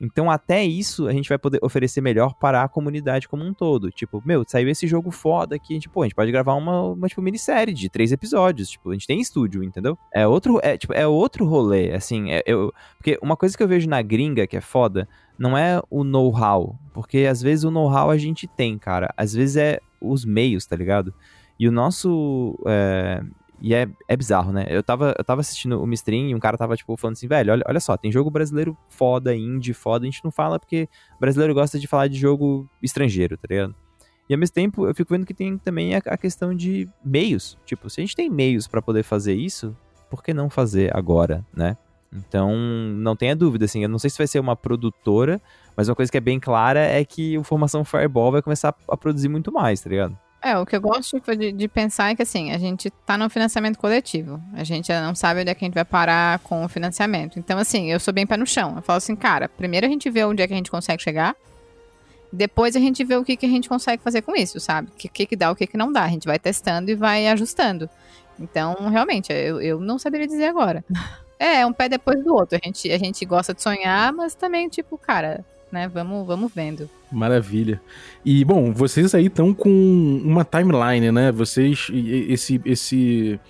Então, 0.00 0.30
até 0.30 0.64
isso 0.64 1.06
a 1.06 1.12
gente 1.12 1.28
vai 1.28 1.38
poder 1.38 1.58
oferecer 1.62 2.00
melhor 2.00 2.34
para 2.34 2.62
a 2.62 2.68
comunidade 2.68 3.28
como 3.28 3.44
um 3.44 3.54
todo. 3.54 3.90
Tipo, 3.90 4.22
meu, 4.24 4.44
saiu 4.46 4.68
esse 4.68 4.86
jogo 4.86 5.10
foda 5.10 5.56
aqui, 5.56 5.72
a 5.72 5.74
gente, 5.74 5.88
pô, 5.88 6.02
a 6.02 6.04
gente 6.04 6.14
pode 6.14 6.30
gravar 6.32 6.54
uma, 6.54 6.92
uma 6.92 7.08
tipo, 7.08 7.22
minissérie 7.22 7.72
de 7.72 7.88
três 7.88 8.12
episódios. 8.12 8.70
Tipo, 8.70 8.90
a 8.90 8.92
gente 8.92 9.06
tem 9.06 9.20
estúdio, 9.20 9.62
entendeu? 9.62 9.96
É 10.12 10.26
outro, 10.26 10.58
é, 10.62 10.76
tipo, 10.76 10.92
é 10.92 11.06
outro 11.06 11.44
rolê, 11.44 11.92
assim. 11.92 12.32
É, 12.32 12.42
eu, 12.46 12.72
porque 12.96 13.18
uma 13.22 13.36
coisa 13.36 13.56
que 13.56 13.62
eu 13.62 13.68
vejo 13.68 13.88
na 13.88 14.02
gringa 14.02 14.46
que 14.46 14.56
é 14.56 14.60
foda 14.60 15.08
não 15.38 15.56
é 15.56 15.80
o 15.90 16.04
know-how. 16.04 16.76
Porque 16.92 17.18
às 17.18 17.40
vezes 17.40 17.64
o 17.64 17.70
know-how 17.70 18.10
a 18.10 18.18
gente 18.18 18.46
tem, 18.46 18.78
cara. 18.78 19.12
Às 19.16 19.32
vezes 19.32 19.56
é 19.56 19.80
os 20.00 20.24
meios, 20.24 20.66
tá 20.66 20.76
ligado? 20.76 21.14
E 21.58 21.68
o 21.68 21.72
nosso. 21.72 22.58
É, 22.66 23.22
e 23.60 23.74
é, 23.74 23.88
é 24.08 24.16
bizarro, 24.16 24.52
né? 24.52 24.66
Eu 24.68 24.82
tava, 24.82 25.14
eu 25.16 25.24
tava 25.24 25.40
assistindo 25.40 25.80
o 25.80 25.92
stream 25.94 26.28
e 26.28 26.34
um 26.34 26.40
cara 26.40 26.58
tava, 26.58 26.76
tipo, 26.76 26.96
falando 26.96 27.14
assim, 27.14 27.28
velho, 27.28 27.52
olha, 27.52 27.64
olha 27.66 27.80
só, 27.80 27.96
tem 27.96 28.10
jogo 28.10 28.30
brasileiro 28.30 28.76
foda, 28.88 29.34
indie 29.34 29.72
foda, 29.72 30.04
a 30.04 30.10
gente 30.10 30.24
não 30.24 30.30
fala 30.30 30.58
porque 30.58 30.88
brasileiro 31.20 31.54
gosta 31.54 31.78
de 31.78 31.86
falar 31.86 32.08
de 32.08 32.18
jogo 32.18 32.68
estrangeiro, 32.82 33.36
tá 33.36 33.46
ligado? 33.48 33.74
E 34.28 34.34
ao 34.34 34.40
mesmo 34.40 34.54
tempo, 34.54 34.86
eu 34.86 34.94
fico 34.94 35.12
vendo 35.12 35.26
que 35.26 35.34
tem 35.34 35.58
também 35.58 35.94
a, 35.94 35.98
a 35.98 36.16
questão 36.16 36.54
de 36.54 36.88
meios. 37.04 37.58
Tipo, 37.64 37.90
se 37.90 38.00
a 38.00 38.02
gente 38.04 38.16
tem 38.16 38.30
meios 38.30 38.66
para 38.66 38.80
poder 38.80 39.02
fazer 39.02 39.34
isso, 39.34 39.76
por 40.08 40.22
que 40.22 40.32
não 40.32 40.48
fazer 40.48 40.94
agora, 40.96 41.44
né? 41.54 41.76
Então, 42.12 42.54
não 42.56 43.16
tenha 43.16 43.34
dúvida, 43.34 43.64
assim, 43.64 43.82
eu 43.82 43.88
não 43.88 43.98
sei 43.98 44.08
se 44.08 44.16
vai 44.16 44.26
ser 44.26 44.38
uma 44.38 44.54
produtora, 44.54 45.42
mas 45.76 45.88
uma 45.88 45.96
coisa 45.96 46.10
que 46.10 46.16
é 46.16 46.20
bem 46.20 46.38
clara 46.38 46.80
é 46.80 47.04
que 47.04 47.36
o 47.36 47.42
Formação 47.42 47.84
Fireball 47.84 48.30
vai 48.30 48.40
começar 48.40 48.74
a 48.88 48.96
produzir 48.96 49.28
muito 49.28 49.50
mais, 49.50 49.80
tá 49.80 49.90
ligado? 49.90 50.16
É, 50.44 50.58
o 50.58 50.66
que 50.66 50.76
eu 50.76 50.80
gosto 50.82 51.18
de, 51.34 51.52
de, 51.52 51.68
pensar 51.68 52.10
é 52.10 52.14
que 52.14 52.20
assim, 52.20 52.52
a 52.52 52.58
gente 52.58 52.90
tá 52.90 53.16
no 53.16 53.30
financiamento 53.30 53.78
coletivo. 53.78 54.38
A 54.52 54.62
gente 54.62 54.92
não 54.92 55.14
sabe 55.14 55.40
onde 55.40 55.50
é 55.50 55.54
que 55.54 55.64
a 55.64 55.66
gente 55.66 55.74
vai 55.74 55.86
parar 55.86 56.38
com 56.40 56.62
o 56.62 56.68
financiamento. 56.68 57.38
Então, 57.38 57.58
assim, 57.58 57.90
eu 57.90 57.98
sou 57.98 58.12
bem 58.12 58.26
pé 58.26 58.36
no 58.36 58.46
chão. 58.46 58.74
Eu 58.76 58.82
falo 58.82 58.98
assim, 58.98 59.16
cara, 59.16 59.48
primeiro 59.48 59.86
a 59.86 59.88
gente 59.88 60.10
vê 60.10 60.22
onde 60.22 60.42
é 60.42 60.46
que 60.46 60.52
a 60.52 60.56
gente 60.56 60.70
consegue 60.70 61.02
chegar. 61.02 61.34
Depois 62.30 62.76
a 62.76 62.78
gente 62.78 63.02
vê 63.04 63.16
o 63.16 63.24
que, 63.24 63.38
que 63.38 63.46
a 63.46 63.48
gente 63.48 63.70
consegue 63.70 64.02
fazer 64.02 64.20
com 64.20 64.36
isso, 64.36 64.60
sabe? 64.60 64.88
O 64.88 64.92
que, 64.92 65.08
que, 65.08 65.24
que 65.24 65.34
dá, 65.34 65.50
o 65.50 65.56
que, 65.56 65.66
que 65.66 65.78
não 65.78 65.90
dá. 65.90 66.04
A 66.04 66.08
gente 66.08 66.26
vai 66.26 66.38
testando 66.38 66.90
e 66.90 66.94
vai 66.94 67.26
ajustando. 67.28 67.88
Então, 68.38 68.74
realmente, 68.90 69.32
eu, 69.32 69.62
eu 69.62 69.80
não 69.80 69.98
saberia 69.98 70.26
dizer 70.26 70.48
agora. 70.48 70.84
É, 71.38 71.60
é 71.64 71.66
um 71.66 71.72
pé 71.72 71.88
depois 71.88 72.22
do 72.22 72.34
outro. 72.34 72.60
A 72.62 72.66
gente, 72.66 72.92
a 72.92 72.98
gente 72.98 73.24
gosta 73.24 73.54
de 73.54 73.62
sonhar, 73.62 74.12
mas 74.12 74.34
também, 74.34 74.68
tipo, 74.68 74.98
cara, 74.98 75.42
né? 75.74 75.88
Vamos, 75.88 76.24
vamos 76.24 76.52
vendo. 76.54 76.88
Maravilha. 77.10 77.82
E, 78.24 78.44
bom, 78.44 78.72
vocês 78.72 79.14
aí 79.14 79.26
estão 79.26 79.52
com 79.52 79.68
uma 80.24 80.44
timeline, 80.44 81.10
né? 81.10 81.32
Vocês, 81.32 81.88
esse, 81.92 82.62
esse, 82.64 83.40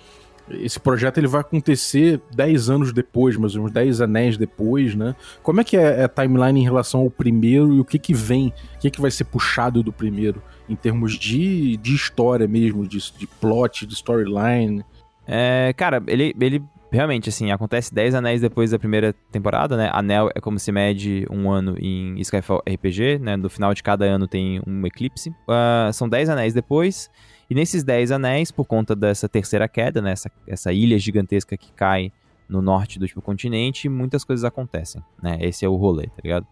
esse 0.49 0.79
projeto 0.79 1.19
ele 1.19 1.27
vai 1.27 1.41
acontecer 1.41 2.19
10 2.35 2.69
anos 2.69 2.91
depois, 2.91 3.37
mais 3.37 3.55
ou 3.55 3.61
menos 3.61 3.73
10 3.73 4.01
anéis 4.01 4.37
depois, 4.37 4.95
né? 4.95 5.15
Como 5.43 5.61
é 5.61 5.63
que 5.63 5.77
é 5.77 6.03
a 6.03 6.09
timeline 6.09 6.59
em 6.59 6.63
relação 6.63 7.01
ao 7.01 7.11
primeiro 7.11 7.75
e 7.75 7.79
o 7.79 7.85
que 7.85 7.99
que 7.99 8.13
vem, 8.13 8.51
o 8.75 8.79
que 8.79 8.89
que 8.89 8.99
vai 8.99 9.11
ser 9.11 9.25
puxado 9.25 9.83
do 9.83 9.93
primeiro, 9.93 10.41
em 10.67 10.75
termos 10.75 11.13
de, 11.13 11.77
de 11.77 11.93
história 11.93 12.47
mesmo, 12.47 12.87
de, 12.87 12.97
de 13.17 13.27
plot, 13.27 13.85
de 13.85 13.93
storyline? 13.93 14.83
É, 15.27 15.73
cara, 15.77 16.03
ele, 16.07 16.35
ele 16.39 16.63
realmente, 16.95 17.29
assim, 17.29 17.51
acontece 17.51 17.93
10 17.93 18.15
anéis 18.15 18.41
depois 18.41 18.71
da 18.71 18.79
primeira 18.79 19.13
temporada, 19.31 19.77
né? 19.77 19.89
Anel 19.93 20.29
é 20.33 20.41
como 20.41 20.57
se 20.57 20.71
mede 20.71 21.27
um 21.29 21.51
ano 21.51 21.75
em 21.79 22.19
Skyfall 22.21 22.63
RPG, 22.67 23.19
né? 23.19 23.35
No 23.35 23.49
final 23.49 23.73
de 23.73 23.83
cada 23.83 24.05
ano 24.05 24.27
tem 24.27 24.61
um 24.65 24.85
eclipse. 24.85 25.29
Uh, 25.29 25.93
são 25.93 26.09
10 26.09 26.29
anéis 26.29 26.53
depois. 26.53 27.09
E 27.49 27.53
nesses 27.53 27.83
10 27.83 28.11
anéis, 28.11 28.51
por 28.51 28.65
conta 28.65 28.95
dessa 28.95 29.29
terceira 29.29 29.67
queda, 29.67 30.01
né? 30.01 30.11
Essa, 30.11 30.31
essa 30.47 30.73
ilha 30.73 30.97
gigantesca 30.97 31.55
que 31.55 31.71
cai 31.73 32.11
no 32.49 32.61
norte 32.61 32.99
do 32.99 33.07
tipo, 33.07 33.21
continente, 33.21 33.89
muitas 33.89 34.23
coisas 34.23 34.43
acontecem, 34.43 35.03
né? 35.21 35.37
Esse 35.41 35.65
é 35.65 35.69
o 35.69 35.75
rolê, 35.75 36.07
tá 36.07 36.21
ligado? 36.23 36.47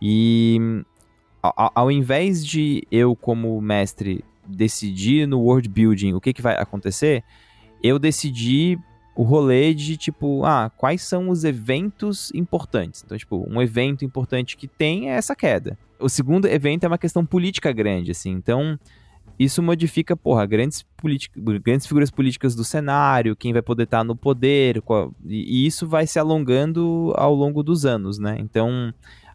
E 0.00 0.84
ao, 1.42 1.72
ao 1.74 1.90
invés 1.90 2.44
de 2.44 2.86
eu, 2.90 3.14
como 3.16 3.60
mestre, 3.60 4.24
decidir 4.46 5.26
no 5.26 5.40
world 5.40 5.68
building 5.68 6.14
o 6.14 6.20
que, 6.20 6.32
que 6.32 6.42
vai 6.42 6.54
acontecer, 6.56 7.22
eu 7.82 7.98
decidi 7.98 8.78
o 9.18 9.24
rolê 9.24 9.74
de 9.74 9.96
tipo, 9.96 10.44
ah, 10.44 10.70
quais 10.76 11.02
são 11.02 11.28
os 11.28 11.42
eventos 11.42 12.30
importantes? 12.32 13.02
Então, 13.04 13.18
tipo, 13.18 13.44
um 13.50 13.60
evento 13.60 14.04
importante 14.04 14.56
que 14.56 14.68
tem 14.68 15.10
é 15.10 15.14
essa 15.14 15.34
queda. 15.34 15.76
O 15.98 16.08
segundo 16.08 16.46
evento 16.46 16.84
é 16.84 16.86
uma 16.86 16.96
questão 16.96 17.26
política 17.26 17.72
grande, 17.72 18.12
assim. 18.12 18.30
Então, 18.30 18.78
isso 19.36 19.60
modifica, 19.60 20.16
porra, 20.16 20.46
grandes, 20.46 20.86
grandes 21.64 21.88
figuras 21.88 22.12
políticas 22.12 22.54
do 22.54 22.62
cenário, 22.62 23.34
quem 23.34 23.52
vai 23.52 23.60
poder 23.60 23.82
estar 23.82 24.04
no 24.04 24.14
poder, 24.14 24.80
qual... 24.82 25.12
e, 25.26 25.66
isso 25.66 25.84
vai 25.88 26.06
se 26.06 26.20
alongando 26.20 27.12
ao 27.16 27.34
longo 27.34 27.64
dos 27.64 27.84
anos, 27.84 28.20
né? 28.20 28.36
Então, 28.38 28.94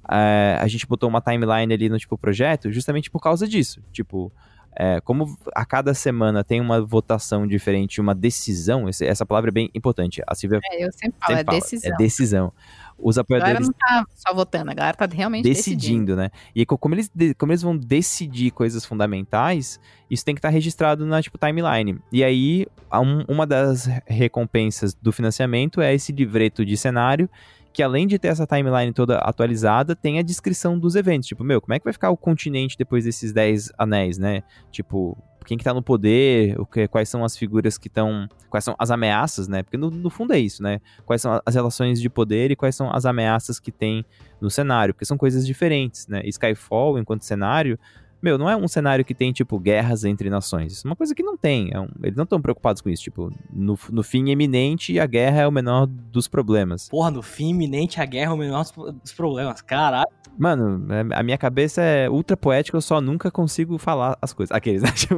é, 0.10 0.58
a 0.62 0.68
gente 0.70 0.88
botou 0.88 1.10
uma 1.10 1.20
timeline 1.20 1.74
ali 1.74 1.90
no 1.90 2.00
tipo 2.00 2.18
projeto 2.18 2.72
justamente 2.72 3.12
por 3.12 3.20
causa 3.20 3.46
disso. 3.46 3.82
Tipo, 3.92 4.32
é, 4.76 5.00
como 5.02 5.38
a 5.54 5.66
cada 5.66 5.94
semana 5.94 6.44
tem 6.44 6.60
uma 6.60 6.82
votação 6.82 7.48
diferente, 7.48 8.02
uma 8.02 8.16
decisão, 8.16 8.90
esse, 8.90 9.06
essa 9.06 9.26
palavra 9.26 9.50
é 9.50 9.54
bem 9.54 9.70
importante. 9.74 10.22
A 10.28 10.36
Silvia 10.36 10.60
é, 10.72 10.86
eu 10.86 10.92
sempre 10.92 11.18
falo, 11.20 11.38
sempre 11.38 11.42
é 11.42 11.44
fala, 11.44 11.60
decisão. 11.60 11.92
É 11.92 11.98
decisão. 11.98 12.54
Os 12.98 13.18
apoiadores. 13.18 13.52
A 13.52 13.60
galera 13.60 13.66
não 13.66 13.74
tá 13.74 14.06
só 14.16 14.34
votando, 14.34 14.72
a 14.72 14.74
galera 14.74 14.96
tá 14.96 15.08
realmente 15.12 15.44
decidindo. 15.44 15.80
decidindo. 15.80 16.16
né? 16.16 16.30
E 16.56 16.66
como 16.66 16.96
eles, 16.96 17.12
como 17.38 17.52
eles 17.52 17.62
vão 17.62 17.76
decidir 17.76 18.52
coisas 18.52 18.86
fundamentais, 18.86 19.80
isso 20.10 20.24
tem 20.24 20.36
que 20.36 20.40
estar 20.40 20.50
tá 20.50 20.54
registrado 20.54 21.06
na 21.06 21.22
tipo, 21.22 21.38
timeline. 21.38 22.00
E 22.12 22.24
aí, 22.24 22.68
um, 22.94 23.24
uma 23.28 23.46
das 23.46 23.90
recompensas 24.06 24.94
do 24.94 25.12
financiamento 25.12 25.82
é 25.82 25.94
esse 25.94 26.12
livreto 26.12 26.66
de 26.66 26.78
cenário 26.78 27.30
que 27.74 27.82
além 27.82 28.06
de 28.06 28.20
ter 28.20 28.28
essa 28.28 28.46
timeline 28.46 28.94
toda 28.94 29.18
atualizada, 29.18 29.96
tem 29.96 30.20
a 30.20 30.22
descrição 30.22 30.78
dos 30.78 30.96
eventos. 30.96 31.28
Tipo, 31.28 31.44
meu, 31.44 31.60
como 31.60 31.74
é 31.74 31.80
que 31.80 31.84
vai 31.84 31.94
ficar 31.94 32.12
o 32.12 32.18
continente 32.18 32.78
depois 32.78 33.04
desses 33.04 33.34
10 33.34 33.72
anéis, 33.78 34.18
né? 34.18 34.44
Tipo, 34.72 35.18
quem 35.44 35.58
que 35.58 35.64
tá 35.64 35.74
no 35.74 35.82
poder, 35.84 36.60
o 36.60 36.66
que, 36.66 36.88
quais 36.88 37.10
são 37.10 37.24
as 37.24 37.38
figuras 37.38 37.78
que 37.78 37.88
estão. 37.88 38.28
Quais 38.50 38.64
são 38.64 38.76
as 38.78 38.92
ameaças, 38.92 39.48
né? 39.48 39.64
Porque 39.64 39.78
no, 39.78 39.90
no, 39.90 40.10
fundo 40.10 40.34
é 40.34 40.40
isso, 40.40 40.62
né? 40.62 40.80
Quais 41.06 41.22
são 41.22 41.42
as 41.46 41.56
relações 41.56 42.00
de 42.00 42.10
poder 42.10 42.52
e 42.52 42.56
quais 42.56 42.76
são 42.76 42.94
as 42.94 43.06
ameaças 43.06 43.60
que 43.60 43.72
tem 43.72 44.06
no 44.40 44.50
cenário, 44.50 44.94
porque 44.94 45.06
são 45.06 45.18
coisas 45.18 45.46
diferentes, 45.46 46.08
né? 46.08 46.22
Skyfall, 46.26 47.00
enquanto 47.00 47.24
cenário, 47.24 47.80
meu, 48.24 48.38
não 48.38 48.50
é 48.50 48.56
um 48.56 48.70
cenário 48.70 49.04
que 49.04 49.14
tem, 49.14 49.34
tipo, 49.34 49.60
guerras 49.60 50.06
entre 50.06 50.30
nações. 50.30 50.72
Isso 50.72 50.88
é 50.88 50.90
uma 50.90 50.96
coisa 50.96 51.14
que 51.14 51.22
não 51.22 51.36
tem. 51.36 51.72
É 51.74 51.80
um, 51.80 51.90
eles 52.02 52.16
não 52.16 52.24
estão 52.24 52.42
preocupados 52.42 52.82
com 52.82 52.90
isso. 52.90 53.04
Tipo, 53.04 53.30
no, 53.52 53.78
no 53.92 54.02
fim 54.02 54.30
iminente, 54.30 54.98
a 54.98 55.06
guerra 55.06 55.42
é 55.42 55.48
o 55.48 55.52
menor 55.52 55.86
dos 55.86 56.26
problemas. 56.30 56.88
Porra, 56.88 57.12
no 57.12 57.22
fim 57.22 57.50
iminente, 57.50 58.00
a 58.00 58.06
guerra 58.06 58.32
é 58.32 58.34
o 58.34 58.38
menor 58.38 58.66
dos 59.04 59.12
problemas. 59.12 59.62
Caralho. 59.62 60.08
Mano, 60.38 60.88
é, 60.94 61.20
a 61.20 61.22
minha 61.22 61.38
cabeça 61.38 61.82
é 61.82 62.10
ultra 62.10 62.38
poética, 62.38 62.78
eu 62.78 62.82
só 62.82 63.02
nunca 63.02 63.30
consigo 63.30 63.78
falar 63.78 64.18
as 64.22 64.32
coisas. 64.32 64.56
Aqueles, 64.56 64.82
né? 64.82 64.92
Tipo... 64.96 65.18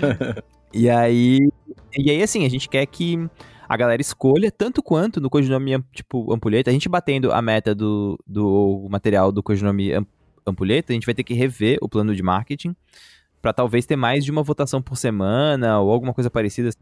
e 0.72 0.88
aí. 0.88 1.40
E 1.96 2.10
aí, 2.10 2.22
assim, 2.22 2.46
a 2.46 2.48
gente 2.48 2.70
quer 2.70 2.86
que 2.86 3.18
a 3.68 3.76
galera 3.76 4.00
escolha, 4.00 4.50
tanto 4.50 4.82
quanto 4.82 5.20
no 5.20 5.28
codinome, 5.28 5.78
tipo, 5.92 6.32
ampulheta, 6.32 6.70
a 6.70 6.72
gente 6.72 6.88
batendo 6.88 7.32
a 7.32 7.42
meta 7.42 7.74
do, 7.74 8.18
do 8.26 8.86
material 8.90 9.30
do 9.30 9.42
codinome 9.42 9.92
ampulheta, 10.46 10.92
a 10.92 10.94
gente 10.94 11.06
vai 11.06 11.14
ter 11.14 11.24
que 11.24 11.34
rever 11.34 11.78
o 11.80 11.88
plano 11.88 12.14
de 12.14 12.22
marketing 12.22 12.74
para 13.44 13.52
talvez 13.52 13.84
ter 13.84 13.94
mais 13.94 14.24
de 14.24 14.30
uma 14.30 14.42
votação 14.42 14.80
por 14.80 14.96
semana 14.96 15.78
ou 15.78 15.92
alguma 15.92 16.14
coisa 16.14 16.30
parecida. 16.30 16.70
Assim. 16.70 16.78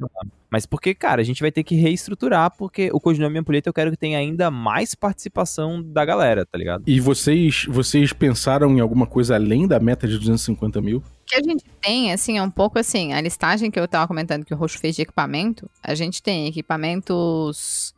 Mas 0.49 0.65
porque, 0.65 0.95
cara, 0.95 1.21
a 1.21 1.25
gente 1.25 1.43
vai 1.43 1.51
ter 1.51 1.65
que 1.65 1.75
reestruturar, 1.75 2.57
porque 2.57 2.89
o 2.93 3.01
codinome 3.01 3.37
Ampulheta 3.37 3.69
eu 3.69 3.73
quero 3.73 3.91
que 3.91 3.97
tenha 3.97 4.17
ainda 4.17 4.49
mais 4.49 4.95
participação 4.95 5.83
da 5.83 6.05
galera, 6.05 6.47
tá 6.47 6.57
ligado? 6.57 6.85
E 6.87 7.01
vocês, 7.01 7.67
vocês 7.69 8.13
pensaram 8.13 8.71
em 8.71 8.79
alguma 8.79 9.09
coisa 9.09 9.35
além 9.35 9.67
da 9.67 9.81
meta 9.81 10.07
de 10.07 10.17
250 10.17 10.81
mil? 10.81 10.99
O 10.99 11.03
que 11.27 11.35
a 11.35 11.43
gente 11.43 11.65
tem, 11.81 12.13
assim, 12.13 12.39
é 12.39 12.43
um 12.43 12.51
pouco 12.51 12.79
assim, 12.79 13.13
a 13.13 13.21
listagem 13.21 13.69
que 13.69 13.81
eu 13.81 13.89
tava 13.89 14.07
comentando 14.07 14.45
que 14.45 14.55
o 14.55 14.57
Roxo 14.57 14.79
fez 14.79 14.95
de 14.95 15.03
equipamento, 15.03 15.69
a 15.83 15.97
gente 15.97 16.23
tem 16.23 16.47
equipamentos 16.47 17.93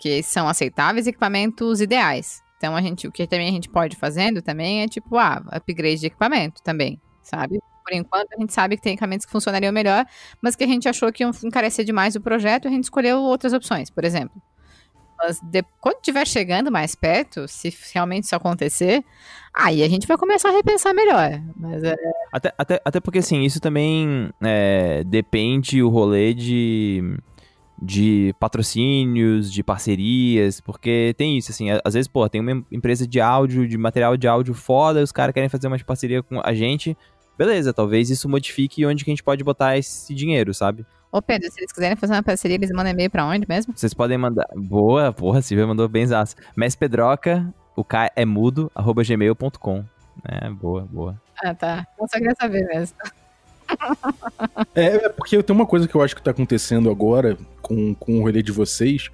que 0.00 0.20
são 0.20 0.48
aceitáveis 0.48 1.06
e 1.06 1.10
equipamentos 1.10 1.80
ideais. 1.80 2.42
Então, 2.60 2.76
a 2.76 2.82
gente, 2.82 3.08
o 3.08 3.10
que 3.10 3.26
também 3.26 3.48
a 3.48 3.52
gente 3.52 3.70
pode 3.70 3.96
fazendo 3.96 4.42
também 4.42 4.82
é 4.82 4.86
tipo, 4.86 5.16
ah, 5.16 5.42
upgrade 5.50 6.00
de 6.00 6.08
equipamento 6.08 6.62
também, 6.62 7.00
sabe? 7.22 7.58
Por 7.82 7.94
enquanto, 7.94 8.34
a 8.34 8.38
gente 8.38 8.52
sabe 8.52 8.76
que 8.76 8.82
tem 8.82 8.92
equipamentos 8.92 9.24
que 9.24 9.32
funcionariam 9.32 9.72
melhor, 9.72 10.04
mas 10.42 10.54
que 10.54 10.64
a 10.64 10.66
gente 10.66 10.86
achou 10.86 11.10
que 11.10 11.22
iam 11.22 11.30
encarecer 11.42 11.86
demais 11.86 12.16
o 12.16 12.20
projeto, 12.20 12.68
a 12.68 12.70
gente 12.70 12.84
escolheu 12.84 13.16
outras 13.20 13.54
opções, 13.54 13.88
por 13.88 14.04
exemplo. 14.04 14.42
Mas 15.18 15.40
de, 15.40 15.64
quando 15.80 15.96
estiver 15.96 16.26
chegando 16.26 16.70
mais 16.70 16.94
perto, 16.94 17.48
se 17.48 17.74
realmente 17.94 18.24
isso 18.24 18.36
acontecer, 18.36 19.02
aí 19.54 19.82
a 19.82 19.88
gente 19.88 20.06
vai 20.06 20.18
começar 20.18 20.50
a 20.50 20.52
repensar 20.52 20.92
melhor. 20.92 21.40
Mas 21.56 21.82
é... 21.82 21.94
até, 22.30 22.52
até, 22.58 22.82
até 22.84 23.00
porque, 23.00 23.20
assim, 23.20 23.40
isso 23.40 23.58
também 23.58 24.30
é, 24.42 25.02
depende 25.04 25.82
o 25.82 25.88
rolê 25.88 26.34
de 26.34 27.16
de 27.80 28.34
patrocínios, 28.38 29.50
de 29.50 29.62
parcerias, 29.62 30.60
porque 30.60 31.14
tem 31.16 31.38
isso, 31.38 31.50
assim, 31.50 31.68
às 31.82 31.94
vezes, 31.94 32.08
pô, 32.08 32.28
tem 32.28 32.40
uma 32.40 32.62
empresa 32.70 33.06
de 33.06 33.20
áudio, 33.20 33.66
de 33.66 33.78
material 33.78 34.16
de 34.16 34.28
áudio 34.28 34.52
foda, 34.52 35.02
os 35.02 35.12
caras 35.12 35.32
querem 35.32 35.48
fazer 35.48 35.66
uma 35.66 35.78
parceria 35.78 36.22
com 36.22 36.40
a 36.44 36.52
gente, 36.52 36.96
beleza, 37.38 37.72
talvez 37.72 38.10
isso 38.10 38.28
modifique 38.28 38.84
onde 38.84 39.04
que 39.04 39.10
a 39.10 39.12
gente 39.12 39.22
pode 39.22 39.42
botar 39.42 39.78
esse 39.78 40.14
dinheiro, 40.14 40.52
sabe? 40.52 40.84
Ô 41.10 41.22
Pedro, 41.22 41.50
se 41.50 41.58
eles 41.58 41.72
quiserem 41.72 41.96
fazer 41.96 42.12
uma 42.12 42.22
parceria, 42.22 42.56
eles 42.56 42.70
mandam 42.70 42.92
e-mail 42.92 43.10
pra 43.10 43.26
onde 43.26 43.46
mesmo? 43.48 43.72
Vocês 43.74 43.94
podem 43.94 44.18
mandar, 44.18 44.46
boa, 44.54 45.12
porra, 45.12 45.40
Silvia 45.40 45.66
mandou 45.66 45.88
bem 45.88 46.06
zaço. 46.06 46.36
Pedroca, 46.78 47.52
o 47.74 47.82
K 47.82 48.12
é 48.14 48.24
mudo, 48.26 48.70
arroba 48.74 49.02
gmail.com, 49.02 49.84
é, 50.24 50.50
boa, 50.50 50.82
boa. 50.82 51.20
Ah, 51.42 51.54
tá, 51.54 51.86
eu 51.98 52.06
só 52.06 52.18
queria 52.18 52.34
saber 52.38 52.66
mesmo. 52.66 52.96
É, 54.74 54.84
é, 54.84 55.08
porque 55.08 55.42
tem 55.42 55.54
uma 55.54 55.66
coisa 55.66 55.86
que 55.86 55.94
eu 55.94 56.02
acho 56.02 56.14
que 56.14 56.22
tá 56.22 56.30
acontecendo 56.30 56.90
agora 56.90 57.36
com, 57.60 57.94
com 57.94 58.18
o 58.18 58.22
rolê 58.22 58.42
de 58.42 58.52
vocês, 58.52 59.10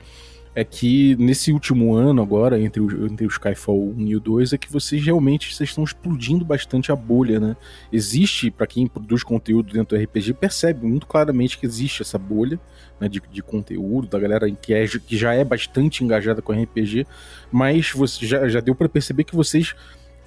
é 0.57 0.64
que 0.64 1.14
nesse 1.16 1.52
último 1.52 1.94
ano 1.94 2.22
agora, 2.22 2.59
entre 2.59 2.80
o, 2.80 3.07
entre 3.07 3.26
o 3.26 3.28
Skyfall 3.28 3.90
1 3.90 4.07
e 4.07 4.16
o 4.16 4.20
2, 4.20 4.54
é 4.54 4.59
que 4.59 4.72
vocês 4.72 5.04
realmente 5.04 5.54
vocês 5.54 5.68
estão 5.68 5.84
explodindo 5.84 6.46
bastante 6.46 6.90
a 6.90 6.96
bolha, 6.96 7.38
né? 7.38 7.54
Existe, 7.92 8.50
para 8.50 8.66
quem 8.66 8.86
produz 8.86 9.22
conteúdo 9.22 9.70
dentro 9.70 9.94
do 9.94 10.02
RPG, 10.02 10.32
percebe 10.32 10.86
muito 10.86 11.07
claramente 11.07 11.59
que 11.59 11.66
existe 11.66 12.00
essa 12.00 12.16
bolha 12.16 12.59
né, 12.98 13.07
de, 13.07 13.20
de 13.30 13.42
conteúdo, 13.42 14.09
da 14.09 14.18
galera 14.18 14.50
que, 14.50 14.72
é, 14.72 14.86
que 14.88 15.14
já 15.14 15.34
é 15.34 15.44
bastante 15.44 16.02
engajada 16.02 16.40
com 16.40 16.54
RPG, 16.54 17.07
mas 17.52 17.92
você 17.92 18.24
já, 18.24 18.48
já 18.48 18.61
deu 18.61 18.74
para 18.74 18.88
perceber 18.88 19.24
que 19.24 19.36
vocês 19.36 19.74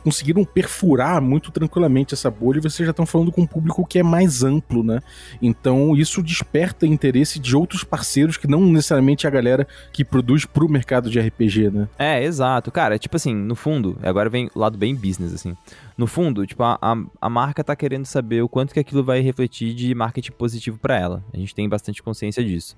conseguiram 0.04 0.44
perfurar 0.44 1.22
muito 1.22 1.52
tranquilamente 1.52 2.14
essa 2.14 2.30
bolha 2.30 2.58
e 2.58 2.62
vocês 2.62 2.86
já 2.86 2.92
estão 2.92 3.06
falando 3.06 3.32
com 3.32 3.42
um 3.42 3.48
público 3.48 3.86
que 3.86 4.00
é 4.00 4.04
mais 4.04 4.44
amplo, 4.44 4.84
né? 4.84 5.02
Então 5.42 5.96
isso 5.96 6.22
desperta 6.22 6.86
interesse 6.86 7.40
de 7.40 7.56
outros 7.56 7.84
parceiros 7.84 8.38
que 8.38 8.48
não 8.48 8.62
necessariamente 8.66 9.28
a 9.28 9.30
galera 9.30 9.68
que 9.92 10.04
produz 10.04 10.46
pro 10.46 10.70
mercado 10.70 11.10
de 11.10 11.20
RPG, 11.20 11.70
né? 11.70 11.88
É, 11.98 12.24
exato. 12.24 12.72
Cara, 12.72 12.98
tipo 12.98 13.16
assim, 13.16 13.34
no 13.34 13.56
fundo, 13.56 13.98
agora 14.02 14.30
vem 14.30 14.50
o 14.54 14.60
lado 14.60 14.78
bem 14.78 14.96
business, 14.96 15.34
assim. 15.34 15.56
No 15.98 16.08
fundo, 16.08 16.48
tipo, 16.48 16.64
a, 16.64 16.78
a, 16.82 16.96
a 17.20 17.30
marca 17.30 17.64
tá 17.64 17.76
querendo 17.76 18.06
saber 18.06 18.42
o 18.42 18.48
quanto 18.48 18.74
que 18.74 18.80
aquilo 18.80 19.04
vai 19.04 19.20
refletir 19.20 19.74
de 19.74 19.94
marketing 19.94 20.32
positivo 20.32 20.78
para 20.78 20.98
ela. 20.98 21.24
A 21.34 21.38
gente 21.38 21.54
tem 21.54 21.68
bastante 21.68 22.02
consciência 22.02 22.44
disso. 22.44 22.78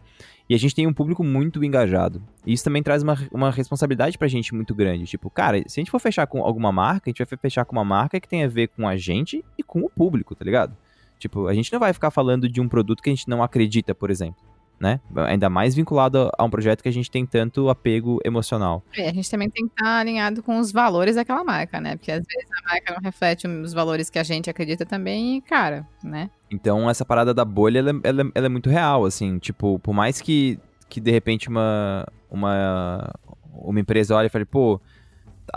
E 0.52 0.54
a 0.54 0.58
gente 0.58 0.76
tem 0.76 0.86
um 0.86 0.92
público 0.92 1.24
muito 1.24 1.64
engajado. 1.64 2.22
E 2.46 2.52
isso 2.52 2.66
também 2.66 2.84
traz 2.84 3.02
uma, 3.02 3.18
uma 3.32 3.50
responsabilidade 3.50 4.18
pra 4.18 4.28
gente 4.28 4.54
muito 4.54 4.76
grande. 4.76 5.06
Tipo, 5.06 5.30
cara, 5.30 5.64
se 5.66 5.80
a 5.80 5.82
gente 5.82 5.90
for 5.90 5.98
fechar 5.98 6.28
com 6.28 6.44
alguma 6.44 6.74
marca, 6.74 7.04
a 7.06 7.10
gente 7.10 7.24
vai 7.24 7.40
fechar 7.40 7.64
com 7.64 7.72
uma 7.72 7.86
marca 7.86 8.20
que 8.20 8.28
tem 8.28 8.44
a 8.44 8.50
ver 8.50 8.68
com 8.68 8.86
a 8.86 8.98
gente 8.98 9.46
e 9.58 9.64
com 9.64 9.80
o 9.80 9.90
público, 9.90 10.36
tá 10.36 10.44
ligado? 10.44 10.76
Tipo, 11.18 11.48
a 11.48 11.54
gente 11.54 11.72
não 11.72 11.80
vai 11.80 11.94
ficar 11.94 12.12
falando 12.12 12.50
de 12.50 12.60
um 12.60 12.68
produto 12.68 13.02
que 13.02 13.10
a 13.10 13.14
gente 13.14 13.30
não 13.30 13.42
acredita, 13.42 13.96
por 13.96 14.12
exemplo 14.12 14.52
né? 14.78 15.00
Ainda 15.28 15.48
mais 15.48 15.76
vinculado 15.76 16.32
a 16.36 16.44
um 16.44 16.50
projeto 16.50 16.82
que 16.82 16.90
a 16.90 16.92
gente 16.92 17.10
tem 17.10 17.24
tanto 17.24 17.70
apego 17.70 18.20
emocional. 18.26 18.84
É, 18.98 19.10
a 19.10 19.14
gente 19.14 19.30
também 19.30 19.48
tem 19.48 19.68
que 19.68 19.74
estar 19.74 20.00
alinhado 20.00 20.42
com 20.42 20.58
os 20.58 20.72
valores 20.72 21.16
daquela 21.16 21.44
marca, 21.44 21.80
né? 21.80 21.96
Porque 21.96 22.12
às 22.12 22.24
vezes 22.26 22.50
a 22.52 22.68
marca 22.68 22.94
não 22.96 23.00
reflete 23.00 23.48
os 23.48 23.74
valores 23.74 24.10
que 24.10 24.18
a 24.18 24.24
gente 24.24 24.50
acredita 24.50 24.84
também 24.84 25.38
e, 25.38 25.42
cara, 25.42 25.88
né? 26.04 26.32
Então 26.52 26.90
essa 26.90 27.06
parada 27.06 27.34
da 27.34 27.46
bolha, 27.46 27.80
ela, 27.80 27.92
ela, 28.04 28.32
ela 28.36 28.46
é 28.46 28.50
muito 28.50 28.70
real, 28.70 29.06
assim, 29.06 29.40
tipo, 29.40 29.80
por 29.80 29.94
mais 29.94 30.20
que, 30.20 30.60
que 30.90 31.00
de 31.00 31.10
repente 31.10 31.48
uma, 31.48 32.06
uma, 32.30 33.14
uma 33.54 33.80
empresa 33.80 34.16
olhe 34.16 34.28
e 34.28 34.30
fale, 34.30 34.46
pô, 34.46 34.80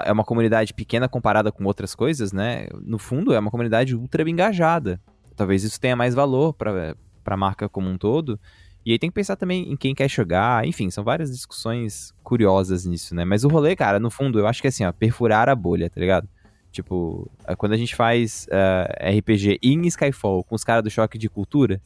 é 0.05 0.13
uma 0.13 0.25
comunidade 0.25 0.73
pequena 0.73 1.09
comparada 1.09 1.51
com 1.51 1.65
outras 1.65 1.95
coisas, 1.95 2.33
né? 2.33 2.69
No 2.81 2.99
fundo, 2.99 3.35
é 3.35 3.39
uma 3.39 3.51
comunidade 3.51 3.95
ultra 3.95 4.29
engajada. 4.29 5.01
Talvez 5.37 5.65
isso 5.65 5.81
tenha 5.81 5.97
mais 5.97 6.15
valor 6.15 6.53
para 6.55 6.95
a 7.27 7.37
marca 7.37 7.69
como 7.69 7.89
um 7.89 7.99
todo. 7.99 8.39
E 8.87 8.93
aí 8.93 8.99
tem 8.99 9.11
que 9.11 9.15
pensar 9.15 9.37
também 9.37 9.73
em 9.73 9.77
quem 9.77 9.95
quer 9.95 10.11
jogar, 10.11 10.67
enfim, 10.67 10.91
são 10.91 11.03
várias 11.03 11.31
discussões 11.31 12.13
curiosas 12.23 12.85
nisso, 12.85 13.15
né? 13.15 13.25
Mas 13.25 13.43
o 13.43 13.49
rolê, 13.49 13.75
cara, 13.75 13.99
no 13.99 14.11
fundo, 14.11 14.39
eu 14.39 14.47
acho 14.47 14.61
que 14.61 14.69
é 14.69 14.71
assim, 14.71 14.85
ó, 14.85 14.93
perfurar 14.93 15.49
a 15.49 15.55
bolha, 15.55 15.89
tá 15.89 15.99
ligado? 15.99 16.29
Tipo, 16.75 17.31
é, 17.47 17.55
quando 17.55 17.73
a 17.73 17.77
gente 17.77 17.95
faz 17.95 18.49
uh, 18.51 18.93
eh, 18.99 19.19
RPG 19.19 19.61
em 19.63 19.87
Skyfall 19.87 20.43
com 20.43 20.57
os 20.57 20.65
caras 20.65 20.83
do 20.83 20.91
Choque 20.91 21.17
de 21.17 21.29
Cultura, 21.29 21.81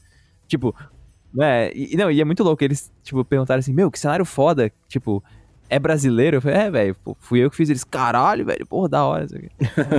tipo, 0.46 0.74
né? 1.32 1.70
E, 1.74 1.94
não, 1.94 2.10
e 2.10 2.22
é 2.22 2.24
muito 2.24 2.42
louco, 2.42 2.64
eles, 2.64 2.90
tipo, 3.02 3.22
perguntaram 3.22 3.58
assim, 3.58 3.74
meu, 3.74 3.90
que 3.90 3.98
cenário 3.98 4.24
foda, 4.24 4.72
tipo, 4.88 5.22
é 5.68 5.78
brasileiro? 5.78 6.36
Eu 6.36 6.42
falei, 6.42 6.58
é, 6.58 6.70
velho, 6.70 6.96
fui 7.18 7.40
eu 7.40 7.50
que 7.50 7.56
fiz 7.56 7.68
eles, 7.68 7.84
caralho, 7.84 8.44
velho, 8.44 8.66
porra, 8.66 8.88
da 8.88 9.04
hora 9.04 9.24
isso 9.24 9.36
aqui. 9.36 9.48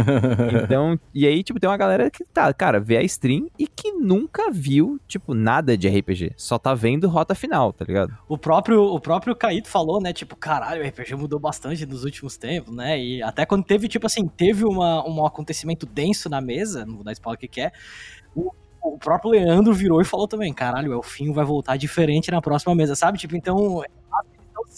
então, 0.64 1.00
e 1.14 1.28
aí, 1.28 1.44
tipo, 1.44 1.60
tem 1.60 1.70
uma 1.70 1.78
galera 1.78 2.10
que 2.10 2.24
tá, 2.26 2.54
cara, 2.54 2.80
vê 2.80 2.98
a 2.98 3.04
stream 3.04 3.50
e 3.58 3.68
que 3.68 3.92
nunca 3.92 4.50
viu, 4.52 5.00
tipo, 5.08 5.34
nada 5.34 5.78
de 5.78 5.88
RPG. 5.88 6.34
Só 6.38 6.58
tá 6.58 6.74
vendo 6.74 7.08
rota 7.08 7.36
final, 7.36 7.72
tá 7.72 7.86
ligado? 7.86 8.18
O 8.28 8.38
próprio, 8.38 8.84
o 8.84 9.00
próprio 9.00 9.36
Caíto 9.36 9.68
falou, 9.68 10.02
né, 10.02 10.14
tipo, 10.14 10.36
caralho, 10.36 10.84
o 10.84 10.88
RPG 10.88 11.16
mudou 11.16 11.40
bastante 11.40 11.86
nos 11.86 12.04
últimos 12.04 12.38
tempos, 12.38 12.76
né? 12.76 13.00
E 13.00 13.22
até 13.22 13.46
quando 13.46 13.64
teve, 13.64 13.88
tipo 13.88 14.06
assim, 14.06 14.28
teve 14.28 14.66
uma, 14.66 15.08
um 15.08 15.26
acontecimento 15.26 15.86
denso 15.86 16.30
na 16.30 16.42
mesa, 16.42 16.86
não 16.86 16.96
vou 16.96 17.04
dar 17.04 17.12
spoiler 17.12 17.38
o 17.38 17.40
que, 17.40 17.48
que 17.48 17.62
é, 17.62 17.72
o, 18.36 18.52
o 18.82 18.98
próprio 18.98 19.32
Leandro 19.32 19.74
virou 19.74 20.02
e 20.02 20.06
falou 20.06 20.28
também, 20.28 20.54
caralho, 20.54 20.92
o 20.92 20.94
Elfinho 20.96 21.34
vai 21.34 21.46
voltar 21.46 21.78
diferente 21.78 22.32
na 22.32 22.42
próxima 22.42 22.74
mesa, 22.74 22.96
sabe? 22.96 23.18
Tipo, 23.18 23.36
então 23.36 23.84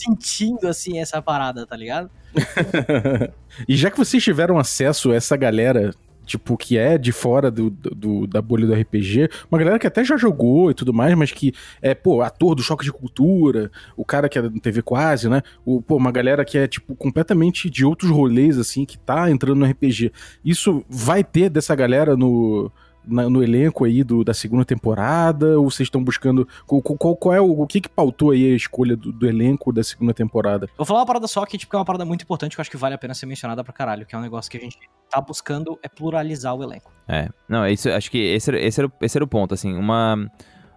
sentindo, 0.01 0.67
assim, 0.67 0.99
essa 0.99 1.21
parada, 1.21 1.65
tá 1.65 1.75
ligado? 1.75 2.09
e 3.67 3.75
já 3.75 3.91
que 3.91 3.97
vocês 3.97 4.23
tiveram 4.23 4.57
acesso 4.57 5.11
a 5.11 5.15
essa 5.15 5.35
galera 5.35 5.91
tipo, 6.25 6.55
que 6.55 6.77
é 6.77 6.97
de 6.97 7.11
fora 7.11 7.51
do, 7.51 7.69
do, 7.69 8.27
da 8.27 8.41
bolha 8.41 8.65
do 8.65 8.73
RPG, 8.73 9.29
uma 9.51 9.57
galera 9.59 9.79
que 9.79 9.87
até 9.87 10.03
já 10.03 10.15
jogou 10.15 10.71
e 10.71 10.73
tudo 10.73 10.93
mais, 10.93 11.13
mas 11.15 11.31
que 11.31 11.53
é, 11.81 11.93
pô, 11.93 12.21
ator 12.21 12.55
do 12.55 12.63
Choque 12.63 12.85
de 12.85 12.91
Cultura, 12.91 13.71
o 13.97 14.05
cara 14.05 14.29
que 14.29 14.37
é 14.37 14.41
da 14.41 14.49
TV 14.49 14.81
Quase, 14.81 15.27
né? 15.27 15.41
O, 15.65 15.81
pô, 15.81 15.97
uma 15.97 16.11
galera 16.11 16.45
que 16.45 16.57
é, 16.57 16.67
tipo, 16.67 16.95
completamente 16.95 17.69
de 17.69 17.85
outros 17.85 18.11
rolês, 18.11 18.57
assim, 18.57 18.85
que 18.85 18.97
tá 18.97 19.29
entrando 19.29 19.59
no 19.59 19.65
RPG. 19.65 20.11
Isso 20.45 20.85
vai 20.87 21.23
ter 21.23 21.49
dessa 21.49 21.75
galera 21.75 22.15
no, 22.15 22.71
na- 23.05 23.29
no 23.29 23.43
elenco 23.43 23.83
aí 23.85 24.03
do, 24.03 24.23
da 24.23 24.33
segunda 24.33 24.63
temporada? 24.65 25.59
Ou 25.59 25.69
vocês 25.69 25.87
estão 25.87 26.03
buscando. 26.03 26.47
Qual, 26.65 26.81
qual- 26.81 27.15
qual 27.15 27.33
é 27.35 27.41
o, 27.41 27.61
o 27.61 27.67
que 27.67 27.81
que 27.81 27.89
pautou 27.89 28.31
aí 28.31 28.53
a 28.53 28.55
escolha 28.55 28.95
do, 28.95 29.11
do 29.11 29.27
elenco 29.27 29.71
da 29.73 29.83
segunda 29.83 30.13
temporada? 30.13 30.67
Vou 30.77 30.85
falar 30.85 30.99
uma 31.01 31.05
parada 31.05 31.27
só 31.27 31.45
que, 31.45 31.57
tipo, 31.57 31.75
é 31.75 31.79
uma 31.79 31.85
parada 31.85 32.05
muito 32.05 32.23
importante 32.23 32.55
que 32.55 32.59
eu 32.59 32.63
acho 32.63 32.71
que 32.71 32.77
vale 32.77 32.95
a 32.95 32.97
pena 32.97 33.13
ser 33.13 33.25
mencionada 33.25 33.63
pra 33.63 33.73
caralho, 33.73 34.05
que 34.05 34.15
é 34.15 34.17
um 34.17 34.21
negócio 34.21 34.49
que 34.51 34.57
a 34.57 34.61
gente 34.61 34.77
tá 35.09 35.19
buscando 35.21 35.77
é 35.83 35.89
pluralizar 35.89 36.55
o 36.55 36.63
elenco. 36.63 36.91
É, 37.07 37.27
não, 37.47 37.67
isso, 37.67 37.89
acho 37.89 38.09
que 38.09 38.17
esse, 38.17 38.49
era- 38.49 38.59
esse, 38.59 38.79
era, 38.79 38.87
o- 38.87 38.91
esse 39.01 39.17
era 39.17 39.25
o 39.25 39.27
ponto, 39.27 39.53
assim, 39.53 39.73
uma, 39.75 40.29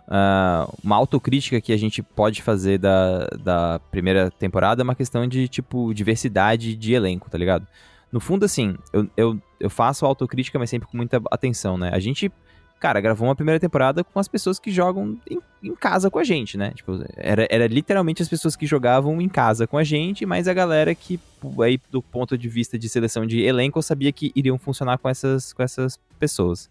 ah, 0.08 0.68
uma 0.82 0.96
autocrítica 0.96 1.60
que 1.60 1.72
a 1.72 1.76
gente 1.76 2.02
pode 2.02 2.42
fazer 2.42 2.78
da, 2.78 3.26
da 3.42 3.80
primeira 3.90 4.30
temporada 4.30 4.82
é 4.82 4.84
uma 4.84 4.94
questão 4.94 5.26
de, 5.26 5.48
tipo, 5.48 5.92
diversidade 5.94 6.74
de 6.76 6.92
elenco, 6.94 7.30
tá 7.30 7.38
ligado? 7.38 7.66
No 8.14 8.20
fundo, 8.20 8.44
assim, 8.44 8.76
eu, 8.92 9.10
eu, 9.16 9.42
eu 9.58 9.68
faço 9.68 10.06
autocrítica, 10.06 10.56
mas 10.56 10.70
sempre 10.70 10.86
com 10.86 10.96
muita 10.96 11.20
atenção, 11.32 11.76
né? 11.76 11.90
A 11.92 11.98
gente, 11.98 12.30
cara, 12.78 13.00
gravou 13.00 13.26
uma 13.26 13.34
primeira 13.34 13.58
temporada 13.58 14.04
com 14.04 14.20
as 14.20 14.28
pessoas 14.28 14.60
que 14.60 14.70
jogam 14.70 15.18
em, 15.28 15.40
em 15.60 15.74
casa 15.74 16.08
com 16.08 16.20
a 16.20 16.22
gente, 16.22 16.56
né? 16.56 16.70
Tipo, 16.76 17.04
era, 17.16 17.44
era 17.50 17.66
literalmente 17.66 18.22
as 18.22 18.28
pessoas 18.28 18.54
que 18.54 18.66
jogavam 18.66 19.20
em 19.20 19.28
casa 19.28 19.66
com 19.66 19.76
a 19.76 19.82
gente, 19.82 20.24
mas 20.24 20.46
a 20.46 20.54
galera 20.54 20.94
que, 20.94 21.18
aí, 21.60 21.76
do 21.90 22.00
ponto 22.00 22.38
de 22.38 22.48
vista 22.48 22.78
de 22.78 22.88
seleção 22.88 23.26
de 23.26 23.42
elenco, 23.42 23.82
sabia 23.82 24.12
que 24.12 24.30
iriam 24.36 24.58
funcionar 24.58 24.96
com 24.98 25.08
essas, 25.08 25.52
com 25.52 25.64
essas 25.64 25.98
pessoas. 26.16 26.70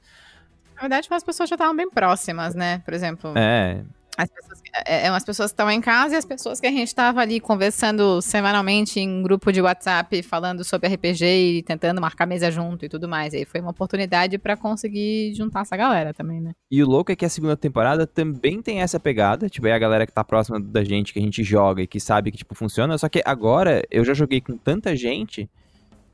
Na 0.75 0.83
verdade, 0.83 1.09
as 1.11 1.23
pessoas 1.25 1.49
já 1.49 1.55
estavam 1.55 1.75
bem 1.75 1.89
próximas, 1.89 2.55
né? 2.55 2.79
Por 2.85 2.93
exemplo, 2.93 3.33
É, 3.35 3.83
as 4.17 4.29
pessoas, 4.29 4.61
é, 4.85 5.05
é, 5.05 5.07
as 5.07 5.23
pessoas 5.23 5.51
que 5.51 5.53
estão 5.53 5.71
em 5.71 5.81
casa 5.81 6.15
e 6.15 6.17
as 6.17 6.25
pessoas 6.25 6.59
que 6.59 6.67
a 6.67 6.71
gente 6.71 6.87
estava 6.87 7.21
ali 7.21 7.39
conversando 7.39 8.21
semanalmente 8.21 8.99
em 8.99 9.23
grupo 9.23 9.51
de 9.51 9.61
WhatsApp, 9.61 10.21
falando 10.21 10.63
sobre 10.63 10.89
RPG 10.93 11.25
e 11.25 11.63
tentando 11.63 11.99
marcar 11.99 12.27
mesa 12.27 12.51
junto 12.51 12.85
e 12.85 12.89
tudo 12.89 13.07
mais. 13.07 13.33
Aí 13.33 13.45
foi 13.45 13.59
uma 13.59 13.71
oportunidade 13.71 14.37
pra 14.37 14.55
conseguir 14.55 15.33
juntar 15.33 15.61
essa 15.61 15.75
galera 15.75 16.13
também, 16.13 16.39
né? 16.39 16.51
E 16.69 16.83
o 16.83 16.87
louco 16.87 17.11
é 17.11 17.15
que 17.15 17.25
a 17.25 17.29
segunda 17.29 17.57
temporada 17.57 18.05
também 18.05 18.61
tem 18.61 18.81
essa 18.81 18.99
pegada. 18.99 19.49
Tipo, 19.49 19.67
é 19.67 19.73
a 19.73 19.79
galera 19.79 20.05
que 20.05 20.13
tá 20.13 20.23
próxima 20.23 20.59
da 20.59 20.83
gente, 20.83 21.11
que 21.11 21.19
a 21.19 21.21
gente 21.21 21.43
joga 21.43 21.81
e 21.81 21.87
que 21.87 21.99
sabe 21.99 22.31
que, 22.31 22.37
tipo, 22.37 22.53
funciona. 22.53 22.97
Só 22.97 23.09
que 23.09 23.21
agora 23.25 23.83
eu 23.89 24.05
já 24.05 24.13
joguei 24.13 24.41
com 24.41 24.57
tanta 24.57 24.95
gente 24.95 25.49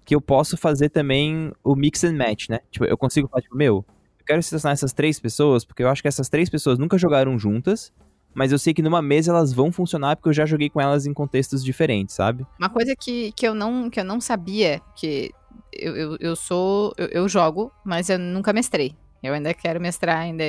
que 0.06 0.16
eu 0.16 0.22
posso 0.22 0.58
fazer 0.58 0.89
também 0.89 1.52
o 1.64 1.76
mix 1.76 2.04
and 2.04 2.14
match, 2.14 2.50
né? 2.50 2.60
Tipo, 2.72 2.86
eu 2.86 2.97
consigo 2.97 3.28
falar, 3.28 3.41
tipo, 3.41 3.56
meu, 3.56 3.86
eu 3.86 3.86
quero 4.30 4.43
selecionar 4.43 4.73
essas 4.73 4.93
três 4.93 5.19
pessoas, 5.19 5.65
porque 5.65 5.82
eu 5.82 5.89
acho 5.89 6.03
que 6.03 6.07
essas 6.07 6.30
três 6.30 6.49
pessoas 6.49 6.77
nunca 6.77 6.97
jogaram 6.99 7.38
juntas. 7.39 7.91
Mas 8.32 8.51
eu 8.51 8.59
sei 8.59 8.75
que 8.75 8.84
numa 8.84 9.01
mesa 9.01 9.32
elas 9.32 9.51
vão 9.51 9.71
funcionar 9.71 10.15
porque 10.15 10.30
eu 10.30 10.34
já 10.34 10.45
joguei 10.45 10.69
com 10.69 10.80
elas 10.80 11.07
em 11.07 11.13
contextos 11.13 11.63
diferentes, 11.63 12.13
sabe? 12.13 12.45
Uma 12.59 12.69
coisa 12.69 12.95
que, 12.95 13.32
que, 13.32 13.47
eu, 13.47 13.55
não, 13.55 13.89
que 13.89 13.99
eu 13.99 14.03
não 14.03 14.21
sabia, 14.21 14.80
que 14.95 15.32
eu, 15.73 15.95
eu, 15.95 16.17
eu 16.19 16.36
sou. 16.36 16.93
Eu, 16.95 17.07
eu 17.07 17.27
jogo, 17.27 17.71
mas 17.84 18.07
eu 18.07 18.19
nunca 18.19 18.53
mestrei. 18.53 18.95
Eu 19.23 19.34
ainda 19.34 19.51
quero 19.51 19.82
mestrar, 19.82 20.19
ainda. 20.19 20.43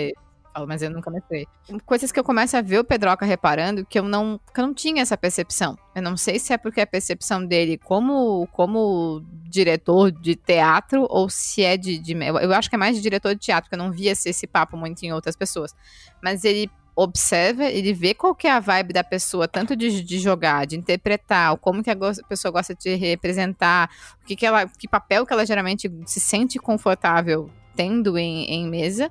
Falo, 0.52 0.66
Mas 0.66 0.82
eu 0.82 0.90
nunca 0.90 1.10
mestrei. 1.10 1.46
Coisas 1.86 2.10
que 2.12 2.18
eu 2.18 2.24
começo 2.24 2.56
a 2.56 2.60
ver 2.62 2.78
o 2.78 2.84
Pedroca 2.84 3.24
reparando 3.24 3.84
que 3.84 3.98
eu 3.98 4.02
não, 4.04 4.40
que 4.52 4.60
eu 4.60 4.66
não 4.66 4.74
tinha 4.74 5.02
essa 5.02 5.16
percepção. 5.16 5.76
Eu 5.94 6.02
não 6.02 6.16
sei 6.16 6.38
se 6.38 6.52
é 6.52 6.58
porque 6.58 6.80
a 6.80 6.86
percepção 6.86 7.44
dele 7.44 7.78
como, 7.78 8.46
como 8.52 9.22
diretor 9.48 10.10
de 10.12 10.34
teatro 10.36 11.06
ou 11.08 11.28
se 11.28 11.62
é 11.62 11.76
de, 11.76 11.98
de. 11.98 12.12
eu- 12.14 12.38
Eu 12.38 12.52
acho 12.54 12.68
que 12.68 12.76
é 12.76 12.78
mais 12.78 12.96
de 12.96 13.02
diretor 13.02 13.34
de 13.34 13.40
teatro, 13.40 13.68
porque 13.70 13.80
eu 13.80 13.84
não 13.84 13.92
via 13.92 14.12
esse, 14.12 14.28
esse 14.28 14.46
papo 14.46 14.76
muito 14.76 15.02
em 15.02 15.12
outras 15.12 15.36
pessoas. 15.36 15.74
Mas 16.22 16.44
ele 16.44 16.70
observa, 16.96 17.64
ele 17.64 17.94
vê 17.94 18.12
qual 18.12 18.34
que 18.34 18.46
é 18.46 18.50
a 18.52 18.60
vibe 18.60 18.92
da 18.92 19.02
pessoa, 19.02 19.48
tanto 19.48 19.74
de, 19.74 20.02
de 20.02 20.18
jogar, 20.18 20.66
de 20.66 20.76
interpretar, 20.76 21.56
como 21.56 21.82
que 21.82 21.88
a 21.90 21.94
go- 21.94 22.10
pessoa 22.28 22.52
gosta 22.52 22.74
de 22.74 22.94
representar, 22.94 23.88
o 24.22 24.26
que, 24.26 24.36
que 24.36 24.44
ela, 24.44 24.66
que 24.66 24.86
papel 24.88 25.24
que 25.24 25.32
ela 25.32 25.46
geralmente 25.46 25.90
se 26.04 26.20
sente 26.20 26.58
confortável 26.58 27.48
tendo 27.74 28.18
em, 28.18 28.44
em 28.50 28.68
mesa, 28.68 29.10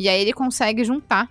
e 0.00 0.08
aí 0.08 0.18
ele 0.18 0.32
consegue 0.32 0.82
juntar 0.82 1.28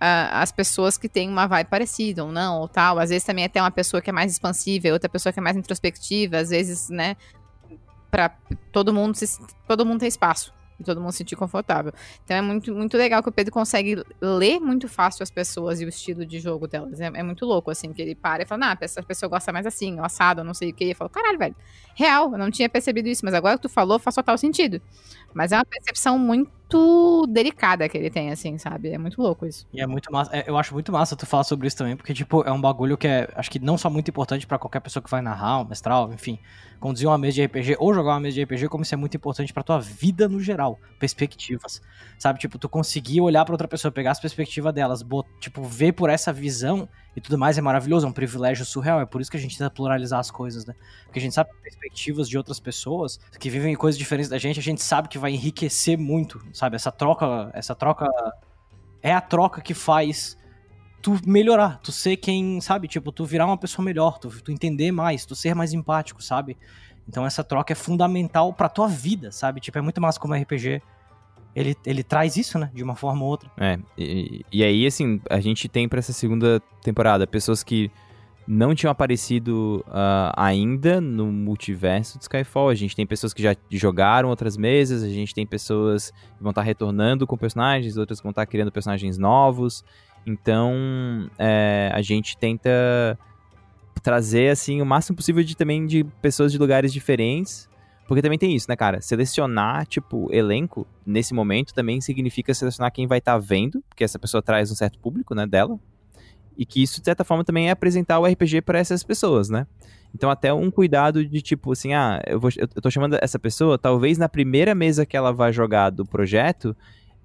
ah, 0.00 0.42
as 0.42 0.50
pessoas 0.50 0.98
que 0.98 1.08
têm 1.08 1.28
uma 1.28 1.46
vibe 1.46 1.68
parecida 1.68 2.24
ou 2.24 2.32
não, 2.32 2.58
ou 2.58 2.66
tal. 2.66 2.98
Às 2.98 3.10
vezes 3.10 3.22
também 3.22 3.44
até 3.44 3.62
uma 3.62 3.70
pessoa 3.70 4.02
que 4.02 4.10
é 4.10 4.12
mais 4.12 4.32
expansiva, 4.32 4.88
outra 4.88 5.08
pessoa 5.08 5.32
que 5.32 5.38
é 5.38 5.42
mais 5.42 5.56
introspectiva, 5.56 6.38
às 6.38 6.50
vezes, 6.50 6.88
né, 6.88 7.16
para 8.10 8.30
todo 8.72 8.92
mundo 8.92 9.14
se, 9.14 9.38
todo 9.68 9.86
mundo 9.86 10.00
ter 10.00 10.08
espaço 10.08 10.52
e 10.80 10.82
todo 10.82 11.00
mundo 11.00 11.12
se 11.12 11.18
sentir 11.18 11.36
confortável. 11.36 11.92
Então 12.24 12.36
é 12.36 12.42
muito, 12.42 12.74
muito 12.74 12.96
legal 12.96 13.22
que 13.22 13.28
o 13.28 13.32
Pedro 13.32 13.52
consegue 13.52 14.02
ler 14.20 14.58
muito 14.58 14.88
fácil 14.88 15.22
as 15.22 15.30
pessoas 15.30 15.80
e 15.80 15.84
o 15.84 15.88
estilo 15.88 16.26
de 16.26 16.40
jogo 16.40 16.66
delas. 16.66 17.00
É, 17.00 17.06
é 17.06 17.22
muito 17.22 17.46
louco, 17.46 17.70
assim, 17.70 17.92
que 17.92 18.02
ele 18.02 18.16
para 18.16 18.42
e 18.42 18.46
fala, 18.46 18.72
ah, 18.72 18.78
essa 18.80 19.00
pessoa 19.00 19.30
gosta 19.30 19.52
mais 19.52 19.64
assim, 19.64 20.00
assado, 20.00 20.42
não 20.42 20.54
sei 20.54 20.70
o 20.70 20.74
que. 20.74 20.86
E 20.86 20.90
eu 20.90 20.96
falo, 20.96 21.08
caralho, 21.08 21.38
velho, 21.38 21.54
real, 21.94 22.32
eu 22.32 22.38
não 22.38 22.50
tinha 22.50 22.68
percebido 22.68 23.06
isso, 23.06 23.24
mas 23.24 23.32
agora 23.32 23.56
que 23.56 23.62
tu 23.62 23.68
falou, 23.68 23.96
faz 24.00 24.16
total 24.16 24.36
sentido. 24.36 24.82
Mas 25.32 25.52
é 25.52 25.56
uma 25.56 25.64
percepção 25.64 26.18
muito 26.18 26.57
delicada 27.26 27.88
que 27.88 27.96
ele 27.96 28.10
tem, 28.10 28.30
assim, 28.30 28.58
sabe? 28.58 28.90
É 28.90 28.98
muito 28.98 29.20
louco 29.20 29.46
isso. 29.46 29.66
E 29.72 29.80
é 29.80 29.86
muito 29.86 30.12
massa. 30.12 30.36
é, 30.36 30.44
eu 30.46 30.56
acho 30.56 30.74
muito 30.74 30.92
massa 30.92 31.16
tu 31.16 31.24
falar 31.24 31.44
sobre 31.44 31.66
isso 31.66 31.76
também, 31.76 31.96
porque, 31.96 32.12
tipo, 32.12 32.42
é 32.42 32.52
um 32.52 32.60
bagulho 32.60 32.96
que 32.96 33.06
é, 33.06 33.28
acho 33.34 33.50
que 33.50 33.58
não 33.58 33.78
só 33.78 33.88
muito 33.88 34.08
importante 34.10 34.46
pra 34.46 34.58
qualquer 34.58 34.80
pessoa 34.80 35.02
que 35.02 35.10
vai 35.10 35.22
narrar, 35.22 35.60
um 35.60 35.64
mestral, 35.64 36.12
enfim, 36.12 36.38
conduzir 36.78 37.08
uma 37.08 37.18
mesa 37.18 37.34
de 37.36 37.44
RPG 37.44 37.76
ou 37.78 37.94
jogar 37.94 38.12
uma 38.12 38.20
mesa 38.20 38.34
de 38.34 38.42
RPG, 38.42 38.68
como 38.68 38.82
isso 38.82 38.94
é 38.94 38.96
muito 38.96 39.16
importante 39.16 39.52
pra 39.52 39.62
tua 39.62 39.80
vida 39.80 40.28
no 40.28 40.40
geral. 40.40 40.78
Perspectivas. 40.98 41.80
Sabe, 42.18 42.38
tipo, 42.38 42.58
tu 42.58 42.68
conseguir 42.68 43.20
olhar 43.20 43.44
pra 43.44 43.54
outra 43.54 43.68
pessoa, 43.68 43.90
pegar 43.90 44.10
as 44.10 44.20
perspectivas 44.20 44.74
delas, 44.74 45.04
tipo, 45.40 45.62
ver 45.62 45.92
por 45.92 46.10
essa 46.10 46.32
visão 46.32 46.88
e 47.18 47.20
tudo 47.20 47.36
mais 47.36 47.58
é 47.58 47.60
maravilhoso, 47.60 48.06
é 48.06 48.08
um 48.08 48.12
privilégio 48.12 48.64
surreal. 48.64 49.00
É 49.00 49.06
por 49.06 49.20
isso 49.20 49.30
que 49.30 49.36
a 49.36 49.40
gente 49.40 49.58
tenta 49.58 49.68
pluralizar 49.70 50.20
as 50.20 50.30
coisas, 50.30 50.64
né? 50.64 50.74
Porque 51.04 51.18
a 51.18 51.22
gente 51.22 51.34
sabe 51.34 51.50
perspectivas 51.62 52.28
de 52.28 52.38
outras 52.38 52.60
pessoas 52.60 53.18
que 53.38 53.50
vivem 53.50 53.74
coisas 53.74 53.98
diferentes 53.98 54.30
da 54.30 54.38
gente, 54.38 54.60
a 54.60 54.62
gente 54.62 54.82
sabe 54.82 55.08
que 55.08 55.18
vai 55.18 55.32
enriquecer 55.32 55.98
muito, 55.98 56.40
sabe? 56.52 56.76
Essa 56.76 56.92
troca, 56.92 57.50
essa 57.52 57.74
troca 57.74 58.08
é 59.02 59.12
a 59.12 59.20
troca 59.20 59.60
que 59.60 59.74
faz 59.74 60.38
tu 61.02 61.18
melhorar, 61.26 61.80
tu 61.80 61.90
ser 61.90 62.16
quem, 62.16 62.60
sabe, 62.60 62.86
tipo, 62.86 63.10
tu 63.10 63.24
virar 63.24 63.46
uma 63.46 63.58
pessoa 63.58 63.84
melhor, 63.84 64.18
tu, 64.18 64.28
tu 64.40 64.52
entender 64.52 64.92
mais, 64.92 65.26
tu 65.26 65.34
ser 65.34 65.54
mais 65.54 65.72
empático, 65.72 66.22
sabe? 66.22 66.56
Então 67.08 67.26
essa 67.26 67.42
troca 67.42 67.72
é 67.72 67.76
fundamental 67.76 68.52
pra 68.52 68.68
tua 68.68 68.86
vida, 68.86 69.32
sabe? 69.32 69.60
Tipo, 69.60 69.78
é 69.78 69.80
muito 69.80 70.00
massa 70.00 70.20
como 70.20 70.34
RPG. 70.34 70.80
Ele, 71.54 71.76
ele 71.84 72.02
traz 72.02 72.36
isso, 72.36 72.58
né? 72.58 72.70
De 72.72 72.82
uma 72.82 72.94
forma 72.94 73.22
ou 73.24 73.30
outra. 73.30 73.50
É, 73.56 73.78
e, 73.96 74.44
e 74.52 74.62
aí, 74.62 74.86
assim, 74.86 75.20
a 75.28 75.40
gente 75.40 75.68
tem 75.68 75.88
pra 75.88 75.98
essa 75.98 76.12
segunda 76.12 76.60
temporada 76.82 77.26
pessoas 77.26 77.62
que 77.62 77.90
não 78.48 78.74
tinham 78.74 78.90
aparecido 78.90 79.84
ah, 79.88 80.32
ainda 80.34 81.02
no 81.02 81.30
multiverso 81.30 82.16
de 82.16 82.24
Skyfall. 82.24 82.70
A 82.70 82.74
gente 82.74 82.96
tem 82.96 83.06
pessoas 83.06 83.34
que 83.34 83.42
já 83.42 83.54
jogaram 83.70 84.30
outras 84.30 84.56
mesas, 84.56 85.02
a 85.02 85.08
gente 85.08 85.34
tem 85.34 85.46
pessoas 85.46 86.10
que 86.10 86.42
vão 86.42 86.50
estar 86.50 86.62
retornando 86.62 87.26
com 87.26 87.36
personagens, 87.36 87.98
outras 87.98 88.20
que 88.20 88.24
vão 88.24 88.30
estar 88.30 88.46
criando 88.46 88.72
personagens 88.72 89.18
novos. 89.18 89.84
Então, 90.26 90.74
é, 91.38 91.90
a 91.92 92.00
gente 92.00 92.38
tenta 92.38 93.18
trazer, 94.02 94.50
assim, 94.50 94.80
o 94.80 94.86
máximo 94.86 95.16
possível 95.16 95.44
de 95.44 95.54
também 95.54 95.84
de 95.86 96.04
pessoas 96.22 96.50
de 96.50 96.56
lugares 96.56 96.90
diferentes. 96.90 97.67
Porque 98.08 98.22
também 98.22 98.38
tem 98.38 98.56
isso, 98.56 98.66
né, 98.70 98.74
cara? 98.74 99.02
Selecionar, 99.02 99.86
tipo, 99.86 100.32
elenco, 100.32 100.86
nesse 101.04 101.34
momento, 101.34 101.74
também 101.74 102.00
significa 102.00 102.54
selecionar 102.54 102.90
quem 102.90 103.06
vai 103.06 103.18
estar 103.18 103.36
vendo, 103.36 103.84
porque 103.86 104.02
essa 104.02 104.18
pessoa 104.18 104.42
traz 104.42 104.72
um 104.72 104.74
certo 104.74 104.98
público, 104.98 105.34
né, 105.34 105.46
dela. 105.46 105.78
E 106.56 106.64
que 106.64 106.82
isso, 106.82 107.00
de 107.00 107.04
certa 107.04 107.22
forma, 107.22 107.44
também 107.44 107.68
é 107.68 107.70
apresentar 107.70 108.18
o 108.18 108.24
RPG 108.24 108.62
para 108.62 108.78
essas 108.78 109.04
pessoas, 109.04 109.50
né? 109.50 109.66
Então, 110.14 110.30
até 110.30 110.50
um 110.54 110.70
cuidado 110.70 111.22
de 111.22 111.42
tipo 111.42 111.70
assim, 111.70 111.92
ah, 111.92 112.18
eu, 112.26 112.40
vou, 112.40 112.50
eu 112.56 112.66
tô 112.66 112.90
chamando 112.90 113.18
essa 113.20 113.38
pessoa, 113.38 113.76
talvez 113.76 114.16
na 114.16 114.26
primeira 114.26 114.74
mesa 114.74 115.04
que 115.04 115.14
ela 115.14 115.30
vai 115.30 115.52
jogar 115.52 115.90
do 115.90 116.06
projeto, 116.06 116.74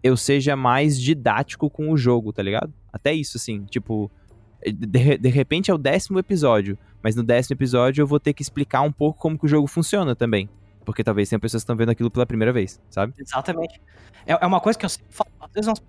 eu 0.03 0.17
seja 0.17 0.53
mais 0.53 0.99
didático 0.99 1.69
com 1.69 1.91
o 1.91 1.97
jogo, 1.97 2.33
tá 2.33 2.43
ligado? 2.43 2.73
Até 2.91 3.13
isso, 3.13 3.37
assim, 3.37 3.63
tipo, 3.63 4.11
de, 4.65 5.17
de 5.17 5.29
repente 5.29 5.71
é 5.71 5.73
o 5.73 5.77
décimo 5.77 6.19
episódio, 6.19 6.77
mas 7.01 7.15
no 7.15 7.23
décimo 7.23 7.55
episódio 7.55 8.01
eu 8.01 8.07
vou 8.07 8.19
ter 8.19 8.33
que 8.33 8.41
explicar 8.41 8.81
um 8.81 8.91
pouco 8.91 9.17
como 9.17 9.39
que 9.39 9.45
o 9.45 9.49
jogo 9.49 9.65
funciona 9.65 10.13
também. 10.13 10.49
Porque 10.85 11.03
talvez 11.03 11.29
tenham 11.29 11.39
pessoas 11.39 11.61
que 11.61 11.65
estão 11.65 11.75
vendo 11.75 11.89
aquilo 11.89 12.11
pela 12.11 12.25
primeira 12.25 12.51
vez, 12.51 12.79
sabe? 12.89 13.13
Exatamente. 13.17 13.81
É, 14.25 14.33
é 14.33 14.45
uma 14.45 14.59
coisa 14.59 14.77
que 14.77 14.85
eu 14.85 14.89
sempre 14.89 15.07
falo. 15.11 15.29
Às 15.39 15.51
vezes 15.51 15.67
nós 15.67 15.81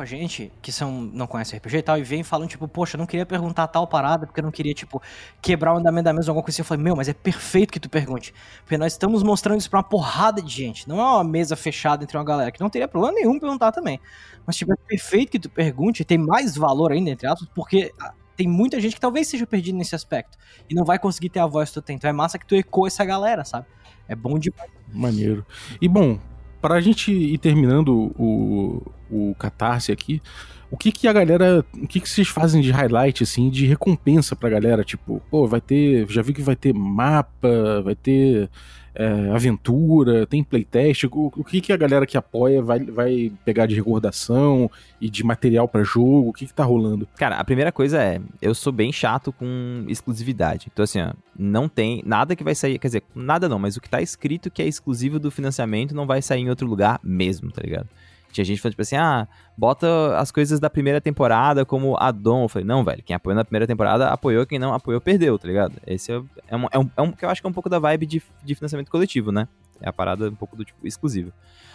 com 0.00 0.02
a 0.02 0.06
gente 0.06 0.50
que 0.62 0.72
são, 0.72 0.90
não 0.90 1.26
conhecem 1.26 1.58
RPG 1.58 1.76
e 1.76 1.82
tal, 1.82 1.98
e 1.98 2.02
vem 2.02 2.22
falando, 2.22 2.48
tipo, 2.48 2.66
poxa, 2.66 2.96
eu 2.96 2.98
não 2.98 3.06
queria 3.06 3.26
perguntar 3.26 3.66
tal 3.66 3.86
parada, 3.86 4.26
porque 4.26 4.40
eu 4.40 4.44
não 4.44 4.50
queria, 4.50 4.72
tipo, 4.72 5.02
quebrar 5.42 5.74
o 5.74 5.76
andamento 5.76 6.04
da 6.04 6.12
mesa 6.14 6.28
ou 6.28 6.30
alguma 6.32 6.42
coisa 6.42 6.56
assim. 6.56 6.62
Eu 6.62 6.64
falei, 6.64 6.82
meu, 6.82 6.96
mas 6.96 7.08
é 7.08 7.12
perfeito 7.12 7.70
que 7.70 7.78
tu 7.78 7.90
pergunte. 7.90 8.32
Porque 8.62 8.78
nós 8.78 8.92
estamos 8.92 9.22
mostrando 9.22 9.58
isso 9.58 9.68
pra 9.68 9.80
uma 9.80 9.84
porrada 9.84 10.40
de 10.40 10.50
gente. 10.50 10.88
Não 10.88 10.98
é 10.98 11.04
uma 11.04 11.24
mesa 11.24 11.54
fechada 11.54 12.02
entre 12.02 12.16
uma 12.16 12.24
galera, 12.24 12.50
que 12.50 12.60
não 12.60 12.70
teria 12.70 12.88
problema 12.88 13.14
nenhum 13.14 13.38
perguntar 13.38 13.72
também. 13.72 14.00
Mas, 14.46 14.56
tipo, 14.56 14.72
é 14.72 14.76
perfeito 14.76 15.32
que 15.32 15.38
tu 15.38 15.50
pergunte, 15.50 16.02
tem 16.02 16.16
mais 16.16 16.56
valor 16.56 16.92
ainda, 16.92 17.10
entre 17.10 17.26
aspas, 17.26 17.46
porque 17.54 17.92
ah, 18.00 18.14
tem 18.36 18.48
muita 18.48 18.80
gente 18.80 18.94
que 18.94 19.00
talvez 19.00 19.28
seja 19.28 19.46
perdida 19.46 19.76
nesse 19.76 19.94
aspecto. 19.94 20.38
E 20.68 20.74
não 20.74 20.84
vai 20.84 20.98
conseguir 20.98 21.28
ter 21.28 21.40
a 21.40 21.46
voz 21.46 21.68
que 21.68 21.74
tu 21.74 21.82
tem. 21.82 21.96
Então 21.96 22.08
é 22.08 22.12
massa 22.12 22.38
que 22.38 22.46
tu 22.46 22.54
ecoa 22.54 22.86
essa 22.86 23.04
galera, 23.04 23.44
sabe? 23.44 23.66
É 24.10 24.16
bom 24.16 24.40
demais. 24.40 24.68
Maneiro. 24.92 25.46
E 25.80 25.88
bom, 25.88 26.18
pra 26.60 26.80
gente 26.80 27.12
ir 27.12 27.38
terminando 27.38 28.12
o, 28.18 28.82
o 29.08 29.36
Catarse 29.36 29.92
aqui. 29.92 30.20
O 30.68 30.76
que 30.76 30.90
que 30.90 31.06
a 31.06 31.12
galera, 31.12 31.64
o 31.74 31.86
que 31.86 32.00
que 32.00 32.08
vocês 32.08 32.26
fazem 32.26 32.60
de 32.60 32.72
highlight, 32.72 33.22
assim, 33.22 33.48
de 33.48 33.66
recompensa 33.66 34.34
pra 34.34 34.50
galera? 34.50 34.82
Tipo, 34.82 35.22
pô, 35.30 35.46
vai 35.46 35.60
ter, 35.60 36.08
já 36.08 36.22
vi 36.22 36.32
que 36.32 36.42
vai 36.42 36.56
ter 36.56 36.74
mapa, 36.74 37.80
vai 37.84 37.94
ter 37.94 38.50
é, 38.94 39.30
aventura, 39.30 40.26
tem 40.26 40.42
playtest. 40.42 41.04
O, 41.04 41.32
o, 41.36 41.44
que 41.44 41.60
que 41.60 41.72
a 41.72 41.76
galera 41.76 42.06
que 42.06 42.16
apoia 42.16 42.62
vai, 42.62 42.80
vai 42.80 43.32
pegar 43.44 43.66
de 43.66 43.74
recordação 43.74 44.70
e 45.00 45.08
de 45.08 45.24
material 45.24 45.68
para 45.68 45.82
jogo? 45.82 46.28
O 46.28 46.32
que 46.32 46.46
que 46.46 46.54
tá 46.54 46.64
rolando? 46.64 47.06
Cara, 47.16 47.36
a 47.36 47.44
primeira 47.44 47.72
coisa 47.72 48.02
é, 48.02 48.20
eu 48.40 48.54
sou 48.54 48.72
bem 48.72 48.92
chato 48.92 49.32
com 49.32 49.84
exclusividade. 49.88 50.68
Então, 50.72 50.82
assim, 50.82 51.00
ó, 51.00 51.12
não 51.38 51.68
tem 51.68 52.02
nada 52.04 52.34
que 52.34 52.44
vai 52.44 52.54
sair, 52.54 52.78
quer 52.78 52.88
dizer, 52.88 53.02
nada 53.14 53.48
não, 53.48 53.58
mas 53.58 53.76
o 53.76 53.80
que 53.80 53.88
tá 53.88 54.02
escrito 54.02 54.50
que 54.50 54.62
é 54.62 54.66
exclusivo 54.66 55.18
do 55.18 55.30
financiamento 55.30 55.94
não 55.94 56.06
vai 56.06 56.20
sair 56.20 56.40
em 56.40 56.50
outro 56.50 56.66
lugar 56.66 57.00
mesmo, 57.02 57.50
tá 57.50 57.62
ligado? 57.62 57.88
Tinha 58.32 58.44
gente 58.44 58.60
falando, 58.60 58.72
tipo 58.72 58.82
assim, 58.82 58.96
ah, 58.96 59.26
bota 59.56 60.16
as 60.16 60.30
coisas 60.30 60.60
da 60.60 60.70
primeira 60.70 61.00
temporada 61.00 61.64
como 61.64 61.96
addon. 61.98 62.44
Eu 62.44 62.48
falei, 62.48 62.66
não, 62.66 62.84
velho, 62.84 63.02
quem 63.02 63.14
apoiou 63.14 63.34
na 63.34 63.44
primeira 63.44 63.66
temporada 63.66 64.08
apoiou, 64.08 64.46
quem 64.46 64.58
não 64.58 64.72
apoiou 64.72 65.00
perdeu, 65.00 65.38
tá 65.38 65.48
ligado? 65.48 65.74
Esse 65.86 66.12
é, 66.12 66.22
é, 66.48 66.56
um, 66.56 66.66
é, 66.70 66.78
um, 66.78 66.90
é 66.96 67.02
um 67.02 67.12
que 67.12 67.24
eu 67.24 67.28
acho 67.28 67.40
que 67.40 67.46
é 67.46 67.50
um 67.50 67.52
pouco 67.52 67.68
da 67.68 67.78
vibe 67.78 68.06
de, 68.06 68.22
de 68.44 68.54
financiamento 68.54 68.90
coletivo, 68.90 69.32
né? 69.32 69.48
É 69.80 69.88
a 69.88 69.92
parada 69.92 70.28
um 70.28 70.34
pouco 70.34 70.56
do 70.56 70.64
tipo 70.64 70.86
exclusivo. 70.86 71.32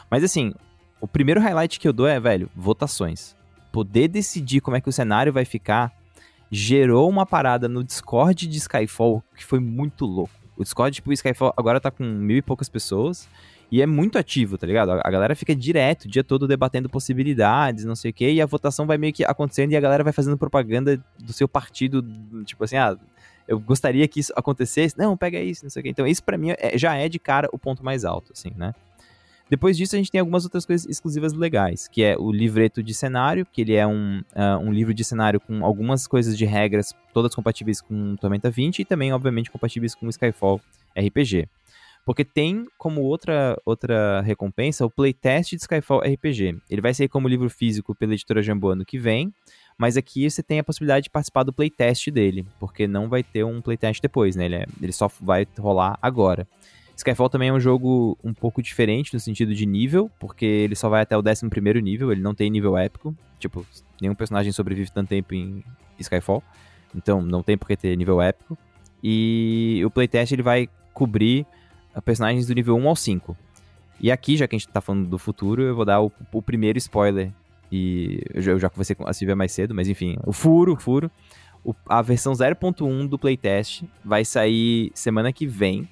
Mas 0.10 0.24
assim, 0.24 0.53
o 1.01 1.08
primeiro 1.08 1.41
highlight 1.41 1.80
que 1.80 1.88
eu 1.88 1.93
dou 1.93 2.08
é, 2.08 2.20
velho, 2.20 2.49
votações. 2.56 3.36
Poder 3.72 4.08
decidir 4.08 4.62
como 4.62 4.78
é 4.78 4.82
que 4.82 4.88
o 4.88 4.93
cenário 4.93 5.34
vai 5.34 5.43
ficar 5.43 5.91
gerou 6.51 7.10
uma 7.10 7.26
parada 7.26 7.68
no 7.68 7.84
Discord 7.84 8.47
de 8.47 8.58
Skyfall 8.58 9.24
que 9.36 9.43
foi 9.43 9.60
muito 9.60 10.06
louco. 10.06 10.34
O 10.56 10.64
Discord, 10.64 10.95
tipo, 10.95 11.10
o 11.10 11.14
Skyfall 11.14 11.53
agora 11.58 11.82
tá 11.82 11.91
com 11.91 12.03
mil 12.03 12.38
e 12.38 12.41
poucas 12.41 12.70
pessoas. 12.70 13.28
E 13.72 13.82
é 13.82 13.86
muito 13.86 14.18
ativo, 14.18 14.57
tá 14.57 14.68
ligado? 14.68 14.91
A 14.91 15.09
galera 15.09 15.36
fica 15.36 15.55
direto, 15.55 16.05
o 16.05 16.07
dia 16.07 16.24
todo 16.24 16.47
debatendo 16.47 16.88
possibilidades, 16.88 17.84
não 17.84 17.95
sei 17.95 18.11
o 18.11 18.13
quê, 18.13 18.32
e 18.32 18.41
a 18.41 18.45
votação 18.45 18.86
vai 18.86 18.97
meio 18.97 19.11
que 19.11 19.26
acontecendo 19.26 19.72
e 19.72 19.76
a 19.76 19.82
galera 19.82 20.03
vai 20.03 20.13
fazendo 20.13 20.38
propaganda 20.38 21.03
do 21.20 21.34
seu 21.34 21.47
partido, 21.47 22.05
tipo 22.45 22.63
assim, 22.63 22.78
ah, 22.78 22.97
eu 23.47 23.59
gostaria 23.59 24.07
que 24.07 24.20
isso 24.20 24.34
acontecesse. 24.36 24.97
Não, 24.97 25.18
pega 25.18 25.39
isso, 25.39 25.63
não 25.63 25.70
sei 25.70 25.82
o 25.82 25.84
quê. 25.84 25.89
Então, 25.89 26.07
isso 26.07 26.24
para 26.24 26.38
mim 26.38 26.51
é, 26.51 26.78
já 26.78 26.95
é 26.95 27.09
de 27.09 27.20
cara 27.20 27.49
o 27.51 27.59
ponto 27.59 27.84
mais 27.84 28.05
alto, 28.05 28.32
assim, 28.34 28.51
né? 28.55 28.74
Depois 29.47 29.78
disso, 29.78 29.95
a 29.95 29.99
gente 29.99 30.11
tem 30.11 30.20
algumas 30.20 30.43
outras 30.43 30.66
coisas 30.66 30.88
exclusivas 30.89 31.32
legais, 31.34 31.88
que 31.88 32.03
é 32.03 32.18
o 32.18 32.32
livreto 32.32 32.82
de 32.82 32.95
cenário, 32.95 33.45
que 33.45 33.61
ele 33.61 33.76
é 33.76 33.86
um, 33.86 34.24
uh, 34.36 34.57
um 34.59 34.72
livro 34.72 34.91
de 34.91 35.03
cenário 35.03 35.39
com 35.39 35.63
algumas 35.63 36.07
coisas 36.07 36.36
de 36.36 36.45
regras, 36.45 36.95
todas 37.13 37.36
compatíveis 37.36 37.80
com 37.80 38.16
Tormenta 38.16 38.49
20 38.49 38.80
e 38.80 38.86
também, 38.86 39.13
obviamente, 39.13 39.51
compatíveis 39.51 39.93
com 39.93 40.09
Skyfall 40.09 40.59
RPG. 40.97 41.47
Porque 42.06 42.24
tem 42.24 42.68
como 42.78 43.01
outra, 43.01 43.60
outra 43.66 44.22
recompensa 44.22 44.86
o 44.86 44.91
playtest 44.91 45.49
de 45.49 45.62
Skyfall 45.62 46.01
RPG. 46.01 46.56
Ele 46.70 46.82
vai 46.82 46.93
sair 46.93 47.10
como 47.10 47.28
livro 47.28 47.49
físico 47.49 47.95
pela 47.95 48.14
editora 48.14 48.43
Jambô 48.43 48.70
ano 48.70 48.86
que 48.86 48.99
vem, 48.99 49.34
mas 49.76 49.97
aqui 49.97 50.30
você 50.30 50.43
tem 50.43 50.60
a 50.60 50.64
possibilidade 50.64 51.06
de 51.06 51.10
participar 51.10 51.41
do 51.41 51.51
playtest 51.51 52.12
dele, 52.12 52.45
porque 52.60 52.88
não 52.88 53.10
vai 53.10 53.24
ter 53.24 53.43
um 53.43 53.60
playtest 53.60 54.01
depois, 54.01 54.36
né? 54.36 54.45
Ele, 54.45 54.56
é, 54.56 54.66
ele 54.82 54.91
só 54.91 55.10
vai 55.20 55.47
rolar 55.58 55.97
agora. 55.99 56.47
Skyfall 56.95 57.30
também 57.30 57.49
é 57.49 57.53
um 57.53 57.60
jogo 57.60 58.18
um 58.24 58.34
pouco 58.34 58.62
diferente 58.62 59.14
no 59.14 59.20
sentido 59.20 59.53
de 59.53 59.66
nível, 59.66 60.10
porque 60.20 60.45
ele 60.45 60.76
só 60.76 60.88
vai 60.88 61.01
até 61.01 61.18
o 61.18 61.22
11 61.22 61.82
nível, 61.82 62.12
ele 62.12 62.22
não 62.22 62.34
tem 62.34 62.49
nível 62.49 62.78
épico. 62.78 63.16
Tipo, 63.38 63.66
nenhum 63.99 64.16
personagem 64.16 64.51
sobrevive 64.51 64.91
tanto 64.91 65.10
tempo 65.10 65.34
em 65.34 65.64
Skyfall, 65.99 66.41
então 66.95 67.22
não 67.22 67.43
tem 67.43 67.58
por 67.58 67.68
que 67.68 67.76
ter 67.76 67.97
nível 67.97 68.22
épico. 68.22 68.58
E 69.03 69.82
o 69.86 69.89
playtest 69.89 70.32
ele 70.32 70.41
vai 70.41 70.70
cobrir 70.93 71.45
personagens 72.01 72.47
do 72.47 72.53
nível 72.53 72.75
1 72.75 72.87
ao 72.87 72.95
5. 72.95 73.37
E 73.99 74.11
aqui, 74.11 74.35
já 74.35 74.47
que 74.47 74.55
a 74.55 74.59
gente 74.59 74.67
tá 74.67 74.81
falando 74.81 75.07
do 75.07 75.17
futuro, 75.17 75.61
eu 75.61 75.75
vou 75.75 75.85
dar 75.85 76.01
o, 76.01 76.11
o 76.31 76.41
primeiro 76.41 76.77
spoiler. 76.77 77.31
E 77.71 78.21
eu 78.33 78.59
já, 78.59 78.69
conversei 78.69 78.95
com 78.95 79.07
a 79.07 79.13
Silvia 79.13 79.35
mais 79.35 79.51
cedo, 79.51 79.73
mas 79.73 79.87
enfim, 79.87 80.17
o 80.25 80.33
furo, 80.33 80.73
o 80.73 80.77
furo. 80.77 81.09
O, 81.63 81.73
a 81.87 82.01
versão 82.01 82.33
0.1 82.33 83.07
do 83.07 83.17
playtest 83.17 83.83
vai 84.03 84.23
sair 84.23 84.91
semana 84.93 85.33
que 85.33 85.47
vem. 85.47 85.89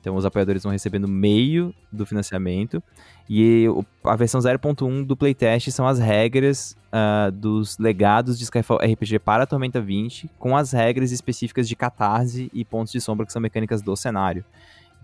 Então 0.00 0.14
os 0.14 0.24
apoiadores 0.24 0.62
vão 0.62 0.70
receber 0.70 1.00
no 1.00 1.08
meio 1.08 1.74
do 1.90 2.06
financiamento. 2.06 2.80
E 3.28 3.66
a 4.04 4.14
versão 4.14 4.40
0.1 4.40 5.04
do 5.04 5.16
playtest 5.16 5.72
são 5.72 5.88
as 5.88 5.98
regras 5.98 6.76
uh, 6.92 7.32
dos 7.32 7.76
legados 7.78 8.38
de 8.38 8.44
Skyfall 8.44 8.78
RPG 8.78 9.18
para 9.18 9.42
a 9.42 9.46
Tormenta 9.46 9.80
20, 9.80 10.30
com 10.38 10.56
as 10.56 10.70
regras 10.70 11.10
específicas 11.10 11.68
de 11.68 11.74
catarse 11.74 12.48
e 12.54 12.64
pontos 12.64 12.92
de 12.92 13.00
sombra, 13.00 13.26
que 13.26 13.32
são 13.32 13.42
mecânicas 13.42 13.82
do 13.82 13.96
cenário. 13.96 14.44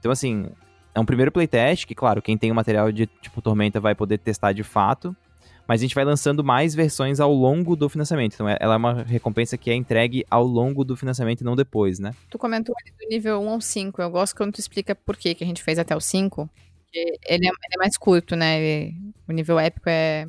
Então, 0.03 0.11
assim, 0.11 0.49
é 0.93 0.99
um 0.99 1.05
primeiro 1.05 1.31
playtest, 1.31 1.87
que, 1.87 1.95
claro, 1.95 2.21
quem 2.21 2.37
tem 2.37 2.51
o 2.51 2.55
material 2.57 2.91
de 2.91 3.07
tipo 3.07 3.41
Tormenta 3.41 3.79
vai 3.79 3.95
poder 3.95 4.19
testar 4.19 4.53
de 4.53 4.65
fato, 4.65 5.15
mas 5.65 5.81
a 5.81 5.85
gente 5.85 5.95
vai 5.95 6.05
lançando 6.05 6.43
mais 6.43 6.75
versões 6.75 7.21
ao 7.21 7.33
longo 7.33 7.77
do 7.77 7.89
financiamento. 7.89 8.35
Então, 8.35 8.49
é, 8.49 8.57
ela 8.59 8.75
é 8.75 8.77
uma 8.77 9.05
recompensa 9.05 9.57
que 9.57 9.71
é 9.71 9.77
entregue 9.77 10.27
ao 10.29 10.43
longo 10.45 10.85
do 10.85 10.97
financiamento 10.97 11.43
e 11.43 11.45
não 11.45 11.55
depois, 11.55 12.01
né? 12.01 12.13
Tu 12.29 12.37
comentou 12.37 12.75
do 12.75 13.09
nível 13.09 13.41
1 13.43 13.49
ao 13.49 13.61
5. 13.61 14.03
Eu 14.03 14.11
gosto 14.11 14.35
quando 14.35 14.55
tu 14.55 14.59
explica 14.59 14.93
por 14.93 15.17
que 15.17 15.37
a 15.41 15.47
gente 15.47 15.63
fez 15.63 15.79
até 15.79 15.95
o 15.95 16.01
5. 16.01 16.51
Ele 16.93 17.47
é, 17.47 17.49
ele 17.49 17.49
é 17.75 17.79
mais 17.79 17.97
curto, 17.97 18.35
né? 18.35 18.61
Ele, 18.61 18.97
o 19.29 19.33
nível 19.33 19.61
épico 19.61 19.89
é. 19.89 20.27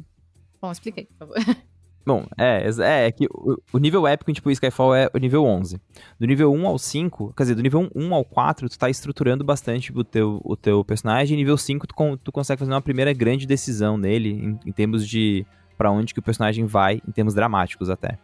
Bom, 0.62 0.72
expliquei, 0.72 1.06
por 1.06 1.18
favor. 1.18 1.36
Bom, 2.06 2.26
é, 2.38 2.70
é, 2.80 3.08
é 3.08 3.12
que 3.12 3.26
o, 3.28 3.58
o, 3.72 3.78
nível 3.78 4.06
épico 4.06 4.34
tipo 4.34 4.52
Skyfall 4.52 4.94
é 4.94 5.10
o 5.14 5.18
nível 5.18 5.46
11. 5.46 5.80
Do 6.20 6.28
nível 6.28 6.52
1 6.52 6.68
ao 6.68 6.78
5, 6.78 7.34
quer 7.36 7.44
dizer, 7.44 7.56
do 7.56 7.62
nível 7.62 7.90
1 7.96 8.14
ao 8.14 8.26
4, 8.26 8.68
tu 8.68 8.78
tá 8.78 8.90
estruturando 8.90 9.44
bastante 9.44 9.92
o 9.96 10.04
teu, 10.04 10.42
o 10.44 10.58
teu 10.58 10.84
personagem, 10.84 11.36
e 11.36 11.38
nível 11.38 11.58
5 11.58 11.88
tu, 11.88 12.18
tu 12.18 12.32
consegue 12.32 12.60
fazer 12.60 12.72
uma 12.72 12.82
primeira 12.82 13.14
grande 13.14 13.48
decisão 13.48 13.98
nele, 13.98 14.32
em, 14.32 14.60
em 14.66 14.72
termos 14.72 15.08
de 15.08 15.46
para 15.78 15.92
onde 15.92 16.14
que 16.14 16.20
o 16.20 16.24
personagem 16.24 16.66
vai, 16.66 17.02
em 17.08 17.12
termos 17.12 17.34
dramáticos 17.34 17.90
até. 17.90 18.18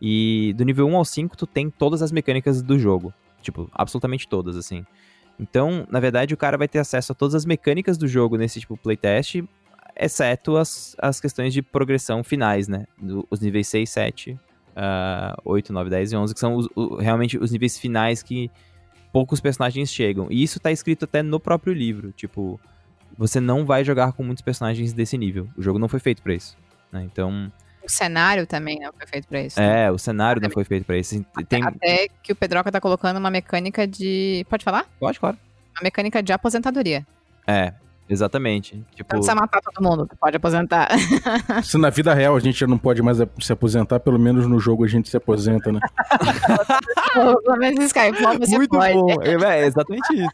E 0.00 0.52
do 0.56 0.64
nível 0.64 0.88
1 0.88 0.96
ao 0.96 1.04
5, 1.04 1.36
tu 1.36 1.46
tem 1.46 1.70
todas 1.70 2.02
as 2.02 2.10
mecânicas 2.10 2.60
do 2.60 2.76
jogo. 2.76 3.14
Tipo, 3.40 3.70
absolutamente 3.72 4.26
todas, 4.28 4.56
assim. 4.56 4.84
Então, 5.38 5.86
na 5.90 6.00
verdade, 6.00 6.34
o 6.34 6.36
cara 6.36 6.58
vai 6.58 6.68
ter 6.68 6.80
acesso 6.80 7.12
a 7.12 7.14
todas 7.14 7.34
as 7.34 7.44
mecânicas 7.44 7.96
do 7.96 8.06
jogo 8.06 8.36
nesse 8.36 8.60
tipo 8.60 8.76
playtest, 8.76 9.42
exceto 9.96 10.56
as, 10.56 10.96
as 10.98 11.20
questões 11.20 11.52
de 11.52 11.62
progressão 11.62 12.22
finais, 12.24 12.68
né? 12.68 12.86
Do, 12.98 13.26
os 13.30 13.40
níveis 13.40 13.68
6, 13.68 13.88
7, 13.88 14.32
uh, 14.32 15.40
8, 15.44 15.72
9, 15.72 15.90
10 15.90 16.12
e 16.12 16.16
11, 16.16 16.34
que 16.34 16.40
são 16.40 16.56
os, 16.56 16.68
o, 16.74 16.96
realmente 16.96 17.38
os 17.38 17.50
níveis 17.50 17.78
finais 17.78 18.22
que 18.22 18.50
poucos 19.12 19.40
personagens 19.40 19.92
chegam. 19.92 20.26
E 20.30 20.42
isso 20.42 20.58
tá 20.58 20.72
escrito 20.72 21.04
até 21.04 21.22
no 21.22 21.38
próprio 21.38 21.72
livro, 21.72 22.12
tipo, 22.12 22.58
você 23.16 23.40
não 23.40 23.64
vai 23.64 23.84
jogar 23.84 24.12
com 24.12 24.22
muitos 24.22 24.42
personagens 24.42 24.92
desse 24.92 25.18
nível. 25.18 25.48
O 25.56 25.62
jogo 25.62 25.78
não 25.78 25.88
foi 25.88 26.00
feito 26.00 26.22
para 26.22 26.34
isso, 26.34 26.56
né? 26.90 27.02
Então... 27.04 27.52
O 27.84 27.90
cenário 27.90 28.46
também 28.46 28.78
não 28.78 28.92
foi 28.92 29.06
feito 29.08 29.26
pra 29.26 29.42
isso. 29.42 29.60
Né? 29.60 29.86
É, 29.86 29.90
o 29.90 29.98
cenário 29.98 30.40
não 30.40 30.48
foi 30.50 30.64
feito 30.64 30.84
pra 30.84 30.96
isso. 30.96 31.24
Tem... 31.48 31.62
Até, 31.64 32.06
que 32.22 32.32
o 32.32 32.36
Pedroca 32.36 32.70
tá 32.70 32.80
colocando 32.80 33.16
uma 33.16 33.30
mecânica 33.30 33.86
de... 33.86 34.46
Pode 34.48 34.64
falar? 34.64 34.86
Pode, 35.00 35.18
claro. 35.18 35.36
Uma 35.76 35.82
mecânica 35.82 36.22
de 36.22 36.32
aposentadoria. 36.32 37.04
É, 37.44 37.74
Exatamente. 38.08 38.84
Tipo... 38.94 39.16
Não 39.16 39.34
matar 39.34 39.60
todo 39.60 39.82
mundo, 39.82 40.08
pode 40.20 40.36
aposentar. 40.36 40.88
Se 41.62 41.78
na 41.78 41.90
vida 41.90 42.12
real 42.12 42.36
a 42.36 42.40
gente 42.40 42.58
já 42.58 42.66
não 42.66 42.78
pode 42.78 43.00
mais 43.02 43.18
se 43.40 43.52
aposentar, 43.52 44.00
pelo 44.00 44.18
menos 44.18 44.46
no 44.46 44.58
jogo 44.58 44.84
a 44.84 44.88
gente 44.88 45.08
se 45.08 45.16
aposenta, 45.16 45.72
né? 45.72 45.80
pelo 47.14 47.56
menos 47.56 47.84
Skype, 47.84 48.18
você 48.38 48.56
Muito 48.56 48.70
pode. 48.70 48.94
bom. 48.94 49.22
É, 49.22 49.60
é 49.60 49.66
exatamente 49.66 50.14
isso. 50.14 50.30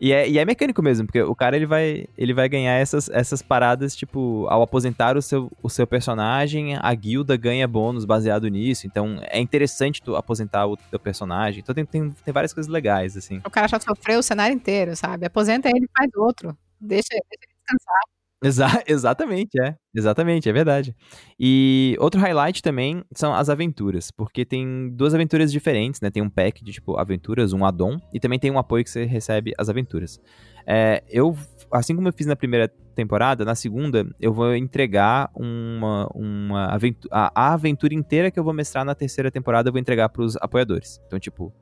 E 0.00 0.14
é, 0.14 0.26
e 0.26 0.38
é 0.38 0.44
mecânico 0.46 0.82
mesmo, 0.82 1.06
porque 1.06 1.20
o 1.20 1.34
cara 1.34 1.54
ele 1.54 1.66
vai, 1.66 2.06
ele 2.16 2.32
vai 2.32 2.48
ganhar 2.48 2.72
essas, 2.72 3.10
essas 3.10 3.42
paradas, 3.42 3.94
tipo, 3.94 4.46
ao 4.48 4.62
aposentar 4.62 5.14
o 5.14 5.20
seu, 5.20 5.52
o 5.62 5.68
seu 5.68 5.86
personagem, 5.86 6.74
a 6.80 6.94
guilda 6.94 7.36
ganha 7.36 7.68
bônus 7.68 8.06
baseado 8.06 8.48
nisso. 8.48 8.86
Então 8.86 9.18
é 9.20 9.38
interessante 9.38 10.02
tu 10.02 10.16
aposentar 10.16 10.66
o 10.66 10.74
teu 10.74 10.98
personagem. 10.98 11.60
Então 11.60 11.74
tem, 11.74 11.84
tem, 11.84 12.10
tem 12.10 12.32
várias 12.32 12.54
coisas 12.54 12.72
legais, 12.72 13.14
assim. 13.14 13.42
O 13.44 13.50
cara 13.50 13.68
já 13.68 13.78
sofreu 13.78 14.20
o 14.20 14.22
cenário 14.22 14.54
inteiro, 14.54 14.96
sabe? 14.96 15.26
Aposenta 15.26 15.68
ele 15.68 15.84
e 15.84 15.90
faz 15.94 16.10
outro. 16.16 16.56
Deixa, 16.80 17.08
deixa 17.10 17.24
ele 17.32 17.54
descansar. 17.56 18.00
Exa 18.42 18.66
exatamente, 18.88 19.60
é. 19.60 19.76
Exatamente, 19.94 20.48
é 20.48 20.52
verdade. 20.52 20.96
E 21.38 21.94
outro 22.00 22.18
highlight 22.20 22.62
também 22.62 23.04
são 23.14 23.34
as 23.34 23.50
aventuras, 23.50 24.10
porque 24.10 24.44
tem 24.44 24.88
duas 24.90 25.14
aventuras 25.14 25.52
diferentes, 25.52 26.00
né? 26.00 26.10
Tem 26.10 26.22
um 26.22 26.30
pack 26.30 26.64
de, 26.64 26.72
tipo, 26.72 26.96
aventuras, 26.98 27.52
um 27.52 27.64
addon, 27.64 27.98
e 28.14 28.18
também 28.20 28.38
tem 28.38 28.50
um 28.50 28.58
apoio 28.58 28.82
que 28.84 28.90
você 28.90 29.04
recebe 29.04 29.52
as 29.58 29.68
aventuras. 29.68 30.18
É, 30.66 31.02
eu, 31.08 31.36
assim 31.72 31.94
como 31.94 32.08
eu 32.08 32.12
fiz 32.12 32.26
na 32.26 32.36
primeira 32.36 32.68
temporada, 32.94 33.44
na 33.44 33.54
segunda, 33.54 34.06
eu 34.18 34.32
vou 34.32 34.54
entregar 34.54 35.30
uma, 35.34 36.06
uma 36.14 36.66
aventura, 36.66 37.14
a, 37.14 37.32
a 37.50 37.54
aventura 37.54 37.94
inteira 37.94 38.30
que 38.30 38.38
eu 38.38 38.44
vou 38.44 38.54
mestrar 38.54 38.84
na 38.84 38.94
terceira 38.94 39.30
temporada, 39.30 39.68
eu 39.68 39.72
vou 39.72 39.80
entregar 39.80 40.08
para 40.08 40.22
os 40.22 40.36
apoiadores. 40.36 40.98
Então, 41.06 41.18
tipo, 41.18 41.52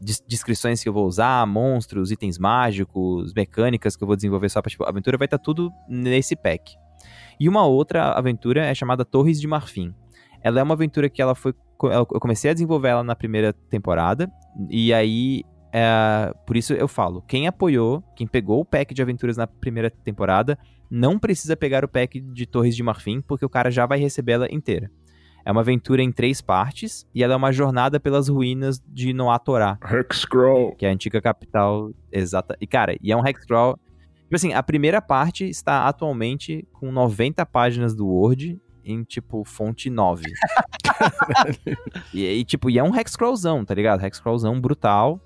descrições 0.00 0.82
que 0.82 0.88
eu 0.88 0.92
vou 0.92 1.06
usar, 1.06 1.46
monstros, 1.46 2.10
itens 2.10 2.38
mágicos, 2.38 3.32
mecânicas 3.34 3.96
que 3.96 4.02
eu 4.02 4.06
vou 4.06 4.16
desenvolver 4.16 4.48
só 4.48 4.62
pra 4.62 4.70
tipo, 4.70 4.84
aventura, 4.84 5.18
vai 5.18 5.26
estar 5.26 5.38
tá 5.38 5.44
tudo 5.44 5.70
nesse 5.88 6.34
pack. 6.34 6.74
E 7.38 7.48
uma 7.48 7.66
outra 7.66 8.12
aventura 8.12 8.64
é 8.64 8.74
chamada 8.74 9.04
Torres 9.04 9.40
de 9.40 9.46
Marfim. 9.46 9.94
Ela 10.42 10.60
é 10.60 10.62
uma 10.62 10.74
aventura 10.74 11.08
que 11.08 11.20
ela 11.20 11.34
foi. 11.34 11.54
Eu 11.82 12.04
comecei 12.06 12.50
a 12.50 12.54
desenvolver 12.54 12.88
ela 12.88 13.02
na 13.02 13.16
primeira 13.16 13.52
temporada, 13.52 14.30
e 14.68 14.92
aí 14.92 15.42
é, 15.72 16.32
por 16.46 16.56
isso 16.56 16.72
eu 16.72 16.88
falo, 16.88 17.22
quem 17.22 17.46
apoiou, 17.46 18.02
quem 18.16 18.26
pegou 18.26 18.60
o 18.60 18.64
pack 18.64 18.92
de 18.92 19.00
aventuras 19.00 19.36
na 19.36 19.46
primeira 19.46 19.90
temporada, 19.90 20.58
não 20.90 21.18
precisa 21.18 21.56
pegar 21.56 21.84
o 21.84 21.88
pack 21.88 22.20
de 22.20 22.46
Torres 22.46 22.74
de 22.74 22.82
Marfim, 22.82 23.20
porque 23.20 23.44
o 23.44 23.48
cara 23.48 23.70
já 23.70 23.86
vai 23.86 23.98
receber 23.98 24.32
ela 24.32 24.52
inteira. 24.52 24.90
É 25.44 25.50
uma 25.50 25.60
aventura 25.60 26.02
em 26.02 26.12
três 26.12 26.40
partes 26.40 27.06
e 27.14 27.22
ela 27.22 27.34
é 27.34 27.36
uma 27.36 27.52
jornada 27.52 27.98
pelas 27.98 28.28
ruínas 28.28 28.82
de 28.86 29.12
Noatorá, 29.12 29.78
Hexcrawl. 29.82 30.74
que 30.76 30.84
é 30.84 30.90
a 30.90 30.92
antiga 30.92 31.20
capital 31.20 31.90
exata. 32.12 32.56
E 32.60 32.66
cara, 32.66 32.96
e 33.00 33.10
é 33.12 33.16
um 33.16 33.26
hexcrawl. 33.26 33.78
Tipo 34.22 34.36
assim, 34.36 34.52
a 34.52 34.62
primeira 34.62 35.02
parte 35.02 35.48
está 35.48 35.88
atualmente 35.88 36.66
com 36.72 36.92
90 36.92 37.44
páginas 37.46 37.94
do 37.94 38.06
Word 38.06 38.60
em 38.84 39.02
tipo 39.02 39.44
fonte 39.44 39.90
9. 39.90 40.24
e, 42.14 42.24
e, 42.24 42.44
tipo, 42.44 42.70
e 42.70 42.78
é 42.78 42.82
um 42.82 42.94
hexcrawlzão, 42.94 43.64
tá 43.64 43.74
ligado? 43.74 44.04
Hexcrawlzão 44.04 44.60
brutal. 44.60 45.20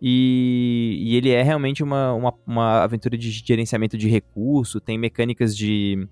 E, 0.00 0.96
e 1.00 1.16
ele 1.16 1.30
é 1.30 1.42
realmente 1.42 1.82
uma, 1.82 2.12
uma, 2.12 2.34
uma 2.46 2.82
aventura 2.82 3.16
de 3.16 3.30
gerenciamento 3.30 3.96
de 3.96 4.08
recurso, 4.08 4.80
tem 4.80 4.98
mecânicas 4.98 5.56
de, 5.56 6.06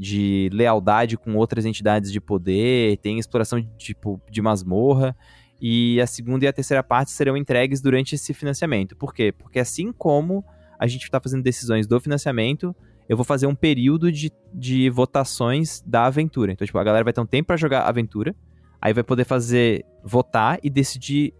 de 0.00 0.48
lealdade 0.50 1.18
com 1.18 1.36
outras 1.36 1.66
entidades 1.66 2.10
de 2.10 2.18
poder, 2.22 2.96
tem 3.02 3.18
exploração 3.18 3.60
de, 3.60 3.68
tipo, 3.76 4.18
de 4.30 4.40
masmorra. 4.40 5.14
E 5.60 6.00
a 6.00 6.06
segunda 6.06 6.46
e 6.46 6.48
a 6.48 6.52
terceira 6.54 6.82
parte 6.82 7.10
serão 7.10 7.36
entregues 7.36 7.82
durante 7.82 8.14
esse 8.14 8.32
financiamento. 8.32 8.96
Por 8.96 9.12
quê? 9.12 9.30
Porque 9.30 9.58
assim 9.58 9.92
como 9.92 10.42
a 10.78 10.86
gente 10.86 11.02
está 11.02 11.20
fazendo 11.20 11.42
decisões 11.42 11.86
do 11.86 12.00
financiamento, 12.00 12.74
eu 13.06 13.14
vou 13.14 13.24
fazer 13.24 13.46
um 13.46 13.54
período 13.54 14.10
de, 14.10 14.32
de 14.54 14.88
votações 14.88 15.82
da 15.84 16.06
aventura. 16.06 16.52
Então, 16.52 16.64
tipo, 16.64 16.78
a 16.78 16.84
galera 16.84 17.04
vai 17.04 17.12
ter 17.12 17.20
um 17.20 17.26
tempo 17.26 17.48
para 17.48 17.58
jogar 17.58 17.82
a 17.82 17.88
aventura, 17.90 18.34
aí 18.80 18.94
vai 18.94 19.04
poder 19.04 19.24
fazer, 19.24 19.84
votar 20.02 20.58
e 20.62 20.70
decidir 20.70 21.34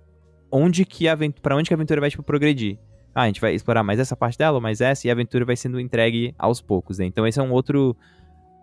onde 0.53 0.85
que 0.85 1.09
a 1.09 1.17
para 1.41 1.57
onde 1.57 1.69
que 1.69 1.73
a 1.73 1.77
aventura 1.77 1.99
vai 1.99 2.11
tipo, 2.11 2.23
progredir. 2.23 2.79
Ah, 3.15 3.23
a 3.23 3.27
gente 3.27 3.41
vai 3.41 3.55
explorar 3.55 3.83
mais 3.83 3.99
essa 3.99 4.15
parte 4.15 4.37
dela, 4.37 4.61
mais 4.61 4.83
essa, 4.83 5.07
e 5.07 5.11
a 5.11 5.15
aventura 5.15 5.47
vai 5.47 5.57
sendo 5.57 5.81
entregue 5.81 6.35
aos 6.39 6.61
poucos, 6.61 6.99
né? 6.99 7.07
Então 7.07 7.27
esse 7.27 7.41
é 7.41 7.43
um 7.43 7.53
outro 7.53 7.97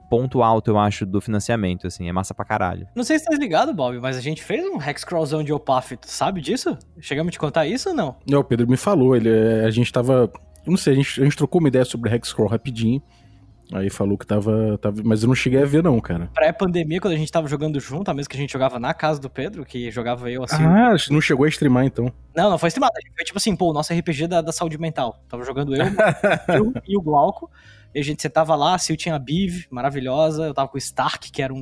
ponto 0.10 0.42
alto, 0.42 0.72
eu 0.72 0.80
acho, 0.80 1.06
do 1.06 1.20
financiamento, 1.22 1.88
assim, 1.88 2.08
é 2.08 2.12
massa 2.12 2.34
pra 2.34 2.46
caralho. 2.46 2.88
Não 2.96 3.04
sei 3.04 3.20
se 3.20 3.26
tá 3.26 3.36
ligado, 3.36 3.74
Bob, 3.74 4.00
mas 4.00 4.18
a 4.18 4.22
gente 4.22 4.44
fez 4.44 4.64
um 4.66 4.82
Hexcrawlzão 4.82 5.44
de 5.44 5.54
Opaf, 5.54 5.98
tu 5.98 6.10
sabe 6.10 6.42
disso? 6.42 6.78
Chegamos 7.00 7.30
a 7.30 7.32
te 7.32 7.40
contar 7.40 7.66
isso 7.68 7.90
ou 7.90 7.96
não? 7.96 8.16
Não, 8.28 8.40
o 8.40 8.44
Pedro 8.44 8.68
me 8.68 8.78
falou, 8.78 9.16
ele, 9.16 9.30
a 9.66 9.70
gente 9.72 9.92
tava, 9.92 10.32
eu 10.66 10.70
não 10.72 10.78
sei, 10.78 10.94
a 10.94 10.96
gente, 10.96 11.22
a 11.22 11.24
gente 11.24 11.38
trocou 11.38 11.60
uma 11.60 11.68
ideia 11.68 11.86
sobre 11.86 12.14
Hexcrawl 12.14 12.50
rapidinho, 12.50 13.02
Aí 13.74 13.90
falou 13.90 14.18
que 14.18 14.26
tava, 14.26 14.78
tava. 14.78 15.02
Mas 15.04 15.24
eu 15.24 15.28
não 15.28 15.36
cheguei 15.36 15.62
a 15.62 15.66
ver, 15.66 15.84
não, 15.84 16.00
cara. 16.00 16.30
Pré-pandemia, 16.34 17.02
quando 17.02 17.14
a 17.14 17.18
gente 17.18 17.32
tava 17.32 17.48
jogando 17.48 17.80
junto, 17.80 18.10
a 18.10 18.14
mesma 18.14 18.30
que 18.30 18.38
a 18.38 18.40
gente 18.40 18.54
jogava 18.54 18.80
na 18.80 18.94
casa 18.94 19.20
do 19.20 19.30
Pedro, 19.30 19.66
que 19.66 19.92
jogava 19.92 20.32
eu 20.32 20.44
assim. 20.44 20.64
Ah, 20.64 20.96
não 21.10 21.20
chegou 21.20 21.46
a 21.46 21.50
streamar 21.50 21.86
então. 21.86 22.12
Não, 22.36 22.50
não 22.50 22.58
foi 22.58 22.70
streamado. 22.70 22.94
Foi 23.16 23.26
tipo 23.26 23.38
assim, 23.38 23.56
pô, 23.56 23.70
o 23.70 23.74
nosso 23.74 23.94
RPG 23.94 24.28
da, 24.28 24.42
da 24.42 24.54
saúde 24.54 24.78
mental. 24.78 25.22
Tava 25.28 25.44
jogando 25.44 25.76
eu, 25.76 25.84
eu 26.56 26.74
e 26.88 26.98
o 26.98 27.02
Glauco. 27.02 27.52
E 27.94 28.00
a 28.00 28.04
gente 28.04 28.22
sentava 28.22 28.56
lá, 28.56 28.78
Sil 28.78 28.96
tinha 28.96 29.16
a 29.16 29.20
Biv, 29.20 29.66
maravilhosa. 29.70 30.46
Eu 30.46 30.54
tava 30.54 30.68
com 30.68 30.76
o 30.76 30.78
Stark, 30.78 31.32
que 31.32 31.42
era 31.42 31.54
um, 31.54 31.58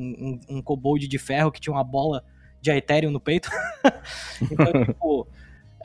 um, 0.48 0.56
um 0.56 0.62
kobold 0.62 1.06
de 1.06 1.18
ferro 1.18 1.50
que 1.50 1.60
tinha 1.60 1.72
uma 1.72 1.84
bola 1.84 2.22
de 2.60 2.70
Aetherium 2.70 3.10
no 3.10 3.20
peito. 3.20 3.48
então, 4.50 4.72
tipo. 4.84 5.26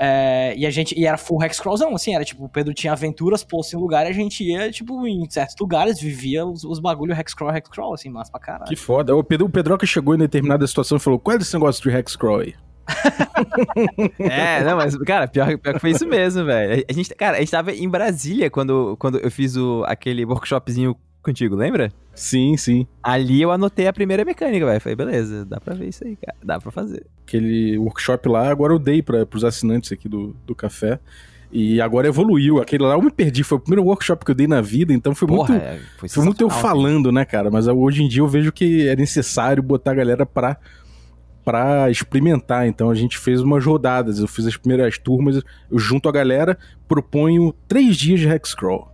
É, 0.03 0.55
e 0.57 0.65
a 0.65 0.71
gente 0.71 0.97
e 0.97 1.05
era 1.05 1.17
full 1.17 1.43
hexcrawlzão, 1.43 1.93
assim, 1.93 2.15
era 2.15 2.25
tipo, 2.25 2.45
o 2.45 2.49
Pedro 2.49 2.73
tinha 2.73 2.91
aventuras, 2.91 3.43
pôs 3.43 3.71
em 3.71 3.77
lugar 3.77 4.07
e 4.07 4.09
a 4.09 4.13
gente 4.13 4.43
ia, 4.43 4.71
tipo, 4.71 5.05
em 5.05 5.29
certos 5.29 5.55
lugares, 5.59 5.99
vivia 5.99 6.43
os, 6.43 6.63
os 6.63 6.79
bagulho 6.79 7.13
hexcrawl, 7.13 7.55
hexcrawl, 7.55 7.93
assim, 7.93 8.09
massa 8.09 8.31
pra 8.31 8.39
caralho. 8.39 8.65
Que 8.67 8.75
foda. 8.75 9.15
O 9.15 9.23
Pedro, 9.23 9.45
o 9.45 9.49
Pedro 9.49 9.77
que 9.77 9.85
chegou 9.85 10.15
em 10.15 10.17
determinada 10.17 10.65
situação 10.65 10.97
e 10.97 10.99
falou: 10.99 11.19
qual 11.19 11.37
é 11.37 11.39
esse 11.39 11.53
negócio 11.53 11.83
de 11.83 11.95
hexcrawl 11.95 12.39
aí? 12.39 12.55
é, 14.19 14.63
não, 14.63 14.77
mas, 14.77 14.95
cara, 14.97 15.27
pior, 15.27 15.57
pior 15.57 15.73
que 15.73 15.79
foi 15.79 15.91
isso 15.91 16.07
mesmo, 16.07 16.45
velho. 16.45 16.85
A 16.89 16.93
gente, 16.93 17.13
cara, 17.15 17.37
a 17.37 17.39
gente 17.39 17.51
tava 17.51 17.71
em 17.71 17.89
Brasília 17.89 18.49
quando, 18.49 18.95
quando 18.97 19.19
eu 19.19 19.31
fiz 19.31 19.55
o, 19.55 19.83
aquele 19.87 20.25
workshopzinho 20.25 20.95
contigo, 21.21 21.55
lembra? 21.55 21.91
Sim, 22.13 22.57
sim. 22.57 22.87
Ali 23.01 23.41
eu 23.41 23.51
anotei 23.51 23.87
a 23.87 23.93
primeira 23.93 24.25
mecânica, 24.25 24.65
velho. 24.65 24.81
Falei, 24.81 24.95
beleza, 24.95 25.45
dá 25.45 25.59
pra 25.59 25.73
ver 25.73 25.89
isso 25.89 26.03
aí, 26.03 26.15
cara. 26.15 26.37
Dá 26.43 26.59
pra 26.59 26.71
fazer. 26.71 27.05
Aquele 27.25 27.77
workshop 27.77 28.27
lá, 28.27 28.49
agora 28.49 28.73
eu 28.73 28.79
dei 28.79 29.01
pra, 29.01 29.25
pros 29.25 29.43
assinantes 29.43 29.91
aqui 29.91 30.09
do, 30.09 30.35
do 30.45 30.53
café. 30.53 30.99
E 31.51 31.81
agora 31.81 32.07
evoluiu. 32.07 32.61
Aquele 32.61 32.83
lá 32.83 32.93
eu 32.93 33.01
me 33.01 33.11
perdi. 33.11 33.43
Foi 33.43 33.57
o 33.57 33.61
primeiro 33.61 33.83
workshop 33.83 34.23
que 34.23 34.31
eu 34.31 34.35
dei 34.35 34.47
na 34.47 34.61
vida, 34.61 34.93
então 34.93 35.13
foi 35.13 35.27
Porra, 35.27 35.49
muito. 35.49 35.63
É, 35.63 35.79
foi, 35.97 36.09
foi 36.09 36.23
muito 36.23 36.41
eu 36.41 36.49
falando, 36.49 37.11
né, 37.11 37.25
cara? 37.25 37.51
Mas 37.51 37.67
hoje 37.67 38.03
em 38.03 38.07
dia 38.07 38.21
eu 38.21 38.27
vejo 38.27 38.51
que 38.51 38.87
é 38.87 38.95
necessário 38.95 39.61
botar 39.61 39.91
a 39.91 39.95
galera 39.95 40.25
pra, 40.25 40.57
pra 41.51 41.91
experimentar. 41.91 42.65
Então 42.65 42.89
a 42.89 42.95
gente 42.95 43.17
fez 43.17 43.41
umas 43.41 43.65
rodadas. 43.65 44.19
Eu 44.19 44.27
fiz 44.27 44.47
as 44.47 44.55
primeiras 44.55 44.97
turmas, 44.97 45.41
eu 45.69 45.77
junto 45.77 46.07
a 46.07 46.11
galera, 46.11 46.57
proponho 46.87 47.53
três 47.67 47.97
dias 47.97 48.21
de 48.21 48.29
Hexcrawl. 48.29 48.89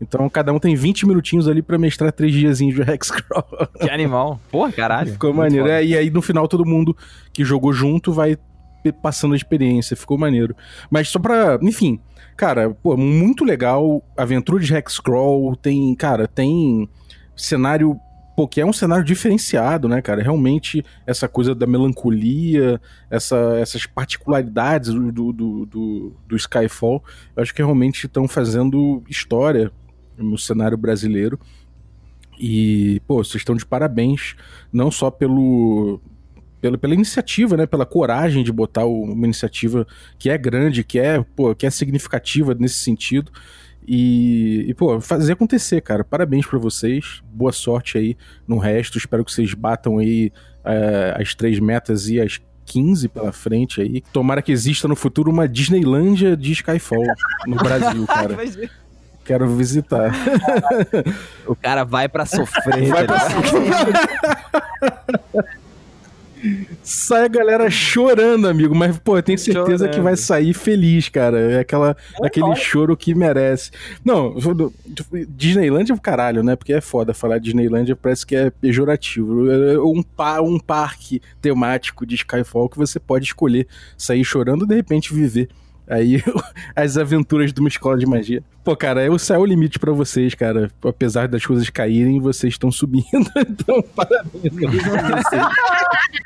Então 0.00 0.26
cada 0.30 0.54
um 0.54 0.58
tem 0.58 0.74
20 0.74 1.06
minutinhos 1.06 1.46
ali 1.46 1.60
para 1.60 1.76
mestrar 1.76 2.10
três 2.10 2.32
diazinhos 2.32 2.74
de 2.74 2.80
Hexcrawl. 2.80 3.68
Que 3.78 3.90
animal. 3.90 4.40
Porra, 4.50 4.72
caralho. 4.72 5.12
Ficou 5.12 5.34
maneiro. 5.34 5.68
É, 5.68 5.84
e 5.84 5.94
aí 5.94 6.08
no 6.08 6.22
final 6.22 6.48
todo 6.48 6.64
mundo 6.64 6.96
que 7.30 7.44
jogou 7.44 7.74
junto 7.74 8.10
vai 8.10 8.38
passando 9.02 9.34
a 9.34 9.36
experiência. 9.36 9.94
Ficou 9.94 10.16
maneiro. 10.16 10.56
Mas 10.90 11.08
só 11.08 11.18
pra. 11.18 11.58
Enfim. 11.60 12.00
Cara, 12.38 12.70
pô, 12.70 12.96
muito 12.96 13.44
legal. 13.44 14.02
Aventura 14.16 14.58
de 14.58 14.74
Hexcrawl. 14.74 15.54
Tem. 15.56 15.94
Cara, 15.94 16.26
tem 16.26 16.88
cenário 17.36 18.00
pô, 18.36 18.48
que 18.48 18.60
é 18.60 18.66
um 18.66 18.72
cenário 18.72 19.04
diferenciado, 19.04 19.88
né, 19.88 20.00
cara? 20.00 20.22
Realmente, 20.22 20.84
essa 21.06 21.28
coisa 21.28 21.54
da 21.54 21.66
melancolia, 21.66 22.80
essa, 23.10 23.36
essas 23.58 23.86
particularidades 23.86 24.92
do, 24.92 25.12
do, 25.12 25.32
do, 25.66 26.16
do 26.26 26.36
Skyfall, 26.36 27.02
eu 27.36 27.42
acho 27.42 27.54
que 27.54 27.62
realmente 27.62 28.06
estão 28.06 28.26
fazendo 28.26 29.02
história 29.08 29.70
no 30.16 30.38
cenário 30.38 30.76
brasileiro. 30.76 31.38
E, 32.38 33.00
pô, 33.06 33.22
vocês 33.22 33.36
estão 33.36 33.54
de 33.54 33.64
parabéns, 33.64 34.34
não 34.72 34.90
só 34.90 35.10
pelo, 35.10 36.00
pela, 36.60 36.78
pela 36.78 36.94
iniciativa, 36.94 37.56
né? 37.56 37.66
Pela 37.66 37.84
coragem 37.84 38.42
de 38.42 38.52
botar 38.52 38.84
uma 38.84 39.26
iniciativa 39.26 39.86
que 40.18 40.30
é 40.30 40.38
grande, 40.38 40.82
que 40.84 40.98
é, 40.98 41.22
pô, 41.36 41.54
que 41.54 41.66
é 41.66 41.70
significativa 41.70 42.54
nesse 42.54 42.76
sentido. 42.76 43.30
E, 43.86 44.64
e 44.68 44.74
pô, 44.74 45.00
fazer 45.00 45.32
acontecer, 45.32 45.80
cara. 45.80 46.04
Parabéns 46.04 46.46
para 46.46 46.58
vocês. 46.58 47.22
Boa 47.24 47.52
sorte 47.52 47.98
aí 47.98 48.16
no 48.46 48.58
resto. 48.58 48.98
Espero 48.98 49.24
que 49.24 49.32
vocês 49.32 49.54
batam 49.54 49.98
aí 49.98 50.32
é, 50.64 51.16
as 51.20 51.34
três 51.34 51.58
metas 51.58 52.08
e 52.08 52.20
as 52.20 52.40
15 52.66 53.08
pela 53.08 53.32
frente 53.32 53.80
aí. 53.80 54.02
Tomara 54.12 54.40
que 54.40 54.52
exista 54.52 54.86
no 54.86 54.96
futuro 54.96 55.30
uma 55.30 55.48
Disneylândia 55.48 56.36
de 56.36 56.52
Skyfall 56.52 57.04
no 57.46 57.56
Brasil, 57.56 58.06
cara. 58.08 58.36
Quero 59.24 59.48
visitar. 59.54 60.12
o 61.46 61.54
cara 61.54 61.84
vai 61.84 62.08
para 62.08 62.26
sofrer. 62.26 62.88
Vai 62.88 63.04
pra 63.04 63.20
sofrer. 63.30 63.94
Sai 66.82 67.24
a 67.24 67.28
galera 67.28 67.70
chorando, 67.70 68.48
amigo. 68.48 68.74
Mas, 68.74 68.98
pô, 68.98 69.16
eu 69.16 69.22
tenho 69.22 69.38
certeza 69.38 69.78
chorando. 69.78 69.94
que 69.94 70.00
vai 70.00 70.16
sair 70.16 70.52
feliz, 70.52 71.08
cara. 71.08 71.38
É 71.52 71.60
aquela, 71.60 71.96
é 72.22 72.26
aquele 72.26 72.54
choro 72.56 72.96
que 72.96 73.14
merece. 73.14 73.70
Não, 74.04 74.34
Disneylandia 75.28 75.94
é 75.94 75.98
caralho, 75.98 76.42
né? 76.42 76.56
Porque 76.56 76.72
é 76.72 76.80
foda 76.80 77.14
falar 77.14 77.38
Disneylandia, 77.38 77.94
parece 77.94 78.26
que 78.26 78.34
é 78.34 78.50
pejorativo. 78.50 79.50
É 79.50 79.78
um, 79.78 80.02
par, 80.02 80.42
um 80.42 80.58
parque 80.58 81.22
temático 81.40 82.04
de 82.04 82.16
Skyfall 82.16 82.68
que 82.68 82.78
você 82.78 82.98
pode 82.98 83.24
escolher 83.24 83.66
sair 83.96 84.24
chorando 84.24 84.64
e 84.64 84.68
de 84.68 84.74
repente 84.74 85.14
viver 85.14 85.48
Aí, 85.88 86.22
as 86.76 86.96
aventuras 86.96 87.52
de 87.52 87.60
uma 87.60 87.68
escola 87.68 87.98
de 87.98 88.06
magia. 88.06 88.42
Pô, 88.64 88.76
cara, 88.76 89.02
é 89.02 89.10
o 89.10 89.18
céu 89.18 89.40
o 89.40 89.44
limite 89.46 89.78
para 89.78 89.92
vocês, 89.92 90.34
cara. 90.34 90.70
Apesar 90.84 91.26
das 91.28 91.44
coisas 91.44 91.68
caírem, 91.70 92.20
vocês 92.20 92.54
estão 92.54 92.70
subindo. 92.70 93.04
Então, 93.52 93.82
parabéns. 93.94 94.52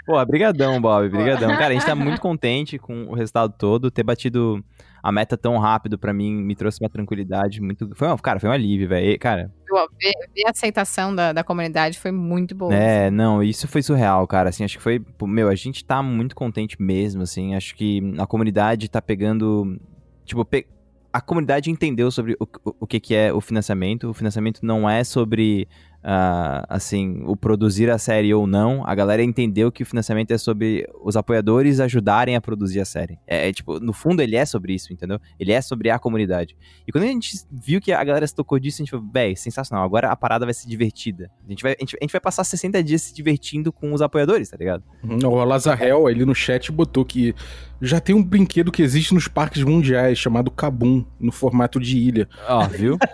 Pô, 0.04 0.24
brigadão, 0.24 0.80
Bob, 0.80 1.08
brigadão. 1.08 1.50
Cara, 1.56 1.68
a 1.68 1.72
gente 1.72 1.86
tá 1.86 1.94
muito 1.94 2.20
contente 2.20 2.78
com 2.78 3.04
o 3.06 3.14
resultado 3.14 3.54
todo. 3.56 3.90
Ter 3.90 4.02
batido 4.02 4.62
a 5.02 5.10
meta 5.10 5.36
tão 5.36 5.56
rápido 5.58 5.98
para 5.98 6.12
mim 6.12 6.34
me 6.34 6.54
trouxe 6.54 6.82
uma 6.82 6.90
tranquilidade 6.90 7.60
muito. 7.60 7.90
Foi 7.94 8.08
uma, 8.08 8.18
cara, 8.18 8.38
foi 8.38 8.48
um 8.48 8.52
alívio, 8.52 8.88
velho. 8.88 9.18
Cara. 9.18 9.50
Ver, 9.72 10.12
ver, 10.34 10.46
a 10.46 10.50
aceitação 10.50 11.14
da, 11.14 11.32
da 11.32 11.44
comunidade 11.44 11.98
foi 11.98 12.10
muito 12.10 12.54
boa. 12.54 12.74
É, 12.74 13.06
assim. 13.06 13.16
não, 13.16 13.42
isso 13.42 13.66
foi 13.68 13.82
surreal, 13.82 14.26
cara. 14.26 14.50
Assim, 14.50 14.64
acho 14.64 14.76
que 14.76 14.82
foi. 14.82 15.02
Meu, 15.22 15.48
a 15.48 15.54
gente 15.54 15.84
tá 15.84 16.02
muito 16.02 16.34
contente 16.34 16.80
mesmo, 16.80 17.22
assim. 17.22 17.54
Acho 17.54 17.74
que 17.74 18.14
a 18.18 18.26
comunidade 18.26 18.88
tá 18.88 19.02
pegando. 19.02 19.78
Tipo, 20.24 20.44
pe... 20.44 20.66
a 21.12 21.20
comunidade 21.20 21.70
entendeu 21.70 22.10
sobre 22.10 22.36
o, 22.38 22.44
o, 22.64 22.74
o 22.80 22.86
que, 22.86 23.00
que 23.00 23.14
é 23.14 23.32
o 23.32 23.40
financiamento. 23.40 24.08
O 24.08 24.14
financiamento 24.14 24.60
não 24.62 24.88
é 24.88 25.02
sobre 25.04 25.68
uh, 26.06 26.64
assim, 26.68 27.24
o 27.26 27.36
produzir 27.36 27.90
a 27.90 27.98
série 27.98 28.32
ou 28.32 28.46
não, 28.46 28.86
a 28.86 28.94
galera 28.94 29.22
entendeu 29.22 29.72
que 29.72 29.82
o 29.82 29.86
financiamento 29.86 30.30
é 30.30 30.38
sobre 30.38 30.88
os 31.02 31.16
apoiadores 31.16 31.80
ajudarem 31.80 32.36
a 32.36 32.40
produzir 32.40 32.80
a 32.80 32.84
série. 32.84 33.18
É, 33.26 33.48
é, 33.48 33.52
tipo, 33.52 33.80
no 33.80 33.92
fundo 33.92 34.22
ele 34.22 34.36
é 34.36 34.46
sobre 34.46 34.72
isso, 34.72 34.92
entendeu? 34.92 35.18
Ele 35.38 35.52
é 35.52 35.60
sobre 35.60 35.90
a 35.90 35.98
comunidade. 35.98 36.56
E 36.86 36.92
quando 36.92 37.04
a 37.04 37.08
gente 37.08 37.44
viu 37.50 37.80
que 37.80 37.92
a 37.92 38.04
galera 38.04 38.26
se 38.26 38.34
tocou 38.34 38.58
disso, 38.58 38.80
a 38.80 38.84
gente 38.84 38.90
falou, 38.90 39.06
véi, 39.12 39.34
sensacional, 39.34 39.84
agora 39.84 40.10
a 40.10 40.16
parada 40.16 40.44
vai 40.44 40.54
ser 40.54 40.68
divertida. 40.68 41.30
A 41.44 41.50
gente 41.50 41.62
vai, 41.62 41.72
a 41.72 41.76
gente, 41.80 41.96
a 42.00 42.04
gente 42.04 42.12
vai 42.12 42.20
passar 42.20 42.44
60 42.44 42.82
dias 42.84 43.02
se 43.02 43.14
divertindo 43.14 43.72
com 43.72 43.92
os 43.92 44.00
apoiadores, 44.00 44.48
tá 44.48 44.56
ligado? 44.56 44.84
Uhum. 45.02 45.18
O 45.28 45.44
Lazarel, 45.44 46.06
ali 46.06 46.24
no 46.24 46.34
chat, 46.34 46.70
botou 46.70 47.04
que 47.04 47.34
já 47.80 48.00
tem 48.00 48.14
um 48.14 48.22
brinquedo 48.22 48.70
que 48.72 48.82
existe 48.82 49.12
nos 49.12 49.28
parques 49.28 49.62
mundiais 49.62 50.18
chamado 50.18 50.50
Kabum, 50.50 51.04
no 51.18 51.32
formato 51.32 51.80
de 51.80 51.98
ilha. 51.98 52.28
Ó, 52.48 52.64
oh, 52.64 52.68
viu? 52.68 52.98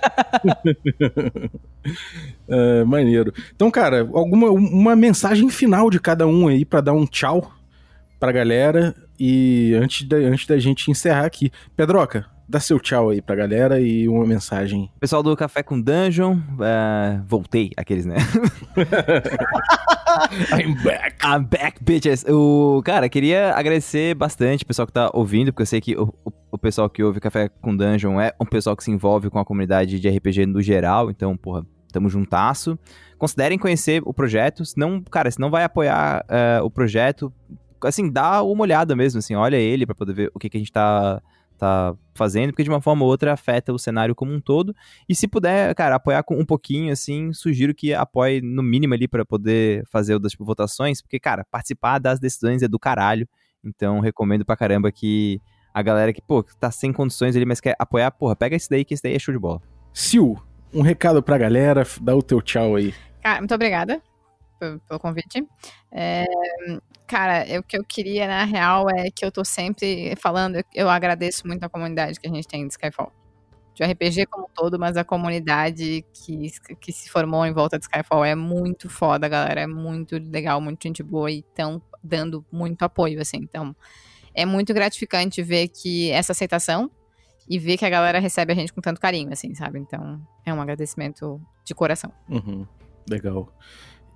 é, 2.82 2.84
maneiro. 2.84 3.32
Então, 3.54 3.70
cara, 3.70 4.00
alguma 4.12 4.50
uma 4.50 4.96
mensagem 4.96 5.48
final 5.48 5.90
de 5.90 5.98
cada 5.98 6.26
um 6.26 6.48
aí 6.48 6.64
para 6.64 6.80
dar 6.80 6.92
um 6.92 7.06
tchau 7.06 7.50
pra 8.20 8.30
galera 8.30 8.94
e 9.18 9.74
antes 9.74 10.06
da, 10.06 10.16
antes 10.16 10.46
da 10.46 10.58
gente 10.58 10.90
encerrar 10.90 11.24
aqui. 11.24 11.50
Pedroca, 11.76 12.26
dá 12.48 12.60
seu 12.60 12.78
tchau 12.78 13.10
aí 13.10 13.22
pra 13.22 13.34
galera 13.34 13.80
e 13.80 14.08
uma 14.08 14.26
mensagem. 14.26 14.90
Pessoal 15.00 15.22
do 15.22 15.36
Café 15.36 15.62
com 15.62 15.80
Dungeon, 15.80 16.34
uh, 16.34 17.22
voltei, 17.26 17.70
aqueles, 17.76 18.04
né? 18.04 18.16
I'm 20.52 20.74
back. 20.84 21.16
I'm 21.24 21.44
back, 21.44 21.82
bitches. 21.82 22.24
O, 22.28 22.82
cara, 22.84 23.08
queria 23.08 23.54
agradecer 23.54 24.14
bastante 24.14 24.64
o 24.64 24.66
pessoal 24.66 24.86
que 24.86 24.92
tá 24.92 25.10
ouvindo, 25.14 25.52
porque 25.52 25.62
eu 25.62 25.66
sei 25.66 25.80
que 25.80 25.96
o, 25.96 26.14
o, 26.24 26.32
o, 26.52 26.58
pessoal 26.58 26.90
que 26.90 27.02
ouve 27.02 27.20
Café 27.20 27.48
com 27.48 27.74
Dungeon 27.74 28.20
é 28.20 28.34
um 28.40 28.44
pessoal 28.44 28.76
que 28.76 28.84
se 28.84 28.90
envolve 28.90 29.30
com 29.30 29.38
a 29.38 29.44
comunidade 29.44 29.98
de 29.98 30.08
RPG 30.08 30.46
no 30.46 30.60
geral, 30.60 31.10
então, 31.10 31.36
porra, 31.36 31.64
tamo 31.92 32.08
juntasso. 32.08 32.78
Considerem 33.18 33.58
conhecer 33.58 34.02
o 34.04 34.12
projeto, 34.12 34.64
senão, 34.64 35.00
cara, 35.02 35.30
se 35.30 35.38
não 35.38 35.50
vai 35.50 35.62
apoiar 35.62 36.24
uh, 36.24 36.64
o 36.64 36.70
projeto, 36.70 37.32
assim, 37.84 38.10
dá 38.10 38.42
uma 38.42 38.62
olhada 38.62 38.96
mesmo, 38.96 39.18
assim, 39.18 39.34
olha 39.34 39.56
ele 39.56 39.86
para 39.86 39.94
poder 39.94 40.12
ver 40.12 40.30
o 40.34 40.38
que, 40.38 40.48
que 40.48 40.56
a 40.56 40.60
gente 40.60 40.72
tá 40.72 41.22
tá 41.62 41.94
fazendo, 42.12 42.50
porque 42.50 42.64
de 42.64 42.68
uma 42.68 42.80
forma 42.80 43.04
ou 43.04 43.08
outra 43.08 43.32
afeta 43.32 43.72
o 43.72 43.78
cenário 43.78 44.16
como 44.16 44.32
um 44.32 44.40
todo. 44.40 44.74
E 45.08 45.14
se 45.14 45.28
puder, 45.28 45.72
cara, 45.76 45.94
apoiar 45.94 46.24
com 46.24 46.36
um 46.36 46.44
pouquinho, 46.44 46.92
assim, 46.92 47.32
sugiro 47.32 47.72
que 47.72 47.94
apoie 47.94 48.40
no 48.42 48.64
mínimo 48.64 48.94
ali 48.94 49.06
para 49.06 49.24
poder 49.24 49.84
fazer 49.88 50.18
das 50.18 50.32
votações, 50.36 51.00
porque, 51.00 51.20
cara, 51.20 51.46
participar 51.48 52.00
das 52.00 52.18
decisões 52.18 52.62
é 52.62 52.68
do 52.68 52.80
caralho. 52.80 53.28
Então, 53.64 54.00
recomendo 54.00 54.44
pra 54.44 54.56
caramba 54.56 54.90
que 54.90 55.40
a 55.72 55.82
galera 55.82 56.12
que, 56.12 56.20
pô, 56.20 56.42
tá 56.42 56.68
sem 56.72 56.92
condições 56.92 57.36
ali, 57.36 57.46
mas 57.46 57.60
quer 57.60 57.76
apoiar, 57.78 58.10
porra, 58.10 58.34
pega 58.34 58.56
esse 58.56 58.68
daí 58.68 58.84
que 58.84 58.94
esse 58.94 59.02
daí 59.04 59.14
é 59.14 59.18
show 59.20 59.32
de 59.32 59.38
bola. 59.38 59.62
Sil, 59.94 60.34
um 60.72 60.82
recado 60.82 61.22
pra 61.22 61.38
galera, 61.38 61.86
dá 62.00 62.14
o 62.14 62.22
teu 62.22 62.40
tchau 62.40 62.76
aí. 62.76 62.94
Cara, 63.22 63.40
muito 63.40 63.54
obrigada 63.54 64.02
pelo 64.88 65.00
convite. 65.00 65.46
É, 65.90 66.24
cara, 67.06 67.44
o 67.58 67.62
que 67.62 67.76
eu 67.76 67.84
queria, 67.84 68.26
na 68.26 68.44
real, 68.44 68.88
é 68.88 69.10
que 69.10 69.24
eu 69.24 69.32
tô 69.32 69.44
sempre 69.44 70.14
falando, 70.16 70.62
eu 70.74 70.88
agradeço 70.88 71.46
muito 71.46 71.64
a 71.64 71.68
comunidade 71.68 72.20
que 72.20 72.28
a 72.28 72.30
gente 72.30 72.46
tem 72.46 72.66
de 72.66 72.72
Skyfall. 72.72 73.12
De 73.74 73.82
RPG 73.84 74.26
como 74.26 74.44
um 74.44 74.54
todo, 74.54 74.78
mas 74.78 74.96
a 74.96 75.04
comunidade 75.04 76.04
que, 76.12 76.50
que 76.78 76.92
se 76.92 77.08
formou 77.08 77.44
em 77.46 77.52
volta 77.52 77.78
de 77.78 77.86
Skyfall 77.86 78.24
é 78.24 78.34
muito 78.34 78.88
foda, 78.88 79.28
galera. 79.28 79.62
É 79.62 79.66
muito 79.66 80.18
legal, 80.18 80.60
muito 80.60 80.82
gente 80.82 81.02
boa 81.02 81.30
e 81.30 81.38
estão 81.38 81.80
dando 82.02 82.44
muito 82.52 82.82
apoio, 82.82 83.20
assim. 83.20 83.38
Então, 83.38 83.74
é 84.34 84.44
muito 84.44 84.74
gratificante 84.74 85.42
ver 85.42 85.68
que 85.68 86.10
essa 86.10 86.32
aceitação 86.32 86.90
e 87.48 87.58
ver 87.58 87.76
que 87.76 87.84
a 87.84 87.90
galera 87.90 88.18
recebe 88.18 88.52
a 88.52 88.56
gente 88.56 88.72
com 88.72 88.80
tanto 88.80 89.00
carinho, 89.00 89.32
assim, 89.32 89.54
sabe? 89.54 89.78
Então, 89.78 90.20
é 90.44 90.52
um 90.52 90.60
agradecimento 90.60 91.40
de 91.64 91.74
coração. 91.74 92.12
Uhum, 92.28 92.66
legal. 93.08 93.52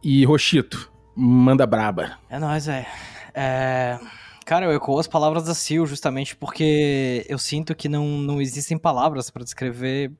E 0.02 0.24
Rochito, 0.24 0.90
manda 1.14 1.66
braba. 1.66 2.18
É 2.28 2.38
nóis, 2.38 2.66
velho. 2.66 2.86
É... 3.34 3.98
Cara, 4.44 4.66
eu 4.66 4.76
ecoo 4.76 4.98
as 4.98 5.08
palavras 5.08 5.44
da 5.44 5.54
Sil 5.58 5.82
justamente 5.86 6.36
porque 6.36 7.26
eu 7.28 7.36
sinto 7.36 7.74
que 7.74 7.88
não, 7.88 8.06
não 8.06 8.40
existem 8.40 8.78
palavras 8.78 9.28
para 9.28 9.42
descrever 9.42 10.12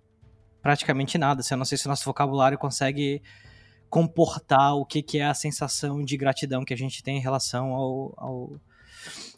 praticamente 0.60 1.16
nada. 1.16 1.40
Assim, 1.40 1.54
eu 1.54 1.58
não 1.58 1.64
sei 1.64 1.78
se 1.78 1.86
o 1.86 1.88
nosso 1.88 2.04
vocabulário 2.04 2.58
consegue 2.58 3.22
comportar 3.88 4.74
o 4.74 4.84
que, 4.84 5.00
que 5.00 5.18
é 5.18 5.26
a 5.26 5.34
sensação 5.34 6.04
de 6.04 6.16
gratidão 6.16 6.64
que 6.64 6.74
a 6.74 6.76
gente 6.76 7.04
tem 7.04 7.18
em 7.18 7.20
relação 7.20 7.72
ao, 7.72 8.14
ao 8.16 8.60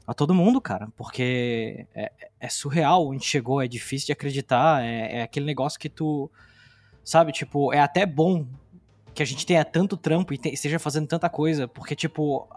a 0.08 0.14
todo 0.14 0.32
mundo, 0.32 0.58
cara, 0.58 0.88
porque 0.96 1.86
é, 1.94 2.10
é, 2.40 2.48
surreal 2.48 3.06
onde 3.06 3.26
chegou, 3.26 3.60
é 3.60 3.68
difícil 3.68 4.06
de 4.06 4.12
acreditar, 4.12 4.82
é, 4.82 5.18
é 5.18 5.22
aquele 5.22 5.44
negócio 5.44 5.78
que 5.78 5.90
tu, 5.90 6.30
sabe, 7.04 7.30
tipo, 7.30 7.74
é 7.74 7.78
até 7.78 8.06
bom 8.06 8.46
que 9.14 9.22
a 9.22 9.26
gente 9.26 9.44
tenha 9.44 9.62
tanto 9.66 9.98
trampo 9.98 10.32
e 10.32 10.38
te, 10.38 10.48
esteja 10.48 10.78
fazendo 10.78 11.06
tanta 11.06 11.28
coisa, 11.28 11.68
porque, 11.68 11.94
tipo, 11.94 12.48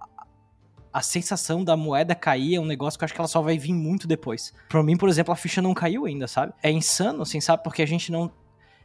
a 0.93 1.01
sensação 1.01 1.61
da 1.61 1.75
moeda 1.75 2.15
cair 2.15 2.55
é 2.55 2.59
um 2.59 2.65
negócio 2.65 2.97
que 2.97 3.03
eu 3.03 3.05
acho 3.05 3.13
que 3.13 3.19
ela 3.19 3.27
só 3.27 3.41
vai 3.41 3.57
vir 3.57 3.73
muito 3.73 4.07
depois. 4.07 4.53
Pra 4.69 4.81
mim, 4.81 4.95
por 4.95 5.09
exemplo, 5.09 5.33
a 5.33 5.35
ficha 5.35 5.61
não 5.61 5.73
caiu 5.73 6.05
ainda, 6.05 6.29
sabe? 6.29 6.53
É 6.63 6.71
insano, 6.71 7.23
assim, 7.23 7.41
sabe? 7.41 7.63
Porque 7.63 7.81
a 7.81 7.85
gente 7.85 8.13
não. 8.13 8.31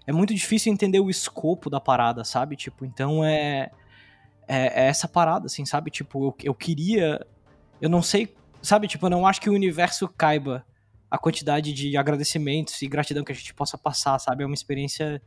É 0.04 0.12
muito 0.12 0.34
difícil 0.34 0.72
entender 0.72 0.98
o 0.98 1.08
escopo 1.08 1.70
da 1.70 1.80
parada, 1.80 2.24
sabe? 2.24 2.56
Tipo, 2.56 2.84
então 2.84 3.24
é. 3.24 3.70
É, 4.48 4.84
é 4.84 4.86
essa 4.86 5.06
parada, 5.06 5.46
assim, 5.46 5.64
sabe? 5.64 5.90
Tipo, 5.90 6.26
eu, 6.26 6.34
eu 6.44 6.54
queria. 6.54 7.24
Eu 7.80 7.88
não 7.88 8.02
sei. 8.02 8.34
Sabe? 8.66 8.88
Tipo, 8.88 9.06
eu 9.06 9.10
não 9.10 9.26
acho 9.26 9.40
que 9.40 9.48
o 9.48 9.54
universo 9.54 10.08
caiba 10.08 10.66
a 11.08 11.16
quantidade 11.16 11.72
de 11.72 11.96
agradecimentos 11.96 12.82
e 12.82 12.88
gratidão 12.88 13.22
que 13.22 13.30
a 13.30 13.34
gente 13.34 13.54
possa 13.54 13.78
passar, 13.78 14.18
sabe? 14.18 14.42
É 14.42 14.46
uma 14.46 14.54
experiência 14.54 15.22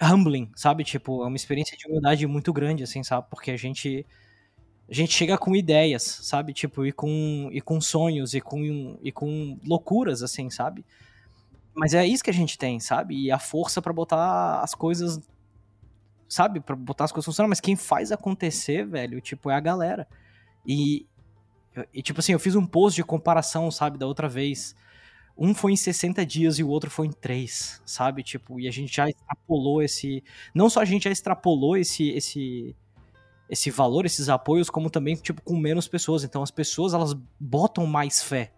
humbling, 0.00 0.50
sabe? 0.56 0.82
Tipo, 0.82 1.22
é 1.22 1.26
uma 1.26 1.36
experiência 1.36 1.76
de 1.76 1.86
humildade 1.86 2.26
muito 2.26 2.52
grande, 2.54 2.82
assim, 2.82 3.02
sabe? 3.02 3.26
Porque 3.28 3.50
a 3.50 3.56
gente 3.56 4.06
a 4.88 4.94
gente 4.94 5.12
chega 5.12 5.36
com 5.36 5.54
ideias, 5.54 6.02
sabe? 6.02 6.54
Tipo, 6.54 6.86
e 6.86 6.92
com, 6.92 7.48
e 7.52 7.60
com 7.60 7.80
sonhos, 7.80 8.32
e 8.32 8.40
com, 8.40 8.98
e 9.02 9.12
com 9.12 9.58
loucuras, 9.64 10.22
assim, 10.22 10.48
sabe? 10.48 10.84
Mas 11.74 11.92
é 11.92 12.06
isso 12.06 12.24
que 12.24 12.30
a 12.30 12.34
gente 12.34 12.56
tem, 12.56 12.80
sabe? 12.80 13.14
E 13.14 13.30
a 13.30 13.38
força 13.38 13.82
para 13.82 13.92
botar 13.92 14.60
as 14.60 14.74
coisas, 14.74 15.20
sabe? 16.28 16.60
para 16.60 16.76
botar 16.76 17.04
as 17.04 17.12
coisas 17.12 17.26
funcionando. 17.26 17.50
Mas 17.50 17.60
quem 17.60 17.76
faz 17.76 18.10
acontecer, 18.10 18.86
velho, 18.86 19.20
tipo, 19.20 19.50
é 19.50 19.54
a 19.54 19.60
galera. 19.60 20.06
E, 20.66 21.06
e, 21.92 22.02
tipo 22.02 22.20
assim, 22.20 22.32
eu 22.32 22.38
fiz 22.38 22.54
um 22.54 22.66
post 22.66 22.96
de 22.96 23.04
comparação, 23.04 23.70
sabe, 23.70 23.98
da 23.98 24.06
outra 24.06 24.28
vez 24.28 24.74
um 25.36 25.52
foi 25.52 25.72
em 25.72 25.76
60 25.76 26.24
dias 26.24 26.58
e 26.58 26.64
o 26.64 26.68
outro 26.68 26.90
foi 26.90 27.08
em 27.08 27.12
3, 27.12 27.82
sabe? 27.84 28.22
Tipo, 28.22 28.60
e 28.60 28.68
a 28.68 28.70
gente 28.70 28.94
já 28.94 29.08
extrapolou 29.08 29.82
esse. 29.82 30.22
Não 30.54 30.70
só 30.70 30.80
a 30.80 30.84
gente 30.84 31.04
já 31.04 31.10
extrapolou 31.10 31.76
esse, 31.76 32.10
esse, 32.10 32.76
esse 33.50 33.70
valor, 33.70 34.06
esses 34.06 34.28
apoios, 34.28 34.70
como 34.70 34.88
também, 34.88 35.16
tipo, 35.16 35.42
com 35.42 35.56
menos 35.56 35.88
pessoas. 35.88 36.22
Então 36.22 36.42
as 36.42 36.52
pessoas, 36.52 36.94
elas 36.94 37.14
botam 37.38 37.84
mais 37.84 38.22
fé 38.22 38.52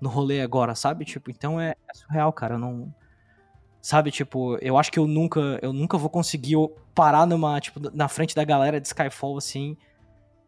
no 0.00 0.08
rolê 0.08 0.42
agora, 0.42 0.74
sabe? 0.74 1.04
Tipo, 1.04 1.30
então 1.30 1.58
é, 1.58 1.70
é 1.70 1.94
surreal, 1.94 2.32
cara. 2.32 2.54
Eu 2.54 2.58
não. 2.58 2.94
Sabe, 3.80 4.10
tipo, 4.10 4.56
eu 4.60 4.76
acho 4.76 4.90
que 4.90 4.98
eu 4.98 5.06
nunca, 5.06 5.40
eu 5.62 5.72
nunca 5.72 5.96
vou 5.96 6.10
conseguir 6.10 6.56
parar 6.94 7.26
numa, 7.26 7.58
tipo, 7.60 7.80
na 7.94 8.08
frente 8.08 8.34
da 8.34 8.44
galera 8.44 8.80
de 8.80 8.88
Skyfall, 8.88 9.38
assim, 9.38 9.76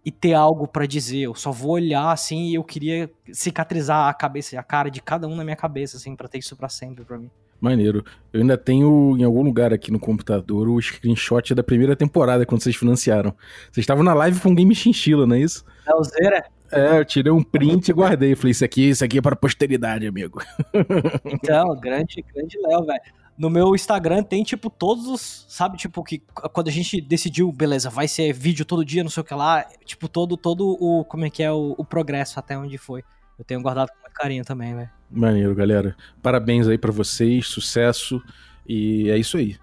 e 0.04 0.10
ter 0.10 0.34
algo 0.34 0.66
para 0.66 0.86
dizer. 0.86 1.20
Eu 1.22 1.34
só 1.34 1.50
vou 1.50 1.72
olhar 1.72 2.10
assim 2.10 2.48
e 2.48 2.54
eu 2.54 2.64
queria 2.64 3.10
cicatrizar 3.32 4.08
a 4.08 4.14
cabeça, 4.14 4.58
a 4.58 4.62
cara 4.62 4.90
de 4.90 5.00
cada 5.00 5.26
um 5.26 5.36
na 5.36 5.44
minha 5.44 5.56
cabeça, 5.56 5.96
assim, 5.96 6.16
pra 6.16 6.28
ter 6.28 6.38
isso 6.38 6.56
para 6.56 6.68
sempre 6.68 7.04
para 7.04 7.18
mim. 7.18 7.30
Maneiro. 7.60 8.04
Eu 8.32 8.40
ainda 8.40 8.56
tenho 8.56 9.16
em 9.18 9.24
algum 9.24 9.42
lugar 9.42 9.72
aqui 9.72 9.90
no 9.90 10.00
computador 10.00 10.68
o 10.68 10.80
screenshot 10.80 11.54
da 11.54 11.62
primeira 11.62 11.94
temporada 11.94 12.46
quando 12.46 12.62
vocês 12.62 12.74
financiaram. 12.74 13.34
Vocês 13.70 13.82
estavam 13.84 14.02
na 14.02 14.14
live 14.14 14.40
com 14.40 14.54
Game 14.54 14.74
Chinchila, 14.74 15.26
não 15.26 15.36
é 15.36 15.40
isso? 15.40 15.64
É 15.86 15.94
o 15.94 16.02
Zera? 16.02 16.44
É, 16.72 16.98
eu 16.98 17.04
tirei 17.04 17.32
um 17.32 17.42
print 17.42 17.88
e 17.88 17.92
guardei. 17.92 18.34
Falei, 18.34 18.52
isso 18.52 18.64
aqui, 18.64 18.88
isso 18.88 19.04
aqui 19.04 19.18
é 19.18 19.22
para 19.22 19.36
posteridade, 19.36 20.06
amigo. 20.06 20.40
Então, 21.24 21.76
grande, 21.76 22.24
grande 22.32 22.58
Léo, 22.58 22.86
velho 22.86 23.19
no 23.40 23.48
meu 23.48 23.74
Instagram 23.74 24.22
tem, 24.22 24.44
tipo, 24.44 24.68
todos 24.68 25.06
os. 25.06 25.46
Sabe, 25.48 25.78
tipo, 25.78 26.04
que 26.04 26.18
quando 26.52 26.68
a 26.68 26.70
gente 26.70 27.00
decidiu, 27.00 27.50
beleza, 27.50 27.88
vai 27.88 28.06
ser 28.06 28.34
vídeo 28.34 28.66
todo 28.66 28.84
dia, 28.84 29.02
não 29.02 29.08
sei 29.08 29.22
o 29.22 29.24
que 29.24 29.32
lá. 29.32 29.64
Tipo, 29.82 30.08
todo, 30.08 30.36
todo 30.36 30.76
o. 30.78 31.06
Como 31.06 31.24
é 31.24 31.30
que 31.30 31.42
é 31.42 31.50
o, 31.50 31.74
o 31.78 31.82
progresso 31.82 32.38
até 32.38 32.58
onde 32.58 32.76
foi. 32.76 33.02
Eu 33.38 33.44
tenho 33.44 33.62
guardado 33.62 33.88
com 33.88 33.98
muito 34.02 34.12
carinho 34.12 34.44
também, 34.44 34.74
velho. 34.74 34.90
Maneiro, 35.10 35.54
galera. 35.54 35.96
Parabéns 36.22 36.68
aí 36.68 36.76
para 36.76 36.92
vocês, 36.92 37.46
sucesso. 37.46 38.22
E 38.68 39.08
é 39.08 39.16
isso 39.16 39.38
aí. 39.38 39.56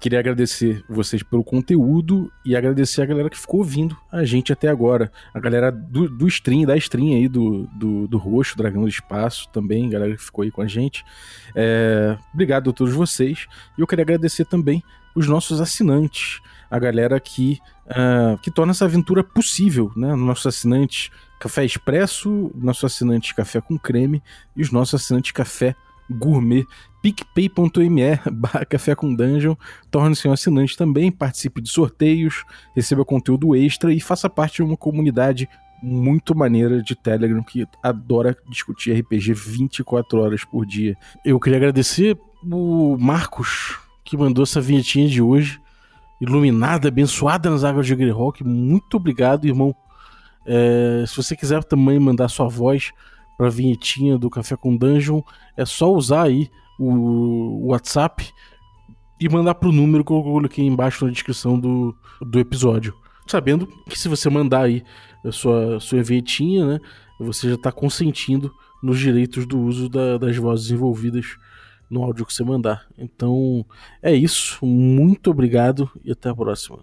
Queria 0.00 0.20
agradecer 0.20 0.84
vocês 0.88 1.24
pelo 1.24 1.42
conteúdo 1.42 2.30
e 2.44 2.54
agradecer 2.54 3.02
a 3.02 3.06
galera 3.06 3.28
que 3.28 3.38
ficou 3.38 3.58
ouvindo 3.58 3.96
a 4.12 4.24
gente 4.24 4.52
até 4.52 4.68
agora. 4.68 5.10
A 5.34 5.40
galera 5.40 5.72
do, 5.72 6.08
do 6.08 6.28
stream, 6.28 6.64
da 6.64 6.76
stream 6.76 7.16
aí 7.16 7.28
do, 7.28 7.66
do, 7.74 8.06
do 8.06 8.16
Roxo, 8.16 8.56
Dragão 8.56 8.82
do 8.82 8.88
Espaço 8.88 9.48
também, 9.48 9.90
galera 9.90 10.14
que 10.14 10.22
ficou 10.22 10.44
aí 10.44 10.52
com 10.52 10.62
a 10.62 10.68
gente. 10.68 11.04
É, 11.54 12.16
obrigado 12.32 12.70
a 12.70 12.72
todos 12.72 12.94
vocês. 12.94 13.46
E 13.76 13.80
eu 13.80 13.86
queria 13.88 14.04
agradecer 14.04 14.44
também 14.44 14.84
os 15.16 15.26
nossos 15.26 15.60
assinantes, 15.60 16.40
a 16.70 16.78
galera 16.78 17.18
que, 17.18 17.58
uh, 17.86 18.38
que 18.38 18.52
torna 18.52 18.70
essa 18.70 18.84
aventura 18.84 19.24
possível, 19.24 19.90
né? 19.96 20.14
Nossos 20.14 20.46
assinantes 20.46 21.10
Café 21.40 21.64
Expresso, 21.64 22.52
nosso 22.54 22.86
assinante 22.86 23.34
Café 23.34 23.60
com 23.60 23.76
Creme 23.76 24.22
e 24.56 24.62
os 24.62 24.70
nossos 24.70 25.00
assinantes 25.00 25.32
Café 25.32 25.74
gourmet. 26.10 26.64
picpay.me 27.02 28.02
café 28.68 28.94
com 28.94 29.14
dungeon. 29.14 29.54
Torne-se 29.90 30.28
um 30.28 30.32
assinante 30.32 30.76
também, 30.76 31.10
participe 31.10 31.60
de 31.60 31.70
sorteios, 31.70 32.44
receba 32.74 33.04
conteúdo 33.04 33.54
extra 33.54 33.92
e 33.92 34.00
faça 34.00 34.28
parte 34.28 34.56
de 34.56 34.62
uma 34.62 34.76
comunidade 34.76 35.48
muito 35.82 36.36
maneira 36.36 36.82
de 36.82 36.96
Telegram 36.96 37.42
que 37.42 37.66
adora 37.82 38.36
discutir 38.48 38.92
RPG 38.92 39.32
24 39.32 40.20
horas 40.20 40.44
por 40.44 40.66
dia. 40.66 40.96
Eu 41.24 41.38
queria 41.38 41.58
agradecer 41.58 42.18
o 42.44 42.96
Marcos, 42.98 43.78
que 44.04 44.16
mandou 44.16 44.42
essa 44.42 44.60
vinhetinha 44.60 45.08
de 45.08 45.22
hoje, 45.22 45.60
iluminada, 46.20 46.88
abençoada 46.88 47.48
nas 47.50 47.62
águas 47.62 47.86
de 47.86 47.94
Greyhawk. 47.94 48.42
Muito 48.42 48.96
obrigado, 48.96 49.46
irmão. 49.46 49.74
É, 50.46 51.04
se 51.06 51.16
você 51.16 51.36
quiser 51.36 51.62
também 51.62 51.98
mandar 51.98 52.28
sua 52.28 52.48
voz 52.48 52.90
para 53.38 53.46
a 53.46 53.50
vinhetinha 53.50 54.18
do 54.18 54.28
Café 54.28 54.56
com 54.56 54.76
Dungeon, 54.76 55.22
é 55.56 55.64
só 55.64 55.90
usar 55.94 56.24
aí 56.24 56.50
o 56.78 57.68
WhatsApp 57.68 58.28
e 59.20 59.28
mandar 59.28 59.54
pro 59.54 59.72
número 59.72 60.04
que 60.04 60.12
eu 60.12 60.22
coloquei 60.22 60.66
embaixo 60.66 61.04
na 61.04 61.12
descrição 61.12 61.58
do, 61.58 61.96
do 62.20 62.38
episódio. 62.38 62.94
Sabendo 63.26 63.68
que 63.88 63.98
se 63.98 64.08
você 64.08 64.28
mandar 64.28 64.62
aí 64.62 64.82
a 65.24 65.30
sua, 65.30 65.78
sua 65.80 66.02
vinhetinha, 66.02 66.66
né, 66.66 66.80
você 67.20 67.48
já 67.48 67.54
está 67.54 67.70
consentindo 67.70 68.52
nos 68.82 68.98
direitos 68.98 69.46
do 69.46 69.58
uso 69.60 69.88
da, 69.88 70.18
das 70.18 70.36
vozes 70.36 70.70
envolvidas 70.70 71.36
no 71.90 72.02
áudio 72.02 72.26
que 72.26 72.34
você 72.34 72.44
mandar. 72.44 72.86
Então 72.96 73.64
é 74.02 74.12
isso. 74.12 74.64
Muito 74.64 75.30
obrigado 75.30 75.90
e 76.04 76.12
até 76.12 76.28
a 76.28 76.34
próxima. 76.34 76.78